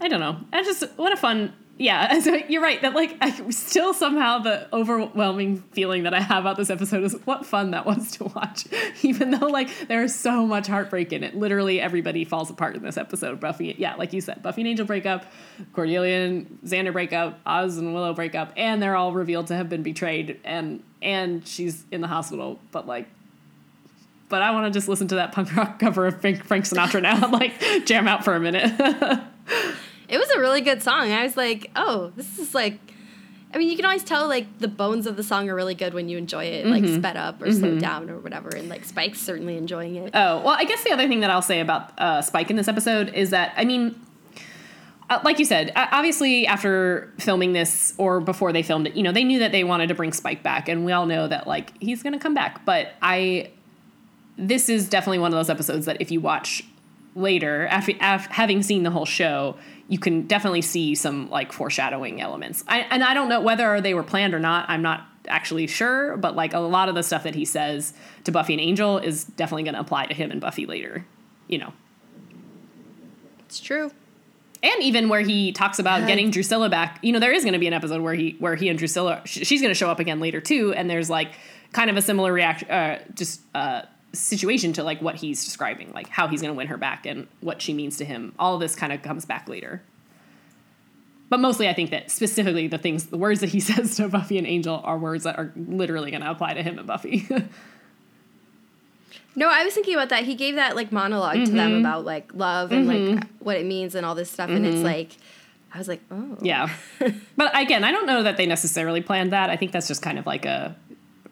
I 0.00 0.08
don't 0.08 0.20
know. 0.20 0.38
I 0.52 0.62
just 0.62 0.84
what 0.96 1.12
a 1.12 1.16
fun. 1.16 1.54
Yeah, 1.78 2.20
so 2.20 2.34
you're 2.48 2.62
right. 2.62 2.80
That 2.80 2.94
like 2.94 3.16
I 3.20 3.30
still 3.50 3.92
somehow 3.92 4.38
the 4.38 4.68
overwhelming 4.74 5.62
feeling 5.72 6.04
that 6.04 6.14
I 6.14 6.20
have 6.20 6.44
about 6.44 6.56
this 6.56 6.70
episode 6.70 7.04
is 7.04 7.14
what 7.24 7.44
fun 7.44 7.72
that 7.72 7.84
was 7.84 8.12
to 8.12 8.24
watch. 8.24 8.66
Even 9.02 9.30
though 9.30 9.46
like 9.46 9.68
there's 9.88 10.14
so 10.14 10.46
much 10.46 10.66
heartbreak 10.66 11.12
in 11.12 11.22
it. 11.22 11.34
Literally 11.34 11.80
everybody 11.80 12.24
falls 12.24 12.50
apart 12.50 12.76
in 12.76 12.82
this 12.82 12.96
episode. 12.96 13.40
Buffy, 13.40 13.74
yeah, 13.78 13.94
like 13.96 14.12
you 14.12 14.20
said, 14.20 14.42
Buffy 14.42 14.62
and 14.62 14.68
Angel 14.68 14.86
break 14.86 15.06
up, 15.06 15.26
Cordelia 15.74 16.26
and 16.26 16.58
Xander 16.64 16.92
break 16.92 17.12
up, 17.12 17.40
Oz 17.44 17.76
and 17.76 17.94
Willow 17.94 18.14
break 18.14 18.34
up, 18.34 18.52
and 18.56 18.82
they're 18.82 18.96
all 18.96 19.12
revealed 19.12 19.48
to 19.48 19.56
have 19.56 19.68
been 19.68 19.82
betrayed. 19.82 20.40
And 20.44 20.82
and 21.02 21.46
she's 21.46 21.84
in 21.92 22.00
the 22.00 22.08
hospital, 22.08 22.58
but 22.72 22.86
like 22.86 23.08
but 24.28 24.42
I 24.42 24.50
want 24.50 24.66
to 24.66 24.76
just 24.76 24.88
listen 24.88 25.08
to 25.08 25.16
that 25.16 25.32
punk 25.32 25.54
rock 25.56 25.78
cover 25.78 26.06
of 26.06 26.20
Frank, 26.20 26.44
Frank 26.44 26.64
Sinatra 26.64 27.02
now 27.02 27.22
and 27.22 27.32
like 27.32 27.52
jam 27.84 28.08
out 28.08 28.24
for 28.24 28.34
a 28.34 28.40
minute. 28.40 28.72
It 30.08 30.18
was 30.18 30.30
a 30.30 30.38
really 30.38 30.60
good 30.60 30.82
song. 30.82 31.10
I 31.12 31.22
was 31.22 31.36
like, 31.36 31.70
oh, 31.76 32.12
this 32.16 32.38
is 32.38 32.54
like. 32.54 32.78
I 33.54 33.58
mean, 33.58 33.70
you 33.70 33.76
can 33.76 33.86
always 33.86 34.04
tell 34.04 34.28
like 34.28 34.58
the 34.58 34.68
bones 34.68 35.06
of 35.06 35.16
the 35.16 35.22
song 35.22 35.48
are 35.48 35.54
really 35.54 35.74
good 35.74 35.94
when 35.94 36.10
you 36.10 36.18
enjoy 36.18 36.44
it, 36.44 36.66
like 36.66 36.82
mm-hmm. 36.82 36.98
sped 36.98 37.16
up 37.16 37.40
or 37.40 37.46
mm-hmm. 37.46 37.58
slowed 37.58 37.80
down 37.80 38.10
or 38.10 38.18
whatever. 38.18 38.50
And 38.50 38.68
like 38.68 38.84
Spike's 38.84 39.20
certainly 39.20 39.56
enjoying 39.56 39.96
it. 39.96 40.10
Oh 40.12 40.40
well, 40.40 40.56
I 40.58 40.64
guess 40.64 40.84
the 40.84 40.90
other 40.90 41.08
thing 41.08 41.20
that 41.20 41.30
I'll 41.30 41.40
say 41.40 41.60
about 41.60 41.98
uh, 41.98 42.20
Spike 42.20 42.50
in 42.50 42.56
this 42.56 42.68
episode 42.68 43.14
is 43.14 43.30
that 43.30 43.54
I 43.56 43.64
mean, 43.64 43.98
uh, 45.08 45.20
like 45.24 45.38
you 45.38 45.44
said, 45.46 45.72
obviously 45.74 46.46
after 46.46 47.12
filming 47.18 47.52
this 47.52 47.94
or 47.96 48.20
before 48.20 48.52
they 48.52 48.62
filmed 48.62 48.88
it, 48.88 48.94
you 48.94 49.02
know, 49.02 49.12
they 49.12 49.24
knew 49.24 49.38
that 49.38 49.52
they 49.52 49.64
wanted 49.64 49.86
to 49.86 49.94
bring 49.94 50.12
Spike 50.12 50.42
back, 50.42 50.68
and 50.68 50.84
we 50.84 50.92
all 50.92 51.06
know 51.06 51.26
that 51.28 51.46
like 51.46 51.72
he's 51.80 52.02
going 52.02 52.12
to 52.12 52.18
come 52.18 52.34
back. 52.34 52.64
But 52.66 52.94
I 53.00 53.52
this 54.36 54.68
is 54.68 54.88
definitely 54.88 55.20
one 55.20 55.32
of 55.32 55.38
those 55.38 55.48
episodes 55.48 55.86
that 55.86 56.00
if 56.00 56.10
you 56.10 56.20
watch 56.20 56.62
later 57.16 57.66
after, 57.66 57.92
after 58.00 58.32
having 58.32 58.62
seen 58.62 58.82
the 58.82 58.90
whole 58.90 59.06
show 59.06 59.56
you 59.88 59.98
can 59.98 60.26
definitely 60.26 60.62
see 60.62 60.96
some 60.96 61.30
like 61.30 61.52
foreshadowing 61.52 62.20
elements. 62.20 62.64
I, 62.66 62.80
and 62.90 63.04
i 63.04 63.14
don't 63.14 63.28
know 63.28 63.40
whether 63.40 63.80
they 63.80 63.94
were 63.94 64.02
planned 64.02 64.34
or 64.34 64.40
not. 64.40 64.68
I'm 64.68 64.82
not 64.82 65.06
actually 65.28 65.66
sure 65.66 66.16
but 66.16 66.36
like 66.36 66.54
a 66.54 66.60
lot 66.60 66.88
of 66.88 66.94
the 66.94 67.02
stuff 67.02 67.24
that 67.24 67.34
he 67.34 67.44
says 67.44 67.92
to 68.24 68.30
buffy 68.30 68.52
and 68.52 68.60
angel 68.60 68.98
is 68.98 69.24
definitely 69.24 69.64
going 69.64 69.74
to 69.74 69.80
apply 69.80 70.06
to 70.06 70.14
him 70.14 70.30
and 70.30 70.40
buffy 70.40 70.66
later 70.66 71.04
you 71.48 71.58
know. 71.58 71.72
It's 73.40 73.60
true. 73.60 73.90
And 74.62 74.82
even 74.82 75.08
where 75.08 75.20
he 75.20 75.52
talks 75.52 75.78
about 75.78 76.06
getting 76.06 76.30
Drusilla 76.30 76.68
back, 76.68 76.98
you 77.02 77.12
know, 77.12 77.20
there 77.20 77.32
is 77.32 77.44
going 77.44 77.52
to 77.52 77.58
be 77.58 77.66
an 77.66 77.72
episode 77.72 78.00
where 78.02 78.14
he 78.14 78.36
where 78.38 78.56
he 78.56 78.68
and 78.68 78.78
Drusilla, 78.78 79.22
she's 79.24 79.60
going 79.60 79.70
to 79.70 79.78
show 79.78 79.90
up 79.90 80.00
again 80.00 80.18
later 80.18 80.40
too, 80.40 80.72
and 80.72 80.90
there's 80.90 81.10
like 81.10 81.32
kind 81.72 81.90
of 81.90 81.96
a 81.96 82.02
similar 82.02 82.32
reaction, 82.32 82.70
uh, 82.70 82.98
just 83.14 83.42
uh, 83.54 83.82
situation 84.12 84.72
to 84.74 84.82
like 84.82 85.02
what 85.02 85.16
he's 85.16 85.44
describing, 85.44 85.92
like 85.92 86.08
how 86.08 86.28
he's 86.28 86.40
going 86.40 86.52
to 86.52 86.56
win 86.56 86.68
her 86.68 86.76
back 86.76 87.06
and 87.06 87.26
what 87.40 87.60
she 87.60 87.72
means 87.72 87.96
to 87.98 88.04
him. 88.04 88.34
All 88.38 88.54
of 88.54 88.60
this 88.60 88.74
kind 88.74 88.92
of 88.92 89.02
comes 89.02 89.24
back 89.24 89.48
later. 89.48 89.82
But 91.28 91.40
mostly, 91.40 91.68
I 91.68 91.72
think 91.72 91.90
that 91.90 92.10
specifically 92.10 92.68
the 92.68 92.78
things, 92.78 93.06
the 93.06 93.18
words 93.18 93.40
that 93.40 93.50
he 93.50 93.60
says 93.60 93.96
to 93.96 94.08
Buffy 94.08 94.38
and 94.38 94.46
Angel 94.46 94.80
are 94.84 94.98
words 94.98 95.24
that 95.24 95.38
are 95.38 95.52
literally 95.56 96.10
going 96.10 96.22
to 96.22 96.30
apply 96.30 96.54
to 96.54 96.62
him 96.62 96.78
and 96.78 96.86
Buffy. 96.86 97.26
no, 99.34 99.48
I 99.48 99.64
was 99.64 99.74
thinking 99.74 99.94
about 99.94 100.10
that. 100.10 100.24
He 100.24 100.34
gave 100.34 100.54
that 100.54 100.76
like 100.76 100.90
monolog 100.90 101.34
mm-hmm. 101.34 101.44
to 101.44 101.50
them 101.50 101.70
mm-hmm. 101.72 101.80
about 101.80 102.04
like 102.04 102.32
love 102.34 102.72
and 102.72 102.88
mm-hmm. 102.88 103.14
like 103.16 103.26
what 103.40 103.56
it 103.56 103.66
means 103.66 103.94
and 103.94 104.06
all 104.06 104.14
this 104.14 104.30
stuff. 104.30 104.48
Mm-hmm. 104.48 104.56
And 104.56 104.66
it's 104.66 104.76
mm-hmm. 104.76 104.84
like, 104.84 105.16
I 105.74 105.78
was 105.78 105.88
like, 105.88 106.00
oh. 106.10 106.38
Yeah. 106.40 106.70
but 107.36 107.58
again, 107.58 107.84
I 107.84 107.90
don't 107.90 108.06
know 108.06 108.22
that 108.22 108.36
they 108.36 108.46
necessarily 108.46 109.02
planned 109.02 109.32
that. 109.32 109.50
I 109.50 109.56
think 109.56 109.72
that's 109.72 109.88
just 109.88 110.02
kind 110.02 110.18
of 110.18 110.26
like 110.26 110.44
a 110.44 110.76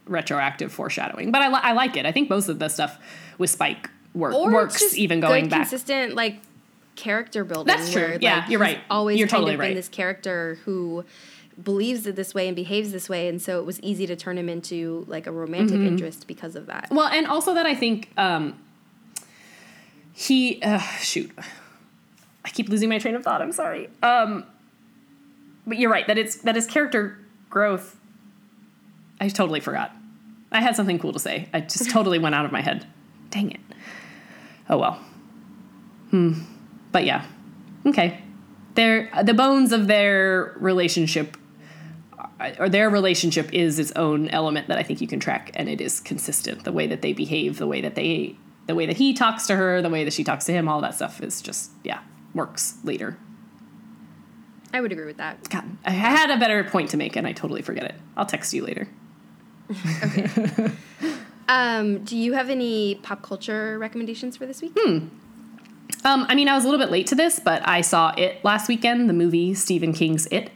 retroactive 0.07 0.73
foreshadowing. 0.73 1.33
But 1.33 1.43
I, 1.43 1.49
li- 1.49 1.61
I 1.63 1.73
like 1.73 1.97
it. 1.97 2.07
I 2.07 2.13
think 2.13 2.31
most 2.31 2.49
of 2.49 2.59
the 2.59 2.69
stuff 2.69 2.99
with 3.39 3.51
Spike 3.51 3.91
work, 4.15 4.35
works 4.35 4.97
even 4.97 5.21
going 5.21 5.45
good, 5.45 5.51
back. 5.51 5.61
Consistent 5.61 6.15
like 6.15 6.41
character 6.97 7.45
building. 7.45 7.75
That's 7.75 7.93
true. 7.93 8.03
Where, 8.03 8.19
yeah, 8.21 8.41
like, 8.41 8.51
you're 8.51 8.61
right. 8.61 8.79
Always 8.91 9.19
you're 9.19 9.29
kind 9.29 9.41
totally 9.41 9.55
of 9.55 9.61
right. 9.61 9.69
been 9.69 9.77
this 9.77 9.89
character 9.89 10.59
who 10.65 11.05
believes 11.63 12.07
it 12.07 12.17
this 12.17 12.35
way 12.35 12.49
and 12.49 12.57
behaves 12.57 12.91
this 12.93 13.09
way 13.09 13.29
and 13.29 13.41
so 13.41 13.61
it 13.61 13.65
was 13.65 13.81
easy 13.81 14.07
to 14.07 14.17
turn 14.17 14.37
him 14.37 14.49
into 14.49 15.05
like 15.07 15.27
a 15.27 15.31
romantic 15.31 15.77
mm-hmm. 15.77 15.87
interest 15.87 16.27
because 16.27 16.57
of 16.57 16.67
that 16.67 16.89
well 16.91 17.07
and 17.07 17.27
also 17.27 17.55
that 17.55 17.65
i 17.65 17.75
think 17.75 18.11
um 18.17 18.59
he 20.13 20.61
uh, 20.63 20.79
shoot 20.79 21.31
i 22.45 22.49
keep 22.49 22.69
losing 22.69 22.89
my 22.89 22.99
train 22.99 23.15
of 23.15 23.23
thought 23.23 23.41
i'm 23.41 23.53
sorry 23.53 23.89
um 24.03 24.45
but 25.65 25.79
you're 25.79 25.91
right 25.91 26.07
that 26.09 26.19
it's 26.19 26.37
that 26.39 26.57
his 26.57 26.67
character 26.67 27.19
growth 27.51 27.97
I 29.21 29.29
totally 29.29 29.61
forgot. 29.61 29.93
I 30.53 30.61
had 30.61 30.77
something 30.77 30.99
cool 30.99 31.13
to 31.13 31.19
say. 31.19 31.49
I 31.53 31.61
just 31.61 31.91
totally 31.91 32.19
went 32.19 32.35
out 32.35 32.45
of 32.45 32.53
my 32.53 32.61
head. 32.61 32.87
Dang 33.31 33.51
it. 33.51 33.61
Oh 34.69 34.79
well. 34.79 35.05
Hmm. 36.11 36.41
But 36.93 37.05
yeah. 37.05 37.27
Okay. 37.85 38.23
Their 38.75 39.11
the 39.23 39.35
bones 39.35 39.73
of 39.73 39.87
their 39.89 40.55
relationship 40.57 41.37
uh, 42.41 42.53
or 42.59 42.69
their 42.69 42.89
relationship 42.89 43.53
is 43.53 43.79
its 43.79 43.93
own 43.93 44.29
element 44.29 44.69
that 44.69 44.79
I 44.79 44.83
think 44.83 45.01
you 45.01 45.07
can 45.07 45.21
track 45.21 45.51
and 45.55 45.69
it 45.69 45.81
is 45.81 46.01
consistent. 46.01 46.65
The 46.65 46.73
way 46.73 46.87
that 46.87 47.03
they 47.03 47.13
behave, 47.13 47.59
the 47.59 47.67
way 47.67 47.81
that 47.81 47.95
they 47.95 48.37
the 48.67 48.75
way 48.75 48.87
that 48.87 48.97
he 48.97 49.13
talks 49.13 49.47
to 49.49 49.57
her, 49.57 49.83
the 49.83 49.91
way 49.91 50.05
that 50.05 50.13
she 50.13 50.25
talks 50.25 50.47
to 50.47 50.53
him, 50.53 50.69
all 50.69 50.81
that 50.81 50.95
stuff 50.95 51.21
is 51.21 51.43
just 51.43 51.73
yeah, 51.83 52.01
works 52.35 52.79
later. 52.85 53.19
I 54.73 54.81
would 54.81 54.91
agree 54.91 55.07
with 55.07 55.19
that. 55.19 55.49
God, 55.51 55.65
I 55.85 55.91
had 55.91 56.31
a 56.31 56.39
better 56.39 56.65
point 56.65 56.91
to 56.91 56.97
make 56.97 57.15
and 57.15 57.27
I 57.27 57.33
totally 57.33 57.63
forget 57.63 57.85
it. 57.85 57.95
I'll 58.17 58.27
text 58.27 58.53
you 58.53 58.65
later 58.65 58.89
okay. 59.71 60.71
um, 61.49 62.05
do 62.05 62.17
you 62.17 62.33
have 62.35 62.51
any 62.51 62.97
pop 62.97 63.23
culture 63.23 63.79
recommendations 63.79 64.37
for 64.37 64.47
this 64.47 64.63
week? 64.63 64.73
Hmm. 64.77 65.09
Um, 66.05 66.27
I 66.29 66.35
mean, 66.35 66.49
I 66.49 66.55
was 66.55 66.65
a 66.65 66.69
little 66.69 66.85
bit 66.85 66.91
late 66.91 67.07
to 67.09 67.15
this, 67.15 67.39
but 67.39 67.67
I 67.67 67.81
saw 67.81 68.13
it 68.17 68.45
last 68.45 68.69
weekend, 68.69 69.09
the 69.09 69.15
movie 69.15 69.55
Stephen 69.55 69.93
King's 69.93 70.27
It. 70.27 70.51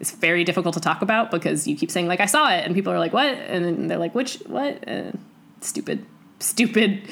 It's 0.00 0.10
very 0.10 0.44
difficult 0.44 0.74
to 0.74 0.80
talk 0.80 1.02
about 1.02 1.30
because 1.30 1.66
you 1.66 1.76
keep 1.76 1.90
saying, 1.90 2.08
like, 2.08 2.20
I 2.20 2.26
saw 2.26 2.50
it, 2.50 2.64
and 2.64 2.74
people 2.74 2.92
are 2.92 2.98
like, 2.98 3.12
what? 3.12 3.26
And 3.26 3.90
they're 3.90 3.98
like, 3.98 4.14
which, 4.14 4.36
what? 4.46 4.86
Uh, 4.88 5.12
stupid, 5.60 6.04
stupid, 6.40 7.02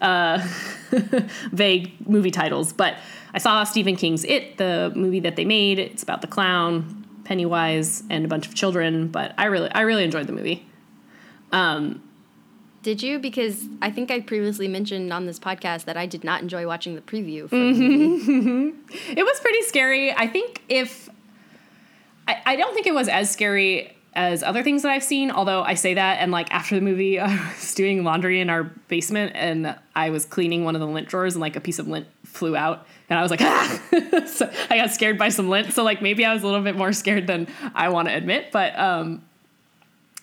uh, 0.00 0.46
vague 1.52 1.92
movie 2.08 2.30
titles. 2.30 2.72
But 2.72 2.96
I 3.32 3.38
saw 3.38 3.64
Stephen 3.64 3.96
King's 3.96 4.24
It, 4.24 4.56
the 4.58 4.92
movie 4.94 5.20
that 5.20 5.36
they 5.36 5.44
made. 5.44 5.78
It's 5.78 6.02
about 6.02 6.20
the 6.20 6.26
clown, 6.26 7.06
Pennywise, 7.24 8.02
and 8.10 8.24
a 8.24 8.28
bunch 8.28 8.46
of 8.46 8.54
children, 8.54 9.08
but 9.08 9.34
I 9.38 9.46
really, 9.46 9.70
I 9.70 9.82
really 9.82 10.04
enjoyed 10.04 10.26
the 10.26 10.32
movie. 10.32 10.66
Um, 11.54 12.02
did 12.82 13.02
you? 13.02 13.18
Because 13.18 13.66
I 13.80 13.90
think 13.90 14.10
I 14.10 14.20
previously 14.20 14.68
mentioned 14.68 15.12
on 15.12 15.24
this 15.24 15.38
podcast 15.38 15.86
that 15.86 15.96
I 15.96 16.04
did 16.04 16.22
not 16.22 16.42
enjoy 16.42 16.66
watching 16.66 16.94
the 16.94 17.00
preview. 17.00 17.48
For 17.48 17.56
mm-hmm. 17.56 18.70
it 19.16 19.24
was 19.24 19.40
pretty 19.40 19.62
scary. 19.62 20.12
I 20.12 20.26
think 20.26 20.62
if 20.68 21.08
I, 22.28 22.42
I 22.44 22.56
don't 22.56 22.74
think 22.74 22.86
it 22.86 22.94
was 22.94 23.08
as 23.08 23.30
scary 23.30 23.96
as 24.14 24.42
other 24.42 24.62
things 24.62 24.82
that 24.82 24.92
I've 24.92 25.02
seen. 25.02 25.30
Although 25.30 25.62
I 25.62 25.74
say 25.74 25.94
that, 25.94 26.18
and 26.20 26.30
like 26.30 26.52
after 26.52 26.74
the 26.74 26.80
movie, 26.80 27.18
I 27.20 27.52
was 27.52 27.74
doing 27.74 28.04
laundry 28.04 28.40
in 28.40 28.50
our 28.50 28.64
basement, 28.64 29.32
and 29.34 29.76
I 29.94 30.10
was 30.10 30.24
cleaning 30.24 30.64
one 30.64 30.74
of 30.74 30.80
the 30.80 30.86
lint 30.86 31.08
drawers, 31.08 31.34
and 31.34 31.40
like 31.40 31.56
a 31.56 31.60
piece 31.60 31.78
of 31.78 31.88
lint 31.88 32.06
flew 32.24 32.56
out, 32.56 32.86
and 33.08 33.18
I 33.18 33.22
was 33.22 33.30
like, 33.30 33.40
ah! 33.42 33.80
so 34.26 34.50
I 34.70 34.76
got 34.76 34.90
scared 34.90 35.18
by 35.18 35.28
some 35.28 35.48
lint. 35.48 35.72
So 35.72 35.84
like 35.84 36.02
maybe 36.02 36.24
I 36.24 36.34
was 36.34 36.42
a 36.42 36.46
little 36.46 36.62
bit 36.62 36.76
more 36.76 36.92
scared 36.92 37.26
than 37.26 37.48
I 37.74 37.88
want 37.88 38.08
to 38.08 38.14
admit, 38.14 38.52
but 38.52 38.78
um, 38.78 39.22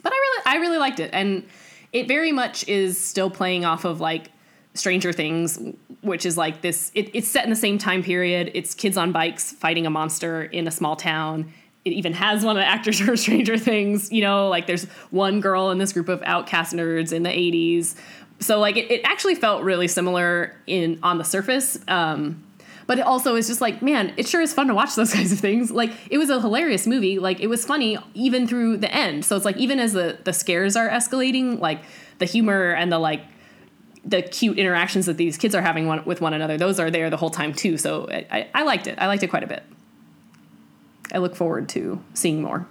but 0.02 0.12
I 0.14 0.16
really 0.16 0.44
I 0.46 0.56
really 0.58 0.78
liked 0.78 1.00
it, 1.00 1.10
and 1.14 1.48
it 1.94 2.08
very 2.08 2.32
much 2.32 2.68
is 2.68 3.00
still 3.00 3.30
playing 3.30 3.66
off 3.66 3.86
of 3.86 4.00
like 4.00 4.32
Stranger 4.74 5.12
Things, 5.12 5.60
which 6.02 6.26
is 6.26 6.38
like 6.38 6.62
this. 6.62 6.92
It, 6.96 7.10
it's 7.14 7.28
set 7.28 7.44
in 7.44 7.50
the 7.50 7.56
same 7.56 7.78
time 7.78 8.04
period. 8.04 8.52
It's 8.54 8.74
kids 8.74 8.98
on 8.98 9.12
bikes 9.12 9.52
fighting 9.52 9.86
a 9.86 9.90
monster 9.90 10.44
in 10.44 10.68
a 10.68 10.72
small 10.72 10.96
town. 10.96 11.52
It 11.84 11.94
even 11.94 12.14
has 12.14 12.46
one 12.46 12.56
of 12.58 12.62
the 12.62 12.68
actors 12.68 13.00
from 13.02 13.18
Stranger 13.18 13.58
Things. 13.58 14.12
You 14.12 14.22
know, 14.22 14.48
like 14.48 14.68
there's 14.68 14.86
one 15.10 15.42
girl 15.42 15.72
in 15.72 15.78
this 15.78 15.94
group 15.94 16.10
of 16.10 16.22
outcast 16.26 16.74
nerds 16.74 17.12
in 17.12 17.24
the 17.24 17.30
'80s. 17.30 17.96
So 18.40 18.60
like 18.60 18.78
it, 18.78 18.90
it 18.90 19.02
actually 19.04 19.36
felt 19.36 19.64
really 19.64 19.88
similar 19.88 20.56
in 20.68 21.00
on 21.04 21.18
the 21.18 21.24
surface. 21.24 21.78
Um, 21.88 22.44
but 22.88 23.00
it 23.00 23.06
also 23.06 23.36
is 23.36 23.48
just 23.48 23.62
like, 23.62 23.82
man, 23.82 24.14
it 24.18 24.28
sure 24.28 24.42
is 24.42 24.54
fun 24.54 24.68
to 24.68 24.74
watch 24.74 24.96
those 24.96 25.14
kinds 25.16 25.32
of 25.32 25.40
things. 25.40 25.72
Like 25.72 25.92
it 26.10 26.18
was 26.18 26.30
a 26.30 26.40
hilarious 26.40 26.88
movie. 26.88 27.20
Like 27.20 27.40
it 27.40 27.48
was 27.48 27.66
funny 27.66 27.98
even 28.14 28.48
through 28.48 28.78
the 28.78 28.94
end. 28.94 29.26
So 29.26 29.36
it's 29.36 29.46
like 29.46 29.58
even 29.58 29.80
as 29.80 29.94
the 29.94 30.18
the 30.24 30.34
scares 30.34 30.76
are 30.76 30.90
escalating, 30.90 31.60
like 31.60 31.82
the 32.20 32.26
humor 32.26 32.72
and 32.72 32.92
the 32.92 33.00
like 33.00 33.22
the 34.04 34.22
cute 34.22 34.58
interactions 34.58 35.06
that 35.06 35.18
these 35.18 35.38
kids 35.38 35.54
are 35.54 35.62
having 35.62 35.86
one, 35.88 36.04
with 36.06 36.22
one 36.22 36.34
another, 36.34 36.58
those 36.58 36.80
are 36.80 36.90
there 36.90 37.10
the 37.10 37.18
whole 37.18 37.30
time 37.30 37.54
too. 37.54 37.78
So 37.78 38.08
I, 38.10 38.48
I, 38.54 38.64
liked 38.64 38.88
it. 38.88 38.98
I 38.98 39.08
liked 39.08 39.22
it 39.22 39.28
quite 39.28 39.44
a 39.44 39.48
bit. 39.48 39.64
I 41.14 41.20
look 41.20 41.36
forward 41.36 41.70
to 41.70 42.02
seeing 42.14 42.42
more. 42.42 42.66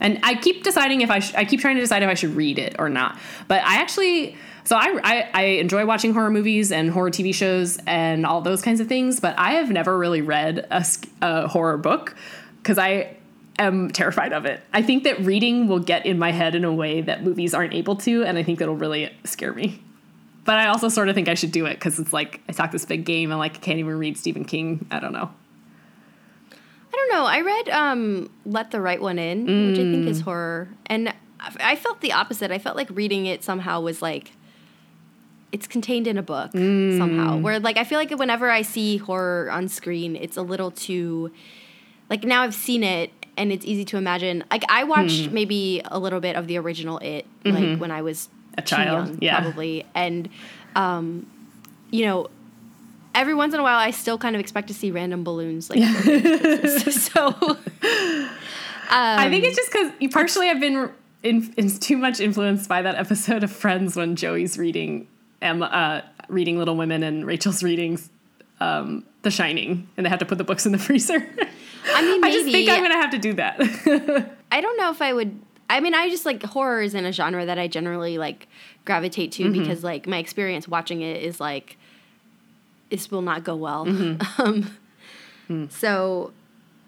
And 0.00 0.18
I 0.24 0.34
keep 0.34 0.64
deciding 0.64 1.02
if 1.02 1.10
I 1.10 1.20
sh- 1.20 1.34
I 1.34 1.44
keep 1.44 1.60
trying 1.60 1.76
to 1.76 1.80
decide 1.80 2.02
if 2.02 2.08
I 2.08 2.14
should 2.14 2.34
read 2.34 2.58
it 2.58 2.74
or 2.78 2.88
not. 2.88 3.18
But 3.46 3.62
I 3.62 3.76
actually 3.76 4.36
so 4.64 4.76
I, 4.76 5.00
I, 5.02 5.30
I 5.34 5.42
enjoy 5.42 5.86
watching 5.86 6.12
horror 6.12 6.30
movies 6.30 6.70
and 6.70 6.90
horror 6.90 7.10
TV 7.10 7.34
shows 7.34 7.78
and 7.86 8.24
all 8.24 8.40
those 8.40 8.62
kinds 8.62 8.80
of 8.80 8.88
things, 8.88 9.20
but 9.20 9.38
I 9.38 9.52
have 9.54 9.70
never 9.70 9.96
really 9.96 10.22
read 10.22 10.66
a, 10.70 10.84
a 11.20 11.48
horror 11.48 11.76
book 11.76 12.16
because 12.58 12.78
I 12.78 13.16
am 13.58 13.90
terrified 13.90 14.32
of 14.32 14.44
it. 14.44 14.60
I 14.72 14.82
think 14.82 15.04
that 15.04 15.20
reading 15.20 15.68
will 15.68 15.80
get 15.80 16.06
in 16.06 16.18
my 16.18 16.30
head 16.30 16.54
in 16.54 16.64
a 16.64 16.72
way 16.72 17.00
that 17.00 17.24
movies 17.24 17.54
aren't 17.54 17.74
able 17.74 17.96
to, 17.96 18.24
and 18.24 18.38
I 18.38 18.42
think 18.42 18.58
that'll 18.58 18.76
really 18.76 19.12
scare 19.24 19.52
me. 19.52 19.82
But 20.44 20.58
I 20.58 20.68
also 20.68 20.88
sort 20.88 21.08
of 21.08 21.14
think 21.14 21.28
I 21.28 21.34
should 21.34 21.52
do 21.52 21.66
it 21.66 21.74
because 21.74 21.98
it's 21.98 22.12
like 22.12 22.40
I 22.48 22.52
talk 22.52 22.72
this 22.72 22.84
big 22.84 23.04
game 23.04 23.30
and 23.30 23.38
like 23.38 23.56
I 23.56 23.58
can't 23.58 23.78
even 23.78 23.96
read 23.98 24.16
Stephen 24.16 24.44
King. 24.44 24.86
I 24.90 24.98
don't 24.98 25.12
know. 25.12 25.30
I 26.92 26.96
don't 26.96 27.12
know. 27.12 27.24
I 27.24 27.40
read 27.40 27.68
um, 27.70 28.30
Let 28.44 28.70
the 28.70 28.80
Right 28.80 29.00
One 29.00 29.18
In, 29.18 29.46
which 29.68 29.78
I 29.78 29.82
think 29.82 30.06
is 30.08 30.20
horror. 30.20 30.68
And 30.86 31.14
I 31.40 31.76
felt 31.76 32.00
the 32.00 32.12
opposite. 32.12 32.50
I 32.50 32.58
felt 32.58 32.76
like 32.76 32.88
reading 32.90 33.26
it 33.26 33.42
somehow 33.44 33.80
was 33.80 34.02
like 34.02 34.32
it's 35.52 35.66
contained 35.66 36.06
in 36.06 36.18
a 36.18 36.22
book 36.22 36.52
mm. 36.52 36.96
somehow. 36.98 37.38
Where 37.38 37.60
like 37.60 37.76
I 37.76 37.84
feel 37.84 37.98
like 37.98 38.10
whenever 38.10 38.50
I 38.50 38.62
see 38.62 38.96
horror 38.96 39.50
on 39.50 39.68
screen, 39.68 40.16
it's 40.16 40.36
a 40.36 40.42
little 40.42 40.70
too 40.70 41.30
like 42.10 42.24
now 42.24 42.42
I've 42.42 42.54
seen 42.54 42.82
it 42.82 43.10
and 43.36 43.52
it's 43.52 43.64
easy 43.64 43.84
to 43.86 43.96
imagine. 43.98 44.44
Like 44.50 44.64
I 44.68 44.84
watched 44.84 45.30
mm. 45.30 45.32
maybe 45.32 45.82
a 45.84 45.98
little 45.98 46.20
bit 46.20 46.36
of 46.36 46.46
the 46.46 46.58
original 46.58 46.98
It 46.98 47.26
like 47.44 47.54
mm-hmm. 47.54 47.80
when 47.80 47.90
I 47.90 48.02
was 48.02 48.28
A 48.56 48.62
child, 48.62 49.08
young, 49.08 49.18
yeah. 49.20 49.40
probably. 49.40 49.84
And 49.94 50.28
um, 50.74 51.26
you 51.90 52.06
know, 52.06 52.28
every 53.14 53.34
once 53.34 53.52
in 53.52 53.60
a 53.60 53.62
while 53.62 53.78
I 53.78 53.90
still 53.90 54.18
kind 54.18 54.34
of 54.34 54.40
expect 54.40 54.68
to 54.68 54.74
see 54.74 54.90
random 54.90 55.22
balloons 55.22 55.68
like 55.68 55.78
so 55.82 57.34
I 58.90 59.28
think 59.28 59.44
it's 59.44 59.58
um, 59.58 59.62
just 59.62 59.72
because 59.72 59.92
you 60.00 60.08
partially 60.08 60.48
I've 60.48 60.60
been 60.60 60.90
in, 61.22 61.52
in 61.56 61.70
too 61.78 61.96
much 61.96 62.20
influenced 62.20 62.68
by 62.68 62.82
that 62.82 62.94
episode 62.96 63.44
of 63.44 63.52
Friends 63.52 63.96
when 63.96 64.16
Joey's 64.16 64.58
reading 64.58 65.08
Emma, 65.42 65.66
uh, 65.66 66.00
reading 66.28 66.56
Little 66.58 66.76
Women 66.76 67.02
and 67.02 67.26
Rachel's 67.26 67.62
reading 67.62 67.98
um, 68.60 69.04
The 69.22 69.30
Shining, 69.30 69.88
and 69.96 70.06
they 70.06 70.10
have 70.10 70.20
to 70.20 70.24
put 70.24 70.38
the 70.38 70.44
books 70.44 70.64
in 70.66 70.72
the 70.72 70.78
freezer. 70.88 71.26
I 71.94 72.02
mean 72.02 72.24
I 72.24 72.30
just 72.30 72.44
think 72.50 72.68
I'm 72.70 72.80
gonna 72.82 72.94
have 73.00 73.10
to 73.10 73.18
do 73.18 73.32
that. 73.34 73.56
I 74.52 74.60
don't 74.60 74.76
know 74.78 74.90
if 74.90 75.02
I 75.02 75.12
would. 75.12 75.40
I 75.68 75.80
mean, 75.80 75.94
I 75.94 76.08
just 76.10 76.24
like 76.26 76.42
horror 76.42 76.82
is 76.82 76.94
in 76.94 77.04
a 77.06 77.12
genre 77.12 77.44
that 77.46 77.58
I 77.58 77.66
generally 77.66 78.18
like 78.18 78.46
gravitate 78.84 79.32
to 79.32 79.50
because 79.50 79.82
like 79.82 80.06
my 80.06 80.18
experience 80.18 80.68
watching 80.68 81.00
it 81.00 81.22
is 81.22 81.40
like 81.40 81.76
this 82.90 83.10
will 83.10 83.22
not 83.22 83.42
go 83.42 83.56
well. 83.56 83.82
um, 84.38 84.70
So 85.70 86.32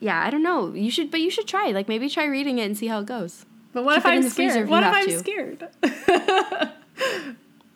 yeah, 0.00 0.22
I 0.22 0.28
don't 0.30 0.42
know. 0.42 0.72
You 0.74 0.90
should, 0.90 1.10
but 1.10 1.20
you 1.20 1.30
should 1.30 1.48
try. 1.48 1.68
Like 1.70 1.88
maybe 1.88 2.08
try 2.10 2.26
reading 2.26 2.58
it 2.58 2.64
and 2.66 2.76
see 2.76 2.86
how 2.88 3.00
it 3.00 3.06
goes. 3.06 3.46
but 3.72 3.84
what 3.84 3.94
Keep 3.94 4.04
if 4.04 4.06
I'm 4.06 4.22
scared? 4.28 4.64
if 4.64 4.68
What 4.68 4.82
if 4.84 4.92
I'm 4.92 5.06
to. 5.08 5.18
scared? 5.18 5.68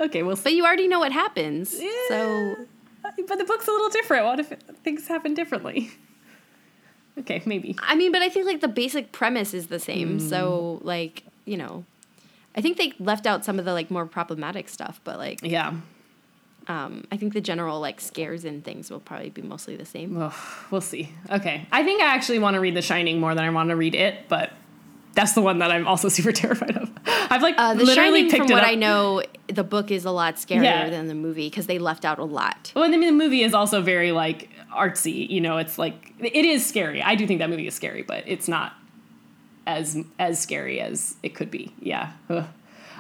Okay, 0.01 0.23
we'll 0.23 0.37
see. 0.37 0.45
But 0.45 0.53
you 0.55 0.65
already 0.65 0.89
know 0.89 0.99
what 0.99 1.13
happens. 1.13 1.71
So 2.09 2.57
But 3.27 3.39
the 3.39 3.45
book's 3.45 3.67
a 3.69 3.71
little 3.71 3.89
different. 3.91 4.25
What 4.27 4.41
if 4.41 4.49
things 4.85 5.07
happen 5.09 5.35
differently? 5.35 5.91
Okay, 7.19 7.43
maybe. 7.47 7.75
I 7.83 7.97
mean, 7.97 8.13
but 8.13 8.23
I 8.23 8.29
think 8.29 8.47
like 8.47 8.61
the 8.61 8.69
basic 8.69 9.11
premise 9.11 9.53
is 9.53 9.67
the 9.67 9.81
same. 9.81 10.21
Mm. 10.21 10.29
So 10.29 10.79
like 10.83 11.25
you 11.47 11.57
know, 11.57 11.85
I 12.57 12.61
think 12.61 12.77
they 12.77 12.93
left 13.01 13.27
out 13.27 13.45
some 13.45 13.59
of 13.59 13.65
the 13.65 13.73
like 13.73 13.91
more 13.91 14.07
problematic 14.07 14.69
stuff, 14.69 15.01
but 15.03 15.19
like 15.19 15.41
Yeah. 15.43 15.73
um, 16.69 17.05
I 17.11 17.17
think 17.17 17.33
the 17.33 17.41
general 17.41 17.81
like 17.81 18.01
scares 18.01 18.45
and 18.45 18.63
things 18.65 18.89
will 18.89 19.01
probably 19.01 19.31
be 19.31 19.43
mostly 19.43 19.75
the 19.75 19.85
same. 19.85 20.15
Well, 20.15 20.33
we'll 20.71 20.81
see. 20.81 21.11
Okay. 21.29 21.67
I 21.73 21.83
think 21.83 22.01
I 22.03 22.15
actually 22.15 22.39
want 22.39 22.55
to 22.55 22.61
read 22.61 22.77
The 22.77 22.83
Shining 22.83 23.19
more 23.19 23.35
than 23.35 23.43
I 23.45 23.51
want 23.51 23.71
to 23.71 23.77
read 23.77 23.97
it, 23.97 24.29
but 24.29 24.53
that's 25.15 25.33
the 25.33 25.43
one 25.43 25.59
that 25.59 25.73
I'm 25.73 25.89
also 25.89 26.09
super 26.19 26.31
terrified 26.31 26.77
of. 26.77 26.89
I've 27.07 27.43
like 27.43 27.57
Uh, 27.59 27.75
the 27.75 27.85
literally 27.85 28.21
Shining, 28.29 28.31
picked 28.31 28.43
from 28.45 28.51
it 28.53 28.55
what 28.55 28.63
up. 28.63 28.71
I 28.71 28.75
know, 28.77 29.23
the 29.49 29.65
book 29.65 29.91
is 29.91 30.05
a 30.05 30.11
lot 30.11 30.37
scarier 30.37 30.63
Yeah. 30.65 30.91
than 30.91 31.09
the 31.09 31.15
movie 31.15 31.49
because 31.49 31.67
they 31.67 31.79
left 31.79 32.05
out 32.05 32.19
a 32.19 32.25
lot. 32.25 32.73
Well, 32.77 32.85
I 32.85 32.89
mean, 32.89 33.01
the 33.01 33.13
movie 33.13 33.43
is 33.43 33.55
also 33.55 33.81
very 33.81 34.13
like 34.13 34.49
artsy. 34.75 35.29
You 35.29 35.41
know, 35.41 35.59
it's 35.59 35.79
like 35.79 36.13
it 36.21 36.45
is 36.45 36.65
scary. 36.67 37.03
I 37.03 37.15
do 37.15 37.27
think 37.27 37.39
that 37.41 37.49
movie 37.51 37.67
is 37.67 37.75
scary, 37.75 38.03
but 38.03 38.25
it's 38.27 38.47
not 38.49 38.75
as 39.67 39.97
as 40.19 40.39
scary 40.39 40.81
as 40.81 41.17
it 41.23 41.35
could 41.35 41.51
be. 41.51 41.73
Yeah. 41.81 42.13
Ugh. 42.31 42.45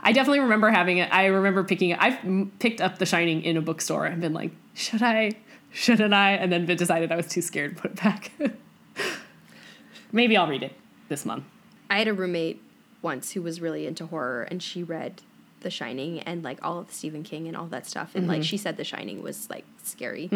I 0.03 0.13
definitely 0.13 0.41
remember 0.41 0.71
having 0.71 0.99
it. 0.99 1.13
I 1.13 1.27
remember 1.27 1.65
picking 1.65 1.91
it. 1.91 1.99
I've 2.01 2.19
m- 2.25 2.53
picked 2.61 2.81
up 2.81 2.99
The 2.99 3.05
Shining 3.07 3.43
in 3.43 3.57
a 3.57 3.61
bookstore 3.61 4.07
and 4.07 4.21
been 4.21 4.33
like, 4.33 4.53
should 4.75 5.03
I? 5.03 5.33
Shouldn't 5.73 6.15
I? 6.15 6.33
And 6.33 6.51
then 6.53 6.65
decided 6.67 7.11
I 7.13 7.17
was 7.17 7.27
too 7.27 7.43
scared 7.43 7.77
to 7.77 7.83
put 7.83 7.91
it 7.93 7.97
back. 8.03 8.31
Maybe 10.13 10.37
I'll 10.37 10.47
read 10.49 10.63
it 10.63 10.73
this 11.09 11.27
month. 11.27 11.45
I 11.91 11.99
had 11.99 12.09
a 12.09 12.15
roommate 12.15 12.63
once 13.03 13.33
who 13.33 13.43
was 13.43 13.61
really 13.61 13.87
into 13.87 14.07
horror, 14.07 14.43
and 14.45 14.63
she 14.63 14.83
read 14.83 15.23
The 15.61 15.71
Shining 15.71 16.21
and 16.21 16.43
like 16.43 16.59
all 16.63 16.79
of 16.79 16.93
Stephen 16.93 17.23
King 17.23 17.49
and 17.49 17.57
all 17.57 17.67
that 17.67 17.87
stuff, 17.87 18.15
and 18.15 18.25
Mm-hmm. 18.25 18.33
like 18.33 18.43
she 18.45 18.57
said 18.57 18.77
The 18.77 18.85
Shining 18.85 19.23
was 19.23 19.49
like 19.51 19.65
scary. 19.83 20.29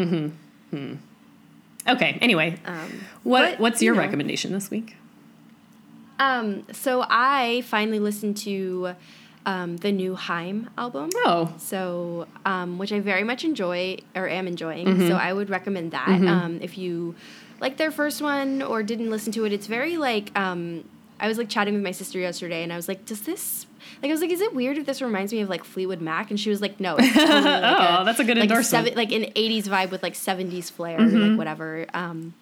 Okay. 1.89 2.19
Anyway, 2.21 2.57
Um, 2.65 2.91
what 3.25 3.53
but, 3.53 3.61
what's 3.61 3.83
you 3.83 3.87
your 3.87 3.95
know. 3.97 4.03
recommendation 4.03 4.53
this 4.53 4.71
week? 4.71 4.97
um, 6.19 6.65
so 6.71 7.05
I 7.09 7.63
finally 7.67 7.99
listened 7.99 8.37
to 8.39 8.95
um, 9.45 9.77
the 9.79 9.91
new 9.91 10.15
Haim 10.15 10.71
album. 10.79 11.11
Oh, 11.17 11.53
So, 11.59 12.29
um, 12.47 12.79
which 12.79 12.93
I 12.93 13.01
very 13.01 13.25
much 13.25 13.45
enjoy 13.45 13.99
or 14.15 14.29
am 14.29 14.47
enjoying. 14.47 14.87
Mm-hmm. 14.87 15.09
So 15.09 15.17
I 15.17 15.33
would 15.33 15.51
recommend 15.51 15.91
that. 15.91 16.09
Um, 16.09 16.61
if 16.63 16.79
you 16.79 17.17
like 17.59 17.77
their 17.77 17.91
first 17.91 18.23
one 18.23 18.63
or 18.63 18.85
didn't 18.85 19.11
listen 19.11 19.33
to 19.33 19.45
it, 19.45 19.53
it's 19.53 19.67
very 19.67 19.97
like, 19.97 20.31
um, 20.39 20.85
I 21.23 21.29
was 21.29 21.39
like 21.39 21.49
chatting 21.49 21.73
with 21.75 21.83
my 21.83 21.93
sister 21.93 22.19
yesterday 22.19 22.63
and 22.65 22.73
I 22.73 22.77
was 22.77 22.89
like, 22.89 23.07
does 23.07 23.21
this, 23.23 23.65
like, 24.03 24.11
I 24.11 24.13
was 24.13 24.21
like, 24.21 24.31
is 24.31 24.41
it 24.41 24.55
weird 24.55 24.77
if 24.77 24.85
this 24.87 25.01
reminds 25.01 25.33
me 25.33 25.41
of 25.41 25.49
like 25.49 25.65
Fleetwood 25.65 26.01
Mac? 26.03 26.31
And 26.31 26.39
she 26.39 26.51
was 26.51 26.61
like, 26.61 26.81
no. 26.81 26.97
It's 26.99 27.15
totally 27.15 27.41
like 27.43 28.01
Oh, 28.01 28.05
that's 28.05 28.19
a 28.19 28.25
good 28.25 28.37
like 28.37 28.51
endorsement. 28.51 28.87
seven- 28.89 28.97
like 28.97 29.13
an 29.13 29.33
80s 29.35 29.65
vibe 29.65 29.91
with 29.93 30.03
like 30.03 30.15
70s 30.15 30.71
flair, 30.71 30.99
Mm-hmm. 30.99 31.17
like 31.31 31.39
whatever. 31.39 31.87
Um, 31.95 32.35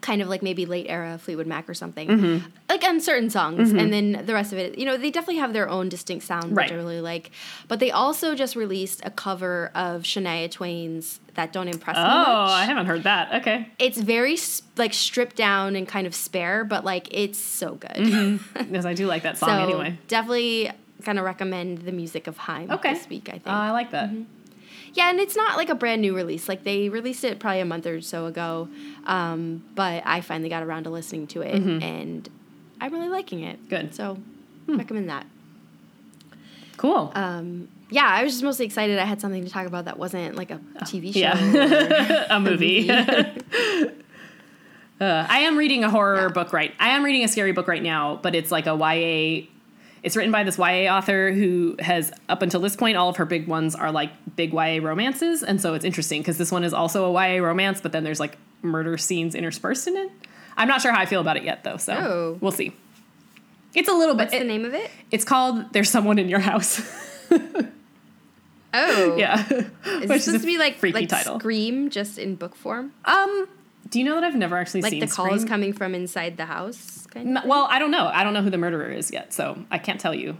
kind 0.00 0.22
of 0.22 0.28
like 0.28 0.42
maybe 0.42 0.66
late 0.66 0.86
era 0.88 1.18
Fleetwood 1.18 1.46
Mac 1.46 1.68
or 1.68 1.74
something, 1.74 2.08
Mm-hmm. 2.08 2.46
like 2.68 2.84
on 2.84 3.00
certain 3.00 3.30
songs, 3.30 3.68
mm-hmm. 3.70 3.78
and 3.78 3.92
then 3.92 4.24
the 4.26 4.34
rest 4.34 4.52
of 4.52 4.58
it, 4.58 4.78
you 4.78 4.84
know, 4.84 4.96
they 4.96 5.10
definitely 5.10 5.40
have 5.40 5.52
their 5.52 5.68
own 5.68 5.88
distinct 5.88 6.24
sound, 6.24 6.56
Right. 6.56 6.66
which 6.66 6.72
I 6.72 6.76
really 6.76 7.00
like. 7.00 7.30
But 7.68 7.80
they 7.80 7.90
also 7.90 8.34
just 8.34 8.54
released 8.56 9.00
a 9.04 9.10
cover 9.10 9.70
of 9.74 10.02
Shania 10.02 10.50
Twain's 10.50 11.20
"That 11.34 11.52
Don't 11.52 11.68
Impress 11.68 11.96
oh, 11.98 12.02
Me 12.02 12.08
Much." 12.08 12.26
Oh, 12.28 12.44
I 12.52 12.64
haven't 12.64 12.86
heard 12.86 13.02
that. 13.04 13.34
Okay. 13.40 13.68
It's 13.78 13.98
very 13.98 14.36
like 14.76 14.92
stripped 14.94 15.36
down 15.36 15.76
and 15.76 15.88
kind 15.88 16.06
of 16.06 16.14
spare, 16.14 16.64
but 16.64 16.84
like 16.84 17.08
it's 17.10 17.38
so 17.38 17.74
good. 17.74 17.90
Mm-hmm. 17.90 18.64
Because 18.70 18.86
I 18.86 18.94
do 18.94 19.06
like 19.06 19.22
that 19.22 19.38
song 19.38 19.48
so 19.48 19.54
anyway. 19.54 19.98
definitely 20.08 20.70
gonna 21.04 21.22
recommend 21.22 21.78
the 21.82 21.92
music 21.92 22.26
of 22.26 22.36
Haim 22.36 22.70
Okay. 22.70 22.94
this 22.94 23.08
week. 23.08 23.28
I 23.28 23.32
uh, 23.32 23.34
think. 23.34 23.46
Oh, 23.46 23.50
I 23.52 23.70
like 23.70 23.90
that. 23.92 24.10
Mm-hmm. 24.10 24.22
Yeah, 24.94 25.10
and 25.10 25.20
it's 25.20 25.36
not 25.36 25.56
like 25.56 25.68
a 25.68 25.74
brand 25.74 26.00
new 26.02 26.14
release. 26.14 26.48
Like 26.48 26.64
they 26.64 26.88
released 26.88 27.22
it 27.24 27.38
probably 27.38 27.60
a 27.60 27.64
month 27.64 27.86
or 27.86 28.00
so 28.00 28.26
ago, 28.26 28.68
um, 29.04 29.64
but 29.74 30.02
I 30.06 30.20
finally 30.22 30.48
got 30.48 30.62
around 30.62 30.84
to 30.84 30.90
listening 30.90 31.26
to 31.28 31.42
it, 31.42 31.54
and 31.54 32.28
I'm 32.80 32.92
really 32.92 33.08
liking 33.08 33.40
it. 33.40 33.58
Mm-hmm. 33.58 33.68
Good. 33.68 33.94
So 33.94 34.18
recommend 34.66 35.08
that. 35.10 35.26
Cool. 36.76 37.10
Um, 37.14 37.68
yeah, 37.90 38.04
I 38.06 38.22
was 38.24 38.32
just 38.32 38.42
mostly 38.44 38.66
excited. 38.66 38.98
I 38.98 39.04
had 39.04 39.20
something 39.20 39.44
to 39.44 39.50
talk 39.50 39.66
about 39.66 39.84
that 39.86 39.98
wasn't 39.98 40.34
like 40.36 40.50
a 40.50 40.60
TV 40.80 41.12
show. 41.12 41.20
yeah. 41.20 42.26
or- 42.30 42.36
a 42.36 42.40
movie. 42.40 42.90
Uh, 44.98 45.26
I 45.28 45.40
am 45.40 45.58
reading 45.58 45.84
a 45.84 45.90
horror 45.90 46.22
Yeah. 46.22 46.28
book 46.28 46.54
right. 46.54 46.72
I 46.80 46.88
am 46.96 47.04
reading 47.04 47.22
a 47.22 47.28
scary 47.28 47.52
book 47.52 47.68
right 47.68 47.82
now, 47.82 48.18
but 48.22 48.34
it's 48.34 48.50
like 48.50 48.66
a 48.66 48.74
YA. 48.74 49.46
It's 50.06 50.14
written 50.16 50.30
by 50.30 50.44
this 50.44 50.56
YA 50.56 50.86
author 50.96 51.32
who 51.32 51.74
has, 51.80 52.12
up 52.28 52.40
until 52.40 52.60
this 52.60 52.76
point, 52.76 52.96
all 52.96 53.08
of 53.08 53.16
her 53.16 53.24
big 53.24 53.48
ones 53.48 53.74
are 53.74 53.90
like 53.90 54.12
big 54.36 54.52
YA 54.52 54.78
romances, 54.80 55.42
and 55.42 55.60
so 55.60 55.74
it's 55.74 55.84
interesting 55.84 56.22
because 56.22 56.38
this 56.38 56.52
one 56.52 56.62
is 56.62 56.72
also 56.72 57.06
a 57.06 57.12
YA 57.12 57.42
romance, 57.42 57.80
but 57.80 57.90
then 57.90 58.04
there's 58.04 58.20
like 58.20 58.38
murder 58.62 58.96
scenes 58.96 59.34
interspersed 59.34 59.88
in 59.88 59.96
it. 59.96 60.08
I'm 60.56 60.68
not 60.68 60.80
sure 60.80 60.92
how 60.92 61.00
I 61.00 61.06
feel 61.06 61.20
about 61.20 61.36
it 61.36 61.42
yet, 61.42 61.64
though, 61.64 61.76
so 61.76 61.92
Oh. 61.94 62.38
we'll 62.40 62.52
see. 62.52 62.72
It's 63.74 63.88
a 63.88 63.92
little 63.92 64.14
What's 64.14 64.30
bit. 64.30 64.38
What's 64.38 64.44
the 64.44 64.48
name 64.48 64.64
of 64.64 64.74
it? 64.74 64.88
It's 65.10 65.24
called 65.24 65.72
"There's 65.72 65.90
Someone 65.90 66.20
in 66.20 66.28
Your 66.28 66.38
House." 66.38 66.80
Oh, 68.72 69.16
yeah, 69.18 69.44
Is 69.44 69.48
Which 69.84 70.08
this 70.08 70.10
is 70.18 70.24
supposed 70.26 70.40
to 70.42 70.46
be 70.46 70.56
like 70.56 70.76
freaky 70.76 71.00
like 71.00 71.08
title. 71.08 71.40
Scream 71.40 71.90
just 71.90 72.16
in 72.16 72.36
book 72.36 72.54
form? 72.54 72.92
Um, 73.06 73.48
do 73.88 73.98
you 73.98 74.04
know 74.04 74.14
that 74.14 74.24
I've 74.24 74.34
never 74.34 74.56
actually 74.56 74.82
Like 74.82 74.90
seen 74.90 75.00
the 75.00 75.06
call 75.06 75.32
is 75.32 75.44
coming 75.44 75.72
from 75.72 75.94
inside 75.94 76.36
the 76.36 76.46
house, 76.46 77.06
kind 77.10 77.38
of. 77.38 77.44
Well, 77.44 77.66
I 77.70 77.78
don't 77.78 77.90
know. 77.90 78.06
I 78.06 78.24
don't 78.24 78.32
know 78.32 78.42
who 78.42 78.50
the 78.50 78.58
murderer 78.58 78.90
is 78.90 79.10
yet, 79.10 79.32
so 79.32 79.64
I 79.70 79.78
can't 79.78 80.00
tell 80.00 80.14
you. 80.14 80.36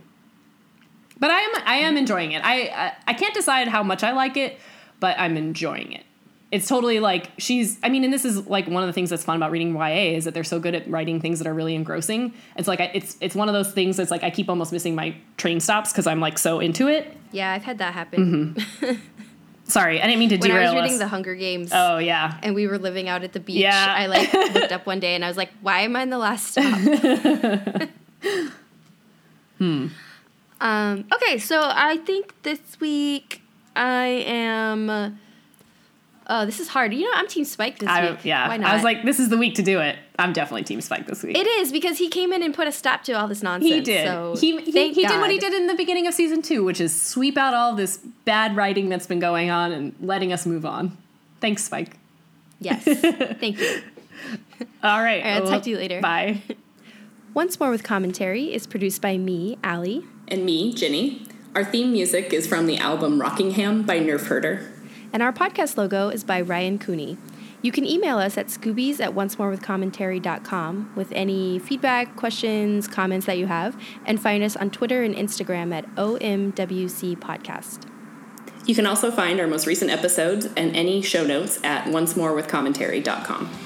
But 1.19 1.31
I 1.31 1.41
am 1.41 1.51
I 1.65 1.77
am 1.77 1.97
enjoying 1.97 2.33
it. 2.33 2.45
I 2.45 2.63
I, 2.63 2.93
I 3.09 3.15
can't 3.15 3.35
decide 3.35 3.69
how 3.69 3.83
much 3.83 4.03
I 4.03 4.13
like 4.13 4.37
it, 4.37 4.59
but 5.01 5.19
I'm 5.19 5.37
enjoying 5.37 5.93
it. 5.93 6.05
It's 6.53 6.69
totally 6.69 7.01
like 7.01 7.31
she's. 7.39 7.79
I 7.83 7.89
mean, 7.89 8.05
and 8.05 8.13
this 8.13 8.25
is 8.25 8.47
like 8.47 8.67
one 8.69 8.83
of 8.83 8.87
the 8.87 8.93
things 8.93 9.11
that's 9.11 9.25
fun 9.25 9.37
about 9.37 9.51
reading 9.51 9.75
YA 9.75 10.17
is 10.17 10.25
that 10.25 10.35
they're 10.35 10.45
so 10.45 10.61
good 10.61 10.75
at 10.75 10.89
writing 10.89 11.21
things 11.21 11.39
that 11.39 11.49
are 11.49 11.55
really 11.55 11.75
engrossing. 11.75 12.35
It's 12.57 12.69
like 12.69 12.81
I, 12.81 12.91
it's 12.95 13.17
it's 13.21 13.35
one 13.35 13.49
of 13.49 13.55
those 13.55 13.73
things 13.73 13.97
that's 13.97 14.11
like 14.11 14.23
I 14.23 14.31
keep 14.31 14.49
almost 14.49 14.73
missing 14.73 14.95
my 14.95 15.17
train 15.37 15.61
stops 15.61 15.93
because 15.93 16.07
I'm 16.07 16.21
like 16.21 16.39
so 16.39 16.61
into 16.61 16.89
it. 16.89 17.17
Yeah, 17.33 17.53
I've 17.53 17.65
had 17.65 17.79
that 17.79 17.95
happen. 17.95 18.55
Mm-hmm. 18.55 18.95
Sorry, 19.69 20.01
I 20.01 20.07
didn't 20.07 20.21
mean 20.21 20.29
to 20.31 20.37
when 20.37 20.51
I 20.51 20.55
derail 20.55 20.75
was 20.75 20.83
reading 20.83 20.95
us. 20.95 20.99
The 21.01 21.09
Hunger 21.09 21.35
Games. 21.35 21.71
oh 21.75 21.99
yeah, 21.99 22.39
and 22.43 22.55
we 22.55 22.67
were 22.67 22.79
living 22.79 23.09
out 23.09 23.25
at 23.25 23.33
the 23.33 23.41
beach. 23.41 23.57
Yeah. 23.57 23.95
I 23.97 24.07
like 24.07 24.33
looked 24.55 24.73
up 24.73 24.87
one 24.87 25.01
day 25.01 25.15
and 25.15 25.25
I 25.25 25.29
was 25.29 25.37
like, 25.37 25.51
why 25.61 25.81
am 25.81 25.97
I 25.97 26.03
in 26.03 26.11
the 26.11 26.19
last 26.19 26.53
stop? 26.53 27.89
Um, 30.59 31.05
okay, 31.13 31.39
so 31.39 31.61
I 31.63 31.99
think 31.99 32.35
this 32.43 32.61
week 32.81 33.43
I 33.75 34.25
am 34.27 35.19
Oh, 36.29 36.45
this 36.45 36.59
is 36.59 36.69
hard. 36.69 36.93
You 36.93 37.03
know, 37.05 37.11
I'm 37.15 37.29
Team 37.29 37.45
Spike 37.45 37.79
this 37.79 37.89
I, 37.89 38.11
week. 38.11 38.25
yeah, 38.25 38.49
Why 38.49 38.57
not? 38.57 38.71
I 38.71 38.75
was 38.75 38.83
like, 38.83 39.05
this 39.05 39.21
is 39.21 39.29
the 39.29 39.39
week 39.39 39.55
to 39.57 39.63
do 39.63 39.79
it. 39.81 39.97
I'm 40.19 40.33
definitely 40.33 40.65
Team 40.65 40.81
Spike 40.81 41.07
this 41.07 41.23
week. 41.23 41.37
it 41.37 41.47
is 41.47 41.71
because 41.71 41.99
he 41.99 42.09
came 42.09 42.33
in 42.33 42.43
and 42.43 42.53
put 42.53 42.67
a 42.67 42.73
stop 42.73 43.05
to 43.05 43.13
all 43.13 43.29
this 43.29 43.43
nonsense. 43.45 43.73
he 43.73 43.81
did. 43.81 44.07
So 44.07 44.35
he 44.37 44.61
he, 44.61 44.73
thank 44.73 44.95
he 44.97 45.07
did 45.07 45.21
what 45.21 45.31
he 45.31 45.39
did 45.39 45.53
in 45.55 45.69
the 45.69 45.75
beginning 45.75 46.07
of 46.09 46.15
season 46.15 46.43
two, 46.43 46.65
which 46.65 46.81
is 46.81 47.01
sweep 47.01 47.37
out 47.39 47.55
all 47.55 47.75
this 47.77 47.99
bad 48.25 48.57
writing 48.57 48.89
that's 48.89 49.07
been 49.07 49.21
going 49.21 49.51
on 49.51 49.71
and 49.71 49.95
letting 50.01 50.33
us 50.33 50.47
move 50.47 50.67
on. 50.67 50.97
Thanks, 51.41 51.65
Spike. 51.65 51.97
Yes. 52.59 52.83
Thank 52.85 53.61
you. 53.61 53.83
All 54.83 55.03
right. 55.03 55.23
All 55.23 55.31
right, 55.31 55.43
I'll 55.43 55.47
talk 55.47 55.63
to 55.65 55.71
you 55.71 55.77
later. 55.77 56.01
Bye. 56.01 56.43
Once 57.35 57.61
More 57.61 57.71
with 57.71 57.83
Commentary 57.83 58.53
is 58.55 58.67
produced 58.67 59.03
by 59.03 59.19
me, 59.19 59.59
Allie. 59.63 60.05
And 60.27 60.45
me, 60.47 60.73
Ginny. 60.73 61.23
Our 61.55 61.65
theme 61.65 61.93
music 61.93 62.33
is 62.33 62.47
from 62.47 62.67
the 62.67 62.79
album 62.79 63.21
Rockingham 63.21 63.83
by 63.83 63.99
Nerf 64.01 64.27
Herder. 64.27 64.73
And 65.17 65.23
our 65.23 65.33
podcast 65.33 65.79
logo 65.79 66.11
is 66.11 66.25
by 66.25 66.43
Ryan 66.43 66.79
Cooney. 66.79 67.17
You 67.63 67.73
can 67.73 67.87
email 67.87 68.19
us 68.19 68.37
at 68.37 68.49
scoobies 68.49 69.01
at 69.01 69.15
oncemorewithcommentary.com 69.15 70.93
with 70.95 71.11
any 71.13 71.59
feedback, 71.59 72.17
questions, 72.17 72.87
comments 72.87 73.25
that 73.25 73.39
you 73.39 73.47
have, 73.47 73.83
and 74.05 74.21
find 74.21 74.45
us 74.45 74.57
on 74.57 74.69
Twitter 74.69 75.03
and 75.03 75.15
Instagram 75.15 75.73
at 75.73 75.87
OMWC 75.95 77.17
Podcast. 77.17 77.89
You 78.67 78.75
can 78.75 78.85
also 78.85 79.11
find 79.11 79.41
our 79.41 79.47
most 79.47 79.67
recent 79.67 79.91
episodes 79.91 80.49
and 80.55 80.77
any 80.77 81.01
show 81.01 81.27
notes 81.27 81.65
at 81.65 81.87
oncemorewithcommentary.com. 81.87 83.66